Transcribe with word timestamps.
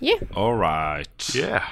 Yeah. 0.00 0.16
All 0.34 0.54
right. 0.54 1.30
Yeah. 1.34 1.64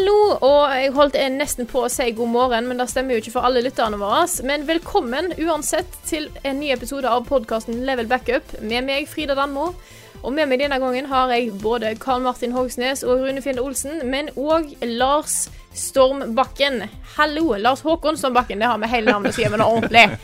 Hallo, 0.00 0.38
og 0.40 0.70
jeg 0.72 0.92
holdt 0.96 1.16
nesten 1.34 1.66
på 1.68 1.82
å 1.84 1.88
si 1.92 2.06
god 2.16 2.30
morgen, 2.32 2.64
men 2.70 2.78
det 2.80 2.86
stemmer 2.88 3.12
jo 3.12 3.20
ikke 3.20 3.34
for 3.34 3.44
alle 3.44 3.60
lytterne 3.60 3.98
våre. 4.00 4.22
Men 4.48 4.62
velkommen 4.64 5.34
uansett 5.44 5.98
til 6.08 6.30
en 6.40 6.56
ny 6.56 6.70
episode 6.72 7.04
av 7.04 7.26
podkasten 7.28 7.82
Level 7.84 8.08
Backup 8.08 8.54
med 8.64 8.86
meg, 8.88 9.10
Frida 9.12 9.36
Danmo. 9.36 9.74
Og 10.22 10.32
med 10.32 10.48
meg 10.48 10.62
denne 10.62 10.78
gangen 10.80 11.10
har 11.10 11.34
jeg 11.36 11.52
både 11.60 11.92
Karl 12.00 12.24
Martin 12.24 12.56
Hogsnes 12.56 13.04
og 13.04 13.26
Rune 13.26 13.44
Fjelde 13.44 13.60
Olsen, 13.60 14.00
men 14.08 14.32
òg 14.40 14.72
Lars 14.88 15.50
Stormbakken. 15.76 16.86
Hallo, 17.18 17.50
Lars 17.60 17.84
Håkon 17.84 18.16
Stormbakken. 18.16 18.64
Det 18.64 18.72
har 18.72 18.80
vi 18.80 18.92
hele 18.96 19.12
navnet, 19.12 19.36
sier 19.36 19.52
vi 19.52 19.60
nå 19.60 19.68
ordentlig. 19.68 20.08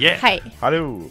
Yeah. 0.00 0.20
Hei. 0.22 0.38
Hallo. 0.60 1.08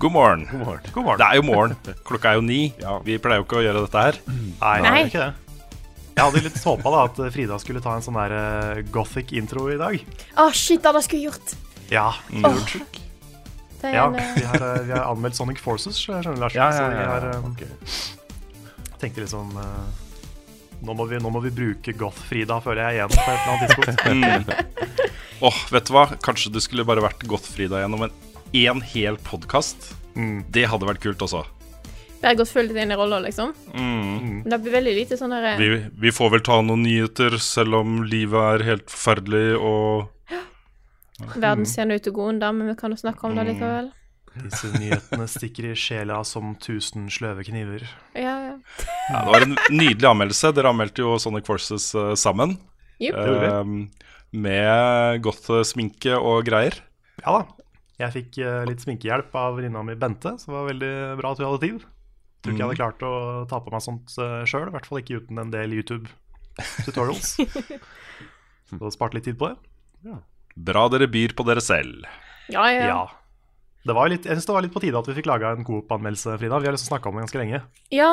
God 0.00 0.14
morgen. 0.14 0.46
God 0.50 0.62
morgen. 0.64 0.90
God 0.94 1.04
morgen. 1.04 1.20
Det 1.20 1.26
er 1.28 1.36
jo 1.36 1.42
morgen. 1.50 1.76
Klokka 2.08 2.30
er 2.32 2.38
jo 2.40 2.46
ni. 2.46 2.62
Ja. 2.80 2.96
Vi 3.04 3.18
pleier 3.22 3.42
jo 3.42 3.50
ikke 3.50 3.60
å 3.60 3.62
gjøre 3.66 3.84
dette 3.84 4.08
her. 4.08 4.18
Nei, 4.30 4.78
Nei. 4.80 4.80
det 4.80 4.90
er 4.96 5.10
ikke 5.10 5.26
det. 5.28 5.49
Jeg 6.20 6.28
hadde 6.28 6.40
litt 6.44 6.64
håpa 6.68 6.90
da 6.92 7.04
at 7.08 7.18
Frida 7.32 7.56
skulle 7.62 7.80
ta 7.80 7.94
en 7.96 8.02
sånn 8.04 8.18
der 8.18 8.34
eh, 8.36 8.80
gothic 8.92 9.30
intro 9.32 9.70
i 9.72 9.78
dag. 9.80 9.94
Å, 10.36 10.50
shit, 10.52 10.82
det 10.84 10.92
jeg 10.98 11.06
skulle 11.06 11.30
gjort. 11.30 11.54
Ja. 11.88 12.10
mm. 12.28 12.44
oh. 12.44 12.74
er 13.88 13.94
ja 13.96 14.04
eh, 14.12 14.34
vi, 14.36 14.44
har, 14.44 14.66
eh, 14.66 14.82
vi 14.84 14.92
har 14.92 15.06
anmeldt 15.08 15.38
Sonic 15.38 15.62
Forces, 15.64 15.96
skjønner 15.96 16.28
du, 16.28 16.42
Lars. 16.42 16.58
Ja, 16.58 16.68
ja, 16.68 16.76
Så 16.76 16.88
vi 16.92 17.00
ja, 17.00 17.06
har 17.08 17.24
ja, 17.24 17.38
eh, 17.40 18.98
tenkte 19.00 19.24
liksom 19.24 19.54
nå, 19.56 20.92
må 20.92 21.06
vi, 21.08 21.16
nå 21.24 21.32
må 21.32 21.40
vi 21.40 21.54
bruke 21.56 21.94
Goth-Frida, 21.96 22.60
føler 22.60 22.82
jeg 22.84 23.00
igjen, 23.00 23.14
på 23.16 23.24
et 23.24 23.40
eller 23.40 23.54
annet 23.54 23.72
tidspunkt. 23.72 24.84
Åh, 25.48 25.62
vet 25.72 25.88
du 25.88 25.94
hva? 25.96 26.04
Kanskje 26.20 26.52
du 26.52 26.60
skulle 26.60 26.84
bare 26.88 27.04
vært 27.04 27.24
Goth-Frida 27.24 27.80
gjennom 27.80 28.04
en 28.10 28.12
én 28.52 28.84
hel 28.92 29.16
podkast. 29.24 29.94
Mm. 30.12 30.44
Det 30.52 30.68
hadde 30.68 30.88
vært 30.88 31.00
kult 31.00 31.24
også. 31.24 31.46
Bare 32.20 32.36
gått 32.36 32.52
fullt 32.52 32.74
inn 32.76 32.92
i 32.92 32.96
rolla, 32.98 33.18
liksom. 33.24 33.54
Mm. 33.72 34.42
Men 34.42 34.50
det 34.52 34.58
blir 34.64 34.74
veldig 34.76 34.92
lite 34.98 35.16
sånn 35.16 35.32
derre 35.32 35.54
Vi, 35.60 35.68
vi 36.02 36.12
får 36.12 36.34
vel 36.34 36.42
ta 36.44 36.58
noen 36.64 36.82
nyheter, 36.84 37.38
selv 37.40 37.80
om 37.80 38.02
livet 38.08 38.56
er 38.56 38.66
helt 38.68 38.92
forferdelig 38.92 39.46
og 39.56 40.10
Verden 41.40 41.66
ser 41.68 41.88
nå 41.88 41.96
ut 41.96 42.04
til 42.04 42.14
å 42.14 42.18
gå 42.20 42.28
under, 42.34 42.52
men 42.56 42.72
vi 42.72 42.76
kan 42.80 42.92
jo 42.92 43.00
snakke 43.00 43.26
om 43.28 43.36
det 43.36 43.44
Mm. 43.44 43.50
likevel. 43.54 43.90
Disse 44.40 44.68
nyhetene 44.78 45.26
stikker 45.26 45.72
i 45.72 45.74
sjela 45.74 46.20
som 46.24 46.52
tusen 46.62 47.08
sløve 47.10 47.42
kniver. 47.44 47.82
Ja, 48.14 48.36
ja. 48.46 48.52
ja, 49.10 49.24
Det 49.24 49.32
var 49.32 49.42
en 49.42 49.56
nydelig 49.74 50.06
anmeldelse. 50.06 50.52
Dere 50.54 50.70
anmeldte 50.70 51.02
jo 51.02 51.16
Sonic 51.18 51.48
Forces 51.50 51.88
uh, 51.98 52.14
sammen. 52.14 52.54
Yep. 53.02 53.16
Uh, 53.16 53.48
eh, 53.48 54.10
med 54.30 55.22
godt 55.24 55.48
eh, 55.50 55.64
sminke 55.66 56.14
og 56.14 56.44
greier. 56.46 56.76
Ja 57.24 57.40
da. 57.40 57.42
Jeg 58.00 58.14
fikk 58.14 58.38
eh, 58.40 58.62
litt 58.68 58.80
sminkehjelp 58.84 59.34
av 59.36 59.58
venninna 59.58 59.82
mi 59.84 59.96
Bente, 59.98 60.36
så 60.38 60.48
det 60.48 60.54
var 60.54 60.68
veldig 60.70 60.92
bra 61.18 61.32
at 61.32 61.40
hun 61.42 61.48
hadde 61.50 61.64
tid. 61.66 61.88
Tror 62.40 62.54
ikke 62.54 62.62
jeg 62.62 62.68
hadde 62.70 62.80
klart 62.80 63.02
å 63.04 63.12
ta 63.50 63.60
på 63.60 63.72
meg 63.74 63.84
sånt 63.84 64.14
uh, 64.16 64.40
sjøl, 64.48 64.70
i 64.70 64.74
hvert 64.74 64.88
fall 64.88 65.02
ikke 65.02 65.20
uten 65.20 65.40
en 65.42 65.52
del 65.52 65.74
YouTube-tutorials. 65.76 67.34
så 68.70 68.92
spart 68.94 69.16
litt 69.16 69.28
tid 69.28 69.36
på 69.40 69.50
det. 69.50 70.16
Bra 70.56 70.86
dere 70.92 71.08
byr 71.12 71.36
på 71.36 71.44
dere 71.48 71.62
selv. 71.64 72.08
Ja, 72.48 72.64
ja. 72.72 72.86
Ja. 72.88 73.00
Det 73.84 73.96
var 73.96 74.10
litt, 74.12 74.26
jeg 74.28 74.36
synes 74.36 74.48
det 74.48 74.56
var 74.56 74.64
litt 74.64 74.74
på 74.74 74.80
tide 74.82 75.00
at 75.00 75.08
vi 75.08 75.16
fikk 75.16 75.28
laga 75.28 75.52
en 75.56 75.64
Coop-anmeldelse, 75.68 76.36
Frida. 76.40 76.60
Vi 76.60 76.68
har 76.68 76.76
liksom 76.76 76.94
snakka 76.94 77.10
om 77.10 77.18
det 77.18 77.26
ganske 77.28 77.42
lenge. 77.44 77.64
ja. 77.94 78.12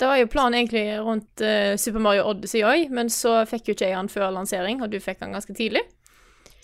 Det 0.00 0.08
var 0.08 0.16
jo 0.16 0.30
planen 0.32 0.62
egentlig 0.62 0.94
rundt 1.04 1.42
uh, 1.44 1.74
Super 1.76 2.00
Mario 2.00 2.22
Odyssey 2.30 2.62
òg, 2.64 2.86
men 2.88 3.10
så 3.12 3.42
fikk 3.44 3.66
jo 3.68 3.74
ikke 3.74 3.90
jeg 3.90 3.98
den 3.98 4.08
før 4.08 4.30
lansering, 4.32 4.80
og 4.80 4.88
du 4.88 4.96
fikk 4.96 5.18
den 5.20 5.34
ganske 5.36 5.52
tidlig. 5.52 5.82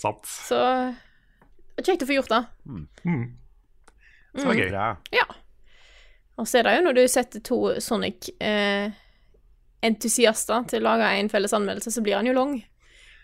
Sant. 0.01 0.25
Så 0.25 0.57
kjekt 1.83 2.07
å 2.07 2.09
få 2.09 2.17
gjort 2.17 2.33
det. 2.33 2.39
Mm. 2.65 2.87
Så 4.33 4.41
det 4.41 4.47
var 4.49 4.61
gøy. 4.63 4.71
Bra. 4.73 4.87
Ja. 5.13 5.27
Og 6.37 6.45
så 6.49 6.59
er 6.61 6.65
det 6.67 6.73
jo 6.77 6.83
når 6.85 6.95
du 6.99 7.05
setter 7.09 7.41
to 7.45 7.59
Sonic-entusiaster 7.81 10.67
til 10.73 10.81
å 10.83 10.87
lage 10.91 11.07
en 11.21 11.31
felles 11.33 11.55
anmeldelse, 11.57 11.91
så 11.95 12.01
blir 12.05 12.17
han 12.19 12.29
jo 12.29 12.35
lang. 12.37 12.53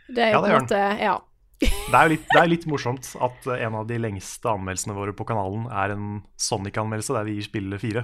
Det 0.09 0.23
er 0.25 0.31
jo 0.33 0.37
Ja, 0.39 0.43
det 0.43 0.51
gjør 0.53 0.63
måte 0.65 0.81
Ja. 1.03 1.17
Det 1.63 1.95
er 1.95 2.05
jo 2.09 2.13
litt, 2.17 2.27
det 2.27 2.41
er 2.41 2.49
litt 2.51 2.67
morsomt 2.67 3.07
at 3.23 3.39
eh, 3.47 3.63
en 3.69 3.75
av 3.79 3.85
de 3.87 3.97
lengste 4.01 4.47
anmeldelsene 4.51 4.97
våre 4.97 5.13
på 5.15 5.25
kanalen 5.29 5.65
er 5.71 5.89
en 5.95 6.07
Sonic-anmeldelse 6.41 7.15
der 7.15 7.25
vi 7.29 7.35
gir 7.37 7.45
spillet 7.47 7.79
fire. 7.83 8.03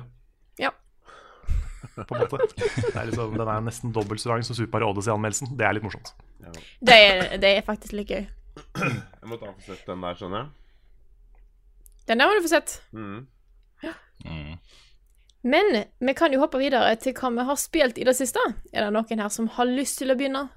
Ja. 0.62 0.70
På 1.96 2.14
en 2.14 2.20
måte. 2.22 2.38
Det 2.54 2.94
er 2.94 3.06
liksom, 3.08 3.34
den 3.34 3.48
er 3.50 3.60
nesten 3.66 3.90
dobbelt 3.96 4.20
så 4.22 4.28
lang 4.30 4.42
som 4.46 4.54
Super 4.54 4.82
Odyssey-anmeldelsen. 4.86 5.56
Det 5.58 5.64
er 5.66 5.72
litt 5.74 5.86
morsomt. 5.88 6.08
Det 6.38 6.94
er, 6.94 7.34
det 7.42 7.50
er 7.56 7.62
faktisk 7.66 7.92
litt 7.98 8.10
gøy. 8.14 8.24
Jeg 8.78 9.26
må 9.26 9.34
ta 9.40 9.46
og 9.50 9.58
få 9.58 9.62
sett 9.72 9.82
den 9.90 10.00
der, 10.06 10.14
skjønner 10.18 10.38
jeg. 10.44 10.48
Den 12.08 12.18
der 12.22 12.26
må 12.30 12.32
du 12.38 12.42
få 12.46 12.52
sett. 12.54 12.70
Mm. 12.94 13.20
Men 15.44 15.84
vi 16.02 16.14
kan 16.18 16.32
jo 16.34 16.40
hoppe 16.42 16.58
videre 16.58 16.96
til 16.98 17.14
hva 17.14 17.30
vi 17.36 17.44
har 17.46 17.58
spilt 17.60 17.98
i 17.98 18.06
det 18.08 18.16
siste. 18.18 18.42
Er 18.72 18.88
det 18.88 18.94
noen 18.96 19.22
her 19.22 19.28
som 19.30 19.46
har 19.54 19.68
lyst 19.70 20.00
til 20.00 20.10
å 20.10 20.16
begynne? 20.18 20.48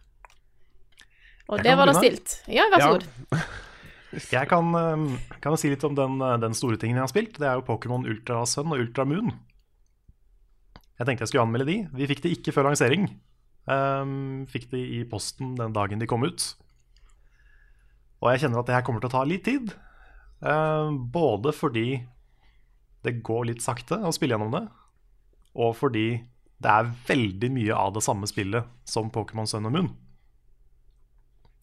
Og 1.51 1.61
kan 1.61 1.77
var 1.77 1.91
det 1.91 1.97
stilt. 1.99 2.37
Ja, 2.47 2.65
vær 2.71 2.81
så 2.81 2.87
Ja. 2.87 2.97
god. 2.97 3.43
Jeg 4.31 4.47
kan, 4.49 4.75
eh, 4.75 5.19
kan 5.39 5.55
si 5.57 5.69
litt 5.69 5.83
om 5.87 5.95
den, 5.95 6.21
eh, 6.21 6.37
den 6.37 6.53
store 6.53 6.75
tingen 6.77 6.97
jeg 6.97 7.03
har 7.03 7.07
spilt. 7.07 7.37
Det 7.39 7.47
er 7.47 7.55
jo 7.55 7.61
Pokémon 7.63 8.03
Ultra 8.05 8.45
Sun 8.45 8.67
og 8.67 8.79
Ultra 8.79 9.05
Moon. 9.05 9.31
Jeg 10.99 11.07
tenkte 11.07 11.23
jeg 11.23 11.27
skulle 11.29 11.45
anmelde 11.47 11.65
de. 11.65 11.77
Vi 11.95 12.07
fikk 12.07 12.21
de 12.21 12.35
ikke 12.35 12.51
før 12.51 12.67
lansering. 12.67 13.07
Um, 13.67 14.45
fikk 14.51 14.69
de 14.69 14.81
i 14.99 15.03
posten 15.07 15.55
den 15.55 15.71
dagen 15.71 16.01
de 16.01 16.07
kom 16.09 16.23
ut. 16.23 16.43
Og 18.21 18.31
jeg 18.33 18.41
kjenner 18.41 18.59
at 18.59 18.67
det 18.67 18.75
her 18.75 18.83
kommer 18.85 18.99
til 18.99 19.09
å 19.09 19.15
ta 19.15 19.23
litt 19.23 19.45
tid. 19.45 19.71
Um, 20.41 21.07
både 21.09 21.53
fordi 21.55 22.03
det 23.05 23.19
går 23.25 23.47
litt 23.49 23.63
sakte 23.63 23.97
å 24.01 24.13
spille 24.13 24.35
gjennom 24.35 24.53
det, 24.53 24.65
og 25.57 25.73
fordi 25.79 26.07
det 26.61 26.71
er 26.71 26.91
veldig 27.07 27.49
mye 27.55 27.77
av 27.77 27.95
det 27.95 28.03
samme 28.05 28.29
spillet 28.29 28.67
som 28.87 29.09
Pokémon 29.13 29.49
Sun 29.49 29.67
og 29.69 29.73
Moon. 29.73 29.89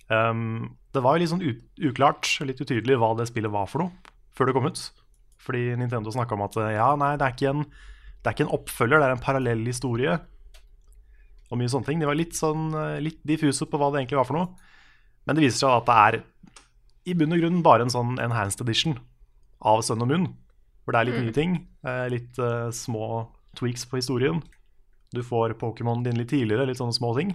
Um, 0.09 0.75
det 0.97 1.03
var 1.04 1.15
jo 1.15 1.22
litt 1.22 1.31
sånn 1.31 1.44
uklart, 1.91 2.31
litt 2.48 2.60
utydelig, 2.62 2.97
hva 2.98 3.12
det 3.19 3.28
spillet 3.31 3.53
var 3.53 3.69
for 3.71 3.84
noe 3.84 4.16
før 4.34 4.48
det 4.48 4.56
kom 4.56 4.69
ut. 4.71 4.81
Fordi 5.43 5.77
Nintendo 5.78 6.12
snakka 6.15 6.37
om 6.37 6.44
at 6.47 6.59
ja, 6.75 6.88
nei, 6.98 7.12
det 7.21 7.28
er, 7.28 7.53
en, 7.53 7.65
det 7.66 8.31
er 8.31 8.37
ikke 8.37 8.47
en 8.47 8.56
oppfølger, 8.59 9.00
det 9.00 9.09
er 9.09 9.16
en 9.16 9.22
parallell 9.22 9.65
historie. 9.66 10.16
Og 11.48 11.59
mye 11.59 11.71
sånne 11.72 11.88
ting. 11.88 12.03
De 12.03 12.09
var 12.09 12.19
litt 12.19 12.37
sånn 12.37 12.69
eh, 12.77 12.98
litt 13.00 13.22
diffuse 13.27 13.66
på 13.66 13.81
hva 13.81 13.88
det 13.91 14.03
egentlig 14.03 14.19
var 14.21 14.28
for 14.28 14.38
noe. 14.38 14.75
Men 15.27 15.38
det 15.38 15.47
viser 15.47 15.62
seg 15.65 15.72
at 15.72 15.88
det 15.88 15.97
er 16.03 16.19
i 17.09 17.15
bunn 17.16 17.34
og 17.34 17.41
grunn 17.41 17.62
bare 17.65 17.87
en 17.87 17.93
sånn 17.93 18.19
enhanced 18.21 18.60
edition 18.65 18.98
av 19.65 19.81
Sun 19.87 20.04
og 20.04 20.10
Moon. 20.10 20.28
Hvor 20.88 20.97
det 20.97 21.03
er 21.03 21.09
litt 21.10 21.21
nye 21.21 21.37
ting. 21.37 21.59
eh, 21.84 22.06
Litt 22.15 22.38
uh, 22.41 22.72
små 22.72 23.28
tweaks 23.59 23.84
på 23.91 23.99
historien. 24.00 24.41
Du 25.12 25.21
får 25.21 25.53
Pokémon 25.60 26.00
din 26.00 26.16
litt 26.16 26.31
tidligere, 26.32 26.65
litt 26.65 26.81
sånne 26.81 26.97
små 26.97 27.12
ting. 27.19 27.34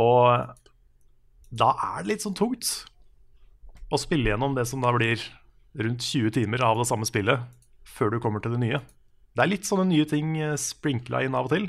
Og 0.00 0.54
da 1.54 1.68
er 1.76 2.02
det 2.02 2.10
litt 2.10 2.24
sånn 2.24 2.34
tungt 2.34 2.70
å 3.94 4.00
spille 4.00 4.32
gjennom 4.32 4.56
det 4.56 4.64
som 4.66 4.82
da 4.82 4.90
blir 4.96 5.20
rundt 5.78 6.02
20 6.02 6.34
timer 6.34 6.64
av 6.66 6.80
det 6.80 6.88
samme 6.88 7.06
spillet 7.06 7.44
før 7.94 8.14
du 8.14 8.18
kommer 8.22 8.42
til 8.42 8.56
det 8.56 8.62
nye. 8.64 8.80
Det 9.34 9.44
er 9.44 9.50
litt 9.52 9.68
sånne 9.68 9.86
nye 9.90 10.06
ting 10.08 10.34
eh, 10.40 10.56
sprinkla 10.58 11.22
inn 11.26 11.36
av 11.38 11.46
og 11.46 11.54
til, 11.54 11.68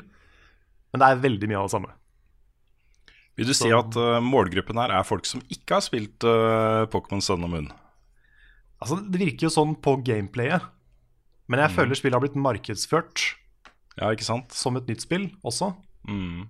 men 0.90 1.02
det 1.02 1.06
er 1.06 1.22
veldig 1.22 1.50
mye 1.50 1.60
av 1.60 1.68
det 1.68 1.74
samme. 1.76 1.94
Vil 3.36 3.50
du 3.50 3.54
si 3.54 3.68
at 3.74 3.98
uh, 4.00 4.16
målgruppen 4.24 4.78
her 4.80 4.94
er 4.96 5.04
folk 5.06 5.26
som 5.28 5.42
ikke 5.52 5.76
har 5.76 5.84
spilt 5.84 6.24
uh, 6.24 6.86
Pokémon 6.90 7.20
Sun 7.22 7.44
og 7.44 7.52
Moon? 7.52 7.66
Altså, 8.82 8.98
Det 9.10 9.18
virker 9.20 9.46
jo 9.48 9.52
sånn 9.54 9.74
på 9.80 9.96
gameplayet, 10.04 10.62
men 11.48 11.60
jeg 11.62 11.70
føler 11.76 11.94
spillet 11.96 12.18
har 12.18 12.24
blitt 12.24 12.36
markedsført 12.36 13.22
Ja, 13.96 14.10
ikke 14.12 14.26
sant? 14.26 14.52
som 14.52 14.76
et 14.76 14.86
nytt 14.90 15.00
spill 15.00 15.30
også. 15.44 15.70
Mm. 16.08 16.48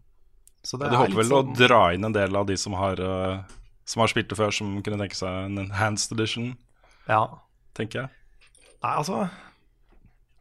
Så 0.65 0.75
Ja, 0.81 0.89
det 0.89 0.91
du 0.91 0.97
er 0.97 1.03
håper 1.05 1.21
vel 1.23 1.31
å 1.37 1.43
sånn- 1.45 1.55
dra 1.57 1.83
inn 1.95 2.05
en 2.05 2.13
del 2.13 2.35
av 2.37 2.47
de 2.47 2.57
som 2.57 2.73
har, 2.73 2.99
uh, 3.01 3.43
som 3.85 4.01
har 4.01 4.09
spilt 4.09 4.29
det 4.29 4.37
før, 4.39 4.51
som 4.53 4.83
kunne 4.83 4.99
tenke 4.99 5.15
seg 5.15 5.29
en 5.47 5.59
enhanced 5.59 6.13
edition, 6.19 6.57
Ja. 7.09 7.29
tenker 7.75 8.01
jeg. 8.03 8.11
Nei, 8.83 8.97
altså 8.97 9.31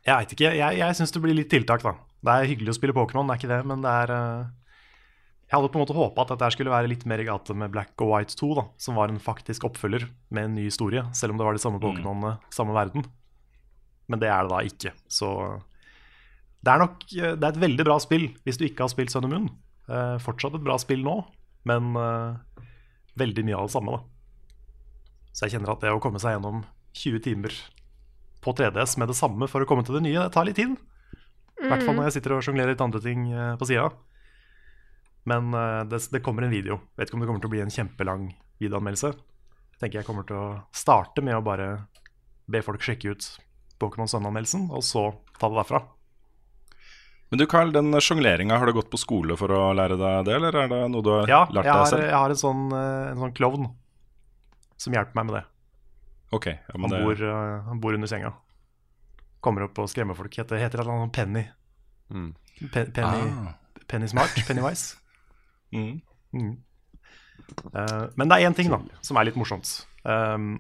Jeg 0.06 0.16
veit 0.18 0.30
ikke. 0.34 0.56
Jeg, 0.56 0.78
jeg 0.78 0.96
syns 0.96 1.12
det 1.12 1.22
blir 1.22 1.34
litt 1.36 1.50
tiltak, 1.50 1.82
da. 1.82 1.94
Det 2.24 2.30
er 2.34 2.56
hyggelig 2.56 2.70
å 2.70 2.78
spille 2.80 2.94
Pokémon, 2.94 3.26
det 3.28 3.34
er 3.36 3.40
ikke 3.48 3.58
det, 3.58 3.66
men 3.66 3.82
det 3.82 3.90
er 3.90 4.12
eh, 4.14 4.46
Jeg 5.56 5.62
hadde 5.62 5.72
på 5.72 5.80
en 5.80 5.84
måte 5.86 5.96
håpa 5.96 6.24
at 6.26 6.32
dette 6.34 6.48
skulle 6.52 6.72
være 6.74 6.90
litt 6.92 7.06
mer 7.08 7.22
i 7.24 7.26
gate 7.30 7.54
med 7.56 7.72
Black 7.72 8.02
og 8.04 8.10
White 8.12 8.36
2, 8.36 8.48
da, 8.58 8.64
som 8.76 8.98
var 9.00 9.08
en 9.08 9.22
faktisk 9.24 9.64
oppfølger 9.64 10.04
med 10.36 10.50
en 10.50 10.58
ny 10.58 10.66
historie, 10.68 11.06
selv 11.16 11.32
om 11.32 11.38
det 11.40 11.46
var 11.48 11.56
de 11.56 11.62
samme 11.64 11.80
Pokémonene, 11.80 12.34
samme 12.52 12.74
verden. 12.76 13.06
Men 14.12 14.20
det 14.20 14.28
er 14.28 14.44
det 14.44 14.52
da 14.52 14.58
ikke. 14.68 14.92
Så 15.08 15.30
det 16.60 16.74
er 16.74 16.82
nok 16.82 17.06
Det 17.08 17.30
er 17.40 17.48
et 17.54 17.62
veldig 17.62 17.86
bra 17.88 17.96
spill 18.04 18.26
hvis 18.44 18.60
du 18.60 18.66
ikke 18.68 18.84
har 18.84 18.92
spilt 18.92 19.14
Sun 19.14 19.30
and 19.30 19.32
Moon. 19.32 19.48
Eh, 19.88 20.18
fortsatt 20.26 20.58
et 20.60 20.66
bra 20.66 20.76
spill 20.82 21.06
nå, 21.08 21.22
men 21.72 21.96
eh, 22.04 22.66
veldig 23.16 23.46
mye 23.48 23.62
av 23.62 23.70
det 23.70 23.76
samme, 23.78 23.96
da. 23.96 24.04
Så 25.32 25.46
jeg 25.46 25.56
kjenner 25.56 25.72
at 25.72 25.86
det 25.86 25.94
å 25.96 26.02
komme 26.04 26.20
seg 26.20 26.36
gjennom 26.36 26.66
20 27.00 27.24
timer 27.30 27.56
på 28.44 28.52
3DS 28.60 28.98
med 29.00 29.08
det 29.08 29.16
samme 29.24 29.48
for 29.48 29.64
å 29.64 29.70
komme 29.70 29.88
til 29.88 29.96
det 30.02 30.04
nye. 30.04 30.20
Det 30.20 30.36
tar 30.36 30.52
litt 30.52 30.60
tid. 30.60 30.76
I 31.64 31.70
hvert 31.72 31.88
fall 31.88 31.96
når 31.96 32.10
jeg 32.10 32.18
sitter 32.18 32.36
og 32.36 32.44
sjonglerer 32.44 32.76
litt 32.76 32.84
andre 32.84 33.00
ting 33.08 33.30
eh, 33.32 33.56
på 33.56 33.72
sida. 33.72 33.88
Men 35.26 35.54
eh, 35.58 35.84
det, 35.90 36.00
det 36.14 36.22
kommer 36.26 36.46
en 36.46 36.54
video. 36.54 36.80
Vet 36.98 37.10
ikke 37.10 37.18
om 37.18 37.24
det 37.24 37.30
kommer 37.32 37.42
til 37.44 37.50
å 37.50 37.56
bli 37.56 37.64
en 37.66 37.74
kjempelang 37.74 38.28
videoanmeldelse. 38.62 39.14
Jeg 39.76 39.82
tenker 39.82 40.00
jeg 40.02 40.08
kommer 40.08 40.24
til 40.30 40.38
å 40.40 40.48
starte 40.76 41.24
med 41.26 41.36
å 41.36 41.44
bare 41.44 41.70
be 42.48 42.62
folk 42.64 42.84
sjekke 42.86 43.12
ut 43.16 43.26
Pokémon 43.82 44.08
Sun-anmeldelsen, 44.08 44.70
og 44.72 44.84
så 44.86 45.08
ta 45.42 45.50
det 45.52 45.58
derfra. 45.58 45.82
Men 47.34 47.42
du 47.42 47.46
Carl, 47.50 47.72
den 47.74 47.90
sjongleringa, 48.00 48.60
har 48.62 48.70
du 48.70 48.76
gått 48.78 48.92
på 48.94 49.00
skole 49.02 49.36
for 49.36 49.52
å 49.52 49.64
lære 49.76 49.98
deg 50.00 50.28
det, 50.30 50.36
eller 50.38 50.56
er 50.62 50.70
det 50.72 50.80
noe 50.94 51.04
du 51.04 51.10
har 51.12 51.28
Ja, 51.32 51.42
lært 51.50 51.66
deg 51.66 51.74
har, 51.74 51.90
selv? 51.90 52.06
jeg 52.06 52.16
har 52.22 52.30
en 52.36 52.40
sånn, 52.40 52.62
eh, 52.78 53.10
en 53.12 53.24
sånn 53.26 53.34
klovn 53.36 53.66
som 54.78 54.94
hjelper 54.96 55.18
meg 55.18 55.28
med 55.32 55.38
det. 55.40 55.44
Ok, 56.38 56.46
ja, 56.54 56.78
men 56.78 56.92
Han, 56.94 57.04
bor, 57.08 57.16
det... 57.20 57.34
han 57.66 57.82
bor 57.84 57.98
under 57.98 58.12
senga. 58.12 58.32
Kommer 59.44 59.66
opp 59.68 59.82
og 59.82 59.90
skremmer 59.92 60.16
folk. 60.18 60.38
Heter, 60.38 60.58
heter 60.62 60.80
et 60.80 60.86
eller 60.86 60.96
annet 61.02 61.14
Penny? 61.18 61.44
Mm. 62.14 62.30
Pe 62.72 62.86
Penny, 62.94 63.26
Ah. 63.50 63.54
Penny 63.90 64.08
Smart? 64.10 64.38
Pennywise? 64.48 64.96
Eh, 67.74 68.06
men 68.16 68.30
det 68.30 68.38
er 68.38 68.48
én 68.48 68.56
ting 68.58 68.72
da 68.72 68.80
som 69.06 69.18
er 69.18 69.28
litt 69.28 69.40
morsomt. 69.40 69.72
Um, 70.06 70.58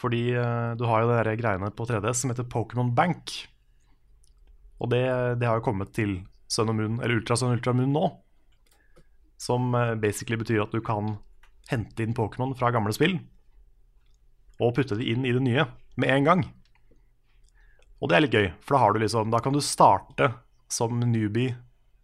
fordi 0.00 0.30
uh, 0.32 0.72
du 0.80 0.86
har 0.88 1.04
jo 1.04 1.10
de 1.12 1.36
greiene 1.36 1.70
på 1.76 1.86
3DS 1.88 2.22
som 2.22 2.32
heter 2.32 2.48
Pokémon 2.48 2.92
Bank. 2.96 3.34
Og 4.80 4.90
det, 4.92 5.04
det 5.40 5.48
har 5.48 5.60
jo 5.60 5.66
kommet 5.66 5.92
til 5.96 6.22
Sun 6.50 6.72
og 6.72 6.78
Moon, 6.78 7.00
eller 7.00 7.20
Ultra 7.20 7.36
Sun 7.36 7.52
og 7.52 7.58
Ultra 7.58 7.74
Moon 7.76 7.92
nå. 7.92 8.06
Som 9.40 9.74
uh, 9.76 9.92
basically 10.00 10.40
betyr 10.40 10.64
at 10.64 10.72
du 10.72 10.80
kan 10.84 11.18
hente 11.70 12.02
inn 12.02 12.16
Pokémon 12.16 12.56
fra 12.58 12.72
gamle 12.74 12.94
spill 12.96 13.20
og 14.60 14.74
putte 14.76 14.96
de 14.98 15.06
inn 15.08 15.24
i 15.24 15.32
det 15.32 15.40
nye 15.40 15.64
med 16.00 16.10
en 16.12 16.26
gang. 16.26 16.42
Og 18.00 18.10
det 18.10 18.16
er 18.16 18.24
litt 18.24 18.36
gøy, 18.36 18.48
for 18.64 18.76
da, 18.76 19.00
liksom, 19.00 19.30
da 19.32 19.40
kan 19.44 19.54
du 19.56 19.60
starte 19.64 20.30
som 20.72 21.00
newbie 21.00 21.54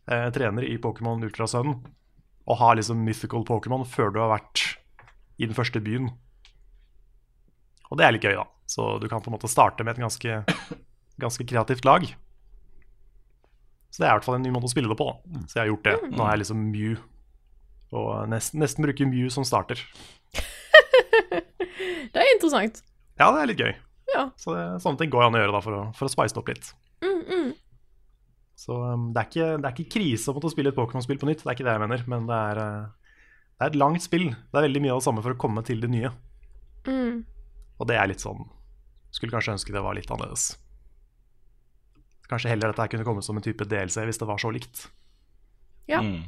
eh, 0.09 0.29
trener 0.33 0.65
i 0.65 0.77
Pokémon 0.81 1.25
Ultra 1.25 1.49
Og 2.47 2.61
ha 2.61 2.73
liksom 2.79 3.01
mythical 3.07 3.45
Pokémon 3.47 3.87
før 3.89 4.13
du 4.15 4.21
har 4.23 4.31
vært 4.37 4.63
i 5.37 5.49
den 5.49 5.57
første 5.57 5.83
byen. 5.83 6.11
Og 7.91 7.99
det 7.99 8.07
er 8.07 8.15
litt 8.15 8.27
gøy, 8.27 8.37
da. 8.39 8.47
Så 8.71 8.97
du 9.03 9.09
kan 9.11 9.23
på 9.23 9.31
en 9.31 9.37
måte 9.37 9.51
starte 9.51 9.85
med 9.87 9.95
et 9.97 10.03
ganske, 10.03 10.39
ganske 11.23 11.47
kreativt 11.47 11.87
lag. 11.87 12.07
Så 13.91 14.03
det 14.03 14.09
er 14.09 14.13
i 14.13 14.19
hvert 14.19 14.27
fall 14.27 14.39
en 14.39 14.47
ny 14.47 14.53
måte 14.55 14.69
å 14.69 14.73
spille 14.73 14.91
det 14.91 14.99
på. 14.99 15.07
da. 15.09 15.43
Så 15.47 15.59
jeg 15.59 15.63
har 15.65 15.71
gjort 15.73 15.87
det. 15.87 15.97
Nå 16.13 16.25
er 16.25 16.35
jeg 16.35 16.43
liksom 16.45 16.65
Mew. 16.71 16.97
Og 17.97 18.11
nesten, 18.31 18.61
nesten 18.63 18.87
bruker 18.87 19.09
Mew 19.09 19.31
som 19.33 19.47
starter. 19.47 19.81
Det 22.13 22.23
er 22.23 22.31
interessant. 22.33 22.79
Ja, 23.21 23.27
det 23.33 23.41
er 23.41 23.49
litt 23.51 23.61
gøy. 23.61 23.73
Ja. 24.15 24.23
Så 24.41 24.55
det, 24.55 24.65
sånne 24.81 25.01
ting 25.01 25.11
går 25.13 25.27
an 25.27 25.37
å 25.37 25.41
gjøre 25.41 25.53
da 25.53 25.61
for 25.65 25.77
å, 25.77 25.81
for 25.97 26.09
å 26.09 26.13
spice 26.13 26.33
det 26.33 26.41
opp 26.41 26.49
litt. 26.49 26.71
Mm, 27.05 27.19
mm. 27.29 27.51
Så 28.57 28.73
um, 28.73 29.11
det, 29.13 29.21
er 29.21 29.29
ikke, 29.29 29.49
det 29.61 29.69
er 29.69 29.75
ikke 29.75 29.93
krise 29.99 30.33
å 30.33 30.37
måtte 30.37 30.51
spille 30.55 30.73
et 30.73 30.79
Pokémon-spill 30.79 31.21
på 31.21 31.29
nytt, 31.29 31.43
det 31.45 31.51
er 31.51 31.59
ikke 31.59 31.67
det 31.67 31.75
jeg 31.77 31.83
mener. 31.83 32.05
Men 32.09 32.29
det 32.29 32.37
er, 32.51 32.61
uh, 32.61 33.17
det 33.53 33.67
er 33.67 33.73
et 33.73 33.81
langt 33.83 34.05
spill. 34.05 34.31
Det 34.33 34.61
er 34.61 34.65
veldig 34.67 34.83
mye 34.85 34.95
av 34.95 35.03
det 35.03 35.07
samme 35.09 35.25
for 35.25 35.37
å 35.37 35.41
komme 35.41 35.65
til 35.67 35.83
det 35.85 35.91
nye. 35.93 36.13
Mm. 36.89 37.21
Og 37.77 37.91
det 37.91 37.99
er 37.99 38.07
litt 38.07 38.23
sånn 38.23 38.45
Skulle 39.11 39.35
kanskje 39.35 39.57
ønske 39.57 39.75
det 39.75 39.83
var 39.85 39.97
litt 39.99 40.09
annerledes. 40.13 40.55
Kanskje 42.31 42.53
heller 42.53 42.71
dette 42.71 42.87
kunne 42.93 43.07
kommet 43.07 43.27
som 43.27 43.39
en 43.39 43.45
type 43.45 43.67
DLC 43.69 44.07
hvis 44.09 44.23
det 44.23 44.29
var 44.29 44.41
så 44.41 44.51
likt. 44.55 44.87
Ja. 45.91 46.01
Mm. 46.03 46.25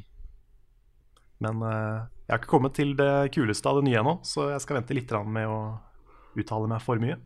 Men 1.43 1.65
uh, 1.65 2.07
jeg 2.27 2.35
har 2.35 2.43
ikke 2.43 2.53
kommet 2.53 2.77
til 2.77 2.93
det 2.99 3.33
kuleste 3.35 3.71
av 3.71 3.81
det 3.81 3.89
nye 3.89 4.03
ennå, 4.03 4.19
så 4.27 4.51
jeg 4.53 4.63
skal 4.67 4.83
vente 4.83 4.95
litt 4.95 5.15
med 5.33 5.49
å 5.49 5.61
uttale 6.39 6.69
meg 6.71 6.85
for 6.85 7.01
mye. 7.01 7.17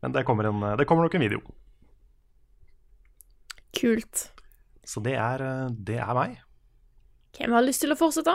Men 0.00 0.14
det 0.16 0.24
kommer, 0.24 0.48
en, 0.48 0.64
det 0.80 0.86
kommer 0.88 1.04
nok 1.04 1.18
en 1.18 1.26
video. 1.28 1.42
Kult. 3.76 4.30
Så 4.86 5.02
det 5.04 5.14
er, 5.18 5.44
uh, 5.44 5.68
det 5.70 6.00
er 6.02 6.14
meg. 6.16 6.40
Hvem 7.36 7.54
har 7.54 7.64
lyst 7.66 7.84
til 7.84 7.94
å 7.94 7.98
fortsette? 7.98 8.34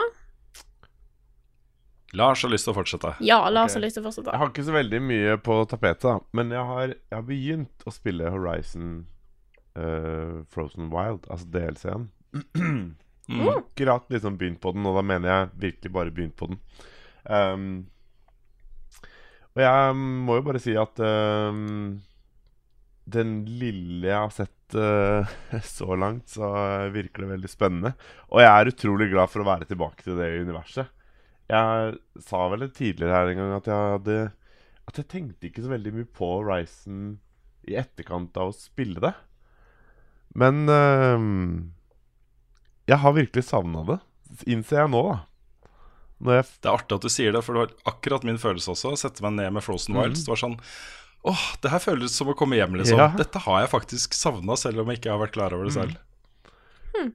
Lars 2.16 2.42
har 2.46 2.52
lyst 2.52 2.64
til 2.68 2.72
å 2.72 2.76
fortsette. 2.78 3.12
Ja, 3.26 3.40
Lars 3.50 3.72
okay. 3.72 3.80
har 3.80 3.84
lyst 3.84 3.98
til 3.98 4.04
å 4.04 4.08
fortsette. 4.08 4.32
Jeg 4.32 4.40
har 4.40 4.52
ikke 4.52 4.66
så 4.66 4.76
veldig 4.76 5.00
mye 5.04 5.34
på 5.44 5.58
tapetet, 5.68 6.28
men 6.36 6.54
jeg 6.54 6.70
har, 6.70 6.94
jeg 6.94 7.16
har 7.18 7.26
begynt 7.26 7.84
å 7.84 7.92
spille 7.92 8.30
Horizon 8.32 8.94
uh, 9.76 10.46
Frozen 10.52 10.88
Wild, 10.94 11.28
altså 11.28 11.50
DLC-en. 11.56 12.08
Mm. 13.26 13.48
Akkurat 13.50 14.04
liksom 14.06 14.36
begynt 14.38 14.60
på 14.62 14.70
den, 14.70 14.84
og 14.86 14.94
da 14.94 15.02
mener 15.02 15.26
jeg 15.32 15.48
virkelig 15.58 15.90
bare 15.90 16.12
begynt 16.14 16.36
på 16.38 16.46
den. 16.46 16.60
Um, 17.26 17.64
og 19.56 19.62
jeg 19.64 19.96
må 19.96 20.36
jo 20.38 20.44
bare 20.46 20.60
si 20.62 20.76
at 20.78 21.00
um, 21.02 21.96
den 23.02 23.32
lille 23.48 24.06
jeg 24.06 24.14
har 24.14 24.30
sett 24.34 24.52
eh, 24.52 24.55
så 25.76 25.96
langt, 25.98 26.28
så 26.32 26.48
virker 26.94 27.24
det 27.24 27.32
veldig 27.36 27.50
spennende. 27.50 27.92
Og 28.32 28.42
jeg 28.42 28.50
er 28.50 28.72
utrolig 28.72 29.10
glad 29.12 29.30
for 29.32 29.44
å 29.44 29.48
være 29.48 29.68
tilbake 29.70 30.02
til 30.06 30.18
det 30.18 30.32
universet. 30.42 30.90
Jeg 31.46 32.24
sa 32.26 32.40
vel 32.50 32.66
tidligere 32.74 33.14
her 33.14 33.30
en 33.30 33.38
gang 33.38 33.52
at 33.54 33.68
jeg 33.70 33.90
hadde 33.92 34.14
At 34.90 34.96
jeg 34.98 35.06
tenkte 35.12 35.46
ikke 35.46 35.62
så 35.62 35.70
veldig 35.70 35.92
mye 35.94 36.08
på 36.10 36.30
Horizon 36.40 37.20
i 37.66 37.76
etterkant 37.78 38.36
av 38.38 38.50
å 38.50 38.56
spille 38.56 39.02
det. 39.02 39.12
Men 40.38 40.68
ehm, 40.70 41.72
jeg 42.86 43.00
har 43.02 43.16
virkelig 43.16 43.48
savna 43.48 43.82
det, 43.88 43.96
innser 44.46 44.84
jeg 44.84 44.92
nå, 44.92 45.00
da. 45.08 45.16
Jeg 46.36 46.46
Det 46.62 46.70
er 46.70 46.76
artig 46.76 46.96
at 46.96 47.04
du 47.04 47.12
sier 47.12 47.34
det, 47.34 47.42
for 47.44 47.56
det 47.56 47.64
var 47.64 47.92
akkurat 47.92 48.24
min 48.24 48.38
følelse 48.40 48.70
også. 48.72 48.94
Sette 49.00 49.24
meg 49.26 49.34
ned 49.40 49.56
med 49.56 49.64
Frozen 49.66 49.98
Wilds. 49.98 50.22
Det 50.24 50.32
var 50.32 50.40
sånn 50.40 50.54
Åh, 51.26 51.44
det 51.62 51.72
her 51.72 51.82
føles 51.82 52.14
som 52.14 52.28
å 52.30 52.36
komme 52.38 52.58
hjem, 52.58 52.76
liksom. 52.78 53.00
Ja. 53.02 53.08
Dette 53.18 53.40
har 53.42 53.64
jeg 53.64 53.72
faktisk 53.72 54.14
savna, 54.14 54.54
selv 54.60 54.82
om 54.82 54.90
jeg 54.92 55.00
ikke 55.00 55.10
har 55.10 55.22
vært 55.24 55.34
klar 55.34 55.56
over 55.56 55.66
det 55.66 55.74
selv. 55.74 55.96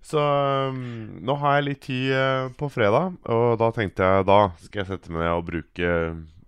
Så 0.06 0.22
um, 0.22 0.82
nå 1.26 1.36
har 1.42 1.58
jeg 1.58 1.68
litt 1.68 1.82
tid 1.88 2.12
uh, 2.14 2.50
på 2.58 2.70
fredag, 2.70 3.16
og 3.32 3.56
da 3.62 3.72
tenkte 3.74 4.06
jeg 4.06 4.28
da 4.30 4.40
skal 4.62 4.84
jeg 4.84 4.90
sette 4.92 5.14
meg 5.14 5.24
ned 5.24 5.34
og 5.34 5.48
bruke 5.48 5.94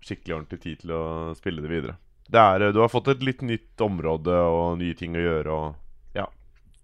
skikkelig 0.03 0.35
ordentlig 0.35 0.59
tid 0.61 0.83
til 0.83 0.93
å 0.93 1.03
spille 1.37 1.63
det 1.63 1.71
videre. 1.71 1.97
Det 2.29 2.43
er, 2.43 2.67
uh, 2.67 2.73
du 2.75 2.81
har 2.83 2.91
fått 2.93 3.09
et 3.15 3.25
litt 3.25 3.41
nytt 3.45 3.83
område 3.83 4.37
og 4.51 4.77
nye 4.81 4.97
ting 4.99 5.17
å 5.17 5.23
gjøre, 5.23 5.57
og 5.57 6.19
ja. 6.19 6.27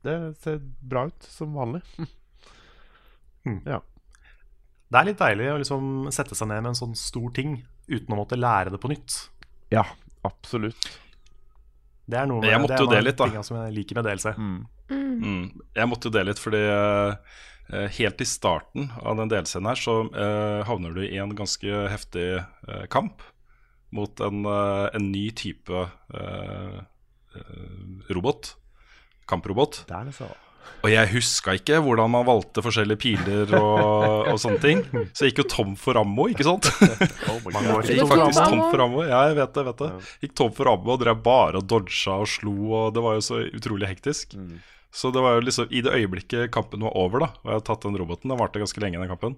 Det 0.05 0.17
ser 0.41 0.63
bra 0.63 1.05
ut, 1.11 1.29
som 1.29 1.57
vanlig. 1.59 1.83
Ja 3.65 3.77
Det 4.91 4.97
er 4.99 5.05
litt 5.07 5.21
deilig 5.21 5.45
å 5.47 5.59
liksom 5.61 5.85
sette 6.13 6.35
seg 6.35 6.49
ned 6.51 6.59
med 6.59 6.73
en 6.73 6.77
sånn 6.77 6.91
stor 6.99 7.31
ting 7.33 7.53
uten 7.87 8.11
å 8.13 8.17
måtte 8.19 8.37
lære 8.37 8.73
det 8.73 8.81
på 8.83 8.91
nytt. 8.91 9.15
Ja, 9.71 9.85
absolutt. 10.27 10.89
Det 12.09 12.17
er 12.17 12.29
noe 12.29 12.45
Jeg 12.47 12.61
måtte 12.63 12.81
jo 12.81 12.89
dele 12.89 13.03
det 13.03 13.11
litt, 13.11 13.21
da. 13.21 13.43
som 13.45 13.59
jeg 13.61 13.75
liker 13.75 13.99
med 13.99 14.07
DLC. 14.09 14.33
Mm. 14.33 14.59
Mm. 14.89 15.13
Mm. 15.21 15.43
Jeg 15.77 15.89
måtte 15.91 16.09
jo 16.09 16.15
det 16.15 16.25
litt, 16.25 16.41
fordi 16.41 16.61
uh, 16.65 17.35
helt 17.99 18.23
i 18.23 18.27
starten 18.27 18.89
av 18.97 19.19
den 19.19 19.29
delscenen 19.29 19.69
her, 19.69 19.77
så 19.79 19.99
uh, 20.09 20.61
havner 20.65 20.95
du 20.97 21.03
i 21.05 21.19
en 21.21 21.35
ganske 21.37 21.83
heftig 21.93 22.27
uh, 22.41 22.85
kamp 22.89 23.21
mot 23.93 24.21
en, 24.21 24.43
en 24.45 25.05
ny 25.09 25.31
type 25.33 25.79
robot. 28.13 28.51
Kamprobot. 29.29 29.79
Det 29.89 29.95
er 29.97 30.05
det 30.05 30.13
så. 30.13 30.27
Og 30.79 30.87
jeg 30.93 31.11
huska 31.11 31.53
ikke 31.59 31.81
hvordan 31.83 32.11
man 32.13 32.25
valgte 32.27 32.63
forskjellige 32.63 33.01
piler 33.01 33.53
og, 33.57 34.29
og 34.31 34.39
sånne 34.39 34.61
ting. 34.63 34.83
Så 35.11 35.25
jeg 35.25 35.33
gikk 35.33 35.43
jo 35.43 35.47
tom 35.51 35.73
for 35.79 35.99
ammo, 35.99 36.29
ikke 36.31 36.47
sant? 36.47 36.69
Oh. 37.29 37.37
Jeg 37.85 37.99
gikk 37.99 38.09
faktisk 38.09 38.39
tom 38.41 38.61
for 38.71 38.81
ammo. 38.83 39.03
Ja, 39.05 39.21
jeg 39.29 39.35
vet 39.37 39.53
det. 39.55 39.63
vet 39.67 39.81
det 39.81 39.89
Gikk 40.23 40.35
tom 40.39 40.51
for 40.55 40.69
ammo 40.71 40.93
og 40.95 41.01
drev 41.01 41.19
bare 41.23 41.59
og 41.59 41.67
dodga 41.69 42.15
og 42.23 42.29
slo, 42.31 42.55
og 42.79 42.93
det 42.95 43.03
var 43.03 43.17
jo 43.17 43.25
så 43.25 43.41
utrolig 43.45 43.89
hektisk. 43.91 44.33
Mm. 44.39 44.59
Så 44.95 45.11
det 45.13 45.21
var 45.21 45.37
jo 45.37 45.43
liksom 45.45 45.69
i 45.69 45.83
det 45.85 45.93
øyeblikket 45.93 46.49
kampen 46.53 46.85
var 46.85 46.95
over, 46.97 47.25
da 47.25 47.29
og 47.29 47.45
jeg 47.45 47.59
hadde 47.59 47.67
tatt 47.69 47.85
den 47.85 47.99
roboten, 47.99 48.31
den 48.31 48.39
varte 48.39 48.61
ganske 48.61 48.81
lenge, 48.81 49.01
den 49.01 49.11
kampen, 49.11 49.35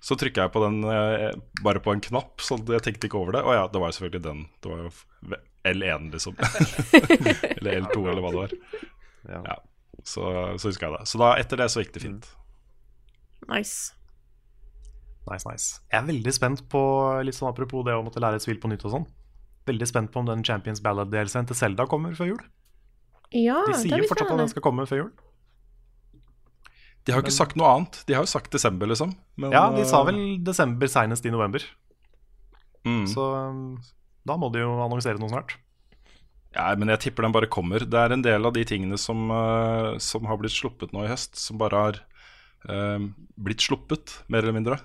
så 0.00 0.16
trykka 0.16 0.46
jeg 0.46 0.54
på 0.54 0.62
den 0.64 0.80
eh, 0.88 1.30
bare 1.64 1.82
på 1.84 1.92
en 1.92 2.00
knapp, 2.04 2.40
så 2.40 2.56
jeg 2.56 2.84
tenkte 2.86 3.10
ikke 3.10 3.20
over 3.20 3.36
det. 3.36 3.42
Og 3.44 3.56
ja, 3.56 3.66
det 3.68 3.82
var 3.82 3.90
jo 3.90 3.98
selvfølgelig 3.98 4.24
den. 4.24 4.46
Det 4.64 4.72
var 4.72 4.86
jo 4.86 5.40
L1, 5.68 6.06
liksom. 6.14 6.38
eller 7.58 7.82
L2, 7.82 8.06
eller 8.06 8.22
hva 8.24 8.30
det 8.32 8.40
var. 8.40 8.54
Ja. 9.28 9.58
Så, 10.06 10.22
så 10.58 10.70
husker 10.70 10.88
jeg 10.88 10.98
det. 10.98 11.08
Så 11.10 11.20
da, 11.20 11.32
etter 11.40 11.60
det 11.60 11.70
så 11.72 11.82
gikk 11.82 11.92
det 11.96 12.02
fint. 12.04 12.28
Nice. 13.50 13.92
Nice, 15.30 15.46
nice. 15.48 15.80
Jeg 15.92 16.00
er 16.00 16.06
veldig 16.08 16.32
spent 16.34 16.62
på, 16.72 16.80
litt 17.26 17.36
sånn 17.36 17.50
apropos 17.50 17.84
det 17.86 17.94
å 17.96 18.04
måtte 18.04 18.22
lære 18.22 18.40
et 18.40 18.44
spill 18.46 18.60
på 18.62 18.70
nytt 18.72 18.84
og 18.88 18.94
sånn. 18.96 19.08
Veldig 19.68 19.88
spent 19.90 20.12
på 20.12 20.22
om 20.22 20.28
den 20.30 20.44
Champions 20.46 20.80
Ballad-delscenen 20.84 21.50
til 21.50 21.58
Zelda 21.58 21.86
kommer 21.90 22.16
før 22.18 22.32
jul. 22.32 22.40
Ja, 23.36 23.60
De 23.68 23.74
det 23.76 23.82
sier 23.84 24.06
fortsatt 24.08 24.32
at 24.32 24.40
den 24.40 24.50
skal 24.50 24.64
komme 24.64 24.86
før 24.90 25.04
jul. 25.04 25.10
De 27.06 27.14
har 27.14 27.20
jo 27.20 27.24
ikke 27.26 27.36
sagt 27.36 27.56
noe 27.56 27.68
annet. 27.70 28.00
De 28.08 28.16
har 28.16 28.26
jo 28.26 28.30
sagt 28.30 28.52
desember, 28.52 28.90
liksom. 28.90 29.14
Men, 29.40 29.54
Ja, 29.54 29.68
de 29.72 29.84
sa 29.88 30.02
eh, 30.02 30.10
vel 30.10 30.20
desember 30.44 30.90
seinest 30.90 31.24
i 31.26 31.32
november. 31.32 31.64
mm. 32.84 33.06
Så 33.08 33.24
um, 33.48 33.78
da 34.26 34.36
må 34.36 34.50
de 34.52 34.64
jo 34.64 34.74
annonsere 34.84 35.20
noe 35.20 35.30
snart. 35.32 35.56
Ja, 36.56 36.66
men 36.74 36.90
jeg 36.90 37.04
tipper 37.04 37.26
den 37.26 37.34
bare 37.34 37.50
kommer. 37.50 37.84
Det 37.86 37.98
er 37.98 38.14
en 38.14 38.24
del 38.26 38.46
av 38.46 38.54
de 38.56 38.64
tingene 38.66 38.98
som, 38.98 39.28
uh, 39.30 39.98
som 40.02 40.26
har 40.26 40.40
blitt 40.40 40.56
sluppet 40.56 40.94
nå 40.94 41.04
i 41.06 41.10
høst, 41.12 41.38
som 41.38 41.60
bare 41.60 41.84
har 41.84 42.00
uh, 42.66 42.98
blitt 43.38 43.62
sluppet, 43.62 44.18
mer 44.26 44.42
eller 44.42 44.58
mindre. 44.58 44.80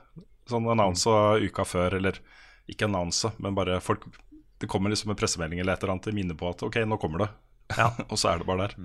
Sånn 0.49 0.69
annonsa 0.69 1.39
uka 1.41 1.65
før, 1.65 1.97
eller 1.97 2.21
ikke 2.69 2.85
annonsa, 2.85 3.33
men 3.41 3.57
bare 3.57 3.79
folk 3.81 4.05
det 4.61 4.69
kommer 4.71 4.89
liksom 4.89 5.11
en 5.11 5.17
pressemelding 5.19 5.59
eller 5.59 5.75
et 5.75 5.83
eller 5.83 5.95
annet 5.95 6.05
til 6.07 6.15
minne 6.15 6.35
på 6.37 6.47
at 6.49 6.63
ok, 6.63 6.79
nå 6.87 6.97
kommer 7.01 7.25
det. 7.25 7.29
Ja. 7.75 7.89
og 8.11 8.17
så 8.19 8.31
er 8.31 8.41
det 8.41 8.47
bare 8.47 8.67
der. 8.67 8.75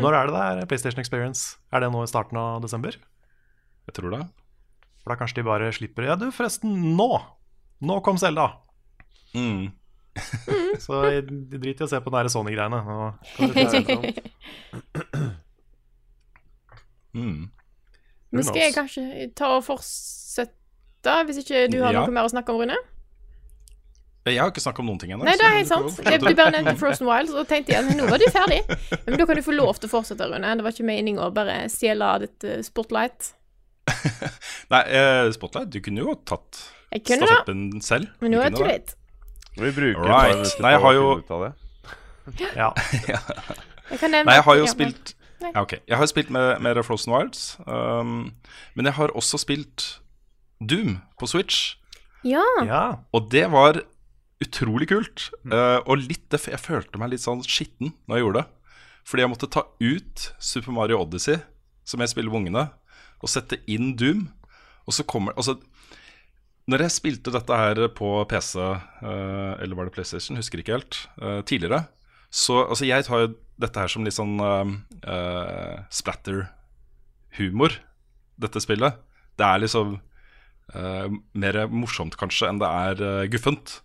Når 0.00 0.16
er 0.16 0.30
det 0.30 0.34
det 0.34 0.44
er 0.46 0.70
PlayStation 0.70 1.02
Experience? 1.02 1.58
Er 1.74 1.84
det 1.84 1.90
nå 1.92 2.04
i 2.04 2.10
starten 2.10 2.38
av 2.40 2.62
desember? 2.64 2.96
Jeg 3.88 3.96
tror 3.98 4.14
det. 4.14 4.22
For 5.02 5.12
da 5.12 5.18
kanskje 5.20 5.40
de 5.40 5.48
bare 5.48 5.72
slipper 5.74 6.08
Ja, 6.08 6.16
du, 6.18 6.28
forresten, 6.34 6.72
nå! 6.96 7.10
Nå 7.84 8.00
kom 8.06 8.18
Selda! 8.20 8.50
Mm. 9.36 9.70
Så 10.84 11.00
jeg 11.08 11.24
driter 11.28 11.84
i 11.84 11.86
å 11.86 11.90
se 11.90 12.00
på 12.04 12.12
den 12.14 12.30
Sony-greiene. 12.32 12.80
Mm. 17.14 17.48
Men 18.30 18.44
skal 18.44 18.60
jeg 18.68 18.74
kanskje 18.76 19.02
ta 19.38 19.48
og 19.56 19.62
fortsette, 19.66 21.14
hvis 21.26 21.40
ikke 21.42 21.64
du 21.72 21.78
har 21.82 21.94
Ja. 21.96 22.02
noe 22.04 22.12
mer 22.14 22.28
å 22.28 22.30
snakke 22.30 22.52
om, 22.52 22.60
Rune? 22.60 22.76
Jeg 24.28 24.36
har 24.42 24.50
ikke 24.52 24.60
snakka 24.60 24.82
om 24.84 24.90
noen 24.90 24.98
ting 25.00 25.14
ennå. 25.14 25.24
Nei, 25.24 25.32
det 25.40 25.46
er 25.46 25.54
helt 25.56 25.70
sant. 25.70 26.02
Jeg, 26.04 26.20
du 26.20 26.34
bare 26.36 26.52
nevnte 26.52 26.74
Frozen 26.76 27.08
Wilds, 27.08 27.32
og 27.32 27.46
tenkte 27.48 27.72
jeg 27.72 27.80
at 27.80 27.96
nå 27.96 28.04
var 28.10 28.20
du 28.20 28.26
ferdig. 28.28 28.58
Men 29.06 29.16
da 29.16 29.24
kan 29.24 29.38
du 29.40 29.44
få 29.46 29.54
lov 29.56 29.80
til 29.80 29.88
å 29.88 29.92
fortsette, 29.94 30.28
Rune. 30.28 30.50
Det 30.60 30.66
var 30.66 30.74
ikke 30.76 30.84
meningen 30.90 31.22
å 31.24 31.30
bare 31.32 31.62
stjele 31.72 32.10
ditt 32.26 32.44
eh, 32.44 32.60
spotlight. 32.66 33.30
Nei, 34.68 34.82
eh, 34.84 35.30
Spotlight, 35.32 35.72
du 35.72 35.80
kunne 35.80 36.04
jo 36.04 36.12
tatt 36.28 36.60
Jeg 36.92 37.06
stafetten 37.08 37.80
selv. 37.80 38.12
men 38.20 38.36
nå 38.36 38.42
er 38.44 38.52
det 38.52 38.60
too 38.60 38.68
late. 38.68 38.92
Vi 39.58 39.70
bruker 39.74 40.02
et 40.02 40.08
Right. 40.08 40.32
par 40.32 40.36
minutter 40.36 40.62
Nei, 40.62 40.70
jeg 40.72 40.80
på 40.80 40.86
har 40.86 40.92
å 40.92 40.98
jo- 40.98 41.14
finne 41.14 41.24
ut 41.24 41.30
av 41.30 41.40
det. 41.44 41.52
Ja. 42.56 42.72
Jeg 43.88 44.10
Nei, 44.12 44.34
jeg 44.34 44.44
har 44.44 44.56
jo 44.58 44.66
spilt 44.68 45.14
ja, 45.40 45.60
okay. 45.62 45.78
Jeg 45.88 45.96
har 45.96 46.06
spilt 46.10 46.28
med 46.34 46.60
med 46.60 46.76
Frozen 46.84 47.12
Wilds. 47.14 47.56
Um, 47.66 48.32
men 48.74 48.84
jeg 48.84 48.94
har 48.98 49.08
også 49.16 49.38
spilt 49.40 50.00
Doom 50.60 50.98
på 51.18 51.28
Switch. 51.30 51.76
Ja. 52.26 52.42
ja. 52.66 52.82
Og 53.14 53.30
det 53.30 53.46
var 53.50 53.78
utrolig 54.44 54.88
kult. 54.90 55.30
Uh, 55.46 55.78
og 55.86 56.02
litt, 56.02 56.28
det- 56.28 56.42
jeg 56.50 56.58
følte 56.60 56.98
meg 56.98 57.10
litt 57.14 57.22
sånn 57.24 57.40
skitten 57.46 57.94
når 58.08 58.16
jeg 58.18 58.24
gjorde 58.26 58.42
det. 58.42 58.46
Fordi 59.08 59.22
jeg 59.24 59.30
måtte 59.32 59.50
ta 59.50 59.62
ut 59.80 60.32
Super 60.38 60.72
Mario 60.72 60.98
Odyssey, 61.00 61.38
som 61.86 62.00
jeg 62.00 62.10
spiller 62.12 62.30
med 62.34 62.40
ungene, 62.42 62.66
og 63.22 63.28
sette 63.32 63.56
inn 63.66 63.94
Doom. 63.96 64.26
Og 64.86 64.92
så 64.92 65.06
kommer 65.06 65.32
Altså, 65.38 65.56
når 66.68 66.84
jeg 66.84 66.94
spilte 66.94 67.32
dette 67.32 67.58
her 67.58 67.80
på 67.96 68.10
PC, 68.28 68.58
eh, 68.60 69.52
eller 69.62 69.78
var 69.78 69.88
det 69.88 69.94
PlayStation, 69.96 70.36
husker 70.36 70.60
ikke 70.60 70.76
helt, 70.76 70.98
eh, 71.22 71.40
tidligere, 71.48 71.86
så 72.30 72.60
altså, 72.66 72.84
jeg 72.84 73.06
tar 73.06 73.22
jo 73.24 73.34
dette 73.58 73.80
her 73.80 73.90
som 73.90 74.04
litt 74.04 74.14
sånn 74.14 74.36
uh, 74.38 75.78
splatter-humor, 75.90 77.72
dette 78.38 78.62
spillet. 78.62 79.00
Det 79.40 79.46
er 79.46 79.62
liksom 79.64 79.96
uh, 80.76 81.08
mer 81.32 81.58
morsomt 81.72 82.18
kanskje 82.20 82.50
enn 82.50 82.60
det 82.60 82.68
er 82.68 83.02
uh, 83.02 83.24
guffent. 83.32 83.80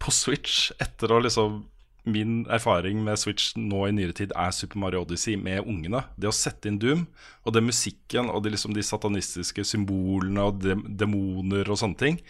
På 0.00 0.14
Switch, 0.14 0.70
etter 0.80 1.12
å 1.12 1.20
liksom 1.20 1.64
Min 2.08 2.46
erfaring 2.48 3.02
med 3.04 3.18
Switch 3.20 3.52
nå 3.60 3.82
i 3.84 3.92
nyere 3.92 4.14
tid 4.16 4.30
er 4.32 4.54
Super 4.56 4.80
Mario 4.80 5.02
Odyssey 5.04 5.36
med 5.36 5.66
ungene. 5.68 6.00
Det 6.16 6.30
å 6.30 6.34
sette 6.34 6.70
inn 6.70 6.78
Doom, 6.80 7.02
og 7.44 7.52
den 7.52 7.66
musikken 7.68 8.30
og 8.32 8.40
de, 8.44 8.54
liksom, 8.54 8.72
de 8.72 8.84
satanistiske 8.84 9.64
symbolene 9.68 10.46
og 10.48 10.62
de, 10.64 10.78
demoner 10.96 11.68
og 11.68 11.80
sånne 11.82 12.00
ting, 12.00 12.20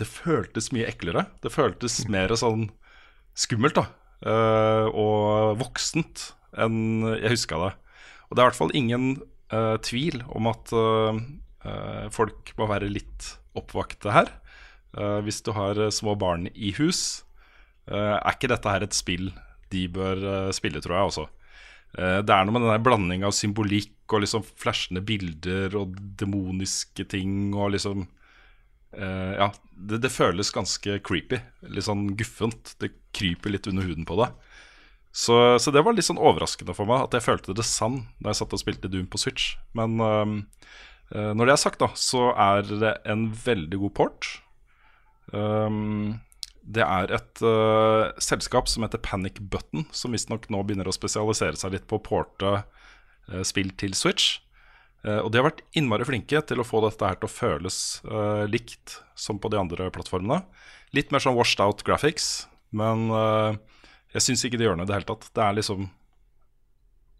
det 0.00 0.08
føltes 0.08 0.70
mye 0.72 0.88
eklere. 0.88 1.26
Det 1.44 1.52
føltes 1.52 2.00
mer 2.08 2.32
sånn 2.40 2.70
skummelt, 3.38 3.76
da. 3.76 3.84
uh, 4.24 4.88
og 4.90 5.58
voksent 5.60 6.30
enn 6.58 7.04
jeg 7.18 7.36
huska 7.36 7.60
det. 7.66 7.72
Og 8.28 8.32
det 8.32 8.40
er 8.40 8.46
i 8.46 8.48
hvert 8.48 8.60
fall 8.62 8.76
ingen 8.76 9.10
uh, 9.52 9.76
tvil 9.84 10.22
om 10.32 10.48
at 10.50 10.72
uh, 10.72 11.20
folk 12.14 12.54
må 12.56 12.66
være 12.70 12.88
litt 12.90 13.34
oppvakte 13.58 14.14
her. 14.14 14.30
Hvis 15.26 15.42
du 15.44 15.50
har 15.52 15.76
små 15.92 16.14
barn 16.16 16.46
i 16.56 16.70
hus, 16.78 17.26
er 17.88 18.34
ikke 18.34 18.50
dette 18.52 18.72
her 18.72 18.84
et 18.84 18.96
spill 18.96 19.30
de 19.72 19.84
bør 19.92 20.22
eh, 20.22 20.52
spille, 20.56 20.80
tror 20.84 20.96
jeg 20.96 21.10
også. 21.10 21.26
Eh, 21.98 22.20
det 22.24 22.34
er 22.34 22.46
noe 22.46 22.56
med 22.56 22.66
den 22.68 22.84
blanding 22.84 23.26
av 23.26 23.34
symbolikk 23.36 24.14
og 24.14 24.24
liksom 24.24 24.44
flashende 24.60 25.02
bilder 25.04 25.76
og 25.78 25.98
demoniske 26.20 27.04
ting 27.12 27.52
og 27.52 27.74
liksom 27.76 28.06
eh, 28.96 29.34
Ja, 29.36 29.50
det, 29.76 30.02
det 30.04 30.14
føles 30.14 30.54
ganske 30.54 30.98
creepy. 31.04 31.40
Litt 31.68 31.88
sånn 31.88 32.10
guffent. 32.18 32.76
Det 32.80 32.94
kryper 33.16 33.54
litt 33.54 33.68
under 33.70 33.88
huden 33.88 34.08
på 34.08 34.18
deg. 34.22 34.36
Så, 35.18 35.34
så 35.58 35.72
det 35.74 35.82
var 35.82 35.96
litt 35.96 36.06
sånn 36.06 36.20
overraskende 36.20 36.76
for 36.76 36.88
meg 36.88 37.06
at 37.06 37.16
jeg 37.16 37.24
følte 37.24 37.56
det 37.56 37.64
sann 37.66 38.02
da 38.20 38.30
jeg 38.30 38.42
satt 38.42 38.52
og 38.54 38.60
spilte 38.60 38.90
Doom 38.92 39.08
på 39.10 39.20
Switch. 39.20 39.54
Men 39.76 39.96
øh, 39.98 40.34
når 41.08 41.48
det 41.48 41.54
er 41.54 41.60
sagt, 41.64 41.80
da, 41.80 41.90
så 41.96 42.30
er 42.36 42.68
det 42.68 42.94
en 43.08 43.28
veldig 43.32 43.80
god 43.84 43.94
port. 43.96 44.28
Øhm, 45.36 46.20
det 46.68 46.84
er 46.84 47.12
et 47.16 47.40
uh, 47.44 48.10
selskap 48.20 48.68
som 48.68 48.84
heter 48.84 49.00
Panic 49.00 49.40
Button, 49.40 49.86
som 49.94 50.12
visstnok 50.12 50.50
nå 50.52 50.60
begynner 50.66 50.90
å 50.90 50.94
spesialisere 50.94 51.56
seg 51.56 51.72
litt 51.74 51.86
på 51.88 51.96
å 51.96 52.04
porte 52.04 52.50
uh, 52.60 53.42
spill 53.46 53.72
til 53.80 53.96
Switch. 53.96 54.42
Uh, 55.06 55.22
og 55.22 55.30
de 55.32 55.40
har 55.40 55.48
vært 55.48 55.62
innmari 55.78 56.04
flinke 56.04 56.42
til 56.44 56.60
å 56.60 56.66
få 56.66 56.82
dette 56.84 57.08
her 57.08 57.16
til 57.16 57.28
å 57.28 57.32
føles 57.32 57.78
likt 58.52 58.98
som 59.16 59.40
på 59.40 59.50
de 59.52 59.60
andre 59.60 59.88
plattformene. 59.94 60.42
Litt 60.96 61.12
mer 61.12 61.24
sånn 61.24 61.38
washed 61.38 61.62
out 61.64 61.84
graphics, 61.86 62.48
men 62.76 63.08
jeg 64.12 64.24
syns 64.24 64.44
ikke 64.44 64.60
det 64.60 64.68
gjør 64.68 64.78
noe 64.80 64.88
i 64.88 64.90
det 64.90 64.96
hele 64.96 65.08
tatt. 65.08 65.28
Det 65.36 65.44
er 65.44 65.56
liksom 65.56 65.88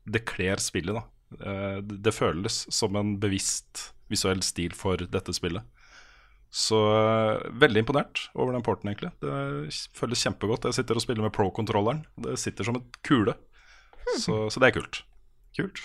Det 0.08 0.24
kler 0.28 0.60
spillet, 0.60 0.96
da. 0.96 1.82
Det 1.84 2.14
føles 2.16 2.62
som 2.72 2.96
en 2.96 3.18
bevisst 3.20 3.90
visuell 4.08 4.40
stil 4.44 4.72
for 4.76 5.04
dette 5.04 5.34
spillet. 5.36 5.64
Så 6.50 6.78
eh, 6.80 7.50
veldig 7.60 7.82
imponert 7.84 8.22
over 8.34 8.52
den 8.56 8.62
porten, 8.64 8.88
egentlig. 8.88 9.10
Det 9.20 9.68
føles 9.98 10.22
kjempegodt. 10.24 10.64
Jeg 10.64 10.78
sitter 10.78 10.96
og 10.96 11.02
spiller 11.04 11.22
med 11.26 11.32
pro-kontrolleren. 11.36 12.04
Det 12.24 12.38
sitter 12.40 12.64
som 12.64 12.76
et 12.80 12.98
kule. 13.04 13.34
Så, 14.16 14.46
så 14.50 14.60
det 14.62 14.70
er 14.70 14.80
kult. 14.80 15.02
Kult. 15.58 15.82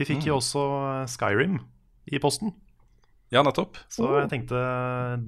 Vi 0.00 0.06
fikk 0.08 0.24
jo 0.24 0.38
også 0.38 0.62
Skyrim 1.12 1.58
i 2.08 2.18
posten. 2.22 2.54
Ja, 3.32 3.42
nettopp. 3.44 3.76
Så 3.92 4.08
jeg 4.22 4.30
tenkte 4.32 4.56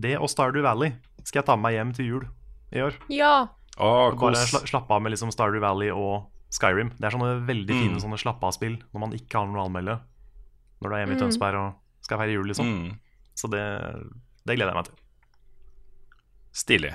det 0.00 0.14
og 0.18 0.28
Stardew 0.32 0.64
Valley 0.64 0.94
skal 1.24 1.40
jeg 1.42 1.46
ta 1.48 1.56
med 1.56 1.66
meg 1.68 1.76
hjem 1.76 1.92
til 1.96 2.08
jul 2.08 2.24
i 2.72 2.80
år. 2.84 2.96
Ja. 3.12 3.34
Ah, 3.76 4.10
Bare 4.16 4.40
sla 4.48 4.60
slappe 4.68 4.92
av 4.96 5.02
med 5.04 5.12
liksom 5.14 5.32
Stardew 5.32 5.60
Valley 5.64 5.92
og 5.92 6.30
Skyrim. 6.52 6.92
Det 6.96 7.04
er 7.08 7.14
sånne 7.16 7.30
veldig 7.48 7.76
fine 7.76 7.96
Mm. 7.98 8.02
sånne 8.04 8.18
slappe 8.20 8.44
av-spill 8.48 8.76
når 8.92 9.00
man 9.04 9.12
ikke 9.16 9.36
har 9.40 9.46
noe 9.48 9.60
å 9.60 9.68
anmelde. 9.68 9.98
Når 10.80 10.88
du 10.88 10.94
er 10.94 11.00
hjemme 11.04 11.16
i 11.16 11.18
Mm. 11.18 11.22
Tønsberg 11.24 11.60
og 11.60 12.04
skal 12.04 12.18
feire 12.18 12.32
jul, 12.36 12.46
liksom. 12.48 12.66
Mm, 12.66 12.98
Så 13.36 13.48
det, 13.50 13.62
det 14.44 14.56
gleder 14.58 14.72
jeg 14.72 14.80
meg 14.80 14.90
til. 14.90 15.00
stilig. 16.54 16.92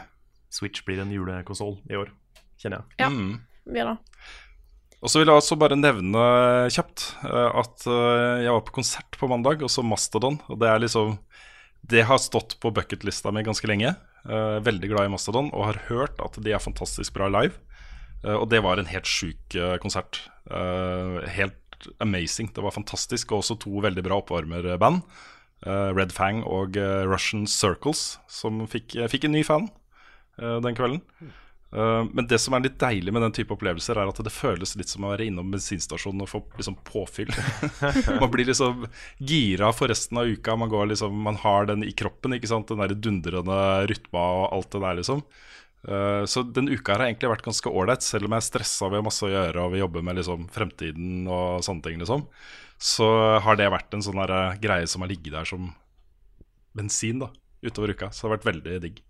Switch 0.50 0.86
blir 0.88 1.02
en 1.04 1.12
julekonsoll 1.14 1.78
i 1.90 1.98
år, 2.00 2.12
kjenner 2.62 2.82
jeg. 2.82 3.04
Ja. 3.04 3.10
Mm. 3.14 3.42
Blir 3.70 3.92
det. 3.92 3.98
Og 5.00 5.12
så 5.12 5.22
vil 5.22 5.30
jeg 5.30 5.40
også 5.40 5.56
bare 5.60 5.78
nevne 5.80 6.24
kjapt 6.74 7.06
eh, 7.24 7.60
at 7.62 7.86
eh, 7.88 8.42
jeg 8.44 8.56
var 8.56 8.64
på 8.68 8.76
konsert 8.80 9.20
på 9.20 9.30
mandag, 9.32 9.62
og 9.64 9.72
så 9.72 9.84
Mastodon. 9.86 10.40
Og 10.52 10.60
det 10.60 10.68
er 10.72 10.82
liksom 10.84 11.18
Det 11.80 12.04
har 12.04 12.20
stått 12.20 12.58
på 12.60 12.74
bucketlista 12.76 13.32
mi 13.32 13.46
ganske 13.46 13.68
lenge. 13.70 13.94
Eh, 14.28 14.58
veldig 14.66 14.90
glad 14.92 15.08
i 15.08 15.14
Mastodon 15.14 15.54
og 15.54 15.70
har 15.70 15.80
hørt 15.88 16.20
at 16.20 16.36
de 16.44 16.52
er 16.52 16.60
fantastisk 16.60 17.14
bra 17.16 17.30
live. 17.32 17.56
Eh, 18.26 18.36
og 18.36 18.50
det 18.52 18.60
var 18.66 18.80
en 18.82 18.92
helt 18.92 19.08
sjuk 19.08 19.56
konsert. 19.80 20.26
Eh, 20.52 21.24
helt 21.38 21.88
amazing. 22.04 22.52
Det 22.52 22.64
var 22.66 22.76
fantastisk. 22.76 23.32
Og 23.32 23.44
også 23.44 23.60
to 23.64 23.80
veldig 23.80 24.04
bra 24.04 24.20
oppvarmerband. 24.20 25.06
Eh, 25.66 25.90
Red 25.96 26.14
Fang 26.16 26.42
og 26.48 26.80
eh, 26.80 27.04
Russian 27.10 27.46
Circles, 27.50 28.18
som 28.32 28.64
fikk, 28.70 28.98
fikk 29.12 29.28
en 29.28 29.38
ny 29.38 29.44
fan 29.48 29.70
eh, 30.40 30.58
den 30.64 30.78
kvelden. 30.78 31.04
Men 31.70 32.26
det 32.26 32.40
som 32.42 32.56
er 32.58 32.64
litt 32.64 32.80
deilig 32.82 33.12
med 33.14 33.22
den 33.22 33.34
type 33.38 33.54
opplevelser, 33.54 34.00
er 34.02 34.10
at 34.10 34.20
det 34.26 34.32
føles 34.34 34.72
litt 34.74 34.90
som 34.90 35.04
å 35.06 35.12
være 35.12 35.28
innom 35.30 35.52
bensinstasjonen 35.54 36.24
og 36.26 36.30
få 36.32 36.40
liksom 36.58 36.80
påfyll. 36.82 37.30
man 38.24 38.32
blir 38.34 38.50
liksom 38.50 38.88
gira 39.22 39.70
for 39.70 39.94
resten 39.94 40.18
av 40.18 40.32
uka. 40.34 40.56
Man, 40.58 40.72
går 40.72 40.90
liksom, 40.90 41.20
man 41.28 41.38
har 41.44 41.70
den 41.70 41.86
i 41.86 41.92
kroppen, 41.94 42.34
den 42.34 42.82
der 42.82 42.96
dundrende 42.98 43.60
rytma 43.86 44.24
og 44.40 44.48
alt 44.58 44.72
det 44.74 44.82
der, 44.82 44.98
liksom. 44.98 45.22
Så 46.26 46.44
den 46.58 46.74
uka 46.74 46.96
her 46.96 47.04
har 47.04 47.12
egentlig 47.12 47.30
vært 47.36 47.46
ganske 47.46 47.70
ålreit, 47.70 48.02
selv 48.02 48.26
om 48.26 48.34
jeg 48.34 48.42
er 48.42 48.50
stressa, 48.50 48.90
vi 48.90 48.98
har 48.98 49.06
masse 49.06 49.30
å 49.30 49.30
gjøre 49.30 49.68
og 49.68 49.76
vi 49.76 49.84
jobber 49.84 50.10
med 50.10 50.18
liksom 50.18 50.50
fremtiden 50.56 51.30
og 51.30 51.62
sånne 51.70 51.86
ting, 51.86 52.02
liksom. 52.02 52.26
Så 52.80 53.06
har 53.44 53.60
det 53.60 53.68
vært 53.74 53.94
en 53.94 54.04
sånn 54.06 54.20
uh, 54.24 54.56
greie 54.62 54.88
som 54.88 55.04
har 55.04 55.12
ligget 55.12 55.34
der 55.36 55.48
som 55.48 55.74
bensin 56.78 57.20
da, 57.20 57.28
utover 57.66 57.92
uka. 57.92 58.08
Så 58.12 58.24
det 58.24 58.30
har 58.30 58.36
vært 58.38 58.50
veldig 58.54 58.82
digg. 58.86 59.02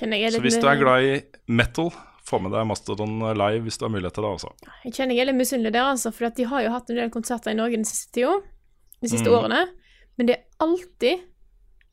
Er 0.00 0.30
Så 0.32 0.40
hvis 0.40 0.56
du 0.58 0.66
er 0.66 0.78
glad 0.80 1.04
i 1.04 1.16
metal, 1.52 1.90
få 2.24 2.38
med 2.40 2.54
deg 2.54 2.66
Mastodon 2.68 3.18
live 3.36 3.66
hvis 3.66 3.76
du 3.78 3.84
har 3.84 3.92
mulighet 3.92 4.16
til 4.16 4.24
det. 4.24 4.30
også. 4.30 4.52
Jeg 4.86 4.94
kjenner 4.96 5.14
jeg 5.18 5.24
er 5.26 5.28
litt 5.28 5.38
misunnelig 5.40 5.72
der, 5.74 5.90
altså, 5.92 6.12
for 6.14 6.30
at 6.30 6.38
de 6.38 6.46
har 6.48 6.64
jo 6.64 6.72
hatt 6.72 6.90
en 6.90 6.96
del 6.96 7.12
konserter 7.12 7.52
i 7.52 7.58
Norge 7.58 7.76
den 7.76 7.84
siste 7.88 8.14
tida. 8.16 8.38
De 9.02 9.10
siste 9.10 9.28
Mm. 9.28 9.36
årene. 9.36 9.60
Men 10.16 10.26
det 10.26 10.36
er 10.36 10.44
alltid, 10.60 11.20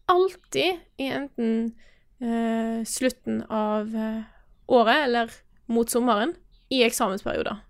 alltid 0.08 0.80
i 1.00 1.10
enten 1.12 1.76
uh, 2.22 2.84
slutten 2.84 3.44
av 3.50 3.88
uh, 3.94 4.24
året 4.68 5.04
eller 5.06 5.32
mot 5.68 5.90
sommeren 5.90 6.36
i 6.72 6.84
eksamensperioder. 6.84 7.62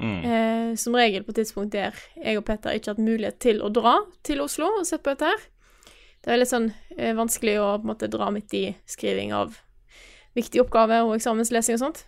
Mm. 0.00 0.20
Eh, 0.24 0.76
som 0.80 0.94
regel 0.96 1.24
på 1.26 1.34
tidspunkt 1.36 1.74
der 1.74 1.96
jeg 2.16 2.38
og 2.40 2.46
Petter 2.48 2.76
ikke 2.76 2.90
har 2.90 2.96
hatt 2.96 3.04
mulighet 3.04 3.40
til 3.42 3.60
å 3.60 3.68
dra 3.68 3.98
til 4.26 4.40
Oslo 4.40 4.70
og 4.78 4.86
se 4.88 4.98
på 4.98 5.12
dette 5.12 5.28
her. 5.28 5.48
Det 6.24 6.32
er 6.32 6.40
litt 6.40 6.52
sånn 6.52 6.70
eh, 6.96 7.12
vanskelig 7.16 7.58
å 7.60 7.66
på 7.78 7.84
en 7.84 7.92
måte 7.92 8.10
dra 8.12 8.30
midt 8.32 8.54
i 8.56 8.64
skriving 8.88 9.34
av 9.36 9.58
viktige 10.36 10.64
oppgaver 10.64 11.06
og 11.06 11.16
eksamenslesing 11.16 11.78
og 11.78 11.84
sånt, 11.84 12.04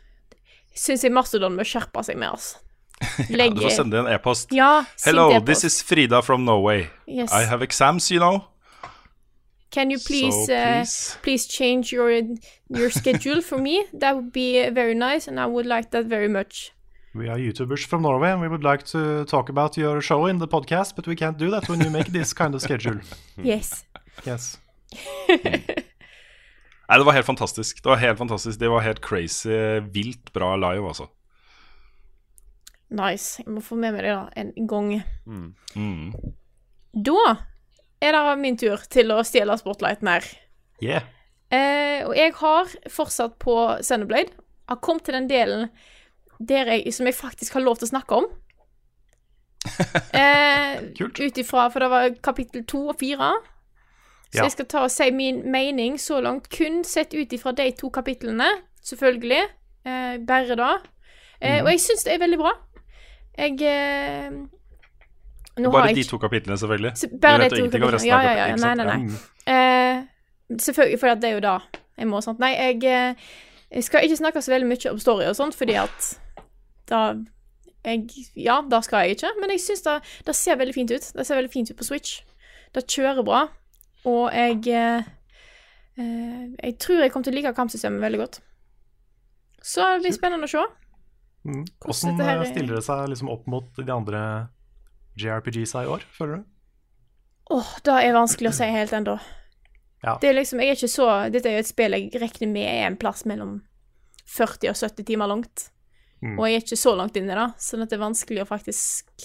syns 0.76 1.04
jeg 1.04 1.12
Mastodon 1.12 1.56
bør 1.58 1.68
skjerpe 1.68 2.04
seg 2.06 2.20
mer, 2.20 2.36
altså. 2.36 2.60
Du 3.28 3.60
får 3.64 3.74
sende 3.74 3.98
en 3.98 4.06
e-post. 4.06 4.52
Ja, 4.54 4.84
Hello, 5.04 5.30
e-post. 5.32 5.46
this 5.46 5.64
is 5.64 5.82
Frida 5.82 6.22
from 6.22 6.44
Norway. 6.44 6.86
Yes. 7.06 7.32
I 7.32 7.42
have 7.44 7.64
exams, 7.64 8.10
you 8.10 8.20
know. 8.20 8.44
Can 9.72 9.90
you 9.90 9.98
please, 9.98 10.36
so 10.46 10.54
uh, 10.54 10.76
please. 10.76 11.16
please 11.22 11.46
change 11.48 11.92
your 11.92 12.12
your 12.68 12.90
schedule 12.90 13.40
for 13.40 13.58
me? 13.58 13.86
That 13.94 14.14
would 14.14 14.30
be 14.30 14.68
very 14.68 14.94
nice, 14.94 15.26
and 15.26 15.40
I 15.40 15.46
would 15.46 15.66
like 15.66 15.90
that 15.90 16.04
very 16.04 16.28
much. 16.28 16.72
We 17.14 17.28
are 17.28 17.36
YouTubers 17.36 17.86
from 17.86 18.02
Norway, 18.02 18.30
and 18.30 18.40
we 18.40 18.48
would 18.48 18.64
like 18.64 18.84
to 18.84 19.26
talk 19.26 19.50
about 19.50 19.76
your 19.76 20.00
show 20.00 20.26
in 20.26 20.38
the 20.38 20.48
podcast, 20.48 20.96
but 20.96 21.06
we 21.06 21.14
can't 21.14 21.36
do 21.36 21.50
that 21.50 21.68
when 21.68 21.80
you 21.82 21.90
make 21.90 22.06
this 22.06 22.32
kind 22.32 22.54
of 22.54 22.62
schedule. 22.62 23.00
Yes. 23.36 23.84
Yes. 24.24 24.58
Nei, 26.88 26.98
det 26.98 27.04
var 27.04 27.12
helt 27.12 27.26
fantastisk. 27.26 27.82
Det 27.82 27.88
var 27.88 27.96
helt 27.96 28.18
fantastisk 28.18 28.58
Det 28.60 28.68
var 28.68 28.80
helt 28.80 29.00
crazy, 29.00 29.80
vilt 29.92 30.32
bra 30.32 30.56
live, 30.56 30.88
altså. 30.88 31.08
Nice. 32.90 33.42
Jeg 33.44 33.52
må 33.52 33.60
få 33.60 33.76
med 33.76 33.92
meg 33.92 34.04
det 34.04 34.16
da 34.16 34.26
en 34.36 34.68
gang. 34.68 34.90
Mm. 35.26 36.12
Da 36.92 37.36
er 38.00 38.16
det 38.16 38.38
min 38.40 38.56
tur 38.56 38.80
til 38.92 39.12
å 39.12 39.22
stjele 39.24 39.56
spotlighten 39.60 40.08
her. 40.08 40.28
Yeah. 40.80 41.08
Eh, 41.52 42.04
og 42.08 42.16
jeg 42.16 42.32
har 42.40 42.72
fortsatt 42.88 43.36
på 43.40 43.56
Sunnyblade. 43.84 44.32
Har 44.68 44.80
kommet 44.80 45.04
til 45.04 45.16
den 45.16 45.28
delen 45.28 45.68
jeg, 46.40 46.94
som 46.94 47.06
jeg 47.06 47.14
faktisk 47.14 47.52
har 47.54 47.62
lov 47.62 47.76
til 47.78 47.86
å 47.88 47.92
snakke 47.96 48.12
om. 48.22 48.26
Eh, 50.12 50.80
Kult. 50.98 51.20
Ut 51.20 51.36
ifra 51.38 51.68
For 51.70 51.78
det 51.84 51.88
var 51.90 52.14
kapittel 52.24 52.64
to 52.66 52.88
og 52.90 52.96
fire. 52.98 53.28
Så 54.32 54.38
Ja. 54.38 54.42
jeg 54.44 54.52
skal 54.52 54.66
ta 54.66 54.78
og 54.84 54.90
si 54.90 55.10
min 55.10 55.42
mening 55.52 55.98
så 56.00 56.20
langt, 56.20 56.48
kun 56.50 56.82
sett 56.84 57.14
ut 57.14 57.32
ifra 57.32 57.52
de 57.54 57.70
to 57.78 57.90
kapitlene, 57.90 58.48
selvfølgelig. 58.82 59.42
Eh, 59.86 60.16
bare 60.26 60.56
da. 60.56 60.78
Eh, 61.40 61.60
mm. 61.60 61.66
Og 61.66 61.70
jeg 61.70 61.80
syns 61.80 62.04
det 62.04 62.14
er 62.14 62.18
veldig 62.18 62.38
bra. 62.38 62.52
Jeg 63.38 63.52
eh, 63.62 64.30
Bare 65.70 65.86
jeg 65.86 65.96
de 65.96 66.04
to 66.08 66.18
kapitlene, 66.18 66.58
selvfølgelig. 66.58 66.92
så 66.96 67.08
Bare 67.20 67.38
du 67.38 67.42
vet 67.42 67.58
ingenting 67.58 67.84
om 67.84 67.90
resten 67.92 68.08
Ja, 68.08 68.20
ja, 68.22 68.30
ja, 68.32 68.46
ja. 68.46 68.56
kapitlet, 68.56 68.76
Nei, 68.76 68.84
nei, 68.84 68.96
nei. 68.96 70.02
Mm. 70.02 70.58
Selvfølgelig, 70.58 71.00
for 71.00 71.14
det 71.14 71.24
er 71.24 71.34
jo 71.34 71.40
da 71.40 71.58
jeg 71.98 72.08
må. 72.08 72.20
sånt. 72.20 72.38
Nei, 72.38 72.54
jeg, 72.56 72.84
eh, 72.84 73.14
jeg 73.70 73.84
skal 73.84 74.04
ikke 74.06 74.16
snakke 74.16 74.42
så 74.42 74.52
veldig 74.52 74.68
mye 74.68 74.90
om 74.92 74.98
story 74.98 75.28
og 75.28 75.36
sånt, 75.36 75.54
fordi 75.54 75.76
at 75.80 76.18
da 76.90 77.00
jeg, 77.84 78.06
Ja, 78.38 78.60
da 78.62 78.80
skal 78.80 79.06
jeg 79.08 79.16
ikke, 79.16 79.32
men 79.40 79.50
jeg 79.50 79.60
syns 79.64 79.82
det, 79.86 79.96
det 80.26 80.34
ser 80.38 80.56
veldig 80.60 80.74
fint 80.74 80.92
ut. 80.94 81.08
Det 81.16 81.26
ser 81.26 81.36
veldig 81.40 81.52
fint 81.52 81.70
ut 81.72 81.76
på 81.80 81.84
Switch. 81.88 82.20
Det 82.72 82.86
kjører 82.88 83.24
bra, 83.26 83.40
og 84.08 84.22
jeg 84.32 84.62
eh, 84.72 85.02
eh, 85.98 86.46
Jeg 86.62 86.78
tror 86.80 87.02
jeg 87.02 87.12
kommer 87.12 87.24
til 87.26 87.34
å 87.34 87.38
like 87.40 87.54
kampsystemet 87.58 88.00
veldig 88.00 88.22
godt. 88.22 88.40
Så 89.62 89.84
det 89.94 90.02
blir 90.06 90.14
spennende 90.16 90.48
å 90.48 90.50
se. 90.50 90.62
Mm. 91.42 91.64
Hvordan 91.82 92.16
Hvordan 92.16 92.22
her 92.22 92.36
eh, 92.36 92.40
er- 92.46 92.52
stiller 92.54 92.78
det 92.78 92.84
seg 92.86 93.08
liksom 93.10 93.30
opp 93.34 93.46
mot 93.50 93.68
de 93.78 93.92
andre 93.92 94.22
JRPG-sa 95.18 95.82
i 95.84 95.90
år, 95.90 96.06
føler 96.16 96.40
du? 96.40 96.48
Åh, 97.52 97.70
det 97.84 97.98
er 98.06 98.14
vanskelig 98.16 98.48
å 98.52 98.56
si 98.56 98.64
helt 98.70 98.94
ennå. 98.96 99.18
Ja. 100.02 100.16
Det 100.22 100.30
er 100.30 100.38
liksom, 100.38 100.58
jeg 100.62 100.72
er 100.72 100.78
ikke 100.78 100.88
så 100.90 101.04
Dette 101.30 101.46
er 101.50 101.58
jo 101.58 101.62
et 101.62 101.68
spill 101.68 101.94
jeg 101.94 102.08
regner 102.18 102.48
med 102.50 102.66
er 102.66 102.86
en 102.88 102.96
plass 102.98 103.20
mellom 103.28 103.60
40 104.26 104.70
og 104.72 104.78
70 104.78 105.06
timer 105.06 105.30
langt. 105.30 105.68
Mm. 106.22 106.36
Og 106.38 106.46
jeg 106.46 106.54
er 106.54 106.64
ikke 106.64 106.78
så 106.78 106.94
langt 106.94 107.16
inne, 107.18 107.34
da, 107.34 107.48
sånn 107.58 107.82
at 107.82 107.90
det 107.90 107.98
er 107.98 108.04
vanskelig 108.04 108.44
å 108.44 108.48
faktisk 108.48 109.24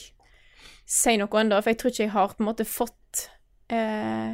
si 0.88 1.18
noe 1.20 1.42
ennå. 1.42 1.60
For 1.62 1.72
jeg 1.72 1.80
tror 1.82 1.94
ikke 1.94 2.06
jeg 2.06 2.16
har 2.16 2.34
på 2.34 2.44
en 2.44 2.50
måte 2.50 2.68
fått 2.68 3.28
eh, 3.74 4.34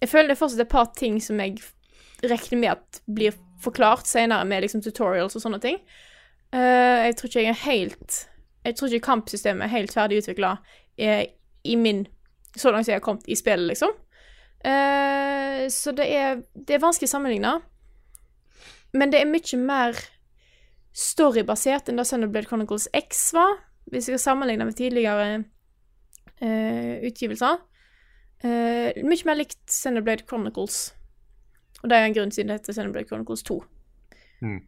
Jeg 0.00 0.10
føler 0.10 0.30
det 0.30 0.36
er 0.36 0.42
fortsatt 0.42 0.64
et 0.64 0.72
par 0.72 0.90
ting 0.96 1.20
som 1.24 1.40
jeg 1.40 1.60
regner 2.20 2.60
med 2.60 2.72
at 2.74 3.00
blir 3.08 3.36
forklart 3.60 4.08
senere 4.08 4.44
med 4.48 4.64
liksom 4.64 4.82
tutorials 4.84 5.36
og 5.36 5.44
sånne 5.44 5.60
ting. 5.62 5.80
Eh, 6.52 7.08
jeg 7.08 7.16
tror 7.16 7.30
ikke 7.30 7.44
jeg 7.44 7.52
er 7.52 7.64
helt 7.64 8.16
Jeg 8.66 8.74
tror 8.76 8.88
ikke 8.90 9.06
kampsystemet 9.06 9.64
er 9.64 9.70
helt 9.76 9.92
ferdig 9.94 10.16
utvikla 10.18 10.56
eh, 10.98 11.28
i 11.62 11.76
min 11.78 12.00
Så 12.56 12.72
langt 12.72 12.88
som 12.88 12.90
jeg 12.90 12.98
har 12.98 13.04
kommet 13.04 13.28
i 13.30 13.36
spillet, 13.38 13.68
liksom. 13.70 13.92
Eh, 14.66 15.68
så 15.70 15.92
det 15.96 16.08
er, 16.12 16.40
det 16.52 16.74
er 16.74 16.82
vanskelig 16.82 17.06
å 17.06 17.12
sammenligne. 17.14 17.52
Men 18.92 19.12
det 19.12 19.20
er 19.20 19.30
mye 19.30 19.60
mer 19.60 20.00
storybasert 20.96 21.90
enn 21.90 22.00
det 22.00 22.06
Sunderblade 22.08 22.48
Chronicles 22.50 22.88
X 22.96 23.30
var, 23.36 23.58
hvis 23.90 24.08
jeg 24.08 24.18
skal 24.18 24.24
sammenligne 24.24 24.66
med 24.66 24.78
tidligere 24.78 25.42
uh, 26.42 26.94
utgivelser. 27.06 27.60
Uh, 28.44 28.90
mye 29.04 29.28
mer 29.28 29.38
likt 29.38 29.60
Sunderblade 29.70 30.26
Chronicles. 30.28 30.90
Og 31.82 31.90
det 31.90 31.96
er 31.96 32.08
en 32.08 32.16
grunn 32.16 32.34
siden 32.34 32.50
det 32.50 32.60
heter 32.60 32.76
Sunderblade 32.76 33.08
Chronicles 33.08 33.42
2. 33.48 33.60
Mm. 34.40 34.60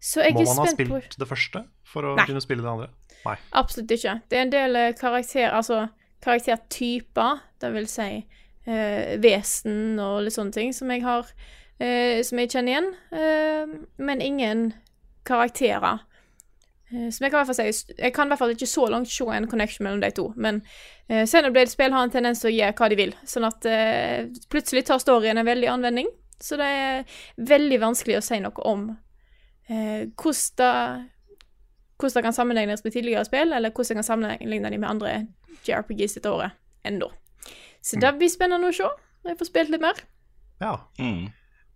Så 0.00 0.24
jeg 0.24 0.34
Må 0.34 0.44
man 0.48 0.64
ha 0.64 0.72
spilt 0.72 0.90
på 0.90 1.20
det 1.20 1.28
første 1.28 1.64
for 1.84 2.08
å 2.08 2.14
Nei. 2.16 2.24
kunne 2.28 2.40
spille 2.40 2.64
det 2.64 2.70
andre? 2.70 2.88
Nei. 3.26 3.36
Absolutt 3.60 3.90
ikke. 3.92 4.20
Det 4.30 4.38
er 4.38 4.46
en 4.46 4.52
del 4.52 4.78
eh, 4.80 4.92
karakter, 4.96 5.50
altså 5.52 5.86
karaktertyper, 6.24 7.42
det 7.60 7.72
vil 7.74 7.88
si 7.90 8.08
eh, 8.16 9.16
vesen 9.20 10.00
og 10.00 10.22
litt 10.24 10.36
sånne 10.36 10.56
ting, 10.56 10.72
som 10.76 10.92
jeg 10.92 11.04
har 11.04 11.28
eh, 11.80 12.20
Som 12.24 12.40
jeg 12.40 12.52
kjenner 12.54 12.72
igjen, 12.72 12.88
eh, 13.12 13.74
men 14.00 14.24
ingen 14.24 14.70
karakterer. 15.26 16.00
Eh, 16.90 17.10
som 17.14 17.24
jeg 17.24 17.30
kan 17.30 17.38
i 17.38 17.44
hvert 17.44 17.50
fall 17.52 17.58
si 17.72 17.94
Jeg 17.98 18.14
kan 18.14 18.26
i 18.26 18.32
hvert 18.32 18.40
fall 18.40 18.54
ikke 18.54 18.66
så 18.66 18.86
langt 18.90 19.10
se 19.10 19.24
en 19.24 19.46
connection 19.50 19.86
mellom 19.86 20.00
de 20.02 20.10
to, 20.14 20.30
men 20.36 20.62
eh, 21.08 21.22
Xenoblade-spill 21.22 21.94
har 21.94 22.06
en 22.06 22.14
tendens 22.14 22.42
til 22.42 22.50
å 22.50 22.56
gjøre 22.56 22.76
hva 22.80 22.88
de 22.90 22.98
vil, 22.98 23.14
sånn 23.24 23.46
at 23.46 23.68
uh, 23.70 24.40
plutselig 24.50 24.86
tar 24.88 25.02
storyen 25.02 25.38
en 25.38 25.46
veldig 25.46 25.70
anvending. 25.70 26.10
Så 26.40 26.56
det 26.56 26.66
er 26.66 27.16
veldig 27.36 27.78
vanskelig 27.82 28.18
å 28.18 28.24
si 28.24 28.40
noe 28.40 28.66
om 28.66 28.88
uh, 28.90 30.02
hvordan 30.16 30.58
det 30.60 30.74
hvordan 32.00 32.16
det 32.16 32.24
kan 32.24 32.32
sammenlignes 32.32 32.84
med 32.84 32.94
tidligere 32.94 33.24
spill, 33.28 33.52
eller 33.52 33.70
hvordan 33.70 33.88
det 33.90 33.98
kan 34.00 34.06
sammenligne 34.06 34.70
de 34.72 34.78
med 34.80 34.88
andre 34.88 35.10
JRPGs 35.68 36.16
dette 36.16 36.32
året 36.32 36.56
ennå. 36.88 37.10
Så 37.84 38.00
det 38.00 38.14
blir 38.16 38.32
spennende 38.32 38.70
å 38.70 38.72
se 38.72 38.88
når 38.88 39.34
jeg 39.34 39.40
får 39.40 39.48
spilt 39.50 39.72
litt 39.74 39.84
mer. 39.84 40.00
Ja. 40.60 40.74
Mm. 41.00 41.28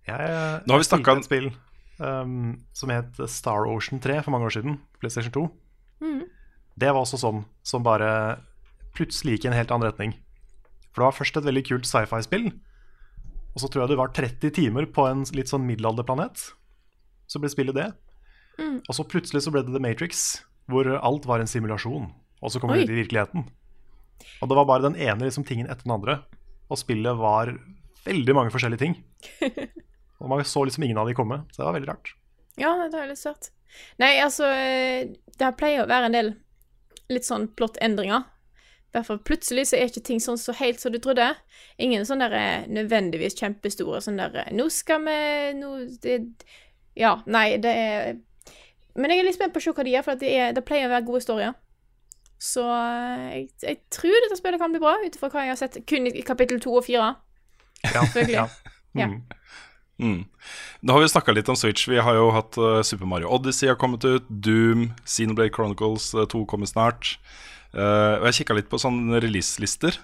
Jeg, 0.09 0.17
jeg, 0.17 0.63
Nå 0.65 0.75
har 0.75 0.81
vi 0.81 0.89
snakka 0.89 1.17
om 1.17 1.23
spill 1.25 1.51
um, 1.99 2.65
som 2.77 2.93
het 2.93 3.19
Star 3.31 3.69
Ocean 3.71 4.01
3 4.03 4.21
for 4.25 4.35
mange 4.35 4.49
år 4.49 4.57
siden. 4.57 4.79
PlayStation 5.01 5.35
2. 5.35 5.45
Mm. 6.05 6.23
Det 6.81 6.91
var 6.91 7.03
også 7.05 7.21
sånn 7.21 7.45
som 7.67 7.85
bare 7.87 8.41
plutselig 8.95 9.37
gikk 9.37 9.49
i 9.49 9.53
en 9.53 9.59
helt 9.59 9.73
annen 9.75 9.91
retning. 9.91 10.15
For 10.93 11.03
det 11.03 11.09
var 11.09 11.19
først 11.19 11.39
et 11.39 11.47
veldig 11.47 11.65
kult 11.67 11.89
sci-fi-spill, 11.91 12.53
og 13.55 13.63
så 13.63 13.71
tror 13.71 13.85
jeg 13.85 13.93
det 13.95 14.01
var 14.01 14.15
30 14.15 14.55
timer 14.55 14.87
på 14.91 15.07
en 15.07 15.23
litt 15.35 15.51
sånn 15.51 15.67
middelalderplanet. 15.67 16.49
Så 17.31 17.41
ble 17.43 17.51
spillet 17.51 17.77
det. 17.77 17.89
Mm. 18.59 18.81
Og 18.83 18.97
så 18.97 19.07
plutselig 19.07 19.45
så 19.45 19.53
ble 19.55 19.63
det 19.67 19.75
The 19.75 19.83
Matrix, 19.83 20.25
hvor 20.71 20.89
alt 20.97 21.27
var 21.31 21.43
en 21.43 21.51
simulasjon. 21.51 22.11
Og 22.43 22.53
så 22.53 22.61
kom 22.61 22.75
vi 22.75 22.83
ut 22.83 22.91
i 22.91 22.99
virkeligheten. 22.99 23.47
Og 24.43 24.51
det 24.51 24.59
var 24.59 24.69
bare 24.69 24.87
den 24.89 24.99
ene 24.99 25.27
liksom, 25.27 25.47
tingen 25.47 25.71
etter 25.71 25.87
den 25.87 25.95
andre. 25.95 26.19
Og 26.71 26.81
spillet 26.81 27.19
var 27.19 27.55
veldig 28.05 28.37
mange 28.37 28.55
forskjellige 28.55 28.83
ting. 28.83 28.99
Og 30.23 30.31
man 30.31 30.45
så 30.47 30.65
liksom 30.65 30.85
ingen 30.87 30.99
av 31.01 31.09
de 31.09 31.17
komme, 31.17 31.43
så 31.53 31.63
det 31.63 31.67
var 31.67 31.77
veldig 31.79 31.91
rart. 31.91 32.15
Ja, 32.61 32.75
det 32.89 32.99
er 32.99 33.11
litt 33.11 33.19
søtt. 33.19 33.51
Nei, 33.99 34.13
altså 34.23 34.47
eh, 34.47 35.09
Det 35.35 35.49
pleier 35.59 35.83
å 35.83 35.91
være 35.91 36.07
en 36.07 36.15
del 36.15 36.29
litt 37.11 37.27
sånn 37.27 37.49
plottendringer. 37.59 38.23
I 38.95 38.95
hvert 38.95 39.09
fall 39.09 39.19
plutselig 39.27 39.65
så 39.67 39.77
er 39.77 39.89
ikke 39.91 40.05
ting 40.07 40.21
sånn 40.23 40.39
så 40.39 40.55
helt 40.55 40.79
som 40.79 40.95
du 40.95 41.01
trodde. 41.03 41.27
Ingen 41.83 42.07
sånn 42.07 42.23
der 42.23 42.37
eh, 42.39 42.69
nødvendigvis 42.71 43.35
kjempestore 43.41 43.99
sånn 44.05 44.21
der 44.23 44.45
eh, 44.45 44.53
Nå 44.55 44.69
skal 44.71 45.03
vi 45.03 45.17
Nå 45.59 45.73
det, 46.05 46.21
Ja, 46.95 47.17
nei, 47.27 47.57
det 47.59 47.73
er 47.75 48.15
Men 48.95 49.11
jeg 49.11 49.25
er 49.25 49.27
litt 49.27 49.35
spent 49.35 49.57
på 49.57 49.59
å 49.59 49.67
se 49.67 49.75
hva 49.75 49.83
de 49.83 49.97
gjør, 49.97 50.07
for 50.07 50.23
det, 50.23 50.31
er, 50.31 50.55
det 50.55 50.63
pleier 50.69 50.87
å 50.87 50.93
være 50.95 51.07
gode 51.09 51.25
historier. 51.25 51.57
Så 52.39 52.63
jeg, 52.63 53.49
jeg 53.65 53.81
tror 53.91 54.15
dette 54.23 54.39
spillet 54.39 54.63
kan 54.63 54.71
bli 54.71 54.79
bra, 54.83 54.95
ut 55.03 55.17
ifra 55.19 55.33
hva 55.33 55.43
jeg 55.43 55.51
har 55.51 55.59
sett 55.59 55.81
kun 55.91 56.07
i 56.07 56.23
kapittel 56.23 56.63
to 56.63 56.77
og 56.79 56.87
fire. 56.87 57.09
Ja, 57.83 58.05
Selvfølgelig. 58.05 58.37
ja. 58.39 58.47
Ja. 58.95 59.09
Mm. 60.03 60.25
Nå 60.83 60.95
har 60.95 61.03
vi 61.05 61.09
snakka 61.13 61.35
litt 61.35 61.49
om 61.49 61.59
Switch. 61.59 61.87
Vi 61.89 62.01
har 62.03 62.17
jo 62.19 62.31
hatt 62.35 62.59
uh, 62.59 62.83
Super 62.87 63.09
Mario 63.09 63.31
Odyssey 63.35 63.71
har 63.71 63.79
kommet 63.81 64.05
ut. 64.05 64.27
Doom, 64.29 64.89
Xenoblade 65.07 65.55
Chronicles 65.55 66.13
eh, 66.15 66.27
2 66.31 66.45
kommer 66.51 66.71
snart. 66.71 67.17
Uh, 67.75 68.21
og 68.21 68.29
jeg 68.29 68.41
kikka 68.41 68.59
litt 68.59 68.71
på 68.73 68.81
sånne 68.83 69.23
releaselister. 69.23 69.99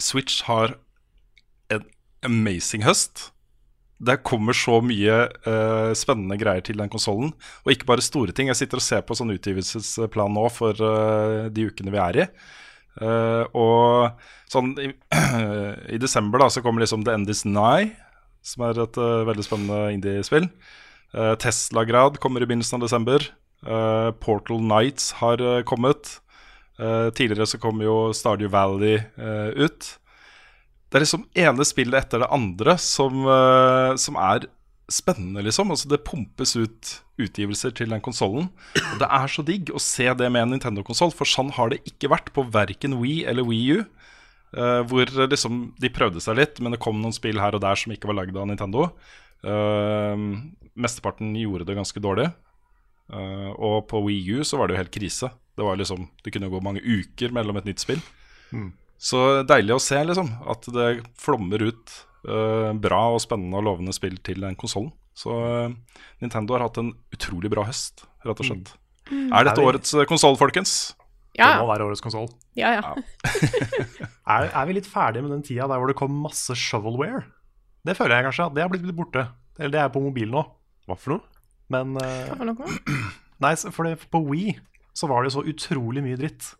Switch 0.00 0.42
har 0.48 0.76
en 1.72 1.84
amazing 2.26 2.86
høst. 2.86 3.28
Det 3.98 4.20
kommer 4.22 4.54
så 4.54 4.78
mye 4.84 5.24
uh, 5.48 5.90
spennende 5.98 6.38
greier 6.38 6.64
til 6.64 6.78
den 6.80 6.92
konsollen. 6.92 7.34
Og 7.66 7.74
ikke 7.74 7.88
bare 7.88 8.04
store 8.04 8.32
ting. 8.32 8.52
Jeg 8.52 8.62
sitter 8.62 8.80
og 8.80 8.86
ser 8.86 9.04
på 9.04 9.16
sånn 9.18 9.34
utgivelsesplan 9.34 10.36
nå 10.36 10.46
for 10.54 10.78
uh, 10.78 11.50
de 11.52 11.68
ukene 11.68 11.92
vi 11.92 12.02
er 12.04 12.22
i. 12.22 12.28
Eh, 12.98 13.44
og 13.54 14.50
sånn 14.50 14.72
i, 14.82 14.90
i 15.94 16.00
desember 16.02 16.42
da 16.42 16.48
så 16.50 16.62
kommer 16.64 16.82
liksom 16.82 17.04
The 17.06 17.14
End 17.14 17.30
Is 17.30 17.44
Nigh, 17.46 17.94
som 18.44 18.64
er 18.66 18.80
et 18.82 18.98
uh, 19.00 19.26
veldig 19.28 19.44
spennende 19.46 19.80
indie-spill. 19.96 20.48
Uh, 21.14 21.34
Tesla-grad 21.40 22.18
kommer 22.22 22.44
i 22.44 22.48
begynnelsen 22.48 22.78
av 22.78 22.86
desember. 22.86 23.24
Uh, 23.66 24.10
Portal 24.22 24.62
Nights 24.64 25.12
har 25.22 25.42
kommet. 25.68 26.18
Tidligere 26.78 27.48
så 27.50 27.58
kom 27.58 27.80
jo 27.82 28.12
Stardew 28.14 28.52
Valley 28.52 29.00
ut. 29.58 29.86
Det 30.86 30.94
er 30.94 31.02
liksom 31.02 31.24
ene 31.34 31.64
spillet 31.66 32.04
etter 32.04 32.22
det 32.22 32.28
andre 32.30 32.76
som, 32.78 33.26
som 33.98 34.18
er 34.22 34.46
spennende, 34.86 35.42
liksom. 35.42 35.72
Altså, 35.74 35.90
det 35.90 36.04
pumpes 36.06 36.54
ut 36.54 36.92
utgivelser 37.18 37.74
til 37.74 37.90
den 37.92 38.02
konsollen. 38.04 38.48
Og 38.78 39.02
det 39.02 39.08
er 39.10 39.30
så 39.32 39.44
digg 39.46 39.72
å 39.74 39.82
se 39.82 40.06
det 40.06 40.30
med 40.30 40.44
en 40.44 40.54
Nintendo-konsoll, 40.56 41.12
for 41.14 41.28
sånn 41.28 41.50
har 41.58 41.72
det 41.72 41.82
ikke 41.88 42.12
vært 42.12 42.32
på 42.36 42.46
verken 42.54 42.98
Wii 43.02 43.24
eller 43.30 43.46
Wii 43.48 43.78
U. 43.78 43.84
eh, 44.56 44.80
hvor 44.88 45.12
liksom 45.24 45.62
de 45.80 45.92
prøvde 45.94 46.22
seg 46.24 46.38
litt, 46.40 46.60
men 46.62 46.74
det 46.74 46.82
kom 46.82 47.00
noen 47.02 47.16
spill 47.16 47.40
her 47.42 47.56
og 47.56 47.64
der 47.64 47.78
som 47.78 47.94
ikke 47.94 48.10
var 48.10 48.20
lagd 48.20 48.36
av 48.36 48.48
Nintendo. 48.50 48.90
Uh, 49.38 50.18
mesteparten 50.74 51.30
gjorde 51.38 51.68
det 51.68 51.76
ganske 51.78 52.02
dårlig. 52.02 52.26
Uh, 53.08 53.54
og 53.54 53.86
på 53.88 54.00
Wii 54.04 54.40
U 54.40 54.46
så 54.46 54.58
var 54.58 54.68
det 54.68 54.74
jo 54.74 54.82
helt 54.82 54.96
krise. 54.96 55.30
Det 55.58 55.66
var 55.66 55.78
liksom, 55.78 56.08
det 56.24 56.34
kunne 56.34 56.50
gå 56.50 56.60
mange 56.62 56.82
uker 56.82 57.32
mellom 57.34 57.58
et 57.60 57.68
nytt 57.70 57.82
spill. 57.82 58.02
Så 58.98 59.44
deilig 59.46 59.76
å 59.76 59.82
se 59.82 59.98
liksom 60.02 60.30
at 60.50 60.66
det 60.74 60.88
flommer 61.18 61.62
ut 61.70 61.94
eh, 62.26 62.70
bra 62.82 63.02
og 63.14 63.22
spennende 63.22 63.60
og 63.60 63.66
lovende 63.68 63.94
spill 63.94 64.18
til 64.26 64.42
den 64.42 64.58
konsollen. 64.58 64.90
Så 65.18 65.34
eh, 65.46 65.98
Nintendo 66.22 66.56
har 66.56 66.66
hatt 66.66 66.80
en 66.82 66.92
utrolig 67.14 67.50
bra 67.52 67.64
høst, 67.68 68.04
rett 68.26 68.42
og 68.42 68.50
slett. 68.50 68.74
Er 69.08 69.46
dette 69.46 69.62
årets 69.64 69.94
uh, 69.96 70.04
konsoll, 70.04 70.34
folkens? 70.36 70.92
Ja, 71.38 71.52
Det 71.54 71.62
må 71.62 71.68
være 71.70 71.86
årets 71.86 72.02
konsoll. 72.02 72.28
ja. 72.58 72.72
ja. 72.80 72.94
Er, 74.28 74.50
er 74.52 74.66
vi 74.68 74.74
litt 74.76 74.86
ferdige 74.90 75.22
med 75.24 75.30
den 75.32 75.42
tida 75.46 75.64
der 75.70 75.78
hvor 75.80 75.88
det 75.88 75.96
kom 75.96 76.12
masse 76.26 76.52
shovelware? 76.58 77.22
Det 77.86 77.94
føler 77.96 78.18
jeg 78.18 78.26
kanskje 78.26 78.46
at 78.50 78.56
det 78.56 78.64
har 78.64 78.68
blitt 78.72 78.90
borte. 78.96 79.22
Eller 79.56 79.72
det 79.72 79.80
er 79.80 79.92
på 79.94 80.02
mobil 80.04 80.28
nå. 80.34 80.42
Hva 80.88 80.96
for 80.98 81.14
noe? 81.14 81.44
Men 81.72 81.94
uh, 81.96 82.26
Hva 82.28 82.36
for 82.36 82.50
noe? 82.50 82.76
Nei, 83.44 83.52
for 83.72 83.88
det, 83.88 83.94
på 84.12 84.20
Wii 84.26 84.56
så 84.98 85.08
var 85.08 85.24
det 85.24 85.32
så 85.32 85.44
utrolig 85.46 86.02
mye 86.04 86.18
dritt. 86.20 86.50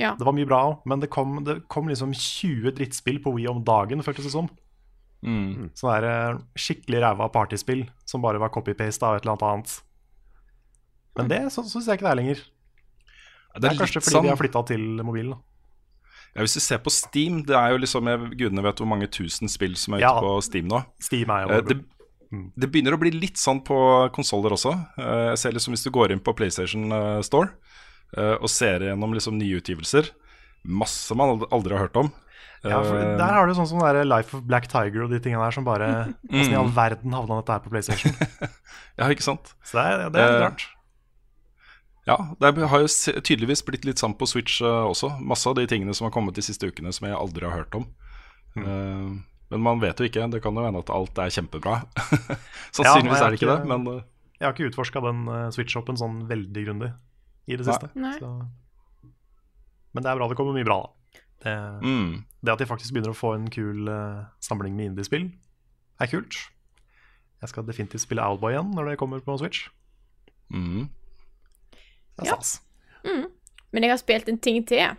Ja. 0.00 0.14
Det 0.18 0.24
var 0.26 0.34
mye 0.36 0.48
bra 0.48 0.60
òg, 0.70 0.84
men 0.90 1.02
det 1.02 1.10
kom, 1.12 1.36
det 1.46 1.58
kom 1.70 1.90
liksom 1.90 2.14
20 2.16 2.72
drittspill 2.78 3.20
på 3.22 3.34
Wii 3.36 3.48
om 3.50 3.60
dagen, 3.66 4.02
føltes 4.06 4.28
det 4.30 4.32
som. 4.34 4.48
Mm. 5.26 5.70
Sånne 5.76 5.98
der, 6.00 6.08
eh, 6.10 6.40
skikkelig 6.60 7.00
ræva 7.04 7.28
partyspill 7.34 7.84
som 8.08 8.22
bare 8.24 8.40
var 8.42 8.52
copy-paste 8.54 9.04
av 9.06 9.16
et 9.18 9.24
eller 9.26 9.34
annet 9.36 9.46
annet. 9.50 9.76
Men 11.18 11.28
det 11.30 11.40
så- 11.52 11.64
syns 11.66 11.86
jeg 11.86 11.98
ikke 11.98 12.08
det 12.08 12.12
er 12.14 12.20
lenger. 12.22 12.42
Det 13.60 13.70
er 13.70 13.76
kanskje 13.78 13.94
litt 14.00 14.04
fordi 14.04 14.16
sånn- 14.16 14.22
de 14.28 14.32
har 14.34 14.36
flytta 14.40 14.66
til 14.66 14.80
mobilen. 15.06 15.30
da. 15.30 15.38
ja, 16.34 16.42
Hvis 16.42 16.54
du 16.54 16.60
ser 16.60 16.78
på 16.78 16.90
Steam, 16.90 17.42
det 17.46 17.54
er 17.56 17.70
jo 17.70 17.78
liksom 17.78 18.06
jeg, 18.10 18.30
Gudene 18.38 18.62
vet 18.62 18.76
hvor 18.82 18.88
mange 18.90 19.06
tusen 19.08 19.48
spill 19.48 19.76
som 19.76 19.94
er 19.94 19.98
ute 19.98 20.08
Ja. 20.08 20.20
på 20.20 20.42
Steam 20.42 20.68
nå. 20.68 20.84
Steam 21.00 21.30
er 21.30 21.46
jo 21.46 21.54
Eh, 21.54 21.60
det, 21.62 21.84
det 22.58 22.70
begynner 22.72 22.94
å 22.96 22.98
bli 22.98 23.10
litt 23.12 23.36
sånn 23.38 23.62
på 23.64 24.10
konsoller 24.12 24.50
også. 24.56 24.74
Eh, 24.98 25.30
jeg 25.30 25.38
ser 25.38 25.52
liksom 25.52 25.72
Hvis 25.76 25.84
du 25.84 25.90
går 25.90 26.10
inn 26.10 26.20
på 26.20 26.34
PlayStation 26.34 26.90
eh, 26.92 27.20
Store 27.22 27.50
og 28.16 28.48
ser 28.48 28.78
gjennom 28.78 29.12
liksom 29.12 29.34
nye 29.38 29.58
utgivelser 29.60 30.08
Masse 30.64 31.14
man 31.16 31.40
aldri 31.50 31.72
har 31.74 31.88
hørt 31.88 31.96
om. 31.96 32.12
Ja, 32.64 32.78
for 32.82 32.94
Der 32.96 33.32
har 33.34 33.46
du 33.46 33.52
sånn 33.54 33.66
som 33.68 33.78
der 33.80 34.04
Life 34.04 34.32
of 34.36 34.44
Black 34.46 34.66
Tiger 34.68 35.02
og 35.04 35.10
de 35.10 35.18
tingene 35.20 35.42
der 35.44 35.50
som 35.52 35.64
bare 35.66 36.14
Hvordan 36.30 36.52
i 36.52 36.54
all 36.56 36.70
verden 36.70 37.12
havna 37.12 37.40
dette 37.42 37.52
her 37.52 37.58
på 37.60 37.70
PlayStation? 37.70 38.14
Ja, 38.98 39.08
ikke 39.10 39.22
sant? 39.26 39.52
Så 39.66 39.74
det 39.74 39.84
er, 39.84 40.10
det 40.14 40.20
er 40.22 40.30
litt 40.30 40.42
rart. 40.44 40.64
Ja, 42.04 42.18
det 42.40 42.52
har 42.68 42.82
jo 42.82 42.88
tydeligvis 43.24 43.62
blitt 43.64 43.86
litt 43.88 44.00
sant 44.00 44.18
på 44.20 44.28
Switch 44.28 44.58
uh, 44.60 44.84
også. 44.90 45.14
Masse 45.24 45.48
av 45.48 45.56
de 45.56 45.64
tingene 45.68 45.94
som 45.96 46.08
har 46.08 46.12
kommet 46.12 46.36
de 46.36 46.44
siste 46.44 46.68
ukene 46.68 46.92
som 46.92 47.06
jeg 47.08 47.16
aldri 47.16 47.48
har 47.48 47.62
hørt 47.62 47.78
om. 47.78 47.86
Eh, 48.54 49.06
men 49.50 49.62
man 49.64 49.80
vet 49.82 49.98
jo 49.98 50.08
ikke. 50.08 50.26
Det 50.30 50.42
kan 50.44 50.56
jo 50.56 50.66
hende 50.66 50.82
at 50.84 50.92
alt 50.92 51.18
er 51.18 51.32
kjempebra. 51.32 51.78
Sannsynligvis 52.76 53.18
Ja, 53.18 53.24
er 53.24 53.32
det 53.32 53.40
ikke 53.40 53.54
det, 53.54 53.70
men 53.70 53.88
uh, 53.88 54.02
Jeg 54.38 54.46
har 54.46 54.52
ikke 54.54 54.68
utforska 54.68 55.00
den 55.04 55.24
uh, 55.30 55.48
Switch-shoppen 55.54 55.98
sånn 56.00 56.26
veldig 56.28 56.66
grundig 56.68 56.90
i 57.48 57.58
det 57.60 57.66
siste. 57.68 57.88
Nei. 57.96 58.14
Så. 58.20 58.30
Men 59.94 60.04
det 60.04 60.10
er 60.10 60.20
bra 60.20 60.28
det 60.28 60.36
kommer 60.38 60.56
mye 60.56 60.66
bra, 60.66 60.82
da. 60.84 61.22
Det, 61.44 61.54
mm, 61.84 62.12
det 62.40 62.52
at 62.54 62.60
de 62.62 62.66
faktisk 62.68 62.94
begynner 62.94 63.12
å 63.12 63.16
få 63.16 63.34
en 63.36 63.50
kul 63.52 63.88
samling 64.42 64.78
med 64.78 64.92
indiespill, 64.92 65.26
er 66.00 66.08
kult. 66.08 66.38
Jeg 67.44 67.52
skal 67.52 67.66
definitivt 67.68 68.00
spille 68.00 68.24
Owlboy 68.24 68.54
igjen 68.54 68.70
når 68.72 68.88
det 68.88 68.94
kommer 69.00 69.20
på 69.24 69.36
Switch. 69.40 69.66
mm. 70.48 70.86
Det 72.14 72.26
er 72.26 72.30
Ja. 72.30 72.36
stas. 72.36 72.60
Men 73.74 73.82
jeg 73.82 73.90
har 73.90 73.98
spilt 73.98 74.28
en 74.28 74.38
ting 74.38 74.64
til. 74.66 74.96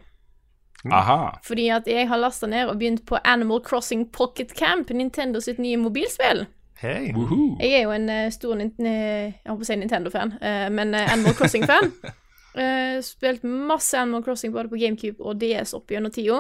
Aha. 0.91 1.39
Fordi 1.43 1.69
at 1.69 1.87
jeg 1.87 2.07
har 2.07 2.17
lasta 2.17 2.47
ned 2.47 2.69
og 2.69 2.77
begynt 2.79 3.05
på 3.05 3.17
Animal 3.23 3.61
Crossing 3.63 4.11
Pocket 4.11 4.53
Camp, 4.53 4.89
Nintendo 4.89 5.39
sitt 5.39 5.57
nye 5.59 5.77
mobilspill. 5.77 6.45
Woohoo. 6.83 7.55
Jeg 7.59 7.71
er 7.71 7.83
jo 7.85 7.93
en 7.95 8.09
uh, 8.09 8.29
stor 8.29 8.59
jeg 8.59 9.33
holdt 9.47 9.61
på 9.61 9.65
å 9.65 9.69
si 9.69 9.77
Nintendo-fan, 9.79 10.35
uh, 10.41 10.67
men 10.69 10.93
eh, 10.93 11.11
Animal 11.13 11.35
Crossing-fan. 11.39 11.91
Eh, 12.55 13.01
spilt 13.03 13.41
masse 13.43 13.97
Animal 13.99 14.21
Crossing 14.23 14.53
både 14.53 14.69
på 14.71 14.77
GameCube 14.79 15.19
og 15.19 15.41
DS 15.41 15.73
opp 15.75 15.91
gjennom 15.91 16.13
tida. 16.15 16.37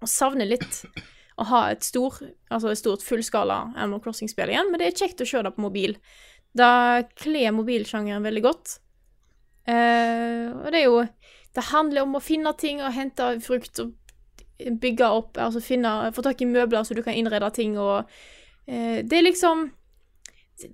Og 0.00 0.08
savner 0.08 0.48
litt 0.48 0.78
å 1.36 1.44
ha 1.50 1.58
et, 1.68 1.84
stor, 1.84 2.16
altså 2.48 2.70
et 2.72 2.80
stort 2.80 3.04
fullskala 3.04 3.58
Animal 3.74 4.00
Crossing-spill 4.06 4.54
igjen, 4.54 4.70
men 4.72 4.80
det 4.80 4.86
er 4.88 4.96
kjekt 5.02 5.20
å 5.20 5.26
se 5.28 5.42
det 5.44 5.52
på 5.52 5.66
mobil. 5.66 5.98
Da 6.56 7.02
kler 7.20 7.52
mobilsjangeren 7.58 8.24
veldig 8.24 8.44
godt. 8.46 8.78
Eh, 9.68 10.44
og 10.54 10.68
det 10.72 10.80
er 10.80 10.86
jo 10.86 11.00
Det 11.54 11.64
handler 11.72 12.06
om 12.06 12.16
å 12.16 12.24
finne 12.24 12.54
ting 12.56 12.78
og 12.80 12.94
hente 12.96 13.24
frukt 13.44 13.80
og 13.82 13.92
bygge 14.58 15.08
opp, 15.12 15.36
altså 15.38 15.60
finne 15.60 15.90
Få 16.16 16.24
tak 16.24 16.40
i 16.40 16.48
møbler 16.48 16.86
så 16.86 16.96
du 16.96 17.02
kan 17.04 17.16
innrede 17.16 17.50
ting 17.54 17.76
og 17.78 18.08
uh, 18.08 18.98
Det 19.04 19.18
er 19.18 19.26
liksom 19.26 19.66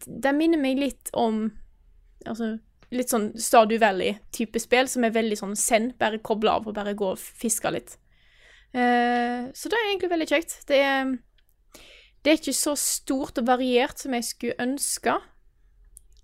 Det 0.07 0.35
minner 0.37 0.63
meg 0.63 0.79
litt 0.79 1.11
om 1.13 1.49
Altså 2.25 2.55
litt 2.95 3.11
sånn 3.11 3.33
Stardew 3.41 3.81
Valley-type 3.83 4.61
spill, 4.63 4.87
som 4.87 5.03
er 5.03 5.15
veldig 5.15 5.37
sånn 5.41 5.57
send, 5.59 5.97
bare 5.99 6.21
koble 6.23 6.53
av 6.53 6.69
og 6.69 6.77
bare 6.77 6.93
gå 6.95 7.09
og 7.11 7.19
fiske 7.19 7.73
litt. 7.75 7.97
Uh, 8.71 9.51
så 9.51 9.71
det 9.71 9.79
er 9.79 9.89
egentlig 9.89 10.11
veldig 10.13 10.29
kjekt. 10.31 10.55
Det 10.69 10.79
er, 10.79 11.11
det 12.23 12.31
er 12.31 12.39
ikke 12.39 12.55
så 12.55 12.77
stort 12.79 13.41
og 13.43 13.49
variert 13.49 13.99
som 13.99 14.15
jeg 14.15 14.29
skulle 14.29 14.63
ønske 14.63 15.17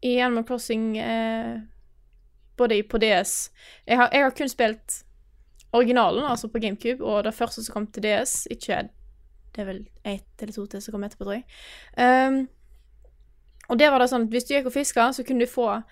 i 0.06 0.14
Animal 0.22 0.46
Crossing, 0.48 0.96
eh, 0.98 1.59
både 2.60 2.76
de 2.76 2.84
på 2.86 3.00
DS 3.00 3.34
jeg 3.88 3.98
har, 3.98 4.12
jeg 4.12 4.26
har 4.26 4.36
kun 4.36 4.52
spilt 4.52 5.00
originalen, 5.72 6.24
altså 6.24 6.48
på 6.48 6.58
GameCube, 6.58 7.04
og 7.04 7.24
det 7.24 7.34
første 7.34 7.64
som 7.64 7.74
kom 7.74 7.86
til 7.86 8.02
DS, 8.02 8.46
ikke 8.50 8.88
Det 9.54 9.62
er 9.62 9.66
vel 9.66 9.80
ett 10.06 10.42
eller 10.42 10.54
to 10.54 10.66
til 10.66 10.82
som 10.82 10.94
kom 10.94 11.04
etterpå, 11.04 11.24
tror 11.26 11.40
jeg. 11.40 11.44
Um, 11.98 12.48
og 13.70 13.78
der 13.78 13.90
var 13.90 13.98
det 14.02 14.10
sånn 14.10 14.28
at 14.28 14.34
hvis 14.34 14.46
du 14.46 14.54
gikk 14.54 14.68
og 14.70 14.74
fiska, 14.74 15.08
så 15.14 15.24
kunne 15.26 15.46
du 15.46 15.50
få 15.50 15.82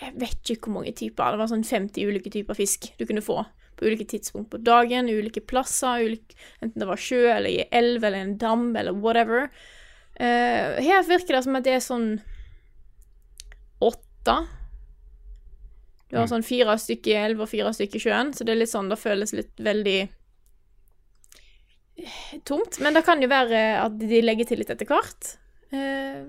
Jeg 0.00 0.14
vet 0.16 0.50
ikke 0.50 0.70
hvor 0.70 0.80
mange 0.80 0.94
typer. 0.96 1.34
Det 1.34 1.38
var 1.38 1.50
sånn 1.50 1.64
50 1.64 2.08
ulike 2.08 2.30
typer 2.32 2.56
fisk 2.56 2.88
du 2.98 3.04
kunne 3.04 3.22
få 3.24 3.42
på 3.74 3.84
ulike 3.84 4.06
tidspunkt 4.06 4.52
på 4.52 4.60
dagen, 4.62 5.10
ulike 5.10 5.42
plasser, 5.44 6.04
ulike, 6.06 6.36
enten 6.62 6.80
det 6.80 6.86
var 6.88 7.00
sjø 7.00 7.24
eller 7.26 7.50
i 7.50 7.64
elv 7.74 8.04
eller 8.06 8.22
en 8.22 8.36
dam 8.38 8.68
eller 8.78 8.94
whatever. 8.96 9.48
Uh, 10.14 10.80
her 10.80 11.04
virker 11.08 11.36
det 11.36 11.42
som 11.44 11.58
at 11.58 11.66
det 11.66 11.74
er 11.74 11.84
sånn 11.84 12.08
åtte. 13.82 14.36
Du 16.14 16.20
har 16.20 16.28
sånn 16.30 16.46
fire 16.46 16.76
stykker 16.78 17.10
i 17.10 17.22
elv 17.24 17.40
og 17.42 17.50
fire 17.50 17.72
stykker 17.74 17.98
i 17.98 18.04
sjøen, 18.04 18.28
så 18.30 18.46
det 18.46 18.54
er 18.54 18.60
litt 18.60 18.70
sånn, 18.70 18.86
det 18.92 19.00
føles 19.00 19.34
litt 19.34 19.58
veldig 19.66 19.98
tomt. 22.46 22.78
Men 22.78 22.94
det 22.94 23.02
kan 23.06 23.22
jo 23.22 23.30
være 23.30 23.62
at 23.82 23.96
de 23.98 24.20
legger 24.22 24.46
til 24.46 24.62
litt 24.62 24.70
etter 24.70 24.86
hvert. 24.86 25.34
Eh, 25.74 26.22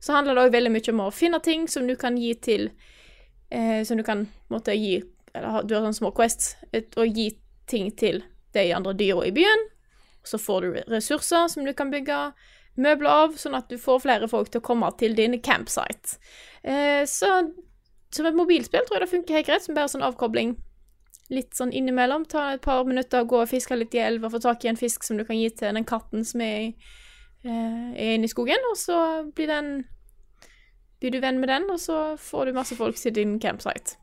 så 0.00 0.16
handler 0.16 0.36
det 0.36 0.46
òg 0.46 0.54
veldig 0.54 0.72
mye 0.72 0.94
om 0.94 1.04
å 1.04 1.12
finne 1.12 1.42
ting 1.44 1.66
som 1.68 1.84
du 1.88 1.92
kan 2.00 2.16
gi 2.16 2.32
til 2.40 2.68
eh, 3.50 3.82
Som 3.84 3.98
du 3.98 4.04
kan 4.06 4.22
måtte 4.48 4.72
gi 4.78 5.00
Eller 5.34 5.66
du 5.66 5.74
har 5.74 5.82
sånne 5.82 5.98
små 5.98 6.12
quests, 6.14 6.54
Å 6.72 7.04
gi 7.04 7.32
ting 7.68 7.90
til 7.98 8.22
de 8.56 8.70
andre 8.72 8.94
dyra 8.96 9.26
i 9.28 9.34
byen. 9.34 9.66
Så 10.24 10.38
får 10.40 10.64
du 10.64 10.78
ressurser 10.88 11.50
som 11.52 11.66
du 11.66 11.74
kan 11.76 11.90
bygge 11.92 12.16
møbler 12.80 13.10
av, 13.26 13.34
sånn 13.36 13.58
at 13.58 13.68
du 13.68 13.76
får 13.80 14.06
flere 14.06 14.28
folk 14.30 14.48
til 14.48 14.62
å 14.62 14.64
komme 14.64 14.88
til 14.96 15.12
din 15.18 15.36
campsite. 15.44 16.16
Eh, 16.62 17.04
så 17.04 17.42
som 18.14 18.26
et 18.28 18.36
mobilspill 18.36 18.86
tror 18.86 18.98
jeg 18.98 19.04
det 19.04 19.12
funker 19.12 19.38
helt 19.38 19.50
greit, 19.50 19.64
som 19.64 19.76
bare 19.76 19.92
sånn 19.92 20.06
avkobling. 20.06 20.56
Litt 21.34 21.52
sånn 21.56 21.74
innimellom. 21.76 22.24
Ta 22.28 22.54
et 22.54 22.64
par 22.64 22.86
minutter, 22.88 23.26
gå 23.28 23.42
og 23.42 23.50
fiske 23.50 23.76
litt 23.76 23.94
i 23.96 24.00
elva, 24.00 24.30
få 24.32 24.40
tak 24.40 24.64
i 24.64 24.72
en 24.72 24.80
fisk 24.80 25.04
som 25.04 25.20
du 25.20 25.26
kan 25.28 25.36
gi 25.36 25.50
til 25.52 25.76
den 25.76 25.86
katten 25.88 26.24
som 26.24 26.40
er, 26.40 26.72
eh, 27.44 27.88
er 27.92 28.16
inne 28.16 28.24
i 28.24 28.32
skogen, 28.32 28.64
og 28.70 28.76
så 28.80 28.98
blir 29.34 29.52
den 29.52 29.72
blir 31.00 31.14
du 31.14 31.20
venn 31.22 31.40
med 31.40 31.48
den, 31.48 31.68
og 31.70 31.78
så 31.78 32.16
får 32.18 32.46
du 32.46 32.56
masse 32.56 32.76
folk 32.78 32.96
til 32.98 33.14
din 33.14 33.38
campsite. 33.38 33.96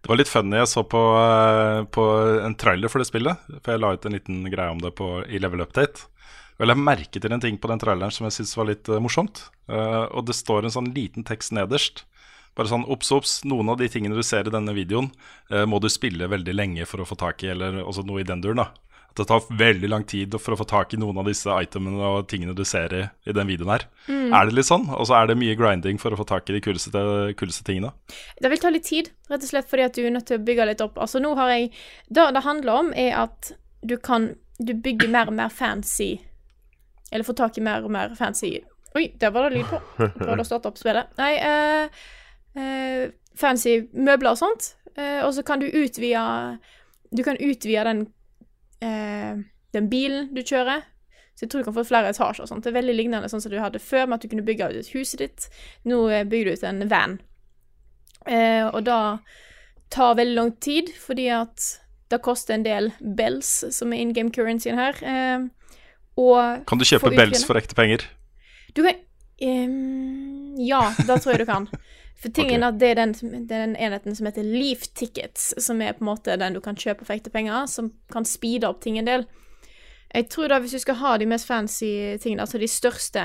Det 0.00 0.08
var 0.08 0.20
litt 0.20 0.30
funny. 0.30 0.56
Jeg 0.56 0.70
så 0.70 0.84
på, 0.86 1.02
eh, 1.18 1.84
på 1.90 2.02
en 2.46 2.54
trailer 2.54 2.88
for 2.88 3.02
det 3.02 3.08
spillet. 3.08 3.36
For 3.60 3.72
jeg 3.72 3.82
la 3.82 3.92
ut 3.92 4.06
en 4.06 4.12
liten 4.12 4.44
greie 4.52 4.70
om 4.70 4.78
det 4.78 4.94
på, 4.94 5.26
i 5.26 5.40
Level 5.42 5.60
Update. 5.60 6.06
Og 6.56 6.64
jeg 6.64 6.78
merket 6.78 6.86
merke 6.86 7.20
til 7.20 7.32
en 7.32 7.40
ting 7.40 7.58
på 7.58 7.68
den 7.68 7.82
traileren 7.82 8.12
som 8.14 8.24
jeg 8.24 8.32
syntes 8.38 8.56
var 8.56 8.70
litt 8.70 8.88
eh, 8.88 9.02
morsomt. 9.02 9.50
Og 9.66 10.24
det 10.24 10.36
står 10.38 10.64
en 10.64 10.70
sånn 10.70 10.94
liten 10.94 11.26
tekst 11.26 11.52
nederst. 11.52 12.04
Bare 12.56 12.70
sånn 12.70 12.86
obs, 12.88 13.12
obs. 13.12 13.36
Noen 13.44 13.68
av 13.68 13.76
de 13.80 13.88
tingene 13.92 14.16
du 14.16 14.24
ser 14.24 14.48
i 14.48 14.52
denne 14.54 14.72
videoen, 14.76 15.10
eh, 15.50 15.66
må 15.68 15.80
du 15.82 15.90
spille 15.92 16.28
veldig 16.32 16.54
lenge 16.56 16.86
for 16.88 17.02
å 17.02 17.08
få 17.08 17.18
tak 17.20 17.44
i, 17.44 17.52
eller 17.52 17.82
også 17.84 18.06
noe 18.06 18.22
i 18.22 18.28
den 18.28 18.40
duren. 18.40 18.62
da 18.62 18.70
At 19.10 19.20
det 19.20 19.26
tar 19.28 19.44
veldig 19.50 19.88
lang 19.88 20.04
tid 20.04 20.34
for 20.40 20.54
å 20.54 20.58
få 20.60 20.66
tak 20.68 20.94
i 20.94 21.00
noen 21.00 21.18
av 21.20 21.28
disse 21.28 21.48
itemene 21.48 22.00
og 22.00 22.28
tingene 22.28 22.54
du 22.56 22.64
ser 22.64 22.94
i, 22.96 23.02
i 23.28 23.32
den 23.36 23.46
videoen 23.46 23.74
her. 23.74 23.84
Er 24.08 24.48
det 24.48 24.56
litt 24.56 24.68
sånn? 24.68 24.88
Og 24.88 25.06
så 25.08 25.18
er 25.20 25.26
det 25.28 25.38
mye 25.40 25.56
grinding 25.56 26.00
for 26.00 26.12
å 26.12 26.18
få 26.20 26.24
tak 26.28 26.48
i 26.48 26.56
de 26.56 26.60
kuleste, 26.64 27.02
kuleste 27.36 27.64
tingene. 27.64 27.92
Det 28.40 28.50
vil 28.52 28.60
ta 28.60 28.72
litt 28.72 28.88
tid, 28.88 29.12
rett 29.28 29.44
og 29.44 29.48
slett 29.48 29.68
fordi 29.68 29.86
at 29.88 29.96
du 29.96 30.04
er 30.04 30.16
nødt 30.16 30.28
til 30.28 30.40
å 30.40 30.44
bygge 30.44 30.68
litt 30.72 30.84
opp. 30.84 30.96
Altså 30.98 31.20
nå 31.20 31.34
har 31.36 31.52
jeg 31.52 31.70
Det 32.08 32.28
det 32.32 32.44
handler 32.44 32.72
om, 32.72 32.92
er 32.96 33.16
at 33.26 33.52
du 33.82 33.96
kan 33.96 34.34
Du 34.58 34.72
bygger 34.72 35.08
mer 35.12 35.28
og 35.28 35.34
mer 35.36 35.50
fancy 35.52 36.16
Eller 37.12 37.24
får 37.24 37.36
tak 37.36 37.58
i 37.58 37.60
mer 37.60 37.84
og 37.84 37.92
mer 37.92 38.14
fancy 38.16 38.56
Oi, 38.96 39.10
der 39.20 39.30
var 39.30 39.50
det 39.50 39.58
lyd 39.58 39.66
på. 39.68 39.78
Prøvde 39.98 40.40
å 40.40 40.46
starte 40.48 40.70
opp 40.70 40.78
spillet. 40.80 41.10
Nei, 41.18 41.34
eh, 41.36 41.90
eh, 42.56 43.12
fancy 43.36 43.78
møbler 43.92 44.34
og 44.34 44.40
sånt. 44.40 44.74
Eh, 44.96 45.22
og 45.24 45.32
så 45.36 45.44
kan 45.44 45.60
du 45.60 45.66
utvide 45.68 46.58
Du 47.12 47.22
kan 47.22 47.36
utvide 47.36 47.84
den, 47.84 48.06
eh, 48.80 49.36
den 49.72 49.88
bilen 49.90 50.34
du 50.34 50.42
kjører. 50.42 50.82
Så 51.36 51.44
jeg 51.44 51.50
tror 51.50 51.60
du 51.60 51.68
kan 51.68 51.76
få 51.76 51.84
flere 51.84 52.10
etasjer 52.10 52.46
og 52.46 52.48
sånt. 52.48 52.64
Det 52.64 52.72
er 52.72 52.78
veldig 52.80 52.94
lignende 52.96 53.28
sånn 53.28 53.42
som 53.44 53.52
du 53.52 53.58
hadde 53.60 53.78
før, 53.78 54.06
med 54.06 54.16
at 54.16 54.22
du 54.24 54.30
kunne 54.32 54.44
bygge 54.44 54.70
ut 54.72 54.92
huset 54.94 55.20
ditt. 55.20 55.48
Nå 55.84 55.98
eh, 56.08 56.24
bygger 56.24 56.48
du 56.48 56.56
ut 56.56 56.64
en 56.64 56.86
van. 56.88 57.18
Eh, 58.26 58.64
og 58.66 58.80
da 58.88 59.18
tar 59.92 60.16
veldig 60.16 60.34
lang 60.34 60.54
tid, 60.64 60.88
fordi 60.98 61.28
at 61.36 61.66
det 62.10 62.22
koster 62.24 62.56
en 62.56 62.64
del 62.64 62.88
bells, 63.00 63.50
som 63.74 63.92
er 63.92 64.00
in 64.00 64.14
game 64.16 64.32
currencyen 64.32 64.80
her. 64.80 64.96
Eh, 65.04 65.44
Kan 66.16 66.80
du 66.80 66.88
kjøpe 66.88 67.12
bells 67.12 67.44
for 67.44 67.60
ekte 67.60 67.76
penger? 67.76 68.06
Du 68.72 68.80
kan 68.82 68.96
um, 69.44 70.56
Ja, 70.56 70.86
det 70.96 71.20
tror 71.20 71.36
jeg 71.36 71.44
du 71.44 71.50
kan. 71.52 71.68
For 72.16 72.32
tingen 72.32 72.62
er 72.64 72.72
at 72.72 72.78
det 72.80 72.94
er, 72.94 72.98
den, 73.02 73.12
det 73.46 73.52
er 73.52 73.66
den 73.66 73.74
enheten 73.76 74.16
som 74.16 74.28
heter 74.28 74.46
Leaf 74.46 74.86
Tickets, 74.96 75.50
som 75.62 75.82
er 75.84 75.96
på 75.96 76.04
en 76.04 76.08
måte 76.08 76.38
den 76.40 76.56
du 76.56 76.62
kan 76.64 76.78
kjøpe 76.78 77.04
for 77.04 77.16
ekte 77.16 77.32
penger, 77.32 77.66
som 77.68 77.90
kan 78.12 78.24
speede 78.24 78.68
opp 78.68 78.80
ting 78.84 78.96
en 78.98 79.08
del. 79.08 79.26
Jeg 80.14 80.30
tror 80.32 80.48
da 80.48 80.60
hvis 80.62 80.72
du 80.72 80.80
skal 80.80 80.96
ha 81.02 81.16
de 81.20 81.28
mest 81.28 81.48
fancy 81.48 82.16
tingene, 82.22 82.46
altså 82.46 82.60
de 82.62 82.70
største 82.70 83.24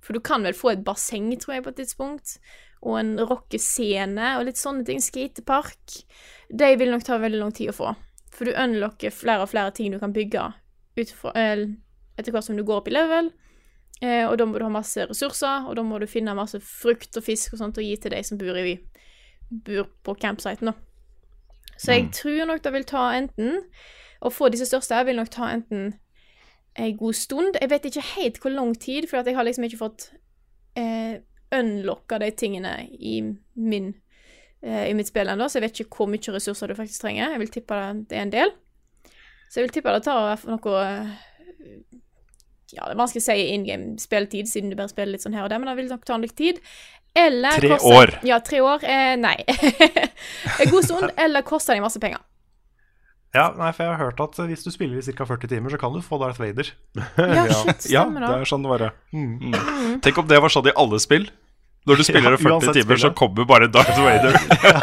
For 0.00 0.16
du 0.16 0.20
kan 0.24 0.44
vel 0.46 0.56
få 0.56 0.70
et 0.72 0.84
basseng, 0.84 1.28
tror 1.36 1.58
jeg, 1.58 1.64
på 1.64 1.72
et 1.74 1.80
tidspunkt, 1.82 2.38
og 2.80 2.96
en 2.96 3.10
rockescene 3.20 4.30
og 4.38 4.46
litt 4.48 4.56
sånne 4.56 4.86
ting. 4.88 5.02
Skatepark. 5.04 5.98
De 6.48 6.70
vil 6.80 6.94
nok 6.94 7.04
ta 7.04 7.18
veldig 7.20 7.42
lang 7.42 7.52
tid 7.52 7.68
å 7.72 7.76
få. 7.76 7.92
For 8.32 8.48
du 8.48 8.56
unlocker 8.56 9.12
flere 9.12 9.44
og 9.44 9.50
flere 9.52 9.74
ting 9.76 9.92
du 9.92 9.98
kan 10.00 10.14
bygge 10.16 10.46
fra, 11.12 11.34
etter 11.36 12.32
hvert 12.32 12.46
som 12.46 12.56
du 12.56 12.64
går 12.64 12.80
opp 12.80 12.88
i 12.88 12.94
level. 12.96 13.28
Eh, 14.00 14.24
og 14.24 14.38
da 14.40 14.46
må 14.48 14.56
du 14.56 14.64
ha 14.64 14.72
masse 14.72 15.04
ressurser, 15.10 15.66
og 15.68 15.76
da 15.76 15.84
må 15.84 15.98
du 16.00 16.06
finne 16.08 16.36
masse 16.36 16.60
frukt 16.64 17.18
og 17.20 17.24
fisk 17.26 17.54
og 17.54 17.60
sånt 17.60 17.80
å 17.80 17.84
gi 17.84 17.96
til 18.00 18.14
de 18.14 18.22
som 18.24 18.38
bor, 18.40 18.56
i, 18.56 18.78
bor 19.50 19.90
på 20.06 20.14
campsiten, 20.22 20.72
da. 20.72 20.76
Så 21.80 21.96
jeg 21.96 22.10
tror 22.12 22.46
nok 22.48 22.62
det 22.64 22.72
vil 22.74 22.84
ta 22.84 23.06
enten 23.16 23.62
Å 24.20 24.28
få 24.28 24.50
disse 24.52 24.66
største 24.68 24.98
her 24.98 25.06
vil 25.08 25.16
nok 25.16 25.30
ta 25.32 25.46
enten 25.48 25.94
en 26.76 26.96
god 27.00 27.16
stund 27.16 27.56
Jeg 27.56 27.70
vet 27.72 27.86
ikke 27.88 28.02
helt 28.18 28.40
hvor 28.42 28.52
lang 28.52 28.74
tid, 28.76 29.06
for 29.08 29.24
jeg 29.24 29.36
har 29.36 29.46
liksom 29.48 29.64
ikke 29.64 29.80
fått 29.80 30.10
eh, 30.76 31.22
unlocka 31.56 32.20
de 32.20 32.28
tingene 32.36 32.74
i 32.92 33.22
min 33.56 33.88
eh, 34.62 34.90
i 34.90 34.94
mitt 34.94 35.08
spill 35.08 35.32
ennå, 35.32 35.48
så 35.48 35.58
jeg 35.58 35.66
vet 35.66 35.80
ikke 35.80 36.02
hvor 36.02 36.12
mye 36.12 36.36
ressurser 36.36 36.70
du 36.70 36.76
faktisk 36.78 37.02
trenger. 37.02 37.32
Jeg 37.32 37.42
vil 37.42 37.52
tippe 37.56 37.80
det, 38.04 38.18
er 38.18 38.22
en 38.22 38.34
del. 38.34 38.52
Så 39.48 39.58
jeg 39.58 39.66
vil 39.66 39.74
tippe 39.74 39.96
det 39.96 40.04
tar 40.06 40.44
noe 40.46 40.84
ja, 42.72 42.84
det 42.86 42.94
er 42.94 43.00
vanskelig 43.00 43.22
å 43.22 43.26
si 43.28 43.36
in 43.54 43.64
game 43.66 43.98
spilletid, 44.02 44.48
siden 44.50 44.70
du 44.70 44.76
bare 44.78 44.90
spiller 44.92 45.12
litt 45.16 45.24
sånn 45.24 45.34
her 45.36 45.44
og 45.46 45.50
der, 45.52 45.58
men 45.62 45.70
det 45.72 45.76
vil 45.80 45.90
nok 45.90 46.04
ta 46.08 46.14
en 46.16 46.24
litt 46.26 46.36
tid. 46.38 46.60
Eller 47.18 47.56
Tre 47.58 47.72
koster- 47.74 47.96
år. 47.98 48.12
Ja, 48.22 48.38
tre 48.46 48.60
år. 48.62 48.84
Eh, 48.86 49.16
nei. 49.18 49.36
en 49.48 50.70
god 50.74 50.84
stund. 50.86 51.10
Eller 51.24 51.42
koster 51.42 51.74
de 51.74 51.82
masse 51.82 51.98
penger. 52.02 52.22
Ja, 53.34 53.48
nei, 53.54 53.68
for 53.74 53.84
jeg 53.86 53.94
har 53.94 54.00
hørt 54.10 54.20
at 54.22 54.38
hvis 54.50 54.64
du 54.66 54.70
spiller 54.74 54.98
i 54.98 55.12
ca. 55.14 55.24
40 55.26 55.50
timer, 55.52 55.70
så 55.70 55.78
kan 55.78 55.92
du 55.94 56.00
få 56.02 56.18
Darth 56.22 56.40
Vader. 56.42 56.70
Ja, 56.94 57.44
shit, 57.62 57.84
stemmer 57.86 57.86
stemmer 57.86 58.24
Ja, 58.26 58.30
det. 58.34 58.40
er 58.42 58.50
sånn 58.50 58.64
det 58.66 58.70
var. 58.72 58.84
Mm. 59.14 59.52
Mm. 59.52 59.92
Tenk 60.02 60.18
om 60.18 60.26
det 60.30 60.40
var 60.42 60.50
sånn 60.50 60.66
i 60.70 60.74
alle 60.78 60.98
spill. 61.02 61.28
Når 61.88 61.96
du 61.96 62.02
spiller 62.04 62.34
Ja, 62.34 62.36
40 62.36 62.60
timer, 62.60 62.74
timer, 62.76 62.98
så 63.00 63.10
kommer 63.16 63.46
bare 63.48 63.66
Darth 63.72 63.96
Vader. 63.96 64.34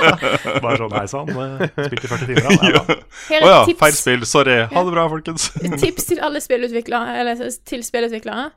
Bare 0.63 0.77
sånn, 0.79 0.93
hei 0.97 1.03
sann, 1.11 1.27
spilte 1.29 2.09
40 2.09 2.25
timer, 2.31 2.47
ja. 2.47 2.71
Ja. 2.73 2.81
da. 2.87 2.95
Å 2.97 3.35
er 3.37 3.45
ja, 3.45 3.59
feil 3.67 3.91
tips, 3.93 3.99
spill. 4.01 4.25
Sorry. 4.25 4.55
Ha 4.71 4.83
det 4.87 4.93
bra, 4.95 5.03
folkens. 5.11 5.45
tips 5.83 6.07
til 6.09 6.23
alle 6.25 6.41
spillutviklere, 6.41 7.19
eller 7.21 7.43
til 7.69 7.83
spillutviklere. 7.85 8.47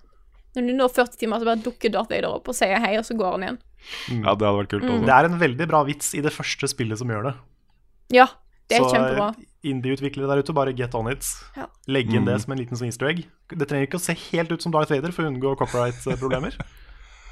Når 0.57 0.67
du 0.67 0.73
når 0.81 0.95
40 0.97 1.21
timer, 1.21 1.43
så 1.45 1.51
bare 1.51 1.63
dukker 1.63 1.93
Darth 1.95 2.11
Vader 2.11 2.33
opp 2.33 2.49
og 2.51 2.57
sier 2.57 2.81
hei, 2.83 2.95
og 2.99 3.05
så 3.07 3.15
går 3.21 3.37
han 3.37 3.45
igjen. 3.47 3.61
Ja, 4.25 4.33
det 4.35 4.49
hadde 4.49 4.57
vært 4.63 4.73
kult. 4.73 4.89
Mm. 4.89 5.05
Det 5.07 5.15
er 5.19 5.29
en 5.29 5.39
veldig 5.45 5.69
bra 5.71 5.85
vits 5.87 6.11
i 6.19 6.25
det 6.25 6.33
første 6.35 6.69
spillet 6.73 6.99
som 7.01 7.13
gjør 7.13 7.29
det. 7.31 7.35
Ja, 8.17 8.27
det 8.73 8.81
er 8.81 8.85
Så 8.89 8.91
kjempebra. 8.97 9.29
eh, 9.37 9.47
indie-utviklere 9.71 10.33
der 10.33 10.41
ute, 10.43 10.57
bare 10.57 10.73
get 10.77 10.97
on 10.99 11.13
it. 11.13 11.29
Ja. 11.57 11.69
Legg 11.89 12.09
inn 12.13 12.25
Mm. 12.25 12.33
det 12.33 12.41
som 12.43 12.53
en 12.57 12.59
liten 12.65 12.77
sånn 12.81 12.89
easter 12.89 13.07
egg. 13.13 13.27
Det 13.53 13.69
trenger 13.69 13.87
ikke 13.87 14.01
å 14.01 14.07
se 14.09 14.17
helt 14.33 14.51
ut 14.53 14.63
som 14.65 14.73
Darth 14.73 14.91
Vader 14.91 15.13
for 15.13 15.23
å 15.25 15.31
unngå 15.31 15.57
copyright-problemer. 15.61 16.57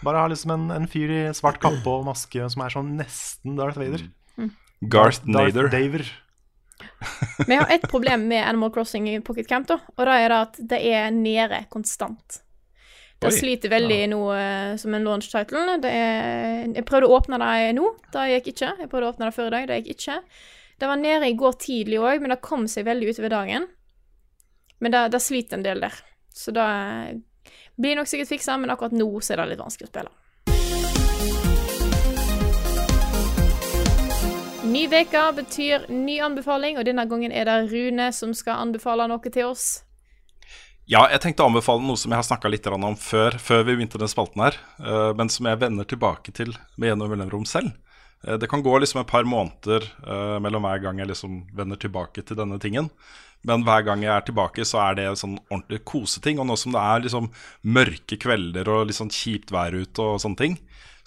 Bare 0.06 0.22
ha 0.22 0.30
liksom 0.30 0.54
en, 0.54 0.70
en 0.70 0.86
fyr 0.90 1.10
i 1.10 1.20
svart 1.34 1.58
kappe 1.62 1.90
og 1.90 2.06
maske 2.06 2.46
som 2.52 2.62
er 2.64 2.74
sånn 2.74 2.94
nesten 3.00 3.58
Darth 3.58 3.80
Vader. 3.80 4.04
Garth 4.80 5.26
Nader. 5.26 5.52
Darth 5.52 5.74
Daver. 5.74 6.04
Vi 7.48 7.54
har 7.54 7.70
et 7.70 7.86
problem 7.90 8.28
med 8.30 8.44
Animal 8.46 8.70
Crossing 8.74 9.08
i 9.10 9.20
Pocket 9.20 9.48
Camp, 9.48 9.66
da, 9.68 9.80
og 9.96 10.04
det 10.06 10.18
er 10.22 10.28
det 10.30 10.42
at 10.44 10.60
det 10.72 10.78
er 10.92 11.08
nede 11.14 11.64
konstant. 11.72 12.42
Det 13.18 13.32
Oi. 13.32 13.34
sliter 13.34 13.72
veldig 13.72 13.98
nå 14.12 14.20
eh, 14.30 14.76
som 14.78 14.94
en 14.94 15.06
launch 15.08 15.26
title. 15.32 15.64
Det 15.82 15.90
er, 15.90 16.68
jeg 16.70 16.86
prøvde 16.86 17.08
å 17.08 17.16
åpne 17.18 17.40
det 17.42 17.72
nå, 17.74 17.88
det 18.14 18.28
gikk 18.36 18.52
ikke. 18.52 18.70
Jeg 18.84 18.90
prøvde 18.92 19.08
å 19.08 19.14
åpne 19.16 19.26
det 19.26 19.34
før 19.34 19.50
i 19.50 19.54
dag, 19.56 19.66
det 19.66 19.80
gikk 19.80 19.96
ikke. 19.96 20.20
Det 20.78 20.86
var 20.86 21.00
nede 21.00 21.26
i 21.26 21.34
går 21.38 21.58
tidlig 21.58 21.98
òg, 21.98 22.22
men 22.22 22.30
det 22.30 22.38
kom 22.46 22.68
seg 22.70 22.86
veldig 22.86 23.10
utover 23.10 23.34
dagen. 23.34 23.66
Men 24.78 24.94
det, 24.94 25.00
det 25.10 25.22
sliter 25.24 25.58
en 25.58 25.66
del 25.66 25.82
der. 25.82 25.98
Så 26.30 26.54
det 26.54 26.68
blir 27.78 27.96
nok 27.98 28.10
sikkert 28.10 28.32
fiksa, 28.34 28.58
men 28.58 28.70
akkurat 28.74 28.94
nå 28.96 29.08
så 29.22 29.34
er 29.34 29.42
det 29.42 29.52
litt 29.54 29.62
vanskelig 29.62 29.88
å 29.88 29.92
spille. 29.94 30.14
Ny 34.68 34.84
uke 34.92 35.20
betyr 35.32 35.86
ny 35.88 36.18
anbefaling, 36.20 36.76
og 36.76 36.84
denne 36.84 37.06
gangen 37.08 37.32
er 37.32 37.48
det 37.48 37.70
Rune 37.70 38.10
som 38.12 38.34
skal 38.36 38.66
anbefale 38.66 39.06
noe 39.08 39.30
til 39.32 39.48
oss. 39.48 39.68
Ja, 40.88 41.02
jeg 41.12 41.20
tenkte 41.20 41.44
å 41.44 41.48
anbefale 41.50 41.84
noe 41.84 42.00
som 42.00 42.12
jeg 42.12 42.20
har 42.20 42.26
snakka 42.26 42.48
litt 42.48 42.66
om 42.68 42.96
før, 42.96 43.36
før 43.36 43.64
vi 43.64 43.76
begynte 43.76 44.00
den 44.00 44.08
spalten 44.08 44.40
her, 44.40 44.56
eh, 44.80 45.12
men 45.16 45.28
som 45.28 45.46
jeg 45.46 45.60
vender 45.60 45.84
tilbake 45.84 46.32
til 46.32 46.54
med 46.76 46.90
gjennom 46.90 47.12
mellomrom 47.12 47.44
selv. 47.44 47.72
Eh, 48.26 48.36
Det 48.36 48.48
kan 48.48 48.62
gå 48.62 48.78
liksom 48.78 49.00
et 49.00 49.06
par 49.06 49.24
måneder 49.24 49.84
eh, 49.84 50.38
mellom 50.40 50.64
hver 50.64 50.80
gang 50.82 50.98
jeg 50.98 51.08
liksom 51.08 51.42
vender 51.54 51.76
tilbake 51.76 52.24
til 52.24 52.36
denne 52.36 52.58
tingen. 52.58 52.90
Men 53.46 53.62
hver 53.66 53.84
gang 53.86 54.02
jeg 54.02 54.12
er 54.12 54.24
tilbake, 54.26 54.64
så 54.66 54.80
er 54.82 54.98
det 54.98 55.06
sånn 55.20 55.36
ordentlig 55.46 55.82
koseting. 55.88 56.40
Og 56.42 56.48
nå 56.48 56.56
som 56.58 56.74
det 56.74 56.82
er 56.82 57.04
liksom 57.04 57.30
mørke 57.62 58.18
kvelder 58.20 58.70
og 58.72 58.88
litt 58.88 58.98
sånn 58.98 59.12
kjipt 59.14 59.52
vær 59.54 59.76
ute 59.76 60.04
og 60.04 60.22
sånne 60.22 60.40
ting, 60.40 60.58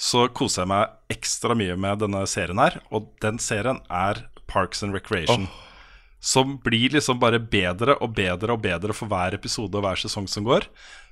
så 0.01 0.25
koser 0.33 0.63
jeg 0.63 0.71
meg 0.71 1.13
ekstra 1.13 1.57
mye 1.57 1.75
med 1.77 2.01
denne 2.01 2.23
serien 2.29 2.61
her. 2.61 2.79
Og 2.89 3.11
den 3.21 3.37
serien 3.43 3.83
er 3.91 4.23
Parks 4.49 4.81
and 4.85 4.95
Recreation. 4.97 5.49
Som 6.21 6.57
blir 6.61 6.93
liksom 6.93 7.19
bare 7.21 7.41
bedre 7.41 7.97
og 8.01 8.15
bedre 8.17 8.55
og 8.55 8.63
bedre 8.63 8.93
for 8.93 9.09
hver 9.11 9.35
episode 9.37 9.77
og 9.77 9.85
hver 9.85 10.01
sesong 10.01 10.27
som 10.29 10.45
går. 10.45 10.67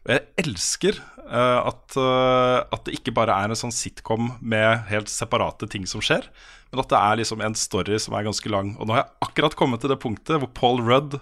Og 0.06 0.14
jeg 0.14 0.26
elsker 0.44 1.00
uh, 1.28 1.68
at, 1.70 1.98
uh, 2.00 2.60
at 2.72 2.86
det 2.88 2.96
ikke 3.00 3.14
bare 3.18 3.36
er 3.36 3.52
en 3.52 3.60
sånn 3.60 3.76
sitcom 3.76 4.34
med 4.40 4.88
helt 4.90 5.12
separate 5.12 5.68
ting 5.72 5.88
som 5.90 6.04
skjer, 6.04 6.30
men 6.70 6.84
at 6.84 6.92
det 6.92 7.00
er 7.00 7.20
liksom 7.20 7.44
en 7.44 7.58
story 7.58 7.98
som 8.02 8.16
er 8.16 8.28
ganske 8.28 8.52
lang. 8.52 8.76
Og 8.78 8.88
nå 8.88 8.96
har 8.96 9.04
jeg 9.04 9.30
akkurat 9.30 9.58
kommet 9.60 9.84
til 9.84 9.92
det 9.92 10.00
punktet 10.02 10.40
hvor 10.40 10.52
Paul 10.56 10.84
Rudd 10.86 11.20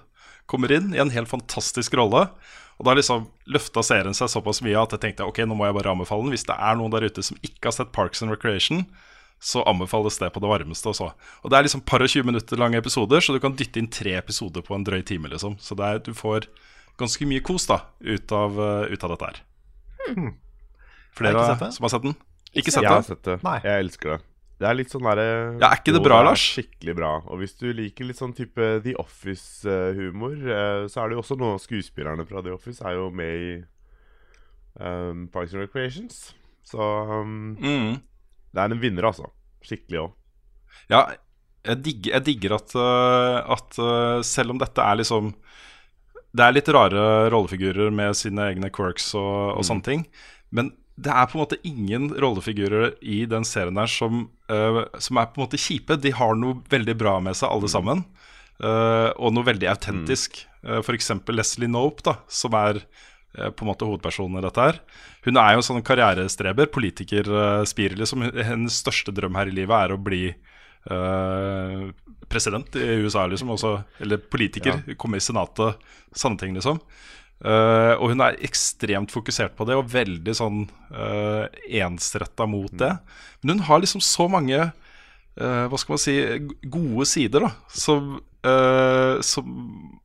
kommer 0.48 0.72
inn 0.72 0.94
i 0.96 1.02
en 1.02 1.12
helt 1.14 1.32
fantastisk 1.32 1.96
rolle. 2.00 2.28
Og 2.78 2.86
da 2.86 2.92
har 2.92 3.00
liksom 3.00 3.26
løfta 3.50 3.82
serien 3.86 4.16
seg 4.16 4.30
såpass 4.30 4.62
mye 4.62 4.78
at 4.80 4.94
jeg 4.94 5.04
tenkte 5.04 5.26
ok, 5.26 5.42
nå 5.48 5.58
må 5.58 5.68
jeg 5.68 5.78
bare 5.80 5.94
anbefale 5.96 6.28
den. 6.28 6.36
Hvis 6.36 6.46
det 6.48 6.58
er 6.62 6.78
noen 6.78 6.94
der 6.94 7.08
ute 7.08 7.24
som 7.26 7.40
ikke 7.42 7.72
har 7.72 7.78
sett 7.80 7.94
Parks 7.96 8.22
and 8.24 8.34
Recreation, 8.34 8.84
så 9.40 9.64
anbefales 9.70 10.18
det 10.22 10.30
på 10.34 10.42
det 10.42 10.50
varmeste 10.50 10.92
også. 10.92 11.10
Og 11.44 11.52
det 11.52 11.58
er 11.58 11.68
liksom 11.68 11.84
par 11.88 12.04
og 12.04 12.10
20 12.12 12.28
minutter 12.28 12.60
lange 12.60 12.80
episoder, 12.80 13.22
så 13.22 13.34
du 13.34 13.42
kan 13.42 13.56
dytte 13.58 13.82
inn 13.82 13.90
tre 13.94 14.16
episoder 14.18 14.66
på 14.66 14.76
en 14.78 14.86
drøy 14.86 15.02
time, 15.06 15.30
liksom. 15.34 15.58
Så 15.62 15.78
det 15.78 15.88
er, 15.90 16.02
du 16.06 16.14
får 16.18 16.50
ganske 16.98 17.28
mye 17.30 17.44
kos 17.46 17.68
da, 17.70 17.82
ut 18.02 18.32
av, 18.34 18.58
eh, 18.60 18.94
ut 18.94 19.04
av 19.06 19.14
dette 19.14 19.26
her. 19.30 19.42
Hmm. 20.08 20.32
Flere 21.18 21.38
Har 21.38 21.56
det? 21.60 21.72
som 21.74 21.84
har 21.84 21.90
sett 21.94 22.04
den? 22.08 22.16
Ikke 22.58 22.72
sett 22.72 22.84
Jeg 22.84 22.92
har 22.92 23.02
sett 23.06 23.24
det. 23.26 23.40
Nei. 23.44 23.60
Jeg 23.64 23.84
elsker 23.86 24.16
det. 24.16 24.20
Det 24.58 24.66
er 24.66 24.74
litt 24.74 24.90
sånn 24.90 25.04
derre 25.06 25.26
Ja, 25.62 25.68
er 25.70 25.78
ikke 25.78 25.94
det 25.94 26.02
bra, 26.02 26.24
Lars? 26.26 26.42
Skikkelig 26.56 26.96
bra. 26.98 27.10
Og 27.30 27.38
hvis 27.44 27.54
du 27.60 27.68
liker 27.78 28.06
litt 28.10 28.18
sånn 28.18 28.34
type 28.34 28.70
The 28.82 28.96
Office-humor, 28.98 30.34
eh, 30.34 30.88
så 30.90 31.04
er 31.04 31.10
det 31.10 31.18
jo 31.18 31.22
også 31.22 31.38
noen 31.38 31.58
av 31.58 31.62
skuespillerne 31.62 32.26
fra 32.26 32.42
The 32.42 32.54
Office 32.56 32.82
er 32.82 32.96
jo 32.98 33.10
med 33.14 33.34
i 33.38 33.52
um, 34.80 35.28
Parks 35.34 35.54
and 35.54 35.62
Recreations. 35.62 36.34
Så 36.66 36.80
um, 36.80 37.56
Mm. 37.62 38.02
det 38.54 38.64
er 38.64 38.72
en 38.74 38.82
vinner, 38.82 39.04
altså. 39.12 39.30
Skikkelig 39.64 40.00
òg. 40.08 40.14
Ja, 40.90 41.04
jeg 41.66 41.82
digger, 41.84 42.12
jeg 42.18 42.26
digger 42.26 42.56
at, 42.56 42.76
at 43.58 44.26
selv 44.26 44.52
om 44.54 44.60
dette 44.62 44.80
er 44.82 44.96
liksom 45.02 45.34
Det 46.36 46.44
er 46.44 46.56
litt 46.56 46.70
rare 46.74 47.30
rollefigurer 47.34 47.94
med 47.94 48.18
sine 48.20 48.50
egne 48.52 48.72
quirks 48.74 49.14
og, 49.18 49.58
og 49.58 49.68
sånne 49.68 49.86
ting. 49.86 50.04
Men 50.52 50.74
det 50.98 51.14
er 51.14 51.28
på 51.30 51.38
en 51.38 51.44
måte 51.44 51.60
ingen 51.68 52.10
rollefigurer 52.18 52.96
i 53.06 53.22
den 53.30 53.46
serien 53.46 53.78
der 53.78 53.90
som, 53.92 54.26
uh, 54.50 54.84
som 55.02 55.20
er 55.22 55.30
på 55.30 55.40
en 55.40 55.46
måte 55.46 55.60
kjipe. 55.62 56.00
De 56.02 56.14
har 56.18 56.38
noe 56.40 56.58
veldig 56.72 56.96
bra 56.98 57.18
med 57.24 57.38
seg, 57.38 57.52
alle 57.54 57.70
sammen. 57.72 58.04
Uh, 58.58 59.14
og 59.22 59.36
noe 59.36 59.46
veldig 59.46 59.70
autentisk. 59.76 60.42
Uh, 60.66 60.80
F.eks. 60.82 61.14
Leslie 61.30 61.70
Knope, 61.70 62.02
da, 62.06 62.18
som 62.26 62.58
er 62.58 62.82
eh, 62.82 63.52
på 63.54 63.64
en 63.64 63.70
måte 63.70 63.86
hovedpersonen 63.86 64.40
i 64.40 64.46
dette 64.48 64.66
her. 64.66 64.82
Hun 65.28 65.38
er 65.38 65.54
jo 65.54 65.62
en 65.62 65.68
sånn 65.70 65.86
karrierestreber, 65.86 66.72
politikerspire, 66.74 68.00
liksom. 68.02 68.26
Hennes 68.34 68.82
største 68.82 69.14
drøm 69.14 69.38
her 69.38 69.52
i 69.52 69.54
livet 69.60 69.78
er 69.78 69.94
å 69.94 70.02
bli 70.02 70.32
eh, 70.90 71.84
president 72.30 72.76
i 72.76 72.88
USA, 73.04 73.26
liksom. 73.28 73.52
Også, 73.56 73.76
eller 74.04 74.18
politiker, 74.18 74.82
Kommer 74.98 75.18
i 75.22 75.24
senatet, 75.24 75.78
sånne 76.16 76.42
ting, 76.42 76.56
liksom. 76.58 76.82
Uh, 77.38 77.94
og 78.02 78.10
hun 78.10 78.22
er 78.26 78.40
ekstremt 78.42 79.12
fokusert 79.14 79.54
på 79.54 79.68
det, 79.70 79.76
og 79.78 79.92
veldig 79.94 80.34
sånn 80.34 80.64
uh, 80.90 81.46
ensretta 81.70 82.48
mot 82.50 82.74
det. 82.82 82.96
Men 83.44 83.60
hun 83.60 83.68
har 83.68 83.84
liksom 83.84 84.02
så 84.02 84.26
mange 84.32 84.58
uh, 84.58 85.66
hva 85.70 85.78
skal 85.78 85.94
man 85.94 86.02
si 86.02 86.16
gode 86.66 87.06
sider, 87.06 87.46
da. 87.46 87.52
Som, 87.70 88.16
uh, 88.42 89.22
som 89.22 89.54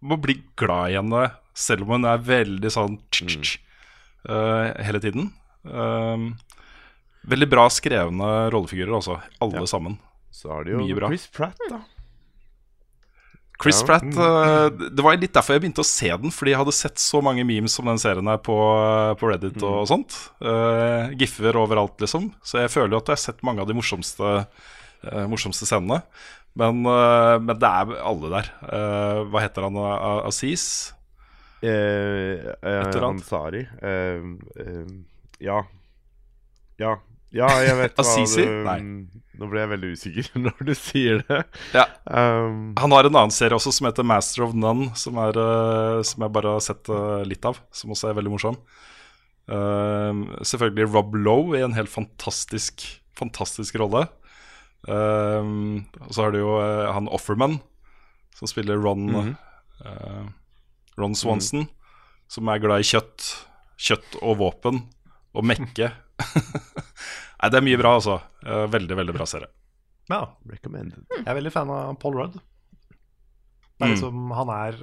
må 0.05 0.21
bli 0.21 0.43
glad 0.61 0.93
i 0.93 0.99
henne, 1.01 1.31
selv 1.57 1.87
om 1.89 1.97
hun 1.97 2.05
er 2.13 2.21
veldig 2.29 2.71
sånn 2.73 3.01
tsk-tsk 3.13 3.61
eh, 4.29 4.85
hele 4.87 5.01
tiden. 5.05 5.27
Eh, 5.69 6.23
veldig 7.29 7.49
bra 7.53 7.67
skrevne 7.73 8.29
rollefigurer, 8.55 8.95
altså. 8.97 9.19
Alle 9.45 9.61
Ja. 9.61 9.67
sammen. 9.67 9.99
Så 10.33 10.53
har 10.53 10.67
de 10.67 10.77
jo 10.77 10.83
Mye 10.83 10.97
bra. 10.97 11.11
Chris 11.13 11.27
Pratt, 11.33 11.67
da. 11.71 11.83
Chris 13.63 13.79
Ja. 13.83 13.87
Pratt 13.87 14.09
eh, 14.09 14.89
Det 14.91 15.05
var 15.05 15.15
litt 15.21 15.35
derfor 15.37 15.55
jeg 15.55 15.63
begynte 15.63 15.85
å 15.85 15.87
se 15.87 16.09
den, 16.09 16.33
fordi 16.35 16.51
jeg 16.55 16.59
hadde 16.59 16.75
sett 16.75 16.99
så 16.99 17.21
mange 17.23 17.45
memes 17.47 17.77
om 17.79 17.91
den 17.93 18.01
serien 18.03 18.27
her 18.27 18.41
på, 18.43 18.57
på 19.21 19.31
Reddit 19.31 19.63
og 19.63 19.85
sånt. 19.87 20.17
Uh, 20.43 21.13
Giffer 21.21 21.55
overalt, 21.61 21.95
liksom. 22.03 22.33
Så 22.43 22.65
jeg 22.65 22.73
føler 22.75 22.97
jo 22.97 23.03
at 23.05 23.13
jeg 23.13 23.21
har 23.21 23.27
sett 23.29 23.45
mange 23.47 23.63
av 23.63 23.71
de 23.71 23.77
morsomste, 23.79 24.33
uh, 25.07 25.25
morsomste 25.31 25.69
scenene. 25.69 26.01
Men, 26.59 26.85
eh, 26.85 27.39
men 27.41 27.57
det 27.57 27.69
er 27.69 27.95
alle 28.05 28.31
der. 28.35 28.51
Eh, 28.69 29.21
hva 29.33 29.41
heter 29.41 29.65
han? 29.69 29.79
Aziz? 30.29 30.93
Eh, 31.65 32.45
eh. 32.61 33.05
Ansari. 33.09 33.63
Eh, 33.81 34.21
eh, 34.61 34.93
ja. 35.41 35.63
Ja. 36.77 36.99
Ja, 37.33 37.49
jeg 37.65 37.79
vet 37.79 37.95
hva 37.97 38.05
Azizi? 38.05 38.45
Nei. 38.67 38.79
Nå 39.41 39.47
ble 39.49 39.63
jeg 39.63 39.71
veldig 39.71 39.91
usikker 39.97 40.27
når 40.45 40.65
du 40.69 40.73
sier 40.77 41.23
det. 41.29 41.39
Ja. 41.73 41.87
Um, 42.05 42.75
Han 42.79 42.93
har 42.93 43.09
en 43.09 43.17
annen 43.17 43.33
serie 43.33 43.57
også 43.57 43.73
som 43.73 43.87
heter 43.89 44.05
Master 44.05 44.45
of 44.45 44.53
None, 44.55 44.91
som, 44.99 45.17
er, 45.23 45.39
eh, 45.41 46.01
som 46.05 46.25
jeg 46.27 46.35
bare 46.37 46.53
har 46.59 46.65
sett 46.65 46.91
eh, 46.93 47.23
litt 47.29 47.45
av. 47.49 47.61
Som 47.73 47.95
også 47.97 48.11
er 48.11 48.19
veldig 48.21 48.33
morsom. 48.35 48.59
Uh, 49.51 50.13
selvfølgelig 50.47 50.91
Rob 50.93 51.17
Lowe 51.19 51.57
i 51.59 51.65
en 51.67 51.75
helt 51.75 51.91
fantastisk, 51.91 52.85
fantastisk 53.19 53.77
rolle. 53.81 54.05
Uh, 54.89 55.81
og 56.05 56.13
så 56.13 56.27
har 56.27 56.35
du 56.35 56.41
jo 56.43 56.53
uh, 56.61 56.93
han 56.95 57.09
Offerman, 57.13 57.59
som 58.39 58.51
spiller 58.51 58.81
Ron 58.83 59.09
Mhm. 59.13 59.33
eh, 59.87 60.23
Ron 60.99 61.15
Swanson. 61.17 61.67
Som 62.29 62.49
er 62.53 62.61
glad 62.63 62.81
i 62.85 62.87
kjøtt. 62.89 63.27
Kjøtt 63.81 64.17
og 64.23 64.39
våpen. 64.41 64.83
Og 65.37 65.45
mekke. 65.49 65.89
Nei, 67.43 67.51
det 67.51 67.59
er 67.59 67.67
mye 67.67 67.81
bra, 67.81 67.97
altså. 67.99 68.21
Eh, 68.47 68.65
veldig, 68.71 68.97
veldig 69.01 69.15
bra 69.17 69.27
serie. 69.27 69.51
Ja, 70.11 70.23
recommended. 70.47 71.05
jeg 71.11 71.27
er 71.27 71.39
veldig 71.39 71.53
fan 71.55 71.71
av 71.71 71.97
Paul 72.03 72.15
Rudd. 72.19 72.35
Det 72.39 73.83
er 73.83 73.87
Mm. 73.89 73.95
liksom, 73.95 74.31
Han 74.37 74.49
er 74.51 74.77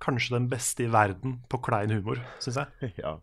kanskje 0.00 0.30
den 0.36 0.48
beste 0.48 0.84
i 0.84 0.90
verden 0.92 1.40
på 1.50 1.60
klein 1.62 1.90
humor, 1.90 2.20
syns 2.40 2.56
jeg. 2.56 2.92
Ja. 3.02 3.18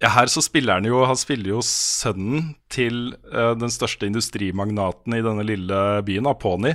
Ja, 0.00 0.08
her 0.08 0.26
så 0.32 0.40
spiller 0.40 0.74
han 0.78 0.84
jo 0.88 1.04
Han 1.04 1.16
spiller 1.16 1.50
jo 1.50 1.60
sønnen 1.60 2.54
til 2.72 3.12
uh, 3.34 3.52
den 3.54 3.68
største 3.68 4.06
industrimagnaten 4.08 5.12
i 5.12 5.20
denne 5.20 5.44
lille 5.44 6.02
byen, 6.02 6.26
Aponi. 6.26 6.72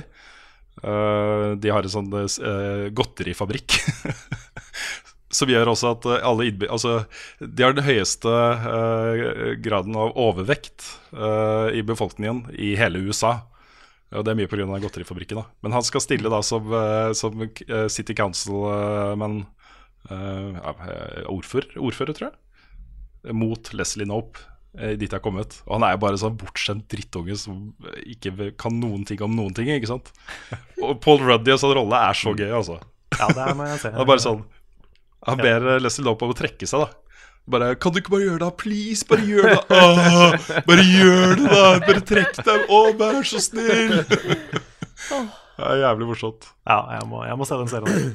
Eh, 0.84 1.54
de 1.56 1.70
har 1.72 1.82
en 1.82 1.88
sånn 1.88 2.12
uh, 2.12 2.88
godterifabrikk. 2.92 3.78
Som 5.36 5.50
gjør 5.52 5.72
også 5.72 5.90
at 5.96 6.06
eh, 6.08 6.22
alle 6.24 6.46
innby... 6.50 6.68
Altså, 6.72 7.02
de 7.40 7.66
har 7.66 7.76
den 7.76 7.84
høyeste 7.86 8.32
eh, 8.32 9.50
graden 9.64 9.98
av 10.00 10.16
overvekt 10.16 10.86
eh, 11.12 11.76
i 11.76 11.84
befolkningen 11.86 12.46
i 12.56 12.72
hele 12.80 13.02
USA. 13.04 13.34
Og 14.14 14.24
det 14.24 14.32
er 14.32 14.38
mye 14.38 14.48
pga. 14.48 14.64
godterifabrikken. 14.80 15.42
da 15.42 15.66
Men 15.66 15.76
han 15.76 15.84
skal 15.84 16.04
stille 16.04 16.32
da 16.32 16.40
som, 16.46 16.72
eh, 16.72 17.12
som 17.18 17.44
City 17.92 18.16
Council-man 18.16 19.44
ja, 20.06 20.72
eh, 20.86 21.24
ordfører, 21.26 21.72
ordfører, 21.82 22.14
tror 22.14 22.28
jeg 22.30 22.36
mot 23.34 23.72
Leslie 23.74 24.06
Knope 24.06 24.38
eh, 24.78 24.94
dit 24.94 25.08
jeg 25.08 25.16
har 25.16 25.24
kommet. 25.24 25.58
Og 25.66 25.78
han 25.78 25.86
er 25.86 25.96
jo 25.96 26.02
bare 26.04 26.20
sånn 26.20 26.36
bortskjemt 26.38 26.86
drittunge 26.92 27.38
som 27.40 27.72
ikke 28.04 28.52
kan 28.60 28.76
noen 28.80 29.06
ting 29.08 29.22
om 29.24 29.34
noen 29.36 29.56
ting. 29.56 29.70
ikke 29.72 29.90
sant? 29.90 30.12
Og 30.82 31.00
Paul 31.02 31.24
Ruddy 31.24 31.54
og 31.54 31.62
sånn 31.62 31.74
rolle 31.80 32.02
er 32.10 32.18
så 32.18 32.34
gøy, 32.36 32.50
altså. 32.60 32.78
Ja, 33.16 33.30
det 33.32 33.42
er 33.42 33.56
når 33.56 33.72
jeg 33.72 33.82
ser 33.82 33.94
Han 33.96 34.02
er 34.02 34.08
bare 34.10 34.22
sånn 34.22 34.44
Han 35.26 35.38
ber 35.40 35.64
ja. 35.72 35.78
Leslie 35.80 36.04
Lope 36.04 36.24
om 36.26 36.34
å 36.34 36.36
trekke 36.38 36.66
seg, 36.68 36.80
da. 36.84 36.88
Bare 37.48 37.74
'Kan 37.78 37.92
du 37.94 38.00
ikke 38.00 38.10
bare 38.10 38.26
gjøre 38.26 38.42
det, 38.42 38.56
please? 38.58 39.06
Bare 39.06 39.22
gjør 39.22 39.48
det! 39.54 39.60
Åh, 39.70 40.62
bare 40.66 40.82
gjør 40.84 41.36
det, 41.38 41.46
da! 41.50 41.78
Bare 41.86 42.00
trekk 42.02 42.36
deg! 42.44 42.64
Å, 42.68 42.80
vær 42.98 43.22
så 43.22 43.38
snill!' 43.40 44.04
Det 45.56 45.64
er 45.64 45.78
jævlig 45.80 46.06
morsomt. 46.10 46.48
Ja, 46.68 46.80
jeg 46.98 47.06
må, 47.08 47.22
jeg 47.24 47.36
må 47.40 47.46
se 47.48 47.56
den 47.56 47.70
serien. 47.70 48.08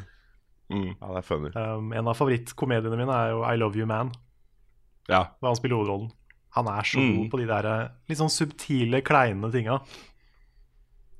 Mm. 0.72 0.92
ja, 0.94 1.08
det 1.08 1.18
er 1.18 1.26
funny. 1.28 1.50
Um, 1.58 1.88
en 1.98 2.08
av 2.08 2.16
favorittkomediene 2.16 2.96
mine 3.00 3.12
er 3.18 3.32
jo 3.34 3.42
I 3.44 3.56
Love 3.58 3.76
You 3.82 3.88
Man, 3.90 4.12
Ja. 5.10 5.24
Da 5.42 5.48
han 5.50 5.56
spiller 5.58 5.80
hovedrollen. 5.80 6.12
Han 6.56 6.68
er 6.68 6.84
så 6.84 7.00
Mm. 7.00 7.16
god 7.18 7.32
på 7.32 7.40
de 7.42 7.48
der 7.48 7.66
eh, 7.72 7.88
litt 8.12 8.20
sånn 8.20 8.30
subtile, 8.32 9.02
kleine 9.02 9.50
tinga. 9.52 9.80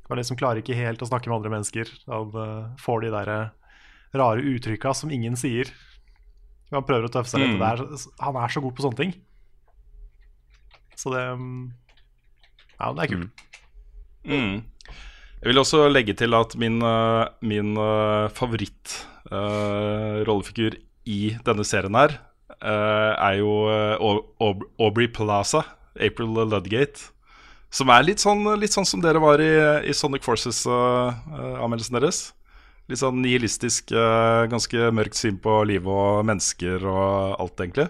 Han 0.10 0.18
liksom 0.20 0.38
klarer 0.38 0.60
ikke 0.62 0.76
helt 0.76 1.02
å 1.02 1.08
snakke 1.08 1.28
med 1.32 1.38
andre 1.40 1.52
mennesker. 1.56 1.88
Han 2.12 2.32
uh, 2.36 2.76
får 2.78 3.02
de 3.02 3.12
der 3.12 3.30
eh, 3.32 3.50
rare 4.18 4.42
uttrykka 4.44 4.94
som 4.98 5.12
ingen 5.14 5.36
sier. 5.40 5.66
Han 6.72 6.86
prøver 6.88 7.06
å 7.08 7.12
tøffe 7.12 7.30
seg 7.34 7.40
litt. 7.44 7.56
Mm. 7.60 7.64
han 8.20 8.36
er 8.40 8.48
så 8.52 8.60
god 8.64 8.76
på 8.78 8.84
sånne 8.86 9.00
ting. 9.00 9.12
Så 10.96 11.08
det 11.14 11.24
um, 11.36 11.72
Ja, 12.80 12.86
det 12.96 13.02
er 13.04 13.08
kult. 13.16 13.32
Mm. 14.28 14.56
Jeg 15.42 15.48
vil 15.50 15.58
også 15.58 15.88
legge 15.90 16.14
til 16.14 16.34
at 16.38 16.54
min, 16.62 16.78
uh, 16.86 17.26
min 17.42 17.74
uh, 17.80 18.28
favoritt-rollefigur 18.38 20.76
i 21.10 21.34
denne 21.46 21.64
serien 21.66 21.96
her 21.98 22.12
uh, 22.62 23.14
er 23.18 23.40
jo 23.40 23.50
uh, 23.66 23.98
Au- 23.98 24.26
Au- 24.44 24.68
Aubrey 24.86 25.08
Plaza, 25.10 25.64
April 25.98 26.30
Ludgate. 26.46 27.02
Som 27.72 27.88
er 27.90 28.04
litt 28.04 28.20
sånn, 28.22 28.44
litt 28.60 28.74
sånn 28.76 28.86
som 28.86 29.00
dere 29.02 29.18
var 29.24 29.40
i, 29.42 29.50
i 29.88 29.94
Sonic 29.96 30.22
Forces-anmeldelsen 30.28 31.96
deres. 31.98 32.34
Litt 32.92 33.00
sånn 33.00 33.22
nihilistisk, 33.24 33.94
uh, 33.96 34.44
ganske 34.52 34.90
mørkt 34.92 35.16
syn 35.16 35.38
på 35.40 35.62
livet 35.64 35.88
og 35.88 36.26
mennesker 36.28 36.84
og 36.84 37.38
alt, 37.40 37.62
egentlig. 37.64 37.86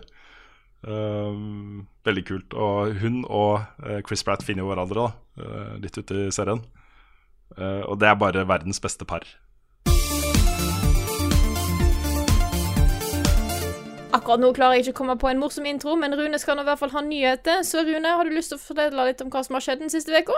Um, 0.85 1.87
veldig 2.05 2.23
kult. 2.27 2.53
Og 2.53 2.99
hun 3.01 3.23
og 3.25 3.63
uh, 3.81 3.97
Chris 4.05 4.21
Pratt 4.27 4.45
finner 4.45 4.61
jo 4.61 4.69
hverandre 4.69 5.07
da, 5.07 5.47
litt 5.81 5.97
ute 5.97 6.27
i 6.27 6.33
serien. 6.33 6.61
Uh, 7.57 7.81
og 7.89 7.97
det 8.03 8.11
er 8.11 8.19
bare 8.21 8.45
verdens 8.45 8.77
beste 8.83 9.07
par. 9.09 9.25
Akkurat 14.11 14.43
nå 14.43 14.51
klarer 14.53 14.77
jeg 14.77 14.85
ikke 14.85 14.95
å 14.99 14.99
komme 15.01 15.17
på 15.17 15.31
en 15.31 15.41
morsom 15.41 15.65
intro, 15.65 15.97
men 15.97 16.13
Rune 16.19 16.37
skal 16.41 16.59
nå 16.59 16.65
i 16.65 16.69
hvert 16.69 16.83
fall 16.83 16.93
ha 16.93 17.03
nyheter. 17.07 17.65
Så 17.65 17.81
Rune, 17.87 18.15
har 18.19 18.27
du 18.27 18.37
lyst 18.37 18.53
til 18.53 18.61
å 18.61 18.63
fortelle 18.69 19.09
litt 19.09 19.25
om 19.25 19.33
hva 19.33 19.41
som 19.47 19.57
har 19.57 19.65
skjedd 19.65 19.81
den 19.81 19.93
siste 19.93 20.13
uka? 20.13 20.37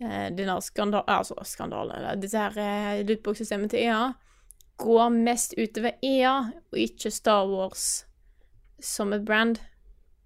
eh, 0.03 0.27
denne 0.35 0.57
skandal, 0.61 1.05
altså 1.07 1.37
skandalen, 1.47 1.95
eller 1.95 2.19
dette 2.19 2.37
her 2.37 3.03
lootbox-systemet 3.07 3.71
til 3.71 3.85
EA, 3.87 4.01
går 4.83 5.13
mest 5.15 5.55
utover 5.57 5.95
EA, 6.03 6.33
og 6.73 6.81
ikke 6.83 7.11
Star 7.13 7.47
Wars 7.47 8.03
som 8.83 9.13
et 9.15 9.23
brand. 9.25 9.59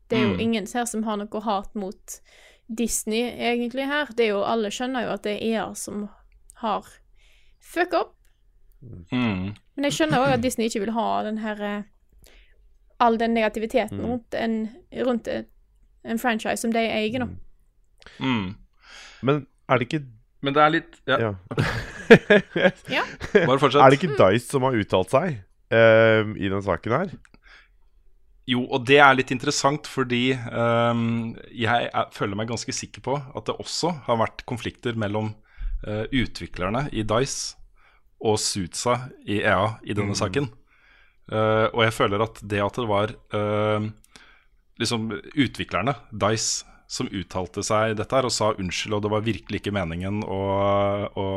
Det 0.09 0.17
er 0.17 0.23
jo 0.27 0.33
Mm. 0.35 0.39
ingen 0.39 0.67
her 0.73 0.85
som 0.85 1.03
har 1.03 1.17
noe 1.17 1.41
hat 1.43 1.75
mot 1.75 2.19
Disney, 2.73 3.31
egentlig, 3.37 3.85
her. 3.87 4.05
Det 4.15 4.25
er 4.25 4.29
jo, 4.33 4.41
alle 4.43 4.69
skjønner 4.71 5.03
jo 5.05 5.13
at 5.13 5.23
det 5.23 5.35
er 5.37 5.45
EA 5.53 5.73
som 5.75 6.07
har 6.61 6.83
fucka 7.61 7.99
opp. 8.01 8.13
Mm. 9.11 9.53
Men 9.75 9.83
jeg 9.87 9.91
skjønner 9.93 10.17
òg 10.23 10.33
at 10.37 10.41
Disney 10.41 10.67
ikke 10.69 10.79
vil 10.85 10.91
ha 10.93 11.23
den 11.23 11.37
her 11.39 11.61
eh, 11.63 11.83
All 12.99 13.17
den 13.17 13.33
negativiteten 13.35 13.99
Mm. 13.99 14.05
rundt, 14.09 14.33
en, 14.33 14.69
rundt 15.05 15.27
en, 15.27 15.45
en 16.03 16.17
franchise 16.17 16.57
som 16.61 16.71
de 16.73 16.79
eier 16.79 17.19
nå. 17.19 17.27
Mm. 18.19 18.55
Men 19.21 19.45
er 19.69 19.77
det 19.77 19.87
ikke 19.93 20.05
Men 20.41 20.53
det 20.53 20.61
er 20.63 20.69
litt 20.69 20.97
Ja, 21.07 21.17
Ja. 22.89 23.03
bare 23.45 23.59
fortsett. 23.59 23.81
Er 23.81 23.89
det 23.91 23.99
ikke 24.01 24.17
Dice 24.17 24.47
som 24.49 24.63
har 24.63 24.71
uttalt 24.77 25.09
seg 25.13 25.37
uh, 25.73 26.33
i 26.37 26.49
den 26.49 26.61
saken 26.63 26.91
her? 26.95 27.11
Jo, 28.47 28.61
og 28.63 28.85
det 28.87 29.01
er 29.03 29.17
litt 29.17 29.33
interessant 29.35 29.89
fordi 29.91 30.31
um, 30.31 31.33
jeg 31.51 31.89
er, 31.89 32.11
føler 32.15 32.39
meg 32.39 32.47
ganske 32.47 32.71
sikker 32.71 33.03
på 33.03 33.17
at 33.19 33.49
det 33.49 33.57
også 33.59 33.91
har 34.05 34.21
vært 34.21 34.45
konflikter 34.47 34.95
mellom 34.99 35.33
uh, 35.83 36.05
utviklerne 36.15 36.85
i 36.95 37.03
Dice 37.07 37.57
og 38.23 38.39
Suitsa 38.41 38.95
i 39.27 39.41
EA 39.43 39.75
i 39.83 39.97
denne 39.97 40.15
saken. 40.17 40.47
Uh, 41.27 41.67
og 41.73 41.83
jeg 41.83 41.97
føler 41.97 42.23
at 42.23 42.39
det 42.39 42.63
at 42.63 42.79
det 42.79 42.87
var 42.87 43.11
uh, 43.35 43.89
liksom 44.79 45.11
utviklerne, 45.35 45.97
Dice, 46.11 46.63
som 46.87 47.09
uttalte 47.11 47.63
seg 47.67 47.97
dette 47.99 48.15
her 48.15 48.27
og 48.27 48.33
sa 48.33 48.53
unnskyld, 48.55 48.95
og 48.95 49.03
det 49.03 49.11
var 49.11 49.25
virkelig 49.25 49.59
ikke 49.59 49.75
meningen 49.75 50.21
å, 50.23 50.41
å 51.19 51.27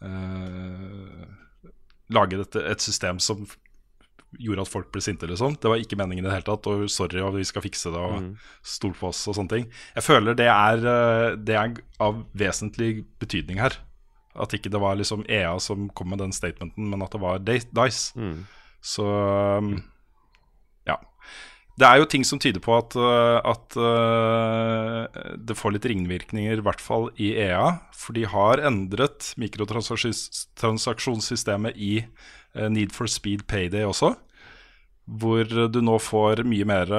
eh, 0.00 1.26
lage 2.16 2.38
dette, 2.40 2.62
et 2.72 2.80
system 2.80 3.20
som 3.20 3.44
gjorde 4.38 4.62
at 4.62 4.70
folk 4.70 4.92
ble 4.94 5.00
sinte, 5.02 5.26
liksom. 5.26 5.56
Det 5.58 5.66
var 5.70 5.76
ikke 5.82 5.96
meningen 5.98 6.24
i 6.24 6.28
det 6.28 6.34
hele 6.36 6.46
tatt, 6.46 6.66
og 6.70 6.86
sorry, 6.92 7.18
og 7.24 7.34
vi 7.38 7.44
skal 7.48 7.62
fikse 7.64 7.90
det, 7.90 7.98
og 7.98 8.36
stol 8.62 8.94
på 8.98 9.08
oss 9.10 9.28
og 9.30 9.34
sånne 9.38 9.50
ting. 9.56 9.66
Jeg 9.96 10.04
føler 10.06 10.34
det 10.38 10.48
er, 10.52 10.76
eh, 10.86 11.36
det 11.36 11.54
er 11.58 11.68
av 12.00 12.14
vesentlig 12.38 13.04
betydning 13.22 13.58
her. 13.62 13.72
At 14.40 14.52
ikke 14.54 14.70
det 14.70 14.80
var 14.80 14.94
liksom 14.98 15.24
EA 15.26 15.58
som 15.58 15.88
kom 15.90 16.08
med 16.12 16.18
den 16.22 16.32
statementen, 16.32 16.88
men 16.90 17.02
at 17.02 17.10
det 17.10 17.20
var 17.22 17.38
Di- 17.42 17.70
Dice. 17.74 18.12
Mm. 18.14 18.46
Så 18.80 19.04
um, 19.58 19.82
ja. 20.86 20.96
Det 21.80 21.86
er 21.88 21.96
jo 21.98 22.04
ting 22.12 22.24
som 22.24 22.38
tyder 22.40 22.60
på 22.62 22.76
at, 22.76 22.96
uh, 22.96 23.40
at 23.42 23.76
uh, 23.76 25.06
det 25.34 25.56
får 25.58 25.72
litt 25.74 25.86
ringvirkninger, 25.90 26.56
i 26.60 26.64
hvert 26.64 26.80
fall 26.80 27.10
i 27.18 27.32
EA. 27.42 27.72
For 27.96 28.12
de 28.16 28.24
har 28.30 28.58
endret 28.70 29.34
mikrotransaksjonssystemet 29.40 31.72
i 31.76 32.04
Need 32.54 32.90
for 32.94 33.06
Speed 33.10 33.44
Payday 33.46 33.84
også. 33.86 34.14
Hvor 35.06 35.44
du 35.44 35.80
nå 35.82 35.98
får 36.02 36.42
mye 36.46 36.66
mer 36.66 36.90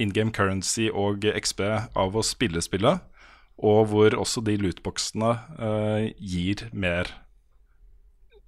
in 0.00 0.12
game 0.16 0.32
currency 0.32 0.88
og 0.88 1.24
XB 1.24 1.62
av 1.98 2.16
å 2.16 2.24
spille 2.24 2.62
spillet. 2.64 3.02
Og 3.60 3.90
hvor 3.90 4.16
også 4.16 4.42
de 4.44 4.56
lootboxene 4.60 5.34
uh, 5.60 6.06
gir 6.16 6.64
mer 6.72 7.10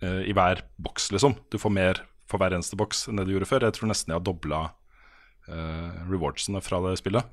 uh, 0.01 0.23
i 0.25 0.33
hver 0.37 0.65
boks, 0.81 1.11
liksom. 1.13 1.37
Du 1.53 1.59
får 1.61 1.75
mer 1.75 2.01
for 2.31 2.41
hver 2.41 2.57
eneste 2.57 2.79
boks 2.81 3.07
enn 3.11 3.21
det 3.21 3.29
du 3.29 3.35
gjorde 3.35 3.51
før. 3.51 3.69
Jeg 3.69 3.77
tror 3.77 3.93
nesten 3.93 4.13
jeg 4.13 4.21
har 4.21 4.25
dobla 4.25 4.63
uh, 5.51 5.91
rewardsene 6.09 6.65
fra 6.65 6.81
det 6.87 6.97
spillet. 7.03 7.29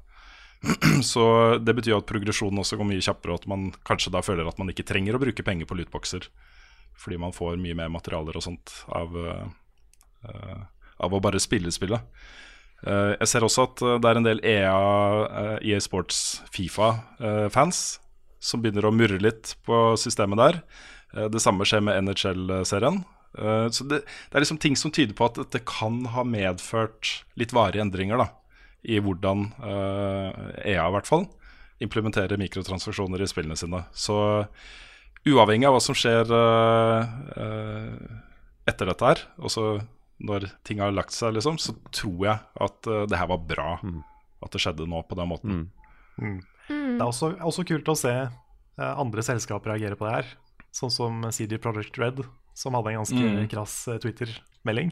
Så 1.12 1.24
det 1.64 1.78
betyr 1.78 2.02
at 2.02 2.10
progresjonen 2.10 2.60
også 2.60 2.80
går 2.80 2.90
mye 2.90 3.04
kjappere, 3.06 3.38
og 3.38 3.46
at 3.46 3.52
man 3.52 3.70
kanskje 3.88 4.12
da 4.12 4.24
føler 4.26 4.50
at 4.50 4.60
man 4.60 4.72
ikke 4.74 4.88
trenger 4.88 5.16
å 5.16 5.24
bruke 5.24 5.46
penger 5.48 5.70
på 5.70 5.80
lootboxer. 5.80 6.28
Fordi 7.00 7.20
man 7.22 7.36
får 7.36 7.60
mye 7.62 7.78
mer 7.78 7.92
materialer 7.94 8.36
og 8.36 8.44
sånt 8.44 8.74
av, 8.92 9.16
eh, 9.16 10.62
av 11.00 11.16
å 11.16 11.22
bare 11.24 11.42
spille 11.42 11.72
spillet. 11.72 12.04
Uh, 12.80 13.12
jeg 13.20 13.28
ser 13.28 13.44
også 13.44 13.66
at 13.68 13.82
eh, 13.84 13.98
det 14.00 14.08
er 14.08 14.18
en 14.20 14.28
del 14.28 14.40
EA, 14.48 15.58
EA 15.60 15.80
Sports 15.84 16.40
Fifa-fans 16.56 17.82
som 18.40 18.62
begynner 18.64 18.88
å 18.88 18.94
murre 18.96 19.20
litt 19.20 19.58
på 19.68 19.98
systemet 20.00 20.40
der. 20.40 20.60
Det 21.34 21.42
samme 21.44 21.66
skjer 21.68 21.82
med 21.84 22.06
NHL-serien. 22.06 23.02
Så 23.36 23.84
det, 23.90 23.98
det 24.06 24.38
er 24.38 24.44
liksom 24.46 24.62
ting 24.64 24.78
som 24.80 24.94
tyder 24.96 25.12
på 25.18 25.26
at 25.28 25.36
dette 25.42 25.60
kan 25.68 25.98
ha 26.14 26.24
medført 26.24 27.26
litt 27.36 27.52
varige 27.52 27.84
endringer 27.84 28.22
da, 28.22 28.28
i 28.88 29.02
hvordan 29.04 29.50
EA 29.60 30.86
i 30.86 30.94
hvert 30.96 31.10
fall 31.10 31.26
implementerer 31.84 32.40
mikrotransaksjoner 32.40 33.26
i 33.26 33.28
spillene 33.28 33.60
sine. 33.60 33.84
Så 33.92 34.16
uavhengig 35.34 35.68
av 35.70 35.76
hva 35.78 35.82
som 35.84 35.98
skjer 35.98 36.30
eh, 36.36 37.16
eh, 37.44 38.20
etter 38.70 38.90
dette 38.92 39.10
her, 39.10 39.24
også 39.42 39.80
når 40.20 40.50
ting 40.68 40.82
har 40.84 40.92
lagt 40.94 41.16
seg, 41.16 41.34
liksom, 41.38 41.58
så 41.62 41.74
tror 41.96 42.26
jeg 42.26 42.40
at 42.66 42.90
uh, 42.92 43.06
det 43.08 43.18
her 43.20 43.30
var 43.32 43.40
bra 43.48 43.70
at 44.44 44.52
det 44.52 44.62
skjedde 44.62 44.88
nå 44.90 45.02
på 45.08 45.16
den 45.16 45.30
måten. 45.32 45.62
Mm. 46.20 46.42
Det 46.68 47.00
er 47.00 47.08
også, 47.08 47.32
også 47.40 47.64
kult 47.68 47.88
å 47.92 47.96
se 47.98 48.14
uh, 48.28 48.94
andre 49.00 49.24
selskaper 49.26 49.74
reagere 49.74 49.96
på 50.00 50.08
det 50.08 50.18
her. 50.18 50.34
Sånn 50.76 50.92
som 50.94 51.24
CD 51.34 51.58
Project 51.58 51.98
Red, 52.02 52.20
som 52.54 52.76
hadde 52.76 52.92
en 52.94 53.00
ganske 53.02 53.16
Mm. 53.16 53.48
krass 53.52 53.88
uh, 53.88 53.96
Twitter-melding. 54.04 54.92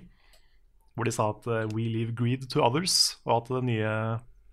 Hvor 0.95 1.05
de 1.05 1.11
sa 1.13 1.29
at 1.29 1.45
'we 1.75 1.91
leave 1.93 2.15
greed 2.17 2.47
to 2.49 2.63
others', 2.63 3.17
og 3.27 3.43
at 3.43 3.51
det 3.53 3.63
nye 3.67 3.91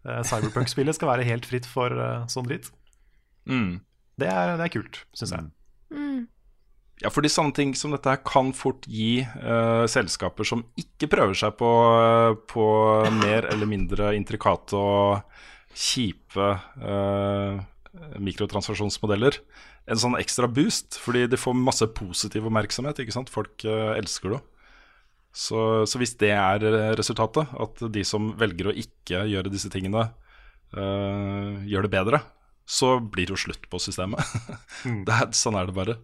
Cyberpunk-spillet 0.05 0.93
skal 0.99 1.09
være 1.09 1.24
helt 1.24 1.47
fritt 1.49 1.64
for 1.64 1.89
sånn 2.28 2.45
dritt. 2.45 2.66
Mm. 3.49 3.80
Det 4.20 4.28
er, 4.28 4.59
det 4.59 4.66
er 4.66 4.72
kult, 4.74 5.07
syns 5.16 5.32
jeg. 5.32 5.47
Mm. 5.95 6.22
Ja, 7.03 7.11
fordi 7.11 7.30
sånne 7.32 7.55
ting 7.57 7.74
som 7.78 7.92
dette 7.95 8.12
her 8.12 8.20
kan 8.26 8.53
fort 8.57 8.86
gi 8.86 9.24
uh, 9.24 9.84
selskaper 9.90 10.47
som 10.47 10.62
ikke 10.78 11.09
prøver 11.11 11.36
seg 11.36 11.57
på, 11.59 11.70
på 12.51 12.66
mer 13.18 13.49
eller 13.51 13.68
mindre 13.68 14.12
intrikate 14.16 14.78
og 14.78 15.74
kjipe 15.74 16.53
uh, 16.84 17.59
mikrotransaksjonsmodeller, 18.22 19.38
en 19.90 20.01
sånn 20.01 20.16
ekstra 20.18 20.49
boost. 20.51 20.99
Fordi 21.03 21.26
de 21.30 21.40
får 21.40 21.57
masse 21.59 21.88
positiv 21.97 22.49
oppmerksomhet. 22.49 23.01
ikke 23.03 23.14
sant? 23.14 23.32
Folk 23.32 23.64
eh, 23.68 23.95
elsker 23.99 24.36
det. 24.36 24.42
Så, 25.34 25.59
så 25.90 26.01
hvis 26.01 26.14
det 26.20 26.32
er 26.34 26.64
eh, 26.68 26.92
resultatet, 26.99 27.51
at 27.51 27.84
de 27.92 28.05
som 28.07 28.32
velger 28.40 28.70
å 28.70 28.76
ikke 28.84 29.24
gjøre 29.30 29.53
disse 29.53 29.70
tingene, 29.72 30.09
eh, 30.74 31.64
gjør 31.70 31.86
det 31.86 31.95
bedre, 31.95 32.22
så 32.66 32.94
blir 33.00 33.26
det 33.28 33.34
jo 33.36 33.40
slutt 33.46 33.66
på 33.70 33.78
systemet. 33.82 34.20
det 35.06 35.12
er, 35.14 35.28
sånn 35.36 35.58
er 35.60 35.68
det 35.68 35.74
bare. 35.76 35.96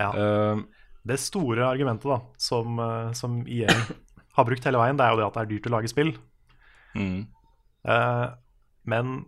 Ja. 0.00 0.10
Uh, 0.14 0.62
Det 1.02 1.16
store 1.20 1.64
argumentet 1.66 2.06
da, 2.10 2.18
som, 2.40 2.78
eh, 2.78 3.10
som 3.16 3.40
EA 3.48 3.72
har 4.36 4.44
brukt 4.46 4.64
hele 4.68 4.78
veien, 4.80 4.98
det 5.00 5.06
er 5.06 5.14
jo 5.14 5.20
det 5.22 5.26
at 5.30 5.36
det 5.38 5.42
er 5.46 5.50
dyrt 5.54 5.68
å 5.70 5.74
lage 5.78 5.92
spill. 5.92 6.14
mm, 6.94 7.20
Uh, 7.80 8.34
men 8.84 9.22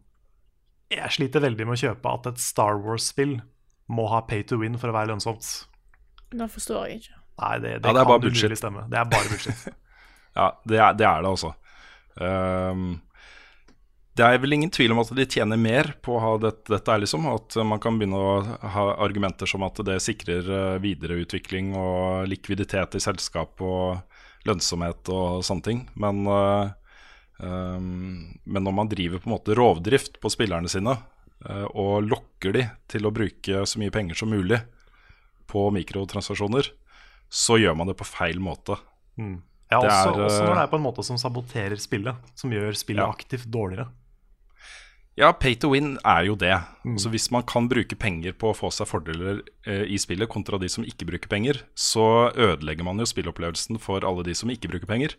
jeg 0.92 1.08
sliter 1.14 1.40
veldig 1.40 1.64
med 1.64 1.72
å 1.78 1.80
kjøpe 1.80 2.10
at 2.12 2.26
et 2.28 2.40
Star 2.44 2.76
Wars-spill 2.84 3.38
må 3.88 4.04
ha 4.12 4.18
pay 4.28 4.42
to 4.44 4.58
win 4.60 4.76
for 4.76 4.92
å 4.92 4.96
være 4.96 5.08
lønnsomt. 5.08 5.46
Det 6.36 6.48
forstår 6.52 6.90
jeg 6.90 6.98
ikke. 7.00 7.16
Nei, 7.40 7.54
det, 7.64 7.70
det, 7.80 7.88
Ja, 7.88 7.94
det 7.96 8.02
er 8.02 8.04
kan 8.04 8.10
bare 8.10 8.20
umulig 8.20 8.52
bullshit. 8.52 8.58
stemme. 8.60 8.84
Det 8.92 8.98
er 9.00 9.08
bare 9.08 9.30
bullshit. 9.32 9.64
ja, 10.38 10.50
det 10.68 10.82
er, 10.84 10.92
det 11.00 11.06
er 11.08 11.24
det 11.24 11.32
også. 11.32 11.54
Ehm, 12.20 12.84
det 14.12 14.24
er 14.26 14.40
vel 14.42 14.58
ingen 14.58 14.72
tvil 14.72 14.92
om 14.92 15.00
at 15.00 15.10
de 15.16 15.24
tjener 15.24 15.56
mer 15.56 15.94
på 16.04 16.18
å 16.18 16.20
ha 16.20 16.32
dette, 16.40 16.68
dette 16.68 16.92
er 16.92 17.00
liksom, 17.00 17.24
at 17.32 17.56
man 17.64 17.80
kan 17.80 17.96
begynne 17.96 18.18
å 18.18 18.32
ha 18.74 18.84
argumenter 19.00 19.48
som 19.48 19.64
at 19.64 19.80
det 19.88 19.96
sikrer 20.04 20.50
eh, 20.52 20.80
videreutvikling 20.84 21.70
og 21.78 22.26
likviditet 22.28 22.98
i 22.98 23.00
selskap 23.00 23.62
og 23.64 24.02
lønnsomhet 24.48 25.08
og 25.14 25.40
sånne 25.46 25.64
ting. 25.64 25.80
Men, 25.94 26.26
ehm, 26.28 28.18
men 28.42 28.66
når 28.66 28.74
man 28.76 28.90
driver 28.90 29.22
på 29.22 29.30
en 29.30 29.36
måte 29.36 29.56
rovdrift 29.56 30.18
på 30.20 30.32
spillerne 30.34 30.68
sine 30.68 30.96
eh, 31.48 31.64
og 31.70 32.04
lokker 32.10 32.58
de 32.58 32.66
til 32.92 33.08
å 33.08 33.14
bruke 33.14 33.64
så 33.64 33.80
mye 33.80 33.94
penger 33.94 34.18
som 34.18 34.34
mulig 34.34 34.58
på 35.48 35.64
mikrotransaksjoner, 35.78 36.68
så 37.32 37.56
gjør 37.60 37.78
man 37.78 37.88
det 37.88 37.96
på 37.96 38.08
feil 38.08 38.42
måte. 38.42 38.76
Mm. 39.16 39.38
Ja, 39.72 39.80
også, 39.80 40.12
er, 40.12 40.22
også 40.26 40.44
når 40.44 40.58
det 40.58 40.62
er 40.66 40.70
på 40.74 40.78
en 40.78 40.84
måte 40.84 41.04
som 41.06 41.18
saboterer 41.20 41.80
spillet, 41.80 42.32
som 42.36 42.52
gjør 42.52 42.76
spillet 42.76 43.06
Ja. 43.06 43.08
aktivt 43.08 43.48
dårligere. 43.48 43.88
Ja, 45.20 45.28
pay 45.36 45.58
to 45.60 45.68
win 45.74 45.98
er 46.08 46.24
jo 46.24 46.34
det. 46.40 46.54
Så 46.96 47.10
Hvis 47.12 47.28
man 47.30 47.44
kan 47.44 47.68
bruke 47.68 47.96
penger 48.00 48.32
på 48.32 48.50
å 48.50 48.56
få 48.56 48.70
seg 48.72 48.88
fordeler 48.88 49.42
eh, 49.68 49.84
i 49.84 49.98
spillet 50.00 50.30
kontra 50.32 50.56
de 50.58 50.70
som 50.72 50.86
ikke 50.88 51.08
bruker 51.10 51.28
penger, 51.28 51.60
så 51.76 52.32
ødelegger 52.32 52.86
man 52.86 53.02
jo 53.02 53.08
spillopplevelsen 53.08 53.80
for 53.82 54.06
alle 54.08 54.24
de 54.24 54.34
som 54.34 54.50
ikke 54.52 54.72
bruker 54.72 54.88
penger. 54.88 55.16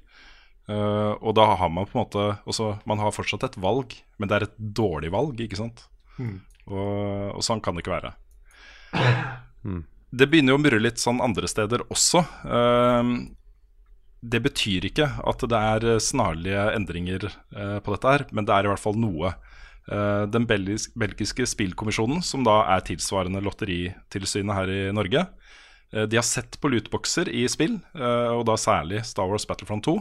Uh, 0.63 1.19
og 1.19 1.35
da 1.35 1.43
har 1.59 1.67
man 1.75 1.83
på 1.83 1.97
en 1.97 2.05
måte 2.05 2.21
også, 2.47 2.77
Man 2.87 3.01
har 3.03 3.11
fortsatt 3.11 3.43
et 3.43 3.57
valg, 3.59 3.97
men 4.17 4.29
det 4.31 4.35
er 4.35 4.45
et 4.47 4.57
dårlig 4.57 5.11
valg, 5.11 5.41
ikke 5.43 5.59
sant? 5.59 5.85
Og, 6.71 7.35
og 7.35 7.43
sånn 7.43 7.59
kan 7.59 7.75
det 7.75 7.83
ikke 7.83 7.97
være. 7.97 8.13
Det 10.13 10.29
begynner 10.31 10.53
jo 10.53 10.59
å 10.59 10.63
murre 10.63 10.79
litt 10.79 11.01
sånn 11.01 11.19
andre 11.25 11.49
steder 11.51 11.83
også. 11.91 12.23
Uh, 12.47 13.27
det 14.23 14.39
betyr 14.45 14.87
ikke 14.87 15.09
at 15.19 15.43
det 15.51 15.59
er 15.59 15.99
snarlige 15.99 16.69
endringer 16.77 17.27
uh, 17.27 17.77
på 17.83 17.93
dette 17.97 18.13
her, 18.15 18.25
men 18.31 18.47
det 18.47 18.55
er 18.55 18.65
i 18.65 18.71
hvert 18.71 18.81
fall 18.81 18.95
noe. 18.97 19.35
Eh, 19.91 20.23
den 20.31 20.45
belgis 20.47 20.87
belgiske 20.95 21.45
spillkommisjonen, 21.49 22.21
som 22.23 22.45
da 22.45 22.61
er 22.71 22.85
tilsvarende 22.87 23.41
lotteritilsynet 23.43 24.55
her 24.55 24.71
i 24.71 24.81
Norge, 24.95 25.25
eh, 25.91 26.05
de 26.07 26.19
har 26.19 26.27
sett 26.27 26.59
på 26.61 26.71
lootboxer 26.71 27.27
i 27.29 27.43
spill, 27.51 27.81
eh, 27.95 28.29
og 28.31 28.45
da 28.47 28.55
særlig 28.55 29.03
Star 29.05 29.27
Wars 29.27 29.45
Battlefront 29.45 29.83
2, 29.83 29.97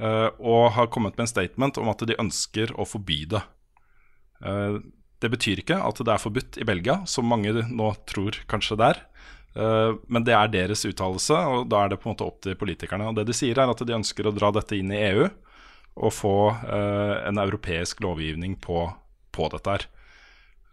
eh, 0.00 0.28
og 0.38 0.72
har 0.76 0.92
kommet 0.92 1.16
med 1.16 1.24
en 1.24 1.32
statement 1.32 1.78
om 1.78 1.88
at 1.88 2.04
de 2.04 2.18
ønsker 2.20 2.74
å 2.76 2.86
forby 2.86 3.24
det. 3.28 3.42
Det 5.20 5.28
betyr 5.28 5.60
ikke 5.60 5.76
at 5.84 5.98
det 6.00 6.08
er 6.08 6.16
forbudt 6.16 6.56
i 6.56 6.64
Belgia, 6.64 7.04
som 7.04 7.28
mange 7.28 7.52
nå 7.52 7.90
tror 8.08 8.32
kanskje 8.48 8.78
det 8.80 8.86
er. 8.86 9.00
Men 10.08 10.24
det 10.24 10.32
er 10.32 10.48
deres 10.48 10.86
uttalelse, 10.88 11.36
og 11.36 11.68
da 11.68 11.84
er 11.84 11.90
det 11.90 11.98
på 12.00 12.08
en 12.08 12.14
måte 12.14 12.24
opp 12.24 12.40
til 12.40 12.56
politikerne. 12.56 13.10
Og 13.10 13.18
det 13.18 13.26
de 13.28 13.36
sier, 13.36 13.52
er 13.52 13.68
at 13.68 13.82
de 13.84 13.92
ønsker 13.92 14.24
å 14.24 14.32
dra 14.32 14.48
dette 14.50 14.78
inn 14.78 14.88
i 14.96 15.02
EU 15.10 15.28
og 15.98 16.12
få 16.14 16.34
eh, 16.50 17.16
en 17.28 17.40
europeisk 17.40 18.02
lovgivning 18.04 18.56
på, 18.62 18.84
på 19.34 19.48
dette 19.54 19.74
her. 19.74 19.86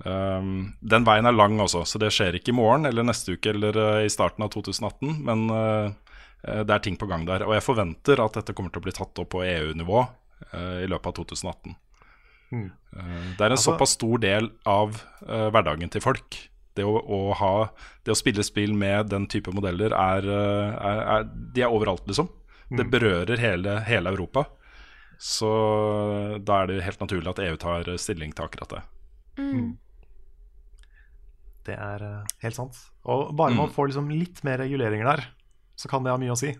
Um, 0.05 0.75
den 0.85 1.07
veien 1.07 1.25
er 1.25 1.33
lang, 1.33 1.55
også, 1.63 1.81
så 1.89 1.97
det 1.97 2.11
skjer 2.13 2.37
ikke 2.37 2.51
i 2.53 2.57
morgen 2.57 2.85
eller 2.85 3.05
neste 3.07 3.33
uke 3.33 3.49
eller 3.49 3.79
uh, 3.81 4.03
i 4.05 4.11
starten 4.13 4.45
av 4.45 4.51
2018. 4.53 5.15
Men 5.25 5.47
eh, 5.53 5.87
det 6.61 6.75
er 6.75 6.83
ting 6.85 6.99
på 7.01 7.09
gang 7.09 7.25
der. 7.27 7.47
Og 7.47 7.55
jeg 7.57 7.65
forventer 7.65 8.21
at 8.21 8.37
dette 8.37 8.53
kommer 8.53 8.73
til 8.73 8.83
å 8.83 8.85
bli 8.85 8.93
tatt 8.95 9.23
opp 9.23 9.31
på 9.33 9.41
EU-nivå 9.45 10.03
uh, 10.03 10.77
i 10.83 10.89
løpet 10.89 11.09
av 11.11 11.17
2018. 11.17 11.77
Mm. 12.47 12.67
Det 12.93 13.41
er 13.41 13.49
en 13.49 13.57
Altså- 13.57 13.73
såpass 13.73 13.97
stor 13.97 14.21
del 14.23 14.45
av 14.63 15.01
hverdagen 15.19 15.89
til 15.91 15.99
folk. 16.01 16.37
Det 16.77 16.85
å, 16.87 16.93
å 16.95 17.33
ha, 17.35 17.67
det 18.05 18.13
å 18.13 18.15
spille 18.15 18.45
spill 18.45 18.71
med 18.77 19.09
den 19.11 19.25
type 19.27 19.51
modeller 19.51 19.91
er, 19.91 20.29
er, 20.29 21.01
er 21.17 21.25
De 21.27 21.65
er 21.65 21.73
overalt, 21.73 22.05
liksom. 22.07 22.29
Det 22.69 22.85
berører 22.91 23.41
hele, 23.41 23.79
hele 23.87 24.13
Europa. 24.13 24.45
Så 25.19 25.49
da 26.45 26.61
er 26.63 26.67
det 26.69 26.83
helt 26.85 26.99
naturlig 27.01 27.31
at 27.31 27.39
EU 27.41 27.55
tar 27.61 27.87
stilling 27.97 28.33
til 28.37 28.45
akkurat 28.45 28.75
det. 28.75 28.81
Det 31.67 31.75
er 31.75 32.03
eh, 32.05 32.35
helt 32.45 32.55
sant. 32.57 32.77
Og 33.07 33.33
bare 33.37 33.55
man 33.57 33.71
får 33.73 33.89
liksom 33.91 34.09
litt 34.13 34.39
mer 34.47 34.61
reguleringer 34.61 35.09
der, 35.09 35.25
så 35.77 35.89
kan 35.91 36.05
det 36.05 36.13
ha 36.13 36.19
mye 36.21 36.33
å 36.35 36.39
si. 36.39 36.53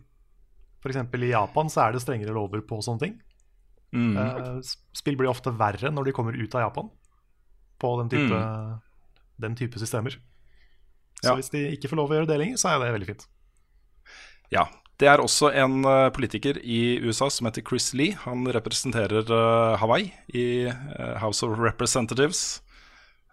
F.eks. 0.84 0.99
i 1.18 1.30
Japan 1.32 1.72
så 1.74 1.86
er 1.86 1.95
det 1.95 2.03
strengere 2.03 2.36
lover 2.36 2.62
på 2.68 2.82
sånne 2.86 3.03
ting. 3.05 3.16
Mm. 3.95 4.18
Eh, 4.20 4.49
Spill 4.97 5.16
blir 5.20 5.32
ofte 5.32 5.53
verre 5.55 5.91
når 5.93 6.10
de 6.10 6.16
kommer 6.18 6.36
ut 6.36 6.58
av 6.60 6.66
Japan 6.68 6.89
på 7.80 7.93
den 8.01 8.10
type, 8.12 8.41
den 9.39 9.55
type 9.55 9.80
systemer. 9.80 10.18
Så 11.22 11.32
Ja. 11.32 11.36
hvis 11.38 11.49
de 11.53 11.64
ikke 11.74 11.89
får 11.89 11.97
lov 11.97 12.12
å 12.12 12.18
gjøre 12.20 12.28
det 12.30 12.38
lenger, 12.41 12.58
så 12.62 12.70
er 12.74 12.80
det 12.84 12.93
veldig 12.93 13.08
fint. 13.10 13.28
Ja. 14.53 14.66
Det 14.98 15.10
er 15.10 15.22
også 15.22 15.52
en 15.54 15.84
eh, 15.86 16.10
politiker 16.14 16.58
i 16.64 16.98
USA 17.06 17.30
som 17.30 17.50
heter 17.50 17.66
Chris 17.66 17.91
Lee. 17.93 18.18
Han 18.24 18.48
representerer 18.50 19.28
eh, 19.30 19.76
Hawaii 19.82 20.10
i 20.34 20.48
eh, 20.72 21.18
House 21.22 21.45
of 21.45 21.60
Representatives. 21.62 22.64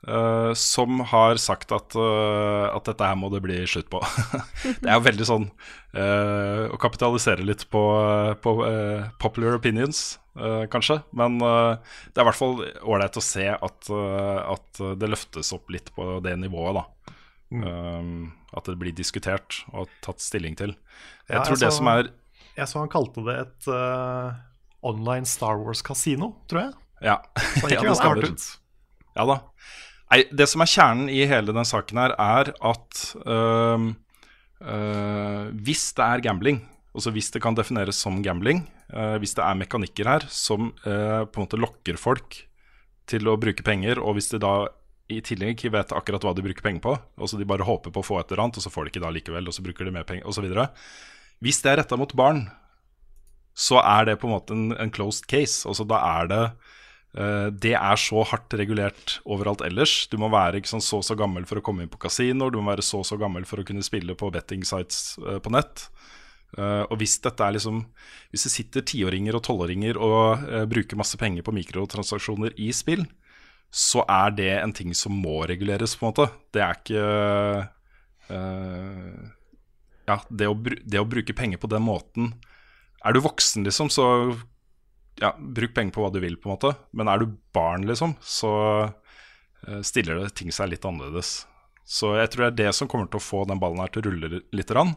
Uh, 0.05 0.53
som 0.53 0.99
har 1.01 1.39
sagt 1.41 1.71
at, 1.73 1.95
uh, 1.97 2.69
at 2.69 2.85
dette 2.85 3.07
her 3.09 3.17
må 3.17 3.31
det 3.33 3.41
bli 3.41 3.63
slutt 3.65 3.87
på. 3.89 4.03
det 4.83 4.91
er 4.91 4.99
jo 4.99 5.07
veldig 5.07 5.29
sånn 5.29 5.47
uh, 5.97 6.69
å 6.69 6.77
kapitalisere 6.77 7.47
litt 7.47 7.65
på, 7.73 7.81
på 8.45 8.55
popular 9.23 9.57
opinions, 9.57 10.19
kanskje. 10.69 10.99
Men 11.17 11.39
det 11.39 12.19
er 12.19 12.25
i 12.25 12.29
hvert 12.29 12.37
fall 12.37 12.61
ålreit 12.83 13.17
å 13.17 13.23
se 13.25 13.47
at, 13.55 13.91
at 13.95 14.81
det 14.99 15.09
løftes 15.09 15.55
opp 15.57 15.71
litt 15.73 15.93
på 15.95 16.19
det 16.27 16.35
nivået, 16.43 16.83
da. 16.83 17.15
Um, 17.55 18.33
at 18.57 18.65
det 18.71 18.77
blir 18.81 18.93
diskutert 18.95 19.61
og 19.73 19.89
tatt 20.05 20.21
stilling 20.23 20.57
til. 20.57 20.75
Jeg 21.29 21.37
Ja, 21.39 21.43
tror 21.45 21.57
jeg 21.57 21.65
det 21.67 21.73
så- 21.73 21.79
som 21.79 21.89
er 21.89 22.11
Jeg 22.57 22.69
så 22.71 22.79
han 22.79 22.89
kalte 22.89 23.25
det 23.27 23.35
et 23.41 23.67
uh, 23.69 24.33
online 24.83 25.27
Star 25.27 25.57
Wars-kasino, 25.59 26.35
tror 26.49 26.61
jeg. 26.61 26.73
Ja, 27.03 27.17
Så 27.35 27.67
det 27.69 27.75
ja, 27.75 27.81
gikk 27.83 27.89
det 27.91 27.97
stemmer. 27.99 28.31
ut. 28.31 28.45
Ja 29.17 29.25
da. 29.27 29.41
Nei, 30.13 30.21
det 30.31 30.47
som 30.49 30.61
er 30.63 30.71
kjernen 30.71 31.09
i 31.11 31.25
hele 31.27 31.51
den 31.53 31.65
saken 31.67 31.99
her, 31.99 32.15
er 32.21 32.53
at 32.63 33.01
øh, 33.27 33.89
øh, 34.63 35.51
hvis 35.67 35.93
det 35.97 36.05
er 36.07 36.23
gambling, 36.25 36.61
altså 36.95 37.11
hvis 37.15 37.31
det 37.35 37.43
kan 37.43 37.57
defineres 37.59 37.97
som 38.01 38.23
gambling, 38.23 38.65
øh, 38.95 39.17
hvis 39.19 39.35
det 39.35 39.43
er 39.45 39.55
mekanikker 39.59 40.09
her 40.09 40.27
som 40.31 40.73
øh, 40.87 41.27
på 41.27 41.41
en 41.41 41.47
måte 41.49 41.59
lokker 41.61 41.99
folk 42.01 42.45
til 43.11 43.27
å 43.29 43.37
bruke 43.41 43.65
penger, 43.67 43.99
og 44.01 44.15
hvis 44.17 44.31
de 44.33 44.39
da 44.39 44.55
i 45.13 45.21
tillegg 45.25 45.59
ikke 45.59 45.73
vet 45.75 45.93
akkurat 45.93 46.25
hva 46.25 46.33
de 46.37 46.45
bruker 46.45 46.65
penger 46.65 46.83
på, 46.85 46.95
og 46.97 47.29
så 47.29 47.37
de 47.37 47.47
bare 47.49 47.67
håper 47.67 47.93
på 47.93 48.01
å 48.01 48.07
få 48.07 48.21
et 48.21 48.31
eller 48.31 48.47
annet, 48.47 48.59
og 48.61 48.65
så 48.65 48.73
får 48.73 48.87
de 48.87 48.95
ikke 48.95 49.03
da 49.05 49.13
likevel, 49.13 49.49
og 49.51 49.57
så 49.57 49.65
bruker 49.65 49.85
de 49.85 49.93
mer 49.93 50.07
penger, 50.09 50.25
osv. 50.31 50.47
Hvis 51.45 51.61
det 51.65 51.73
er 51.73 51.83
retta 51.83 51.99
mot 52.01 52.15
barn, 52.17 52.47
så 53.55 53.79
er 53.83 54.09
det 54.09 54.19
på 54.21 54.29
en 54.29 54.35
måte 54.35 54.57
en, 54.57 54.71
en 54.81 54.93
closed 54.95 55.29
case. 55.31 55.63
Altså 55.69 55.87
da 55.87 56.01
er 56.19 56.31
det 56.31 56.43
uh, 57.19 57.49
det 57.53 57.75
er 57.79 58.01
så 58.01 58.25
hardt 58.27 58.57
regulert 58.59 59.19
overalt 59.23 59.63
ellers. 59.67 60.09
Du 60.11 60.19
må 60.21 60.31
være 60.33 60.59
ikke 60.59 60.73
sånn, 60.73 60.85
så 60.85 61.01
så 61.07 61.17
gammel 61.19 61.47
for 61.49 61.61
å 61.61 61.65
komme 61.65 61.85
inn 61.85 61.93
på 61.93 62.01
kasinoer. 62.03 62.51
Du 62.51 62.59
må 62.61 62.73
være 62.73 62.87
så 62.87 63.05
så 63.07 63.19
gammel 63.21 63.47
for 63.49 63.63
å 63.63 63.67
kunne 63.67 63.87
spille 63.87 64.17
på 64.19 64.33
betting 64.35 64.67
sites 64.67 65.15
uh, 65.23 65.39
på 65.39 65.55
nett. 65.55 65.87
Uh, 66.59 66.83
og 66.89 66.99
hvis 67.01 67.17
dette 67.23 67.43
er 67.43 67.57
liksom 67.57 67.81
Hvis 68.31 68.45
det 68.47 68.53
sitter 68.53 68.85
tiåringer 68.87 69.35
og 69.35 69.43
tolvåringer 69.43 69.99
og 69.99 70.45
bruker 70.71 70.99
masse 70.99 71.19
penger 71.19 71.43
på 71.47 71.55
mikrotransaksjoner 71.55 72.55
i 72.63 72.69
spill, 72.75 73.03
så 73.75 74.05
er 74.07 74.35
det 74.39 74.51
en 74.55 74.73
ting 74.75 74.93
som 74.95 75.17
må 75.19 75.41
reguleres, 75.51 75.97
på 75.99 76.07
en 76.07 76.13
måte. 76.13 76.29
Det 76.55 76.63
er 76.63 76.77
ikke 76.79 77.07
uh, 78.31 79.23
Ja, 80.07 80.19
det 80.31 80.47
å, 80.47 80.55
det 80.63 81.01
å 81.01 81.09
bruke 81.09 81.35
penger 81.35 81.59
på 81.59 81.71
den 81.73 81.83
måten 81.83 82.35
Er 83.03 83.17
du 83.17 83.23
voksen, 83.25 83.67
liksom, 83.67 83.91
så 83.91 84.07
ja, 85.19 85.33
bruk 85.39 85.75
penger 85.75 85.95
på 85.95 86.05
hva 86.05 86.13
du 86.15 86.21
vil, 86.23 86.39
på 86.39 86.49
en 86.49 86.55
måte. 86.55 86.73
Men 86.95 87.11
er 87.11 87.23
du 87.23 87.35
barn, 87.55 87.87
liksom, 87.87 88.15
så 88.23 88.53
uh, 88.87 89.83
stiller 89.87 90.23
det 90.23 90.37
ting 90.39 90.55
seg 90.55 90.71
litt 90.71 90.87
annerledes. 90.87 91.41
Så 91.85 92.15
jeg 92.17 92.31
tror 92.33 92.47
det 92.47 92.51
er 92.53 92.59
det 92.63 92.79
som 92.79 92.89
kommer 92.91 93.11
til 93.11 93.21
å 93.21 93.27
få 93.27 93.43
den 93.49 93.61
ballen 93.63 93.83
her 93.83 93.93
til 93.93 94.05
å 94.05 94.09
rulle 94.09 94.41
litt. 94.55 94.73
Rann. 94.75 94.95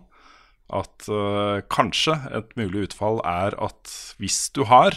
At 0.74 1.10
uh, 1.10 1.66
kanskje 1.72 2.16
et 2.36 2.54
mulig 2.60 2.88
utfall 2.92 3.22
er 3.28 3.58
at 3.62 3.94
hvis 4.22 4.48
du 4.56 4.64
har 4.70 4.96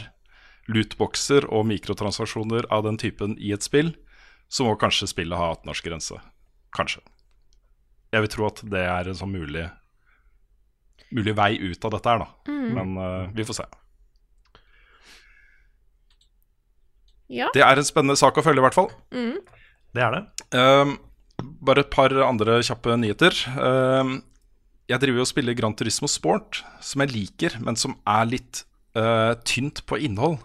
lootboxer 0.71 1.47
og 1.51 1.66
mikrotransaksjoner 1.71 2.68
av 2.73 2.87
den 2.87 2.99
typen 3.01 3.37
i 3.39 3.53
et 3.57 3.66
spill, 3.66 3.93
så 4.51 4.66
må 4.66 4.77
kanskje 4.79 5.11
spillet 5.11 5.39
ha 5.39 5.53
18-årsgrense. 5.55 6.18
Kanskje. 6.77 7.03
Jeg 8.11 8.25
vil 8.25 8.33
tro 8.33 8.49
at 8.49 8.62
det 8.73 8.83
er 8.83 9.11
en 9.11 9.18
sånn 9.18 9.31
mulig, 9.31 9.68
mulig 11.14 11.35
vei 11.39 11.53
ut 11.59 11.87
av 11.87 11.95
dette 11.95 12.14
her, 12.14 12.25
da. 12.25 12.31
Men 12.75 12.97
uh, 12.99 13.31
vi 13.35 13.47
får 13.47 13.61
se. 13.61 13.68
Ja. 17.31 17.47
Det 17.55 17.62
er 17.62 17.79
en 17.79 17.87
spennende 17.87 18.18
sak 18.18 18.39
å 18.39 18.43
følge, 18.43 18.59
i 18.59 18.66
hvert 18.66 18.75
fall. 18.75 18.91
Det 19.95 20.03
er 20.03 20.16
det. 20.16 20.23
Ehm, 20.59 20.97
bare 21.62 21.85
et 21.85 21.93
par 21.95 22.14
andre 22.27 22.59
kjappe 22.66 22.97
nyheter. 22.99 23.37
Ehm, 23.55 24.16
jeg 24.91 25.03
driver 25.03 25.23
jo 25.23 25.27
og 25.29 25.31
spiller 25.31 25.55
Gran 25.55 25.77
Turismo 25.79 26.11
Sport, 26.11 26.64
som 26.83 27.05
jeg 27.05 27.14
liker, 27.14 27.61
men 27.62 27.79
som 27.79 27.95
er 28.11 28.27
litt 28.27 28.64
uh, 28.99 29.39
tynt 29.47 29.85
på 29.87 30.01
innhold. 30.03 30.41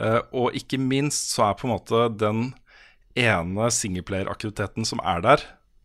Eh, 0.00 0.20
og 0.32 0.56
ikke 0.56 0.80
minst 0.80 1.34
så 1.34 1.50
er 1.50 1.56
på 1.58 1.68
en 1.68 1.74
måte 1.74 2.04
den 2.16 2.50
ene 3.18 3.70
singleplayer-aktiviteten 3.74 4.86
som 4.86 5.02
er 5.02 5.24
der 5.24 5.42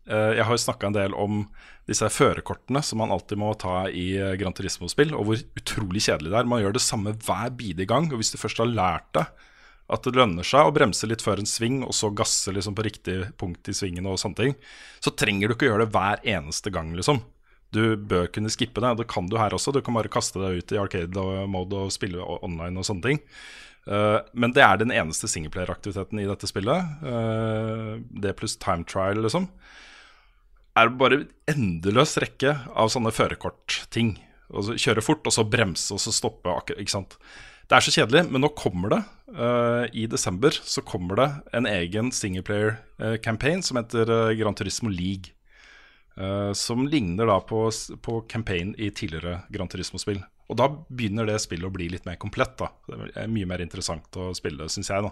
eh, 0.08 0.38
Jeg 0.38 0.46
har 0.46 0.54
jo 0.54 0.62
snakka 0.62 0.88
en 0.88 0.96
del 0.96 1.16
om 1.18 1.42
disse 1.90 2.08
førerkortene 2.14 2.82
som 2.86 3.02
man 3.02 3.12
alltid 3.14 3.42
må 3.42 3.52
ta 3.60 3.84
i 3.90 4.14
eh, 4.18 4.38
Gran 4.40 4.56
Turismo-spill, 4.56 5.14
og 5.18 5.28
hvor 5.28 5.44
utrolig 5.60 6.06
kjedelig 6.08 6.32
det 6.32 6.40
er. 6.40 6.50
Man 6.50 6.64
gjør 6.64 6.78
det 6.78 6.86
samme 6.86 7.16
hver 7.26 7.52
bidige 7.58 7.90
gang, 7.92 8.08
og 8.12 8.22
hvis 8.22 8.34
du 8.34 8.40
først 8.42 8.64
har 8.64 8.72
lært 8.72 9.12
deg 9.18 9.52
at 9.86 10.02
det 10.02 10.16
lønner 10.18 10.46
seg 10.48 10.66
å 10.66 10.74
bremse 10.74 11.06
litt 11.06 11.22
før 11.22 11.38
en 11.38 11.50
sving, 11.50 11.84
og 11.86 11.94
så 11.94 12.10
gasse 12.10 12.50
liksom 12.50 12.74
på 12.78 12.88
riktig 12.88 13.20
punkt 13.38 13.70
i 13.70 13.76
svingen, 13.78 14.08
og 14.10 14.18
sånne 14.18 14.40
ting, 14.40 14.56
så 15.04 15.14
trenger 15.14 15.52
du 15.52 15.54
ikke 15.54 15.68
gjøre 15.70 15.86
det 15.86 15.94
hver 15.94 16.24
eneste 16.26 16.74
gang, 16.74 16.90
liksom. 16.98 17.22
Du 17.76 17.94
bør 17.98 18.30
kunne 18.32 18.50
skippe 18.54 18.82
det. 18.82 18.94
Det 19.02 19.08
kan 19.12 19.28
du 19.30 19.36
her 19.38 19.54
også. 19.54 19.74
Du 19.76 19.82
kan 19.84 19.98
bare 19.98 20.12
kaste 20.12 20.40
deg 20.40 20.62
ut 20.62 20.74
i 20.74 20.80
arcade-mode 20.80 21.86
og 21.86 21.94
spille 21.94 22.24
online 22.24 22.80
og 22.80 22.88
sånne 22.88 23.10
ting. 23.10 23.22
Eh, 23.86 24.20
men 24.34 24.54
det 24.56 24.64
er 24.66 24.80
den 24.82 24.94
eneste 24.94 25.30
singleplayer-aktiviteten 25.30 26.22
i 26.22 26.28
dette 26.30 26.50
spillet. 26.50 26.94
Uh, 27.06 28.02
det 28.22 28.36
pluss 28.40 28.58
time 28.62 28.86
trial, 28.90 29.22
liksom. 29.26 29.50
Er 30.76 30.92
bare 31.00 31.26
endeløs 31.50 32.18
rekke 32.22 32.56
av 32.76 32.92
sånne 32.92 33.14
førerkortting. 33.16 34.16
Altså, 34.52 34.78
kjøre 34.82 35.06
fort, 35.06 35.26
og 35.26 35.36
så 35.36 35.46
bremse, 35.48 35.92
og 35.94 36.02
så 36.02 36.14
stoppe. 36.14 36.54
Ikke 36.76 36.98
sant? 36.98 37.18
Det 37.66 37.78
er 37.78 37.86
så 37.86 37.94
kjedelig, 37.94 38.26
men 38.30 38.44
nå 38.44 38.52
kommer 38.58 38.94
det. 38.94 39.02
Uh, 39.36 39.86
I 39.94 40.06
desember 40.10 40.54
så 40.54 40.84
kommer 40.86 41.22
det 41.22 41.30
en 41.58 41.70
egen 41.70 42.12
singleplayer-campaign 42.14 43.64
som 43.66 43.82
heter 43.82 44.12
uh, 44.12 44.36
Gran 44.38 44.58
Turismo 44.58 44.92
League. 44.92 45.32
som 46.56 46.86
ligner 46.88 47.28
da 47.28 47.42
på, 47.44 47.58
på 48.00 48.14
campaign 48.32 48.70
i 48.80 48.88
tidligere 48.88 49.42
Gran 49.52 49.68
Turismo-spill. 49.68 50.22
Og 50.46 50.58
da 50.60 50.68
begynner 50.70 51.28
det 51.28 51.40
spillet 51.42 51.66
å 51.66 51.74
bli 51.74 51.88
litt 51.90 52.06
mer 52.06 52.20
komplett. 52.22 52.58
da 52.60 52.70
Det 52.86 53.16
er 53.24 53.32
mye 53.32 53.50
mer 53.50 53.64
interessant 53.64 54.18
å 54.22 54.32
spille, 54.38 54.70
syns 54.70 54.92
jeg. 54.94 55.06
da 55.08 55.12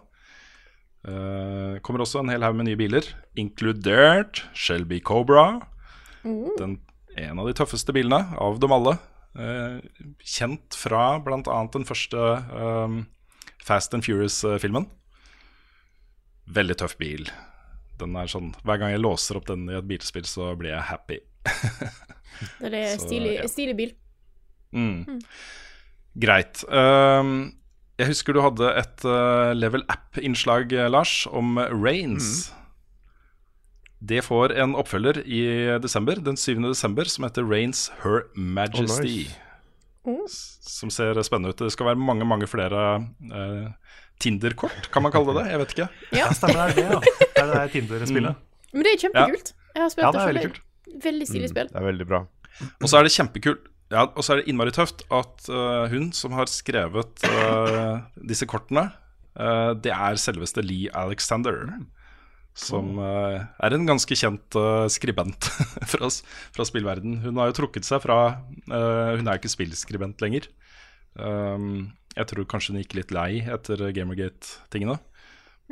uh, 1.09 1.79
kommer 1.86 2.03
også 2.05 2.21
en 2.21 2.31
hel 2.34 2.45
haug 2.45 2.57
med 2.59 2.69
nye 2.69 2.79
biler, 2.79 3.07
inkludert 3.39 4.43
Shelby 4.53 5.01
Cobra. 5.01 5.63
Den, 6.23 6.77
en 7.19 7.41
av 7.41 7.49
de 7.49 7.55
tøffeste 7.57 7.95
bilene 7.95 8.38
av 8.39 8.61
dem 8.61 8.75
alle. 8.75 8.97
Uh, 9.34 9.81
kjent 10.21 10.77
fra 10.77 11.17
bl.a. 11.23 11.57
den 11.73 11.88
første 11.89 12.27
um, 12.53 13.01
Fast 13.63 13.95
and 13.97 14.05
Furious-filmen. 14.05 14.86
Veldig 16.53 16.77
tøff 16.77 16.97
bil. 16.99 17.25
Den 18.01 18.17
er 18.19 18.29
sånn, 18.29 18.51
Hver 18.67 18.81
gang 18.81 18.93
jeg 18.93 19.01
låser 19.01 19.39
opp 19.39 19.47
den 19.49 19.65
i 19.71 19.77
et 19.79 19.88
bilspill, 19.88 20.25
så 20.27 20.53
blir 20.59 20.75
jeg 20.75 20.89
happy. 20.91 21.19
Det 22.59 22.73
er 22.73 22.97
stilig, 22.99 23.38
ja. 23.38 23.49
stilig 23.49 23.75
bil. 23.77 23.91
Mm. 24.74 25.21
Greit. 26.19 26.63
Um, 26.69 27.53
jeg 28.01 28.09
husker 28.09 28.34
du 28.36 28.41
hadde 28.43 28.69
et 28.82 29.05
uh, 29.05 29.53
Level 29.53 29.84
App-innslag, 29.89 30.74
eh, 30.74 30.89
Lars, 30.89 31.24
om 31.30 31.57
Rains. 31.61 32.51
Det 34.03 34.19
får 34.26 34.51
en 34.59 34.74
oppfølger 34.76 35.21
i 35.24 35.43
desember, 35.82 36.19
den 36.19 36.36
7. 36.38 36.57
desember, 36.65 37.07
som 37.07 37.24
heter 37.28 37.45
Rains 37.47 37.88
Her 38.03 38.26
Majesty. 38.36 39.30
Oh, 40.03 40.24
nice. 40.26 40.59
Som 40.67 40.91
ser 40.91 41.15
spennende 41.24 41.53
ut. 41.53 41.61
Det 41.63 41.71
skal 41.71 41.93
være 41.93 42.01
mange, 42.01 42.26
mange 42.28 42.49
flere 42.51 42.84
uh, 43.32 43.69
Tinder-kort, 44.19 44.89
kan 44.91 45.03
man 45.05 45.13
kalle 45.13 45.32
det 45.32 45.39
det? 45.43 45.51
Jeg 45.53 45.61
vet 45.63 45.76
ikke. 45.78 45.88
Ja. 46.19 46.28
Stemmer 46.36 46.59
det 46.59 46.65
er 46.65 46.76
det, 46.76 46.84
ja. 46.84 46.99
Det 47.24 47.43
er 47.45 47.53
det 47.53 47.63
Tinder-spillet. 47.78 48.43
Men 48.74 48.86
det 48.86 48.93
er 48.95 49.01
kjempekult. 49.05 49.53
Jeg 49.74 49.82
har 49.86 49.93
spilt 49.93 50.05
Ja, 50.05 50.11
det 50.11 50.21
er 50.21 50.30
veldig 50.34 50.43
selv. 50.43 50.57
kult. 50.57 51.03
Veldig 51.03 51.28
stilig 51.30 51.49
spill. 51.53 51.69
Det 51.71 51.80
er 51.80 51.86
veldig 51.88 52.07
bra. 52.09 52.19
Og 52.84 52.89
så 52.89 52.99
er 52.99 53.07
det 53.07 53.13
kjempekult 53.15 53.69
ja, 53.94 54.08
Og 54.10 54.26
så 54.26 54.34
er 54.34 54.41
det 54.41 54.52
innmari 54.52 54.74
tøft 54.76 55.06
at 55.14 55.48
uh, 55.52 55.86
hun 55.91 56.12
som 56.16 56.36
har 56.38 56.50
skrevet 56.52 57.26
uh, 57.30 58.04
disse 58.18 58.48
kortene, 58.50 58.88
uh, 59.38 59.72
det 59.78 59.94
er 59.94 60.20
selveste 60.22 60.64
Lee 60.66 60.91
Alexander. 60.98 61.68
Som 62.54 63.00
eh, 63.02 63.39
er 63.66 63.74
en 63.74 63.88
ganske 63.88 64.14
kjent 64.14 64.56
skribent 64.94 65.48
fra, 65.91 66.10
fra 66.54 66.66
spillverden. 66.70 67.16
Hun 67.24 67.39
har 67.41 67.50
jo 67.50 67.56
trukket 67.58 67.88
seg 67.88 68.04
fra 68.04 68.18
Hun 68.68 69.26
er 69.26 69.32
jo 69.32 69.39
ikke 69.39 69.50
spillskribent 69.50 70.22
lenger. 70.22 70.46
Um, 71.18 71.96
jeg 72.14 72.30
tror 72.30 72.46
kanskje 72.46 72.76
hun 72.76 72.84
gikk 72.84 72.94
litt 73.00 73.16
lei 73.16 73.41
etter 73.41 73.82
Gamergate-tingene. 73.98 75.00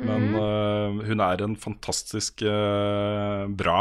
Men 0.02 0.26
eh, 0.34 0.98
hun 1.06 1.22
er 1.22 1.46
en 1.46 1.54
fantastisk 1.54 2.42
bra 2.42 3.78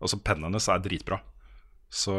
Altså, 0.00 0.16
pennen 0.24 0.50
hennes 0.50 0.68
er 0.68 0.84
dritbra. 0.84 1.20
Så 1.90 2.14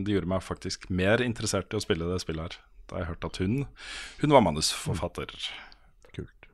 det 0.00 0.14
gjorde 0.14 0.30
meg 0.32 0.42
faktisk 0.42 0.88
mer 0.88 1.20
interessert 1.20 1.72
i 1.72 1.78
å 1.78 1.84
spille 1.84 2.08
det 2.08 2.22
spillet 2.22 2.48
her. 2.48 2.60
Da 2.90 3.02
jeg 3.02 3.10
hørte 3.12 3.28
at 3.28 3.40
hun, 3.42 3.58
hun 4.22 4.32
var 4.34 4.42
manusforfatter. 4.42 5.34
Kult. 6.16 6.48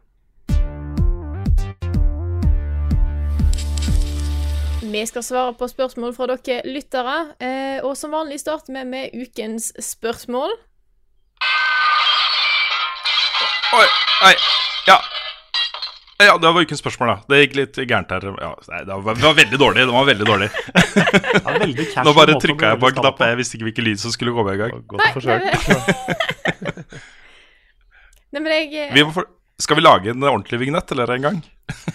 Vi 4.87 5.07
skal 5.07 5.25
svare 5.25 5.55
på 5.59 5.69
spørsmål 5.71 6.15
fra 6.19 6.29
dere 6.35 6.61
lyttere, 6.67 7.17
eh, 7.41 7.79
og 7.87 7.97
som 7.97 8.13
vanlig 8.15 8.43
starter 8.43 8.75
vi 8.75 8.85
med 8.85 9.15
ukens 9.15 9.73
spørsmål. 9.83 10.59
Oi, 13.77 13.89
oi, 14.27 14.35
ja. 14.87 15.01
Ja, 16.17 16.39
det 16.41 16.49
var 16.49 16.65
ukens 16.65 16.81
spørsmål, 16.81 17.11
da. 17.11 17.17
Det 17.29 17.39
gikk 17.43 17.57
litt 17.59 17.79
gærent 17.83 18.13
her. 18.15 18.25
Ja, 18.41 18.53
nei, 18.71 18.79
det, 18.89 18.95
var, 19.05 19.19
det 19.19 19.25
var 19.27 19.35
veldig 19.37 19.59
dårlig. 19.61 19.83
Det 19.85 19.97
var 19.97 20.07
veldig 20.09 20.29
dårlig. 20.31 20.49
Ja, 21.37 21.57
veldig 21.61 21.87
Nå 22.07 22.15
bare 22.17 22.37
trykka 22.41 22.71
jeg 22.73 22.81
på 22.81 22.89
en 22.89 22.97
knapp. 23.03 23.21
Jeg 23.29 23.39
visste 23.43 23.59
ikke 23.59 23.69
hvilken 23.69 23.87
lyd 23.91 24.01
som 24.01 24.15
skulle 24.15 24.33
komme 24.37 24.55
i 24.57 24.61
gang. 24.63 24.79
Godt 24.89 25.03
Nei, 25.03 25.11
forsøkt. 25.13 25.45
nei, 25.45 26.87
Nei, 28.33 28.41
men 28.41 28.49
jeg 28.55 28.73
eh, 28.87 28.95
Vi 28.97 29.05
for... 29.13 29.29
Skal 29.61 29.79
vi 29.79 29.85
lage 29.85 30.11
en 30.13 30.25
ordentlig 30.25 30.59
vignett 30.61 30.91
eller 30.93 31.13
en 31.15 31.29
gang? 31.29 31.37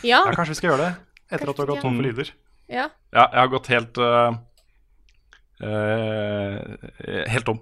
Ja. 0.02 0.22
Ja, 0.26 0.32
kanskje 0.34 0.56
vi 0.56 0.60
skal 0.62 0.72
gjøre 0.72 0.86
det 0.86 0.94
etter 1.32 1.50
at 1.52 1.58
du 1.58 1.62
har 1.62 1.70
gått 1.70 1.84
tom 1.86 1.98
for 1.98 2.06
lyder. 2.06 2.32
ja. 2.72 2.88
Ja, 3.14 3.26
jeg 3.26 3.40
har 3.42 3.50
gått 3.52 3.68
helt 3.72 4.00
uh, 4.02 4.32
uh, 5.64 6.58
Helt 7.32 7.46
tom. 7.48 7.60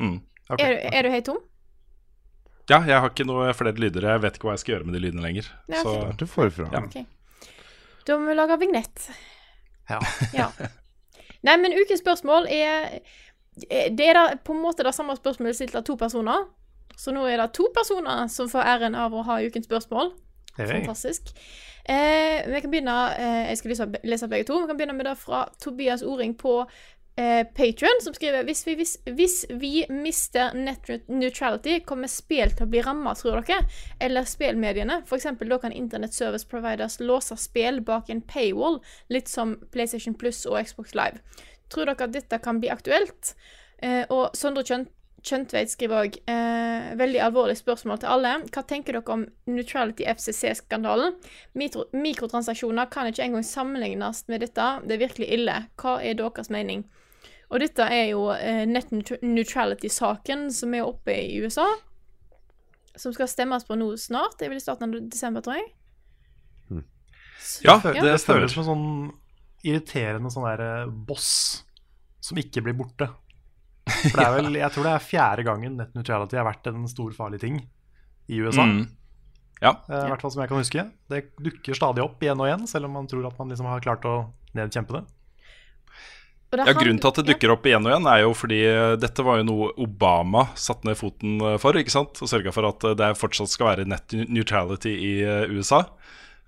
Mm. 0.00 0.18
Okay. 0.48 0.64
Er, 0.64 0.78
er 0.98 1.06
du 1.06 1.10
helt 1.12 1.26
tom? 1.28 1.38
Ja, 2.68 2.82
jeg 2.84 3.00
har 3.00 3.08
ikke 3.08 3.24
noe 3.28 3.48
flere 3.56 3.80
lyder. 3.80 4.04
Jeg 4.12 4.22
vet 4.24 4.36
ikke 4.36 4.50
hva 4.50 4.56
jeg 4.56 4.62
skal 4.64 4.74
gjøre 4.74 4.88
med 4.88 4.98
de 4.98 5.00
lydene 5.06 5.24
lenger. 5.24 5.48
Ja. 5.70 5.80
Så 5.80 5.94
Starte 5.94 6.28
forfra. 6.28 6.68
Ja. 6.74 6.82
Okay. 6.84 7.06
Da 8.08 8.18
må 8.20 8.28
vi 8.28 8.36
lage 8.36 8.58
vignett. 8.60 9.08
Ja. 9.88 10.02
Ja. 10.36 10.50
Nei, 11.46 11.54
men 11.62 11.72
ukens 11.78 12.00
spørsmål 12.02 12.48
er 12.50 12.98
Det 13.54 14.04
er 14.04 14.16
da 14.16 14.24
på 14.42 14.52
en 14.52 14.60
måte 14.60 14.82
det 14.82 14.90
samme 14.94 15.14
spørsmålet 15.16 15.56
stilt 15.56 15.76
av 15.78 15.86
to 15.86 15.96
personer. 15.96 16.48
Så 16.98 17.14
nå 17.14 17.24
er 17.30 17.38
det 17.40 17.52
to 17.56 17.68
personer 17.74 18.26
som 18.32 18.50
får 18.50 18.66
æren 18.74 18.96
av 18.98 19.14
å 19.14 19.22
ha 19.26 19.38
ukens 19.40 19.68
spørsmål. 19.70 20.12
Hey. 20.58 20.66
Fantastisk. 20.66 21.30
Eh, 21.88 22.42
vi 22.50 22.60
kan 22.60 22.72
begynne 22.72 22.94
eh, 23.16 23.44
Jeg 23.48 23.58
skal 23.60 23.72
lese, 23.72 23.86
lese 24.04 24.28
begge 24.28 24.48
to. 24.50 24.58
Vi 24.60 24.68
kan 24.68 24.76
begynne 24.76 24.96
med 24.98 25.06
det 25.06 25.14
fra 25.16 25.46
Tobias 25.62 26.02
Oring 26.02 26.34
på 26.36 26.60
eh, 27.18 27.98
som 28.02 28.14
skriver 28.14 28.44
hvis 28.46 28.66
vi, 28.66 28.74
hvis, 28.78 28.96
hvis 29.04 29.36
vi 29.50 29.72
mister 29.90 30.54
net 30.54 30.88
neutrality, 31.08 31.80
kommer 31.84 32.08
spill 32.08 32.52
til 32.54 32.66
å 32.66 32.70
bli 32.70 32.82
ramma, 32.82 33.14
tror 33.18 33.40
dere? 33.40 33.66
Eller 34.00 34.28
spillmediene? 34.28 35.02
Eksempel, 35.10 35.48
da 35.48 35.58
kan 35.58 35.72
Internet 35.72 36.14
Service 36.14 36.46
Providers 36.46 37.00
låse 37.00 37.36
spill 37.36 37.80
bak 37.80 38.10
en 38.10 38.22
paywall, 38.22 38.78
litt 39.08 39.28
som 39.28 39.56
PlayStation 39.72 40.14
Plus 40.14 40.44
og 40.46 40.60
Xbox 40.62 40.94
Live. 40.94 41.18
Tror 41.68 41.90
dere 41.90 42.06
at 42.06 42.14
dette 42.14 42.38
kan 42.44 42.60
bli 42.62 42.70
aktuelt? 42.70 43.34
Eh, 43.82 44.04
og 44.10 44.30
Sondre 44.36 44.64
Kjønt 44.66 44.94
Kjøntveit 45.18 45.70
skriver 45.72 46.04
òg 46.06 46.16
eh, 46.30 46.92
veldig 46.98 47.18
alvorlig 47.24 47.56
spørsmål 47.58 47.98
til 48.00 48.12
alle. 48.12 48.36
Hva 48.54 48.62
tenker 48.62 48.94
dere 48.94 49.14
om 49.16 49.24
Neutrality 49.50 50.06
FCC-skandalen? 50.06 51.16
Mikro 51.58 51.88
mikrotransaksjoner 51.90 52.86
kan 52.92 53.10
ikke 53.10 53.26
engang 53.26 53.46
sammenlignes 53.46 54.22
med 54.30 54.44
dette. 54.46 54.68
Det 54.86 54.94
er 54.94 55.02
virkelig 55.02 55.28
ille. 55.34 55.56
Hva 55.82 55.98
er 55.98 56.14
deres 56.20 56.52
mening? 56.54 56.86
Og 57.48 57.62
dette 57.62 57.84
er 57.88 58.10
jo 58.10 58.26
eh, 58.34 58.64
net 58.68 58.90
neut- 58.92 59.22
neutrality-saken 59.24 60.48
som 60.52 60.74
er 60.76 60.84
oppe 60.84 61.14
i 61.16 61.38
USA. 61.40 61.64
Som 62.98 63.14
skal 63.16 63.30
stemmes 63.30 63.64
på 63.64 63.76
nå 63.78 63.92
snart. 64.00 64.36
Det 64.38 64.46
er 64.48 64.52
vel 64.52 64.60
i 64.60 64.64
starten 64.64 64.88
av 64.90 65.06
desember, 65.08 65.44
tror 65.46 65.56
jeg. 65.60 65.70
ja, 67.64 67.78
Det, 67.82 67.94
det 67.94 68.02
det 68.12 68.20
føles 68.26 68.52
som 68.52 68.64
en 68.64 68.68
sånn 68.68 68.88
irriterende 69.64 70.30
sånn 70.30 70.44
der 70.46 70.60
eh, 70.66 70.90
boss 71.08 71.30
som 72.22 72.38
ikke 72.40 72.62
blir 72.66 72.76
borte. 72.76 73.08
For 73.88 74.18
det 74.20 74.26
er 74.26 74.34
vel, 74.36 74.52
Jeg 74.62 74.74
tror 74.74 74.84
det 74.88 74.92
er 74.98 75.06
fjerde 75.08 75.46
gangen 75.48 75.78
net 75.80 75.94
neutrality 75.96 76.36
har 76.38 76.46
vært 76.50 76.68
en 76.70 76.84
stor, 76.90 77.14
farlig 77.16 77.40
ting 77.42 77.62
i 78.28 78.42
USA. 78.44 78.66
Mm. 78.68 78.82
Ja. 79.62 79.72
Eh, 79.88 80.04
I 80.04 80.10
hvert 80.12 80.20
fall 80.26 80.34
som 80.34 80.42
jeg 80.44 80.50
kan 80.52 80.60
huske. 80.60 80.84
Det 81.10 81.22
dukker 81.40 81.78
stadig 81.78 82.04
opp 82.04 82.20
igjen 82.22 82.38
og 82.44 82.50
igjen, 82.50 82.66
selv 82.70 82.90
om 82.90 82.98
man 83.00 83.08
tror 83.10 83.24
at 83.30 83.38
man 83.40 83.48
liksom 83.54 83.70
har 83.72 83.80
klart 83.82 84.04
å 84.06 84.18
nedkjempe 84.58 84.98
det. 84.98 85.06
Ja, 86.56 86.72
Grunnen 86.72 86.96
til 86.96 87.10
at 87.10 87.18
det 87.20 87.26
dukker 87.28 87.52
opp 87.52 87.66
igjen 87.68 87.84
og 87.84 87.90
igjen, 87.92 88.06
er 88.08 88.22
jo 88.22 88.30
fordi 88.36 88.58
eh, 88.64 88.94
dette 89.00 89.24
var 89.24 89.40
jo 89.40 89.44
noe 89.50 89.66
Obama 89.84 90.46
satte 90.56 90.88
ned 90.88 90.96
foten 90.96 91.36
eh, 91.44 91.58
for. 91.60 91.76
ikke 91.76 91.92
sant? 91.92 92.20
Og 92.24 92.30
sørga 92.30 92.54
for 92.56 92.68
at 92.70 92.86
eh, 92.88 92.96
det 92.96 93.10
fortsatt 93.20 93.52
skal 93.52 93.68
være 93.72 93.88
net 93.90 94.16
neutrality 94.32 94.94
i 94.96 95.12
USA. 95.52 95.82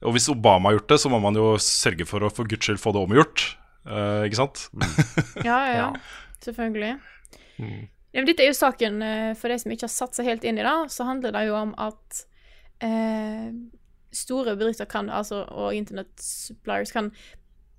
Og 0.00 0.16
hvis 0.16 0.30
Obama 0.32 0.70
har 0.70 0.78
gjort 0.78 0.94
det, 0.94 1.00
så 1.02 1.12
må 1.12 1.20
man 1.20 1.36
jo 1.36 1.52
sørge 1.60 2.08
for 2.08 2.24
å 2.24 2.32
for 2.32 2.48
guds 2.48 2.64
skyld 2.64 2.80
få 2.80 2.94
det 2.96 3.02
omgjort. 3.04 3.44
Uh, 3.84 4.24
ikke 4.28 4.38
sant? 4.38 4.62
Ja, 5.48 5.58
ja, 5.68 5.74
ja. 5.74 5.84
Ja. 5.84 6.36
Selvfølgelig. 6.40 6.94
Mm. 7.60 7.82
Ja, 7.84 8.22
men 8.22 8.30
dette 8.30 8.44
er 8.46 8.48
jo 8.48 8.56
saken, 8.56 9.04
for 9.38 9.52
de 9.52 9.60
som 9.60 9.72
ikke 9.74 9.84
har 9.84 9.92
satt 9.92 10.16
seg 10.16 10.26
helt 10.30 10.46
inn 10.48 10.56
i 10.58 10.64
det, 10.64 10.76
så 10.90 11.04
handler 11.06 11.36
det 11.36 11.44
jo 11.50 11.58
om 11.60 11.74
at 11.78 12.22
eh, 12.82 13.52
store 14.10 14.56
bedrifter 14.56 14.88
kan, 14.90 15.10
altså, 15.12 15.44
og 15.52 15.74
internett-suppliers 15.76 16.92
kan 16.94 17.12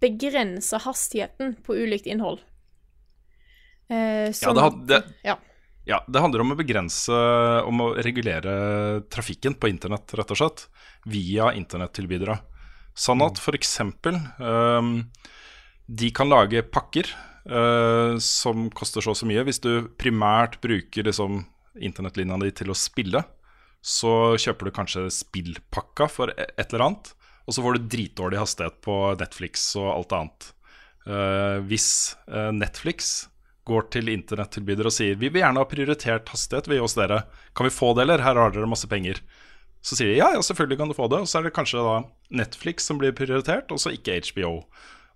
begrense 0.02 0.80
hastigheten 0.84 1.56
på 1.66 1.76
ulikt 1.78 2.10
innhold. 2.10 2.42
Eh, 3.92 4.30
Ja, 4.32 4.34
sånn 4.38 4.58
det, 4.88 4.94
det, 4.94 5.02
ja. 5.28 5.36
ja, 5.90 6.00
det 6.08 6.22
handler 6.24 6.44
om 6.46 6.54
å 6.54 6.60
begrense 6.60 7.16
Om 7.68 7.82
å 7.84 7.88
regulere 8.00 8.54
trafikken 9.12 9.58
på 9.60 9.70
internett, 9.72 10.14
rett 10.18 10.32
og 10.32 10.40
slett. 10.40 10.66
Via 11.06 11.52
internettilbydere. 11.58 12.40
Sånn 12.98 13.24
at 13.24 13.40
f.eks. 13.40 13.76
Um, 14.40 14.94
de 15.92 16.10
kan 16.16 16.30
lage 16.32 16.62
pakker 16.72 17.08
eh, 17.48 18.18
som 18.22 18.70
koster 18.76 19.04
så 19.04 19.14
og 19.14 19.18
så 19.20 19.28
mye. 19.28 19.44
Hvis 19.48 19.62
du 19.64 19.88
primært 20.00 20.60
bruker 20.64 21.08
liksom, 21.08 21.42
internettlinja 21.80 22.38
di 22.44 22.52
til 22.62 22.72
å 22.72 22.78
spille, 22.78 23.24
så 23.82 24.38
kjøper 24.40 24.70
du 24.70 24.76
kanskje 24.76 25.08
spillpakka 25.12 26.08
for 26.12 26.32
e- 26.36 26.52
et 26.54 26.68
eller 26.70 26.86
annet. 26.90 27.14
Og 27.52 27.58
så 27.58 27.64
får 27.66 27.76
du 27.76 27.90
dritdårlig 27.92 28.40
hastighet 28.40 28.78
på 28.86 28.96
Netflix 29.20 29.66
og 29.76 29.90
alt 29.92 30.14
annet. 30.16 30.46
Uh, 31.04 31.60
hvis 31.68 31.90
uh, 32.32 32.48
Netflix 32.56 33.26
går 33.68 33.90
til 33.92 34.08
internettilbyder 34.14 34.88
og 34.88 34.94
sier 34.96 35.18
vi 35.20 35.28
vil 35.28 35.42
gjerne 35.42 35.60
ha 35.60 35.68
prioritert 35.68 36.32
hastighet 36.32 36.70
ved 36.72 36.80
hos 36.80 36.96
dere, 36.96 37.26
kan 37.58 37.68
vi 37.68 37.74
få 37.76 37.92
det, 37.98 38.06
eller? 38.06 38.24
Her 38.24 38.40
har 38.40 38.56
dere 38.56 38.70
masse 38.72 38.88
penger. 38.88 39.20
Så 39.84 39.98
sier 39.98 40.14
de 40.14 40.22
ja, 40.22 40.30
ja, 40.32 40.46
selvfølgelig 40.46 40.80
kan 40.80 40.94
du 40.94 40.96
få 40.96 41.10
det. 41.12 41.20
Og 41.26 41.28
så 41.28 41.42
er 41.42 41.50
det 41.50 41.56
kanskje 41.58 41.84
da 41.84 41.98
Netflix 42.40 42.88
som 42.88 43.02
blir 43.02 43.12
prioritert, 43.18 43.74
og 43.76 43.84
så 43.84 43.92
ikke 43.98 44.22
HBO. 44.32 44.62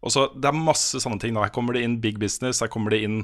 Og 0.04 0.12
så 0.12 0.28
Det 0.36 0.52
er 0.52 0.60
masse 0.60 1.00
sånne 1.00 1.24
ting. 1.24 1.40
Da. 1.40 1.48
Her 1.48 1.56
kommer 1.56 1.78
det 1.78 1.86
inn 1.88 2.02
big 2.04 2.20
business, 2.20 2.60
her 2.60 2.74
kommer 2.74 2.92
det 2.92 3.06
inn 3.08 3.22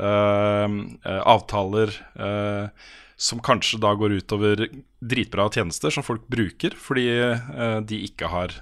avtaler 0.00 1.92
øh, 2.18 2.68
som 3.16 3.38
kanskje 3.44 3.78
da 3.78 3.92
går 3.94 4.16
utover 4.18 4.64
dritbra 4.98 5.46
tjenester 5.54 5.92
som 5.94 6.02
folk 6.02 6.24
bruker 6.26 6.74
fordi 6.74 7.06
de 7.86 8.00
ikke 8.08 8.26
har 8.26 8.56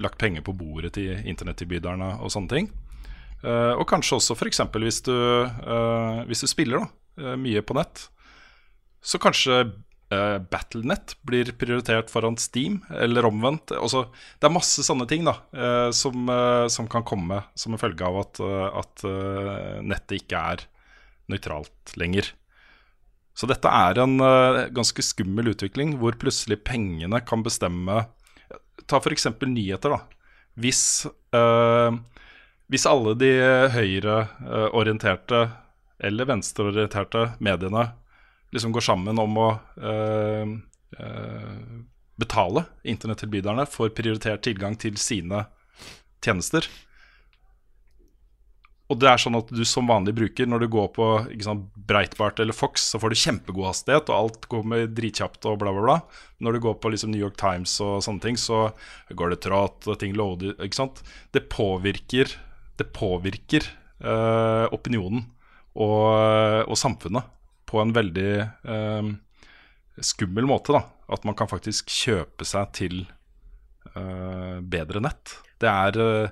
lagt 0.00 0.18
penger 0.20 0.44
på 0.46 0.54
bordet 0.56 0.94
til 0.96 1.18
internettilbyderne 1.28 2.14
og 2.22 2.32
sånne 2.32 2.52
ting. 2.54 2.70
Og 3.42 3.84
kanskje 3.90 4.16
også 4.16 4.36
f.eks. 4.38 4.62
Hvis, 4.80 5.02
du, 5.04 5.12
hvis 6.30 6.40
du 6.42 6.48
spiller 6.50 6.80
da, 6.80 7.34
mye 7.36 7.60
på 7.60 7.76
nett, 7.76 8.06
så 9.04 9.20
kanskje 9.20 9.66
Battlenet 10.08 11.18
blir 11.28 11.50
prioritert 11.60 12.08
foran 12.08 12.38
Steam, 12.40 12.80
eller 12.96 13.28
omvendt. 13.28 13.74
Også, 13.76 14.06
det 14.40 14.48
er 14.48 14.54
masse 14.54 14.84
sånne 14.86 15.04
ting 15.10 15.26
da, 15.28 15.36
som, 15.92 16.32
som, 16.72 16.88
kan 16.88 17.04
komme 17.04 17.42
som 17.58 17.76
en 17.76 17.82
følge 17.82 18.08
av 18.08 18.22
at, 18.22 18.40
at 18.80 19.06
nettet 19.84 20.22
ikke 20.22 20.44
er 20.54 20.64
nøytralt 21.28 21.94
lenger. 22.00 22.32
Så 23.38 23.46
dette 23.46 23.70
er 23.70 24.00
en 24.02 24.16
ganske 24.74 25.02
skummel 25.04 25.52
utvikling, 25.52 25.92
hvor 26.00 26.16
plutselig 26.18 26.58
pengene 26.66 27.20
kan 27.22 27.44
bestemme 27.46 28.08
Ta 28.88 28.98
f.eks. 28.98 29.26
nyheter. 29.44 29.92
da 29.92 30.00
Hvis 30.58 30.80
hvis 32.68 32.84
alle 32.88 33.14
de 33.16 33.30
høyreorienterte 33.72 35.40
eller 36.04 36.28
venstreorienterte 36.28 37.24
mediene 37.40 37.86
liksom 38.52 38.74
går 38.76 38.84
sammen 38.84 39.20
om 39.20 39.38
å 39.40 39.48
øh, 39.80 40.52
øh, 41.00 41.78
betale 42.20 42.64
internettilbyderne 42.84 43.64
for 43.70 43.92
prioritert 43.94 44.44
tilgang 44.44 44.76
til 44.80 44.98
sine 45.00 45.46
tjenester. 46.24 46.68
Og 48.88 48.96
det 48.96 49.08
er 49.10 49.20
sånn 49.20 49.36
at 49.36 49.50
du 49.52 49.60
som 49.68 49.88
vanlig 49.90 50.14
bruker, 50.16 50.48
når 50.48 50.64
du 50.64 50.70
går 50.72 50.86
på 50.96 51.06
sant, 51.44 51.66
Breitbart 51.88 52.40
eller 52.40 52.56
Fox, 52.56 52.86
så 52.88 53.00
får 53.00 53.12
du 53.12 53.20
kjempegod 53.20 53.68
hastighet, 53.68 54.08
og 54.08 54.16
alt 54.16 54.48
går 54.48 54.64
med 54.72 54.94
dritkjapt 54.96 55.44
og 55.50 55.58
bla, 55.60 55.74
bla, 55.76 55.84
bla. 55.84 56.24
Når 56.40 56.56
du 56.56 56.62
går 56.64 56.78
på 56.80 56.92
liksom, 56.94 57.12
New 57.12 57.20
York 57.20 57.36
Times 57.40 57.74
og 57.84 58.00
sånne 58.06 58.24
ting, 58.24 58.40
så 58.40 58.70
går 59.12 59.34
det 59.34 59.42
trått, 59.44 59.84
og 59.84 60.00
ting 60.00 60.16
loader 60.16 60.56
Ikke 60.64 60.80
sant. 60.80 61.02
Det 61.36 61.50
påvirker 61.52 62.32
det 62.78 62.92
påvirker 62.94 63.66
øh, 64.06 64.66
opinionen 64.74 65.24
og, 65.74 66.64
og, 66.64 66.76
samfunnet 66.78 67.26
på 67.68 67.80
en 67.82 67.94
veldig 67.94 68.30
øh, 68.46 69.10
skummel 69.98 70.48
måte. 70.48 70.76
da 70.76 70.84
At 71.10 71.26
man 71.26 71.36
kan 71.38 71.50
faktisk 71.50 71.90
kjøpe 71.90 72.46
seg 72.46 72.70
til 72.78 73.00
øh, 73.94 74.62
bedre 74.62 75.02
nett. 75.02 75.34
Det 75.58 75.68
er 75.68 76.30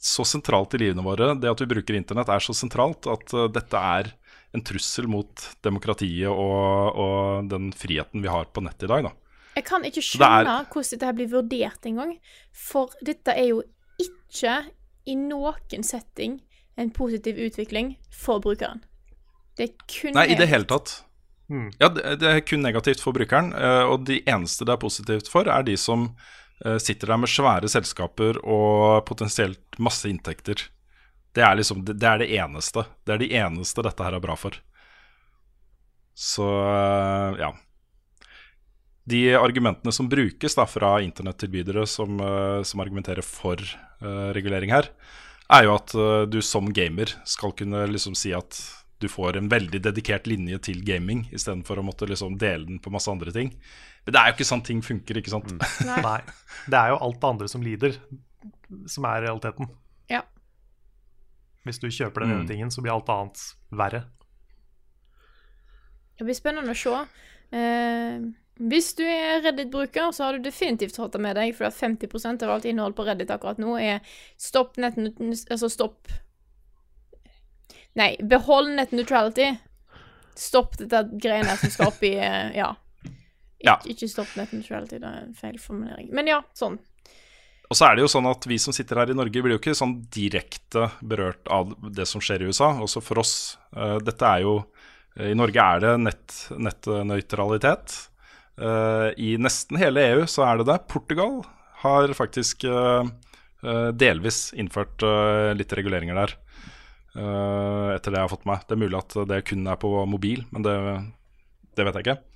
så 0.00 0.24
sentralt 0.26 0.76
i 0.76 0.82
livene 0.84 1.04
våre. 1.04 1.32
Det 1.38 1.50
at 1.50 1.62
vi 1.62 1.70
bruker 1.70 1.98
internett, 1.98 2.30
er 2.30 2.44
så 2.44 2.54
sentralt 2.56 3.08
at 3.10 3.34
dette 3.54 3.82
er 3.98 4.12
en 4.56 4.64
trussel 4.64 5.08
mot 5.10 5.44
demokratiet 5.64 6.30
og, 6.30 6.96
og, 6.96 7.48
den 7.50 7.70
friheten 7.76 8.24
vi 8.24 8.30
har 8.32 8.48
på 8.52 8.64
nett 8.64 8.82
i 8.84 8.90
dag. 8.90 9.08
Da. 9.08 9.12
Jeg 9.58 9.66
kan 9.68 9.84
ikke 9.84 10.04
skjønne 10.04 10.54
er... 10.54 10.68
hvordan 10.72 10.92
dette 10.94 11.14
blir 11.18 11.32
vurdert 11.32 11.88
engang. 11.90 12.14
For 12.54 12.94
dette 13.04 13.34
er 13.34 13.50
jo 13.50 13.62
ikke 13.98 14.60
i 15.08 15.16
noen 15.18 15.84
setting 15.86 16.38
en 16.78 16.94
positiv 16.94 17.40
utvikling 17.42 17.96
for 18.14 18.42
brukeren. 18.42 18.84
Det 19.58 19.66
er 19.66 19.86
kun 19.90 20.14
Nei, 20.14 20.28
i 20.30 20.38
det 20.38 20.46
hele 20.46 20.68
tatt. 20.70 21.00
Mm. 21.50 21.70
Ja, 21.80 21.88
det, 21.90 22.18
det, 22.20 22.28
er 22.30 22.44
kun 22.46 22.62
negativt 22.62 23.02
for 23.02 23.16
brukeren. 23.16 23.50
Eh, 23.56 23.84
og 23.88 24.04
de 24.06 24.20
eneste 24.28 24.68
det 24.68 24.76
er 24.76 24.82
positivt 24.82 25.30
for, 25.32 25.48
er 25.50 25.64
de 25.66 25.74
som 25.80 26.06
eh, 26.06 26.36
sitter 26.82 27.12
der 27.12 27.20
med 27.22 27.30
svære 27.30 27.68
selskaper 27.70 28.40
og 28.42 29.04
potensielt 29.06 29.78
masse 29.78 30.08
inntekter. 30.10 30.64
Det 31.38 31.44
er 31.44 31.58
liksom 31.58 31.84
det, 31.86 31.98
er 32.02 32.18
det 32.18 32.32
eneste. 32.34 32.82
Det 33.06 33.14
er 33.14 33.22
de 33.22 33.30
eneste 33.38 33.84
dette 33.86 34.02
her 34.02 34.16
er 34.16 34.24
bra 34.24 34.34
for. 34.38 34.56
Så 36.18 36.46
eh, 36.66 37.38
ja. 37.44 37.52
De 39.08 39.22
argumentene 39.38 39.94
som 39.94 40.08
brukes 40.10 40.58
da 40.58 40.66
fra 40.68 40.98
internettilbydere 41.00 41.86
som, 41.88 42.18
som 42.60 42.82
argumenterer 42.82 43.24
for 43.24 43.62
uh, 44.02 44.28
regulering 44.36 44.68
her, 44.74 44.90
er 45.48 45.64
jo 45.64 45.72
at 45.72 45.94
uh, 45.96 46.26
du 46.28 46.42
som 46.44 46.68
gamer 46.76 47.14
skal 47.24 47.54
kunne 47.56 47.86
liksom 47.88 48.12
si 48.18 48.34
at 48.36 48.58
du 49.00 49.06
får 49.08 49.38
en 49.38 49.48
veldig 49.48 49.80
dedikert 49.80 50.28
linje 50.28 50.58
til 50.68 50.82
gaming, 50.84 51.22
istedenfor 51.32 51.80
å 51.80 51.86
måtte 51.86 52.10
liksom 52.10 52.36
dele 52.36 52.68
den 52.68 52.82
på 52.84 52.92
masse 52.92 53.08
andre 53.08 53.32
ting. 53.32 53.54
Men 54.08 54.14
det 54.14 54.20
er 54.20 54.30
jo 54.30 54.36
ikke 54.38 54.48
sånn 54.48 54.62
ting 54.64 54.78
funker, 54.80 55.18
ikke 55.20 55.32
sant? 55.34 55.50
Mm. 55.52 55.88
Nei. 56.06 56.20
Det 56.64 56.78
er 56.78 56.94
jo 56.94 57.00
alt 57.04 57.18
det 57.20 57.28
andre 57.28 57.48
som 57.52 57.60
lider, 57.60 57.98
som 58.88 59.04
er 59.04 59.26
realiteten. 59.26 59.68
Ja. 60.08 60.22
Hvis 61.68 61.82
du 61.82 61.90
kjøper 61.92 62.24
den 62.24 62.32
ene 62.32 62.46
mm. 62.46 62.48
tingen, 62.48 62.72
så 62.72 62.80
blir 62.80 62.94
alt 62.94 63.12
annet 63.12 63.42
verre. 63.68 64.06
Det 66.16 66.24
blir 66.24 66.38
spennende 66.38 66.72
å 66.72 66.80
se. 66.80 67.02
Uh, 67.52 68.24
hvis 68.72 68.90
du 68.96 69.04
er 69.04 69.44
Reddit-bruker, 69.44 70.08
så 70.16 70.24
har 70.24 70.38
du 70.38 70.48
definitivt 70.48 70.96
hatt 70.96 71.12
det 71.12 71.20
med 71.28 71.36
deg, 71.36 71.52
for 71.60 71.68
at 71.68 71.76
50 71.76 72.48
av 72.48 72.56
alt 72.56 72.64
innhold 72.72 72.96
på 72.96 73.04
Reddit 73.04 73.36
akkurat 73.36 73.60
nå 73.60 73.76
er 73.76 74.00
stopp 74.40 74.80
nett... 74.80 74.96
Altså 75.52 75.68
stopp 75.68 76.08
Nei, 78.00 78.14
behold 78.24 78.72
net 78.72 78.96
neutrality. 78.96 79.52
Stopp 80.38 80.80
dette 80.80 81.04
greiene 81.20 81.60
som 81.60 81.76
skal 81.76 81.92
opp 81.92 82.00
i 82.08 82.16
eh, 82.16 82.54
Ja. 82.56 82.72
Ik 83.58 83.66
ja. 83.66 83.74
Ikke 83.90 84.06
stopp 84.10 84.30
net 84.38 84.52
neutrality, 84.54 85.00
det 85.02 85.08
er 85.08 85.24
en 85.24 85.34
feil 85.34 85.58
formulering. 85.58 86.12
Men 86.14 86.30
ja, 86.30 86.38
sånn. 86.54 86.78
Og 87.68 87.76
så 87.76 87.88
er 87.88 87.96
det 87.96 88.04
jo 88.04 88.10
sånn 88.10 88.28
at 88.30 88.46
Vi 88.48 88.56
som 88.62 88.74
sitter 88.74 89.02
her 89.02 89.10
i 89.12 89.16
Norge, 89.18 89.42
blir 89.44 89.56
jo 89.56 89.60
ikke 89.60 89.76
sånn 89.76 89.98
direkte 90.14 90.88
berørt 91.04 91.50
av 91.52 91.74
det 91.92 92.06
som 92.08 92.22
skjer 92.22 92.44
i 92.44 92.52
USA. 92.52 92.70
Også 92.84 93.02
for 93.04 93.20
oss. 93.20 93.58
Uh, 93.76 93.98
dette 94.00 94.24
er 94.24 94.46
jo 94.46 94.60
I 95.18 95.34
Norge 95.36 95.64
er 95.64 95.82
det 95.82 95.96
nett, 96.04 96.38
nettnøytralitet. 96.54 97.96
Uh, 98.58 99.10
I 99.18 99.34
nesten 99.42 99.78
hele 99.80 100.06
EU 100.14 100.24
så 100.30 100.46
er 100.46 100.60
det 100.60 100.70
det. 100.70 100.80
Portugal 100.90 101.40
har 101.82 102.10
faktisk 102.14 102.64
delvis 103.98 104.52
innført 104.54 105.02
litt 105.58 105.72
reguleringer 105.74 106.14
der. 106.14 106.34
etter 107.94 108.14
det 108.14 108.18
jeg 108.18 108.22
har 108.22 108.30
fått 108.30 108.46
med. 108.46 108.62
Det 108.66 108.74
er 108.74 108.82
mulig 108.82 108.98
at 108.98 109.16
det 109.30 109.38
kun 109.46 109.66
er 109.66 109.78
på 109.82 109.90
mobil, 110.06 110.44
men 110.54 110.66
det, 110.66 110.74
det 111.74 111.86
vet 111.86 111.98
jeg 111.98 112.06
ikke. 112.06 112.27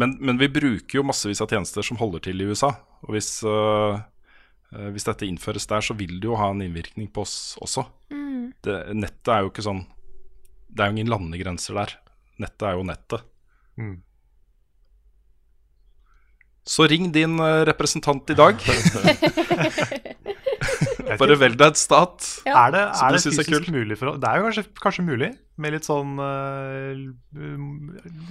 Men, 0.00 0.14
men, 0.16 0.38
vi 0.40 0.48
bruker 0.48 1.00
jo 1.00 1.04
massevis 1.04 1.42
av 1.44 1.50
tjenester 1.52 1.84
som 1.84 1.98
holder 2.00 2.22
til 2.24 2.40
i 2.40 2.46
USA. 2.48 2.70
Og 3.04 3.12
hvis, 3.12 3.42
hvis 4.94 5.08
dette 5.08 5.26
innføres 5.28 5.68
der, 5.68 5.84
så 5.84 5.96
vil 5.98 6.14
det 6.16 6.30
jo 6.30 6.38
ha 6.40 6.48
en 6.54 6.62
innvirkning 6.64 7.10
på 7.12 7.26
oss 7.26 7.58
også. 7.60 7.84
Mm. 8.14 8.54
Det, 8.64 8.76
nettet 8.96 9.32
er 9.34 9.44
jo 9.44 9.50
ikke 9.52 9.64
sånn 9.64 9.82
Det 10.70 10.82
er 10.82 10.88
jo 10.88 10.96
ingen 10.96 11.12
landegrenser 11.12 11.76
der. 11.76 11.96
Nettet 12.40 12.66
er 12.70 12.78
jo 12.78 12.86
nettet. 12.88 13.26
Mm. 13.76 13.98
Så 16.70 16.86
ring 16.88 17.10
din 17.12 17.38
eh, 17.40 17.64
representant 17.68 18.30
i 18.30 18.38
dag. 18.38 18.60
Bare 21.20 21.36
velg 21.40 21.56
deg 21.58 21.72
et 21.72 21.80
stat 21.80 22.26
ja. 22.44 22.66
Er 22.66 22.74
det, 22.74 22.82
er 22.92 23.14
det 23.14 23.22
fysisk 23.24 23.54
er 23.56 23.64
mulig 23.72 23.96
for 23.98 24.18
Det 24.20 24.28
er 24.28 24.40
jo 24.40 24.48
kanskje, 24.48 24.64
kanskje 24.82 25.04
mulig, 25.06 25.30
med 25.60 25.74
litt 25.74 25.86
sånn 25.88 26.20
uh, 26.20 26.92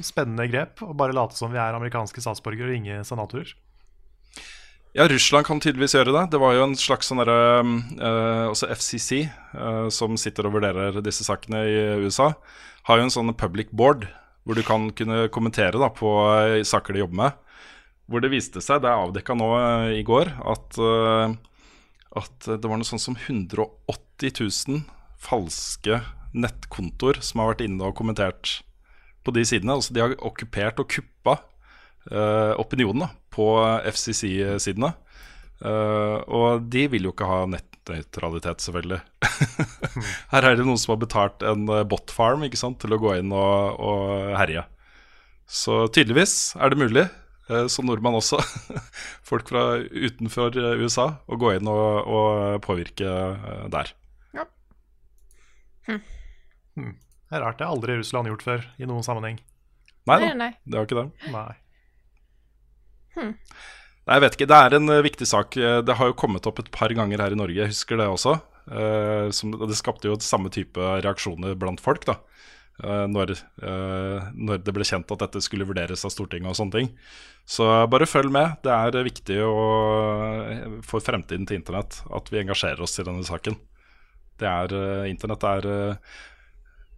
spennende 0.06 0.48
grep, 0.52 0.84
å 0.86 0.94
bare 0.98 1.16
late 1.16 1.38
som 1.38 1.52
vi 1.54 1.60
er 1.62 1.78
amerikanske 1.78 2.22
statsborgere 2.24 2.70
og 2.70 2.74
ringe 2.76 3.02
senatorer. 3.08 3.56
Ja, 4.98 5.06
Russland 5.10 5.46
kan 5.46 5.62
tydeligvis 5.62 5.94
gjøre 5.94 6.16
det. 6.16 6.24
Det 6.34 6.40
var 6.42 6.56
jo 6.58 6.64
en 6.66 6.78
slags 6.80 7.12
sånn 7.12 7.22
derre 7.22 7.62
uh, 7.62 8.48
Også 8.50 8.70
FCC, 8.74 9.28
uh, 9.54 9.86
som 9.94 10.18
sitter 10.18 10.50
og 10.50 10.58
vurderer 10.58 10.98
disse 11.06 11.26
sakene 11.28 11.62
i 11.66 11.78
USA, 12.06 12.32
har 12.90 12.98
jo 12.98 13.06
en 13.06 13.14
sånn 13.14 13.36
public 13.38 13.70
board 13.70 14.08
hvor 14.48 14.58
du 14.58 14.64
kan 14.66 14.88
kunne 14.98 15.28
kommentere 15.30 15.78
da, 15.78 15.92
på 15.94 16.10
saker 16.66 16.96
de 16.96 17.04
jobber 17.04 17.20
med. 17.20 17.32
Hvor 18.10 18.24
det 18.24 18.32
viste 18.34 18.64
seg, 18.66 18.82
det 18.82 18.90
er 18.90 18.98
avdekka 19.04 19.36
nå 19.38 19.50
i 19.94 20.02
går, 20.08 20.32
at, 20.42 20.80
at 22.18 22.48
det 22.48 22.66
var 22.66 22.80
noe 22.80 22.88
sånn 22.88 23.02
som 23.02 23.18
180 23.18 24.40
000 24.40 24.82
falske 25.20 26.00
nettkontoer 26.34 27.20
som 27.26 27.42
har 27.42 27.52
vært 27.54 27.66
inne 27.68 27.86
og 27.86 27.98
kommentert 27.98 28.60
på 29.26 29.34
de 29.36 29.44
sidene. 29.46 29.76
Altså 29.78 29.94
de 29.94 30.02
har 30.02 30.16
okkupert 30.26 30.82
og 30.82 30.90
kuppa 30.90 31.36
uh, 32.10 32.56
opinionen 32.62 33.06
da, 33.06 33.10
på 33.34 33.52
FCC-sidene. 33.92 34.94
Uh, 35.60 36.24
og 36.32 36.70
de 36.72 36.86
vil 36.94 37.10
jo 37.10 37.14
ikke 37.14 37.28
ha 37.28 37.44
nett 37.52 37.70
nettnøytralitet, 37.90 38.62
selvfølgelig. 38.62 39.00
Her 40.34 40.46
er 40.46 40.58
det 40.58 40.66
noen 40.66 40.80
som 40.80 40.94
har 40.94 41.02
betalt 41.02 41.44
en 41.46 41.68
eh, 41.70 41.86
botfarm 41.88 42.46
til 42.50 42.94
å 42.94 43.02
gå 43.02 43.16
inn 43.20 43.32
og, 43.32 43.80
og 43.80 44.36
herje. 44.38 44.66
Så 45.50 45.88
tydeligvis 45.90 46.56
er 46.56 46.70
det 46.70 46.80
mulig, 46.80 47.06
eh, 47.06 47.19
som 47.72 47.88
nordmann 47.90 48.18
også, 48.20 48.40
folk 49.30 49.50
fra 49.50 49.64
utenfor 49.80 50.58
eh, 50.60 50.84
USA, 50.84 51.08
å 51.28 51.40
gå 51.42 51.56
inn 51.58 51.70
og, 51.72 52.10
og 52.10 52.60
påvirke 52.66 53.14
der. 53.74 53.94
Ja. 54.38 54.46
Hm. 55.90 56.02
Hm. 56.80 56.94
Det 57.30 57.38
er 57.38 57.44
rart. 57.46 57.60
Det 57.60 57.68
har 57.68 57.76
aldri 57.76 57.98
Russland 58.00 58.30
gjort 58.32 58.46
før 58.46 58.64
i 58.82 58.88
noen 58.90 59.06
sammenheng. 59.06 59.42
Nei 60.10 60.22
da, 60.24 60.48
det 60.66 60.80
har 60.80 60.88
ikke 60.88 60.98
det. 61.04 61.34
Nei. 61.34 61.50
Hm. 63.18 63.34
Nei, 64.10 64.16
jeg 64.18 64.24
vet 64.24 64.38
ikke. 64.38 64.48
Det 64.50 64.60
er 64.66 64.76
en 64.80 64.90
eh, 64.96 65.04
viktig 65.06 65.28
sak. 65.30 65.58
Eh, 65.60 65.82
Det 65.86 65.98
har 66.00 66.10
jo 66.10 66.18
kommet 66.18 66.48
opp 66.50 66.62
et 66.64 66.72
par 66.74 66.94
ganger 66.98 67.22
her 67.22 67.36
i 67.36 67.38
Norge, 67.38 67.60
jeg 67.60 67.74
husker 67.74 68.00
det 68.00 68.08
også. 68.10 68.40
Eh, 68.70 69.30
som, 69.36 69.54
det 69.54 69.78
skapte 69.78 70.10
jo 70.10 70.18
samme 70.24 70.50
type 70.54 70.82
reaksjoner 71.06 71.54
blant 71.60 71.82
folk, 71.84 72.06
da. 72.10 72.18
Eh, 72.80 73.06
når, 73.12 73.34
eh, 73.60 74.28
når 74.40 74.62
det 74.64 74.74
ble 74.76 74.86
kjent 74.88 75.10
at 75.12 75.24
dette 75.26 75.42
skulle 75.44 75.68
vurderes 75.68 76.06
av 76.08 76.14
Stortinget 76.14 76.54
og 76.54 76.56
sånne 76.56 76.78
ting. 76.78 76.94
Så 77.50 77.68
bare 77.92 78.08
følg 78.08 78.32
med. 78.32 78.56
Det 78.64 78.72
er 78.72 78.96
eh, 78.96 79.08
viktig 79.10 79.40
å, 79.44 79.58
for 80.88 81.04
fremtiden 81.04 81.48
til 81.50 81.60
internett 81.60 82.00
at 82.08 82.32
vi 82.32 82.40
engasjerer 82.40 82.80
oss 82.86 82.96
i 83.02 83.08
denne 83.08 83.26
saken. 83.28 83.60
Det 84.40 84.48
er, 84.48 84.76
eh, 84.78 85.10
internett 85.12 85.44
er 85.44 85.70
eh, 85.74 86.16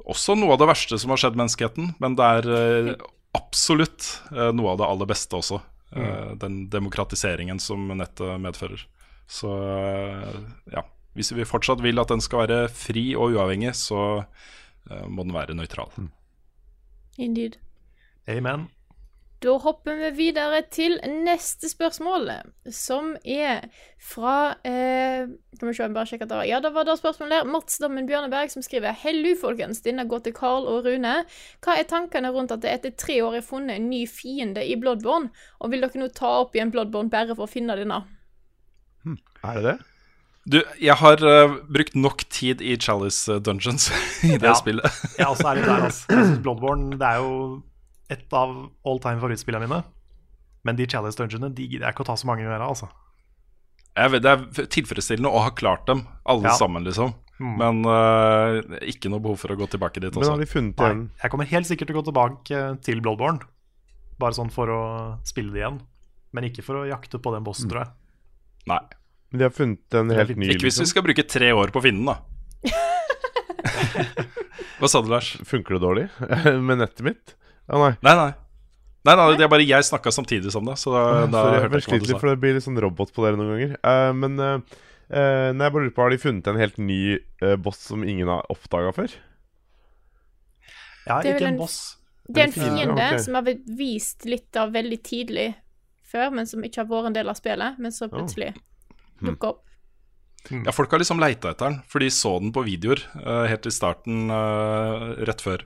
også 0.05 0.37
noe 0.37 0.53
av 0.53 0.61
det 0.61 0.69
verste 0.69 1.01
som 1.01 1.15
har 1.15 1.23
skjedd 1.23 1.39
menneskeheten, 1.39 1.95
men 2.03 2.19
det 2.19 2.29
er 2.37 2.51
eh, 2.59 2.93
absolutt 3.37 4.13
eh, 4.35 4.53
noe 4.53 4.75
av 4.75 4.81
det 4.83 4.89
aller 4.91 5.09
beste 5.09 5.39
også. 5.39 5.63
Mm. 5.91 6.37
Den 6.39 6.53
demokratiseringen 6.71 7.57
som 7.59 7.89
nettet 7.99 8.37
medfører. 8.39 8.85
Så 9.27 9.49
eh, 9.51 10.37
ja, 10.71 10.85
hvis 11.17 11.33
vi 11.35 11.43
fortsatt 11.47 11.81
vil 11.83 11.99
at 11.99 12.13
den 12.13 12.23
skal 12.23 12.45
være 12.45 12.59
fri 12.71 13.09
og 13.17 13.33
uavhengig, 13.35 13.73
så 13.75 14.21
eh, 14.21 14.51
må 15.07 15.23
den 15.23 15.33
være 15.35 15.55
nøytral. 15.57 15.91
Indeed. 17.21 17.57
Amen. 18.27 18.69
Da 19.41 19.55
hopper 19.57 19.95
vi 19.97 20.09
videre 20.13 20.59
til 20.69 20.99
neste 21.25 21.65
spørsmål, 21.69 22.27
som 22.69 23.15
er 23.25 23.63
fra 23.97 24.53
eh, 24.61 25.31
Kan 25.57 25.69
vi 25.69 25.73
se, 25.73 25.81
jeg 25.81 25.95
bare 25.95 26.09
sjekke 26.11 26.27
at 26.27 26.29
det 26.29 26.37
var 26.37 26.45
Ja, 26.45 26.59
det 26.61 26.69
var 26.75 26.85
da 26.85 26.93
spørsmålet 26.97 27.39
der. 27.39 27.49
Mats 27.49 27.79
Dammen 27.81 28.05
Bjørneberg 28.05 28.53
som 28.53 28.61
skriver 28.61 28.93
Hello, 29.01 29.33
folkens. 29.41 29.81
Denne 29.81 30.05
går 30.05 30.21
til 30.27 30.35
Carl 30.37 30.69
og 30.69 30.85
Rune. 30.85 31.15
Hva 31.65 31.77
er 31.79 31.89
tankene 31.89 32.29
rundt 32.35 32.53
at 32.53 32.61
det 32.61 32.75
etter 32.75 32.93
tre 32.93 33.17
år 33.25 33.39
er 33.39 33.47
funnet 33.47 33.79
en 33.79 33.89
ny 33.89 34.03
fiende 34.09 34.61
i 34.61 34.77
Bloodborne? 34.77 35.33
Og 35.57 35.73
vil 35.73 35.81
dere 35.87 36.03
nå 36.03 36.11
ta 36.13 36.35
opp 36.43 36.53
igjen 36.53 36.73
Bloodborne 36.73 37.09
bare 37.09 37.33
for 37.33 37.49
å 37.49 37.49
finne 37.49 37.79
denne? 37.81 38.03
Er 39.41 39.57
det 39.57 39.65
det? 39.71 39.77
Du, 40.49 40.57
jeg 40.81 40.95
har 40.97 41.21
uh, 41.21 41.57
brukt 41.69 41.93
nok 41.95 42.23
tid 42.33 42.61
i 42.65 42.73
Chalice 42.81 43.35
Dungeons 43.45 43.89
i 44.25 44.37
det 44.41 44.47
Ja. 44.49 44.55
spillet. 44.57 44.87
Jeg 45.19 45.27
også 45.27 45.45
er 45.51 45.59
litt 45.59 45.67
der, 45.69 45.83
altså. 45.85 46.07
Jeg 46.09 46.25
synes 46.31 46.39
Bloodborne 46.41 46.97
det 46.97 47.05
er 47.11 47.19
jo 47.21 47.33
et 48.09 48.33
av 48.33 48.55
all 48.85 48.99
time 49.03 49.21
favorittspillene 49.21 49.67
mine. 49.69 49.83
Men 50.65 50.75
de 50.77 50.87
Chalice 50.89 51.17
Dungeonene 51.19 51.53
de 51.57 51.67
gidder 51.69 51.87
jeg 51.87 51.93
ikke 51.95 52.03
å 52.05 52.09
ta 52.09 52.15
så 52.17 52.27
mange 52.29 52.43
mer 52.49 52.57
av, 52.61 52.73
altså. 52.73 52.89
Jeg 53.97 54.11
vet, 54.13 54.23
det 54.25 54.31
er 54.33 54.67
tilfredsstillende 54.73 55.29
å 55.29 55.43
ha 55.45 55.51
klart 55.57 55.85
dem, 55.89 56.05
alle 56.25 56.49
Ja. 56.49 56.55
sammen, 56.57 56.83
liksom. 56.87 57.13
Mm. 57.41 57.53
Men 57.57 57.79
uh, 57.89 58.59
ikke 58.85 59.09
noe 59.09 59.21
behov 59.23 59.39
for 59.41 59.53
å 59.53 59.57
gå 59.57 59.65
tilbake 59.73 60.01
dit 60.01 60.13
Men 60.13 60.21
også. 60.21 60.33
har 60.35 60.41
de 60.41 60.45
funnet 60.49 60.77
Nei, 60.77 60.89
igjen 60.91 61.03
jeg 61.23 61.31
kommer 61.33 61.47
helt 61.49 61.69
sikkert 61.69 61.89
til 61.89 61.95
å 61.95 61.99
gå 62.01 62.03
tilbake 62.11 62.59
til 62.85 63.01
Bloodborne. 63.01 63.41
Bare 64.21 64.37
sånn 64.37 64.51
for 64.53 64.69
å 64.69 64.81
spille 65.25 65.49
det 65.53 65.63
igjen. 65.63 65.79
Men 66.33 66.45
ikke 66.49 66.61
for 66.65 66.81
å 66.81 66.87
jakte 66.89 67.17
på 67.21 67.33
den 67.33 67.43
bossen, 67.45 67.69
tror 67.71 67.81
jeg. 67.85 67.93
Nei. 68.69 68.81
Men 69.31 69.39
De 69.39 69.43
har 69.47 69.53
funnet 69.55 69.93
en 69.95 70.09
helt 70.11 70.35
ny 70.37 70.49
Ikke 70.51 70.65
hvis 70.67 70.77
vi 70.77 70.83
liksom. 70.83 70.91
skal 70.91 71.03
bruke 71.07 71.23
tre 71.27 71.51
år 71.55 71.71
på 71.71 71.79
å 71.79 71.83
finne 71.85 72.03
den, 72.03 72.11
da. 72.11 72.17
Hva 74.81 74.87
sa 74.89 75.01
du, 75.03 75.09
Lars? 75.11 75.33
Funker 75.47 75.77
det 75.77 75.81
dårlig 75.83 76.05
med 76.67 76.79
nettet 76.81 77.03
mitt? 77.05 77.35
Ja, 77.69 77.77
nei. 77.79 77.91
Nei, 78.03 78.15
nei. 78.17 78.31
Nei, 79.01 79.15
nei, 79.17 79.25
det 79.39 79.45
er 79.47 79.49
bare 79.49 79.65
jeg 79.65 79.85
snakka 79.87 80.11
samtidig 80.13 80.51
som 80.53 80.65
det. 80.67 80.75
Så 80.77 80.91
da, 80.93 81.01
da 81.31 81.39
Sorry, 81.45 81.55
jeg 81.57 81.63
hørte 81.63 81.79
jeg 81.79 81.85
ikke 81.85 81.87
hva 81.87 81.87
sliter 81.87 82.05
du 82.05 82.09
litt, 82.11 82.17
sa. 82.17 82.21
for 82.21 82.29
det 82.33 82.41
blir 82.43 82.53
litt 82.57 82.65
sånn 82.67 82.81
robot 82.83 83.13
på 83.15 83.23
dere 83.25 83.39
noen 83.39 83.49
ganger. 83.55 83.71
Uh, 83.81 84.11
men 84.17 84.35
uh, 84.37 84.59
nei, 85.09 85.65
jeg 85.65 85.73
bare 85.73 85.85
lurer 85.87 85.95
på, 85.95 86.03
har 86.05 86.13
de 86.13 86.19
funnet 86.21 86.49
en 86.51 86.59
helt 86.61 86.77
ny 86.81 86.99
uh, 87.41 87.55
boss 87.65 87.79
som 87.89 88.03
ingen 88.05 88.29
har 88.29 88.45
oppdaga 88.53 88.91
før? 88.99 89.09
Ja, 91.07 91.17
Det 91.23 91.31
er 91.31 91.39
ikke 91.39 91.47
en- 91.47 91.55
en 91.55 91.61
boss. 91.63 91.79
Det 92.31 92.39
er 92.43 92.47
en 92.51 92.53
fiende 92.53 92.77
ja, 92.77 92.85
fiende 93.09 93.23
som 93.25 93.33
har 93.39 93.47
vist 93.79 94.27
litt 94.29 94.55
av 94.61 94.69
veldig 94.75 94.99
tidlig 95.03 95.47
før, 96.11 96.29
men 96.37 96.45
som 96.47 96.61
ikke 96.63 96.83
har 96.83 96.87
vært 96.91 97.09
en 97.09 97.15
del 97.17 97.31
av 97.31 97.35
spillet, 97.39 97.79
men 97.81 97.91
så 97.95 98.05
plutselig 98.11 98.51
dukker 99.29 99.47
opp. 99.53 99.61
Ja, 100.65 100.71
folk 100.73 100.89
har 100.91 100.97
liksom 100.99 101.19
leita 101.21 101.51
etter 101.51 101.69
den, 101.69 101.81
for 101.87 101.99
de 102.01 102.07
så 102.09 102.39
den 102.41 102.51
på 102.51 102.63
videoer 102.65 102.97
uh, 103.21 103.45
helt 103.45 103.65
i 103.69 103.71
starten, 103.71 104.23
uh, 104.33 105.11
rett 105.27 105.41
før 105.45 105.61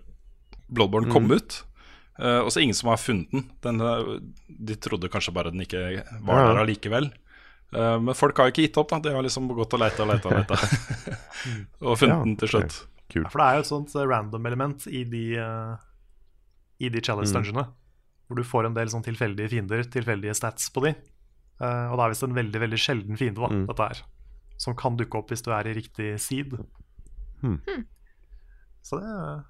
Bloodborne 0.67 1.07
kom 1.13 1.29
ut. 1.31 1.61
Uh, 2.19 2.41
og 2.43 2.51
så 2.51 2.59
ingen 2.63 2.75
som 2.75 2.89
har 2.91 2.97
funnet 2.99 3.31
den. 3.31 3.45
den 3.63 4.33
de 4.47 4.75
trodde 4.75 5.07
kanskje 5.11 5.33
bare 5.35 5.51
den 5.51 5.61
ikke 5.63 6.03
var 6.25 6.41
Ja. 6.41 6.49
der 6.53 6.59
allikevel. 6.65 7.07
Uh, 7.75 7.99
men 7.99 8.13
folk 8.15 8.35
har 8.37 8.47
jo 8.49 8.51
ikke 8.55 8.65
gitt 8.67 8.77
opp, 8.77 8.89
da. 8.91 8.99
De 8.99 9.13
har 9.15 9.23
liksom 9.23 9.47
gått 9.47 9.73
og 9.73 9.79
leita 9.79 10.03
og 10.03 10.11
leita 10.11 10.27
og 10.29 10.35
leita. 10.41 10.59
og 11.87 11.97
funnet 11.99 12.15
Ja, 12.17 12.23
den 12.23 12.35
til 12.43 12.51
slutt. 12.51 12.77
Ja, 13.15 13.29
for 13.29 13.39
det 13.39 13.47
er 13.47 13.55
jo 13.59 13.63
et 13.63 13.69
sånt 13.71 13.95
eh, 13.95 14.05
random 14.09 14.45
element 14.49 14.87
i 14.91 15.03
de, 15.07 15.23
uh, 15.39 15.75
i 16.83 16.89
de 16.89 16.99
challenge 17.01 17.31
Mm. 17.31 17.35
dungeonene. 17.39 17.67
Hvor 18.27 18.35
du 18.39 18.43
får 18.43 18.65
en 18.65 18.73
del 18.73 18.89
sånn 18.89 19.03
tilfeldige 19.05 19.49
fiender, 19.51 19.83
tilfeldige 19.87 20.33
stats 20.35 20.67
på 20.73 20.81
de. 20.87 20.95
Eh, 21.61 21.87
og 21.91 21.97
det 21.97 22.03
er 22.05 22.09
visst 22.13 22.23
en 22.27 22.35
veldig 22.35 22.59
veldig 22.65 22.79
sjelden 22.81 23.17
fiende, 23.17 23.39
da, 23.41 23.47
Mm. 23.47 23.65
dette 23.67 23.87
her. 23.87 24.01
Som 24.57 24.75
kan 24.75 24.97
dukke 24.97 25.17
opp 25.17 25.29
hvis 25.29 25.41
du 25.43 25.51
er 25.51 25.67
i 25.67 25.73
riktig 25.73 26.19
seed. 26.19 26.53
Hmm. 27.41 27.61
Så 28.83 28.99
det, 28.99 29.43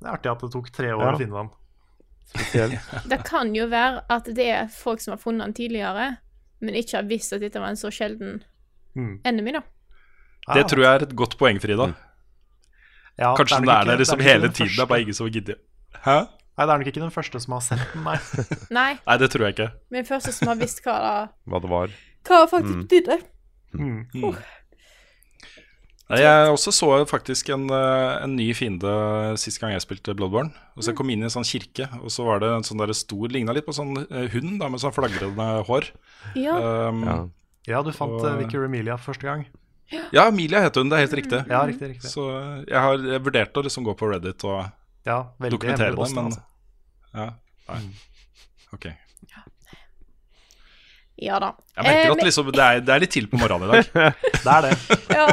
det 0.00 0.08
er 0.08 0.12
artig 0.16 0.30
at 0.32 0.40
det 0.40 0.50
tok 0.52 0.70
tre 0.72 0.92
år 0.92 1.02
Ja. 1.02 1.12
å 1.12 1.18
finne 1.18 1.36
den. 1.42 1.50
Spesielt. 2.32 2.78
Det 3.08 3.24
kan 3.24 3.54
jo 3.54 3.66
være 3.68 4.04
at 4.10 4.24
det 4.24 4.46
er 4.48 4.66
folk 4.68 5.00
som 5.00 5.12
har 5.12 5.18
funnet 5.18 5.44
den 5.46 5.54
tidligere, 5.54 6.16
men 6.60 6.74
ikke 6.74 6.96
har 7.00 7.08
visst 7.08 7.32
at 7.32 7.40
dette 7.40 7.60
var 7.60 7.68
en 7.68 7.76
så 7.76 7.90
sjelden 7.90 8.42
Mm. 8.94 9.20
enemy, 9.24 9.52
da. 9.52 9.60
Det 10.54 10.66
tror 10.68 10.82
jeg 10.82 10.94
er 10.94 11.02
et 11.06 11.16
godt 11.16 11.36
poeng, 11.38 11.58
Frida. 11.60 11.94
Ja, 13.18 13.34
Kanskje 13.36 13.56
den 13.60 13.64
nok 13.66 13.80
er 13.80 13.84
der 13.84 13.96
liksom 13.98 14.18
det 14.18 14.26
er 14.26 14.32
hele 14.32 14.48
tiden. 14.48 14.72
Det 14.76 14.78
er 14.82 14.86
bare 14.86 15.00
ingen 15.02 15.14
som 15.14 15.28
gidder. 15.30 15.54
Hæ? 16.04 16.26
Nei, 16.58 16.66
det 16.66 16.72
er 16.74 16.78
nok 16.82 16.88
ikke 16.92 17.00
den 17.00 17.10
første 17.14 17.40
som 17.40 17.54
har 17.56 17.62
sett 17.64 17.84
den, 17.94 18.02
nei. 18.04 18.16
Nei, 18.78 18.90
Nei, 19.06 19.16
det 19.22 19.30
tror 19.32 19.46
jeg 19.48 19.54
ikke. 19.56 19.70
men 19.90 20.04
første 20.04 20.32
som 20.36 20.48
har 20.52 20.58
visst 20.60 20.82
hva 20.84 20.96
det, 21.00 21.14
Hva 21.48 21.60
det 21.64 21.70
var. 21.72 21.94
hva 22.28 22.42
faktisk 22.50 22.82
betydde. 22.84 23.16
Mm. 23.72 24.34
Nei, 26.12 26.18
Jeg 26.20 26.50
også 26.52 26.72
så 26.76 26.88
faktisk 27.08 27.48
en, 27.54 27.64
eh, 27.72 28.22
en 28.26 28.34
ny 28.36 28.50
fiende 28.52 28.92
sist 29.40 29.60
gang 29.62 29.72
jeg 29.72 29.80
spilte 29.86 30.12
Bloodborne. 30.18 30.52
Og 30.76 30.82
så 30.84 30.90
jeg 30.92 30.98
kom 30.98 31.08
inn 31.14 31.22
i 31.24 31.28
en 31.28 31.32
sånn 31.32 31.46
kirke, 31.48 31.86
og 32.02 32.10
så 32.12 32.26
var 32.26 32.42
det 32.42 32.50
en 32.52 32.66
sånn 32.68 32.82
der 32.82 32.92
stor 32.92 33.32
Ligna 33.32 33.54
litt 33.56 33.64
på 33.64 33.72
sånn 33.72 33.94
eh, 34.10 34.28
hund 34.34 34.58
da, 34.60 34.68
med 34.68 34.82
sånn 34.82 34.92
flagrende 34.92 35.64
hår. 35.68 35.88
Ja. 36.36 36.58
Um, 36.90 37.04
Ja. 37.06 37.16
Ja, 37.64 37.80
du 37.86 37.92
fant 37.94 38.10
Og- 38.18 38.24
uh, 38.26 38.36
Vicky 38.40 38.58
Remilia 38.58 38.96
første 38.98 39.22
gang. 39.22 39.46
ja, 40.12 40.26
Emilia 40.28 40.60
heter 40.60 40.82
hun, 40.82 40.88
det 40.90 40.98
er 40.98 41.06
helt 41.06 41.14
riktig. 41.20 41.46
Ja, 41.48 41.64
riktig, 41.64 41.88
riktig. 41.94 42.10
Så 42.10 42.26
jeg 42.66 42.74
har 42.80 42.98
jeg 42.98 43.22
vurdert 43.22 43.54
å 43.54 43.62
liksom 43.62 43.84
gå 43.86 43.94
på 43.96 44.08
Reddit 44.10 44.42
og 44.44 44.66
Ja, 45.06 45.34
veldig 45.38 45.56
dokumentere 45.58 45.90
det, 45.90 46.10
men 46.14 46.28
altså. 46.30 46.42
ja, 47.12 47.28
nei. 47.68 47.80
Ok. 48.72 48.86
ja 51.22 51.38
da. 51.42 51.52
Jeg 51.76 51.84
merker 51.86 52.04
Eh, 52.06 52.12
at 52.12 52.22
liksom, 52.26 52.52
det, 52.52 52.62
er, 52.62 52.84
det 52.86 52.94
er 52.94 53.02
litt 53.04 53.14
tidlig 53.14 53.30
på 53.30 53.40
morgenen 53.42 53.68
i 53.68 53.72
dag. 53.72 54.14
Det 54.44 54.52
er 54.52 54.62
det. 54.66 54.76
ja. 55.20 55.26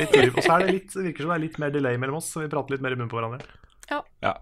Litt 0.00 0.14
tidlig. 0.14 0.30
Så 0.42 0.54
er 0.54 0.64
det 0.64 0.76
litt, 0.78 0.94
det 0.94 1.08
virker 1.10 1.26
som 1.26 1.32
det 1.34 1.36
er 1.36 1.44
litt 1.44 1.58
mer 1.62 1.74
delay 1.74 1.98
mellom 2.02 2.18
oss, 2.18 2.30
så 2.32 2.42
vi 2.42 2.48
prater 2.50 2.74
litt 2.74 2.86
mer 2.86 2.96
i 2.96 2.98
munnen 2.98 3.10
på 3.12 3.18
hverandre. 3.20 3.46
Ja. 3.90 4.34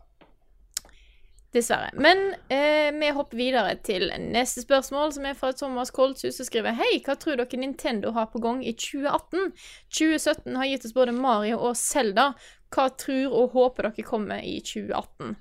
Dessverre. 1.53 1.91
Men 1.97 2.35
eh, 2.53 2.91
vi 2.93 3.09
hopper 3.17 3.39
videre 3.41 3.77
til 3.85 4.11
neste 4.21 4.61
spørsmål, 4.65 5.15
som 5.17 5.25
er 5.25 5.37
fra 5.39 5.49
Thomas 5.57 5.93
Koltshus, 5.97 6.37
som 6.37 6.45
skriver 6.45 6.77
Hei, 6.77 6.99
hva 7.07 7.17
tror 7.17 7.41
dere 7.41 7.61
Nintendo 7.61 8.13
har 8.13 8.29
på 8.33 8.43
gang 8.45 8.61
i 8.61 8.75
2018? 8.77 9.55
2017 9.89 10.59
har 10.61 10.69
gitt 10.69 10.85
oss 10.85 10.97
både 10.97 11.17
Mario 11.17 11.57
og 11.71 11.73
Zelda. 11.81 12.35
Hva 12.75 12.89
tror 13.01 13.33
og 13.33 13.55
håper 13.57 13.89
dere 13.89 14.07
kommer 14.07 14.45
i 14.45 14.59
2018? 14.61 15.37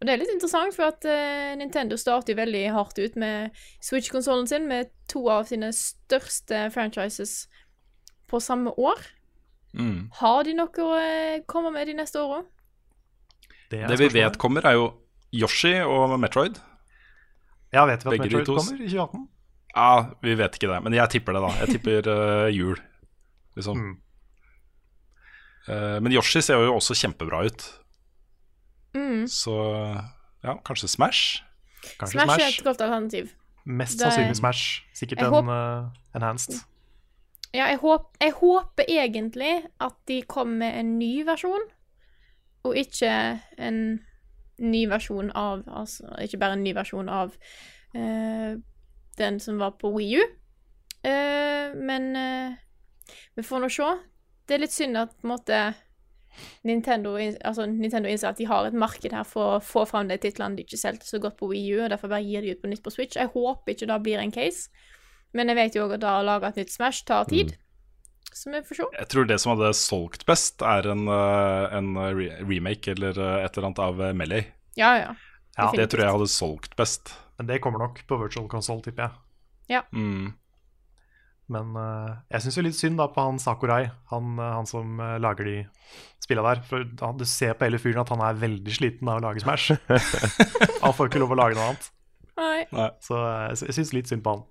Og 0.00 0.08
det 0.08 0.12
er 0.14 0.20
litt 0.22 0.32
interessant, 0.32 0.72
for 0.72 0.88
at 0.88 1.04
uh, 1.04 1.52
Nintendo 1.60 1.96
starter 2.00 2.38
veldig 2.38 2.62
hardt 2.72 3.00
ut 3.00 3.16
med 3.20 3.56
Switch-konsollen 3.84 4.48
sin, 4.48 4.68
med 4.68 4.88
to 5.12 5.26
av 5.28 5.44
sine 5.50 5.68
største 5.76 6.68
franchises 6.72 7.42
på 8.30 8.40
samme 8.40 8.72
år. 8.80 9.02
Mm. 9.76 10.08
Har 10.22 10.40
de 10.46 10.54
noe 10.56 10.86
å 10.86 10.94
eh, 10.98 11.42
komme 11.46 11.70
med 11.74 11.86
de 11.90 11.98
neste 12.00 12.22
åra? 12.22 12.40
Det, 13.70 13.84
Det 13.86 13.98
vi 14.00 14.08
vet 14.16 14.38
kommer, 14.40 14.64
er 14.66 14.78
jo 14.78 14.88
Yoshi 15.36 15.76
og 15.84 16.16
Metroid. 16.18 16.58
Ja, 17.70 17.84
vet 17.86 18.02
vi 18.02 18.08
at 18.08 18.16
Begge 18.16 18.40
Metroid 18.40 18.48
kommer 18.56 18.80
i 18.80 18.88
2018? 18.88 19.28
Ja, 19.76 19.90
vi 20.24 20.34
vet 20.40 20.56
ikke 20.58 20.72
det, 20.72 20.80
men 20.82 20.96
jeg 20.96 21.12
tipper 21.12 21.36
det, 21.36 21.42
da. 21.44 21.50
Jeg 21.60 21.76
tipper 21.76 22.08
uh, 22.10 22.48
jul, 22.50 22.80
liksom. 23.58 23.84
Mm. 23.84 23.98
Eh, 25.68 25.98
men 26.00 26.12
Yoshi 26.12 26.40
ser 26.42 26.60
jo 26.62 26.74
også 26.74 26.94
kjempebra 26.94 27.44
ut, 27.46 27.68
Mm. 28.94 29.26
så 29.30 29.52
ja, 30.42 30.56
kanskje 30.66 30.88
Smash? 30.88 31.42
Kanskje 31.98 32.18
Smash, 32.18 32.26
Smash. 32.26 32.44
er 32.44 32.58
et 32.58 32.64
godt 32.64 32.80
alternativ. 32.80 33.28
Mest 33.64 33.98
Det 33.98 34.00
sannsynlig 34.00 34.36
Smash. 34.36 34.82
Sikkert 34.94 35.22
en 35.22 35.48
eh, 35.48 35.88
enhanced. 36.16 36.64
Ja, 37.54 37.66
jeg, 37.66 37.78
håp, 37.78 38.16
jeg 38.20 38.32
håper 38.32 38.84
egentlig 38.88 39.62
at 39.80 39.94
de 40.08 40.22
kommer 40.22 40.56
med 40.56 40.80
en 40.80 40.98
ny 40.98 41.24
versjon, 41.26 41.62
og 42.62 42.76
ikke 42.76 43.40
en 43.58 44.00
ny 44.58 44.84
versjon 44.88 45.30
av 45.34 45.62
Altså 45.66 46.04
ikke 46.20 46.38
bare 46.38 46.52
en 46.52 46.64
ny 46.64 46.74
versjon 46.76 47.08
av 47.08 47.32
uh, 47.96 48.56
den 49.18 49.40
som 49.40 49.58
var 49.58 49.70
på 49.80 49.90
Wii 49.96 50.20
U. 50.20 50.26
Eh, 51.04 51.74
men 51.80 52.16
uh, 52.16 52.52
vi 53.36 53.42
får 53.42 53.64
nå 53.64 53.70
se. 53.72 53.88
Det 54.50 54.56
er 54.56 54.64
litt 54.64 54.74
synd 54.74 54.98
at 54.98 55.12
på 55.14 55.28
en 55.28 55.30
måte 55.30 55.58
Nintendo, 56.66 57.12
altså 57.18 57.66
Nintendo 57.70 58.10
innser 58.10 58.32
at 58.32 58.38
de 58.40 58.46
har 58.50 58.66
et 58.66 58.76
marked 58.76 59.14
her 59.14 59.26
for 59.26 59.56
å 59.56 59.62
få 59.62 59.84
fram 59.86 60.10
de 60.10 60.18
titlene 60.18 60.58
de 60.58 60.64
ikke 60.66 60.78
solgte 60.80 61.06
så 61.06 61.20
godt 61.22 61.38
på 61.38 61.50
Wii 61.52 61.76
U, 61.76 61.80
og 61.84 61.90
derfor 61.92 62.10
bare 62.10 62.26
gir 62.26 62.42
de 62.42 62.54
ut 62.54 62.62
på 62.62 62.70
nytt 62.70 62.82
på 62.82 62.92
Switch. 62.94 63.18
Jeg 63.18 63.30
håper 63.34 63.74
ikke 63.74 63.88
det 63.90 63.98
blir 64.04 64.22
en 64.22 64.34
case, 64.34 64.68
men 65.36 65.50
jeg 65.50 65.58
vet 65.60 65.78
jo 65.78 65.86
òg 65.86 65.96
at 65.98 66.04
da 66.04 66.16
å 66.18 66.26
lage 66.26 66.50
et 66.50 66.62
nytt 66.62 66.74
Smash 66.74 67.06
tar 67.06 67.30
tid. 67.30 67.56
som 68.34 68.54
vi 68.54 68.60
får 68.62 68.78
se. 68.78 68.84
Jeg 68.94 69.08
tror 69.10 69.26
det 69.26 69.40
som 69.42 69.50
hadde 69.56 69.72
solgt 69.74 70.26
best, 70.26 70.62
er 70.62 70.86
en, 70.86 71.08
eh, 71.10 71.76
en 71.78 71.94
re 71.98 72.28
remake 72.46 72.92
eller 72.94 73.18
eh, 73.18 73.44
et 73.44 73.56
eller 73.56 73.70
annet 73.70 73.82
av 73.82 73.98
Melly. 73.98 74.14
Melee. 74.14 74.44
Ja, 74.78 74.92
ja. 74.98 75.14
Ja, 75.56 75.72
Det 75.74 75.90
tror 75.90 76.04
jeg 76.04 76.14
hadde 76.14 76.28
solgt 76.30 76.76
best. 76.78 77.14
Men 77.38 77.46
det 77.48 77.60
kommer 77.60 77.82
nok 77.82 78.02
på 78.06 78.18
virtual 78.20 78.46
console, 78.48 78.82
tipper 78.82 79.08
jeg. 79.08 79.10
Ja. 79.76 79.82
Mm. 79.92 80.34
Men 81.50 81.74
eh, 81.78 82.10
jeg 82.36 82.44
syns 82.44 82.58
jo 82.58 82.64
litt 82.66 82.78
synd 82.78 83.00
da 83.00 83.08
på 83.10 83.24
han 83.26 83.40
Sakurai, 83.42 83.84
han, 84.12 84.34
eh, 84.38 84.52
han 84.54 84.68
som 84.70 85.00
eh, 85.02 85.16
lager 85.22 85.48
de 85.48 85.56
spilla 86.22 86.44
der. 86.46 86.62
For 86.68 86.86
han, 87.02 87.18
du 87.18 87.26
ser 87.28 87.56
på 87.58 87.66
hele 87.66 87.80
fyren 87.82 88.04
at 88.04 88.12
han 88.14 88.22
er 88.24 88.38
veldig 88.38 88.76
sliten 88.76 89.10
av 89.10 89.18
å 89.18 89.24
lage 89.28 89.42
Smash. 89.42 89.74
han 90.84 90.96
får 90.96 91.10
ikke 91.10 91.22
lov 91.24 91.34
å 91.34 91.40
lage 91.42 91.58
noe 91.58 91.72
annet. 91.72 91.90
Nei. 92.40 92.60
Nei. 92.70 92.88
Så 93.02 93.18
jeg, 93.18 93.60
jeg 93.66 93.78
syns 93.80 93.94
litt 93.96 94.12
synd 94.12 94.24
på 94.26 94.36
han. 94.36 94.46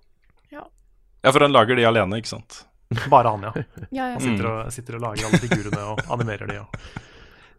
Ja, 1.20 1.34
for 1.34 1.44
han 1.44 1.52
lager 1.52 1.76
de 1.76 1.84
alene, 1.88 2.20
ikke 2.22 2.32
sant? 2.32 2.62
Bare 3.12 3.34
han, 3.34 3.44
ja. 3.44 3.52
Ja, 3.98 4.06
ja. 4.14 4.20
Sitter 4.24 4.48
og, 4.50 4.60
sitter 4.74 4.98
og 4.98 5.04
lager 5.04 5.28
alle 5.28 5.40
figurene 5.42 5.82
og 5.92 6.00
animerer 6.16 6.50
de 6.50 6.62
og 6.62 6.78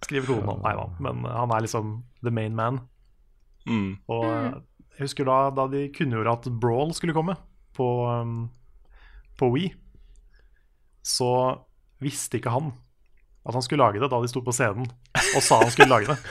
skriver 0.01 0.31
koden. 0.31 0.63
Nei 0.65 0.73
da, 0.79 0.87
men 1.05 1.27
han 1.29 1.53
er 1.55 1.67
liksom 1.67 1.93
the 2.25 2.33
main 2.35 2.57
man. 2.57 2.81
Mm. 3.69 4.01
Og 4.09 4.25
eh, 4.31 4.57
jeg 4.97 5.05
husker 5.05 5.29
da, 5.29 5.43
da 5.55 5.67
de 5.71 5.85
kunngjorde 5.95 6.37
at 6.39 6.49
Brawl 6.63 6.95
skulle 6.97 7.15
komme 7.17 7.37
på, 7.77 7.87
um, 8.09 8.49
på 9.41 9.49
Wii, 9.55 9.71
så 11.07 11.31
visste 12.05 12.39
ikke 12.41 12.53
han 12.55 12.71
at 13.49 13.57
han 13.57 13.65
skulle 13.65 13.83
lage 13.87 14.01
det 14.03 14.11
da 14.13 14.19
de 14.21 14.29
sto 14.29 14.43
på 14.45 14.53
scenen 14.53 14.85
og 14.87 15.43
sa 15.45 15.63
han 15.63 15.73
skulle 15.73 15.91
lage 15.95 16.13
det. 16.13 16.19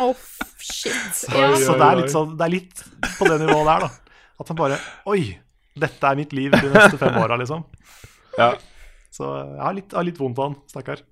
Oh, 0.00 0.16
shit. 0.56 0.94
Ja. 1.36 1.50
Så 1.60 1.74
det 1.76 1.84
er 1.84 1.98
litt, 1.98 2.12
sånn, 2.12 2.30
det 2.40 2.44
er 2.46 2.52
litt 2.54 2.78
på 3.18 3.26
det 3.28 3.34
nivået 3.42 3.66
der, 3.68 3.82
da. 3.84 4.14
At 4.40 4.48
han 4.48 4.56
bare 4.56 4.78
Oi, 5.12 5.34
dette 5.76 6.08
er 6.08 6.16
mitt 6.16 6.32
liv 6.32 6.54
de 6.54 6.70
neste 6.72 6.96
fem 6.96 7.18
åra, 7.20 7.36
liksom. 7.36 7.66
Ja. 8.38 8.54
Så 9.12 9.28
jeg 9.28 9.60
har 9.60 9.76
litt, 9.76 9.92
har 9.92 10.06
litt 10.08 10.16
vondt 10.22 10.40
av 10.40 10.46
han, 10.48 10.56
stakkar. 10.72 11.02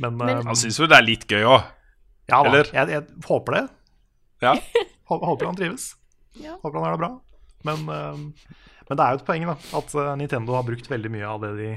Men, 0.00 0.16
Men- 0.16 0.38
um, 0.38 0.46
Han 0.48 0.56
syns 0.56 0.80
jo 0.80 0.88
det 0.88 0.96
er 0.96 1.04
litt 1.04 1.26
gøy 1.28 1.44
òg. 1.44 1.60
ja, 2.30 2.38
da, 2.40 2.48
eller? 2.48 2.70
jeg, 2.72 2.88
jeg 2.94 3.26
håper 3.28 3.58
det. 3.58 3.62
Ja. 4.46 4.54
Håper 5.12 5.44
han 5.50 5.58
trives. 5.60 5.90
Ja. 6.40 6.56
Håper 6.62 6.78
han 6.80 6.86
har 6.88 6.96
det 6.96 7.02
bra. 7.02 7.10
Men, 7.68 7.84
eh, 7.92 8.56
men 8.90 8.98
det 8.98 9.04
er 9.04 9.14
jo 9.14 9.20
et 9.20 9.26
poeng 9.28 9.44
da, 9.46 9.54
at 9.78 9.92
eh, 9.94 10.08
Nintendo 10.18 10.56
har 10.58 10.64
brukt 10.66 10.88
veldig 10.90 11.10
mye 11.14 11.28
av 11.30 11.44
det 11.44 11.50
de 11.60 11.68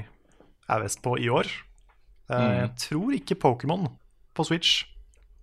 er 0.74 0.80
best 0.82 0.98
på 1.04 1.14
i 1.22 1.30
år. 1.30 1.46
Eh, 1.46 2.34
Mm. 2.34 2.54
Jeg 2.56 2.70
tror 2.80 3.14
ikke 3.14 3.36
Pokémon 3.36 3.84
på 4.34 4.44
Switch 4.48 4.82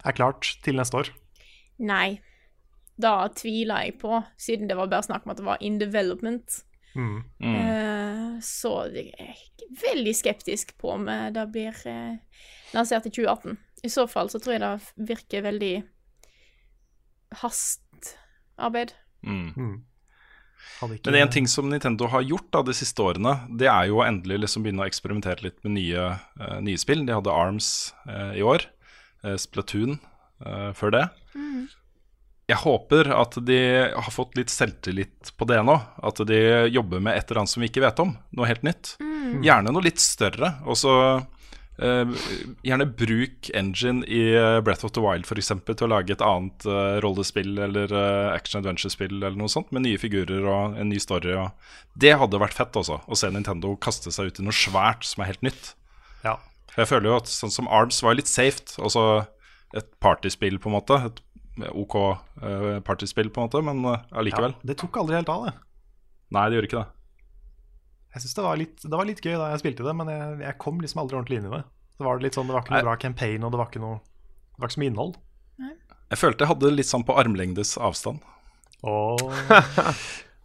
er 0.04 0.16
klart 0.18 0.50
til 0.66 0.76
neste 0.76 0.98
år. 0.98 1.12
Nei. 1.80 2.20
Da 3.02 3.30
tviler 3.34 3.86
jeg 3.86 4.00
på, 4.02 4.20
siden 4.38 4.68
det 4.68 4.76
var 4.78 4.90
bare 4.92 5.06
snakk 5.06 5.24
om 5.26 5.32
at 5.32 5.38
det 5.40 5.46
var 5.46 5.62
in 5.62 5.78
development. 5.80 6.64
Mm. 6.96 7.22
Mm. 7.40 7.56
Eh, 7.56 8.42
så 8.44 8.74
jeg 8.92 9.14
er 9.18 9.38
veldig 9.82 10.16
skeptisk 10.18 10.74
på 10.82 10.92
om 10.98 11.06
det 11.06 11.46
blir 11.54 11.78
lansert 12.74 13.06
i 13.08 13.14
2018. 13.14 13.58
I 13.86 13.90
så 13.90 14.08
fall 14.10 14.30
så 14.30 14.42
tror 14.42 14.58
jeg 14.58 14.62
det 14.66 15.08
virker 15.14 15.46
veldig 15.46 15.74
hastarbeid. 17.44 18.94
Mm. 19.24 19.86
Mm. 20.82 20.96
Ikke, 20.96 21.12
Men 21.12 21.20
en 21.22 21.34
ting 21.34 21.48
som 21.50 21.70
Nintendo 21.70 22.08
har 22.10 22.26
gjort 22.26 22.50
da 22.54 22.64
de 22.66 22.76
siste 22.76 23.04
årene, 23.06 23.36
det 23.60 23.70
er 23.70 23.90
jo 23.90 24.00
å 24.00 24.06
endelig 24.06 24.42
liksom 24.44 24.66
begynne 24.66 24.84
å 24.84 24.90
eksperimentere 24.90 25.46
litt 25.46 25.60
med 25.66 25.76
nye, 25.78 26.08
uh, 26.42 26.58
nye 26.64 26.82
spill. 26.82 27.06
De 27.06 27.14
hadde 27.18 27.34
Arms 27.34 27.92
uh, 28.10 28.34
i 28.38 28.42
år, 28.46 28.66
uh, 29.26 29.38
Splatoon 29.42 30.00
før 30.74 30.90
det. 30.90 31.02
Jeg 32.50 32.58
håper 32.64 33.12
at 33.14 33.36
de 33.46 33.58
har 33.94 34.10
fått 34.10 34.34
litt 34.40 34.50
selvtillit 34.50 35.30
på 35.38 35.46
det 35.46 35.60
nå. 35.62 35.76
At 36.02 36.18
de 36.26 36.40
jobber 36.74 37.04
med 37.04 37.14
et 37.14 37.30
eller 37.30 37.44
annet 37.44 37.52
som 37.52 37.62
vi 37.62 37.70
ikke 37.70 37.84
vet 37.84 38.02
om. 38.02 38.16
Noe 38.34 38.50
helt 38.50 38.66
nytt. 38.66 38.96
Gjerne 39.46 39.70
noe 39.70 39.86
litt 39.86 40.02
større. 40.02 40.56
Og 40.66 40.80
så 40.82 40.96
gjerne 41.80 42.86
bruk 42.98 43.50
engine 43.58 44.04
i 44.06 44.20
eh, 44.36 44.60
Breath 44.62 44.86
of 44.86 44.92
the 44.94 45.02
Wild 45.02 45.26
for 45.26 45.40
eksempel, 45.40 45.74
til 45.78 45.88
å 45.88 45.94
lage 45.96 46.14
et 46.14 46.24
annet 46.26 46.66
eh, 46.68 47.00
rollespill 47.02 47.56
eller 47.68 47.94
eh, 47.96 48.28
action 48.36 48.60
adventure-spill 48.60 49.16
eller 49.18 49.40
noe 49.40 49.50
sånt, 49.50 49.72
med 49.74 49.88
nye 49.88 50.02
figurer 50.02 50.46
og 50.46 50.78
en 50.78 50.92
ny 50.92 51.00
story. 51.02 51.38
Det 51.98 52.14
hadde 52.22 52.42
vært 52.42 52.58
fett 52.58 52.78
også, 52.78 53.00
å 53.08 53.18
se 53.18 53.32
Nintendo 53.34 53.74
kaste 53.82 54.14
seg 54.14 54.30
ut 54.30 54.44
i 54.44 54.46
noe 54.46 54.56
svært 54.56 55.08
som 55.08 55.24
er 55.24 55.34
helt 55.34 55.48
nytt. 55.48 55.74
Ja. 56.26 56.38
Jeg 56.78 56.88
føler 56.92 57.12
jo 57.12 57.18
at 57.20 57.32
sånn 57.32 57.52
som 57.52 57.68
Arms 57.72 58.00
var 58.04 58.16
litt 58.20 58.30
safe, 58.32 58.78
altså 58.80 59.26
et 59.76 59.88
partyspill 60.04 60.60
på 60.62 60.70
en 60.70 60.78
måte. 60.78 60.98
Et 61.08 61.22
OK 61.72 61.98
eh, 61.98 62.80
partyspill 62.86 63.32
på 63.32 63.42
en 63.42 63.50
måte, 63.50 63.62
men 63.66 63.84
eh, 63.86 64.08
allikevel. 64.22 64.56
Ja, 64.56 64.68
det 64.72 64.78
tok 64.82 65.02
aldri 65.02 65.18
helt 65.20 65.32
av, 65.32 65.48
det. 65.48 65.54
Nei, 66.32 66.48
det 66.48 66.60
gjorde 66.60 66.70
ikke 66.70 66.84
det. 66.84 67.01
Jeg 68.12 68.24
synes 68.24 68.36
det 68.36 68.44
var, 68.44 68.58
litt, 68.60 68.82
det 68.84 68.98
var 68.98 69.08
litt 69.08 69.22
gøy 69.24 69.38
da 69.40 69.52
jeg 69.54 69.62
spilte 69.62 69.86
det, 69.88 69.94
men 69.96 70.10
jeg, 70.12 70.40
jeg 70.44 70.60
kom 70.60 70.82
liksom 70.84 71.00
aldri 71.04 71.18
ordentlig 71.18 71.40
inn 71.40 71.48
i 71.48 71.54
det. 71.54 71.62
Det 71.96 72.08
var 72.08 72.24
litt 72.24 72.36
sånn, 72.36 72.50
det 72.50 72.56
var 72.58 72.66
ikke 72.66 72.74
noe 72.74 72.88
bra 72.88 72.96
campaign, 73.00 73.46
og 73.46 73.54
det 73.54 73.60
var 73.62 73.70
ikke 73.70 73.84
noe 73.84 74.00
Det 74.02 74.64
var 74.64 74.68
ikke 74.68 74.76
så 74.76 74.82
mye 74.84 74.92
innhold. 74.92 75.14
Jeg 76.12 76.20
følte 76.20 76.44
jeg 76.44 76.52
hadde 76.52 76.72
litt 76.74 76.90
sånn 76.90 77.06
på 77.08 77.16
armlengdes 77.22 77.78
avstand. 77.80 78.26
Oh. 78.84 79.16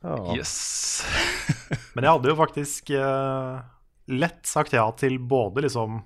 oh. 0.06 0.30
Yes. 0.36 0.52
men 1.96 2.04
jeg 2.04 2.12
hadde 2.12 2.30
jo 2.30 2.36
faktisk 2.38 2.92
uh, 2.94 3.64
lett 4.12 4.46
sagt 4.46 4.76
ja 4.76 4.84
til 4.94 5.16
både 5.18 5.64
liksom 5.64 5.96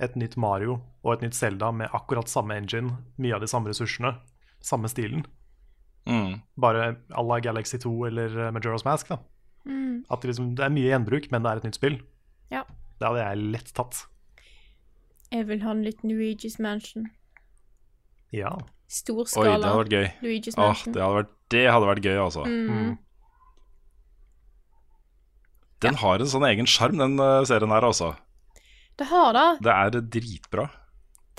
et 0.00 0.14
nytt 0.16 0.38
Mario 0.40 0.78
og 1.02 1.10
et 1.18 1.26
nytt 1.26 1.36
Zelda 1.36 1.68
med 1.76 1.92
akkurat 1.92 2.30
samme 2.32 2.56
engine, 2.56 2.94
mye 3.20 3.34
av 3.36 3.42
de 3.42 3.50
samme 3.50 3.68
ressursene, 3.68 4.14
samme 4.64 4.88
stilen. 4.88 5.26
Mm. 6.08 6.40
Bare 6.56 6.94
à 7.12 7.26
la 7.26 7.38
Galaxy 7.44 7.82
2 7.82 7.92
eller 8.08 8.40
Majora's 8.56 8.86
Mask. 8.88 9.12
da 9.12 9.20
At 9.66 10.22
det, 10.22 10.32
liksom, 10.32 10.54
det 10.58 10.64
er 10.66 10.74
mye 10.74 10.90
gjenbruk, 10.90 11.30
men 11.32 11.44
det 11.44 11.50
er 11.50 11.60
et 11.60 11.68
nytt 11.68 11.78
spill. 11.78 11.98
Ja. 12.52 12.64
Det 12.98 13.08
hadde 13.08 13.22
jeg 13.24 13.52
lett 13.54 13.72
tatt. 13.76 14.04
Jeg 15.32 15.48
vil 15.48 15.62
ha 15.64 15.72
en 15.72 15.84
liten 15.86 16.12
Luigi's 16.12 16.58
Mansion. 16.60 17.08
Ja. 18.34 18.52
Oi, 18.52 18.66
det 18.92 18.98
Storskala 18.98 19.54
hadde 19.56 19.78
vært 19.78 19.94
gøy. 19.94 20.08
Luigi's 20.20 20.58
Åh, 20.58 20.66
Mansion. 20.66 20.92
det, 20.92 21.00
hadde 21.00 21.20
vært, 21.22 21.32
det 21.54 21.64
hadde 21.70 21.88
vært 21.88 22.04
gøy, 22.08 22.18
altså. 22.20 22.44
Mm. 22.44 22.92
Den 25.82 25.98
har 25.98 26.20
en 26.22 26.30
sånn 26.30 26.46
egen 26.50 26.68
sjarm, 26.68 27.00
den 27.00 27.16
eh, 27.22 27.40
serien 27.48 27.72
her, 27.72 27.86
altså. 27.88 28.12
Det 29.00 29.08
har 29.08 29.32
det. 29.34 29.48
Det 29.64 29.72
er 29.72 29.98
dritbra. 30.18 30.68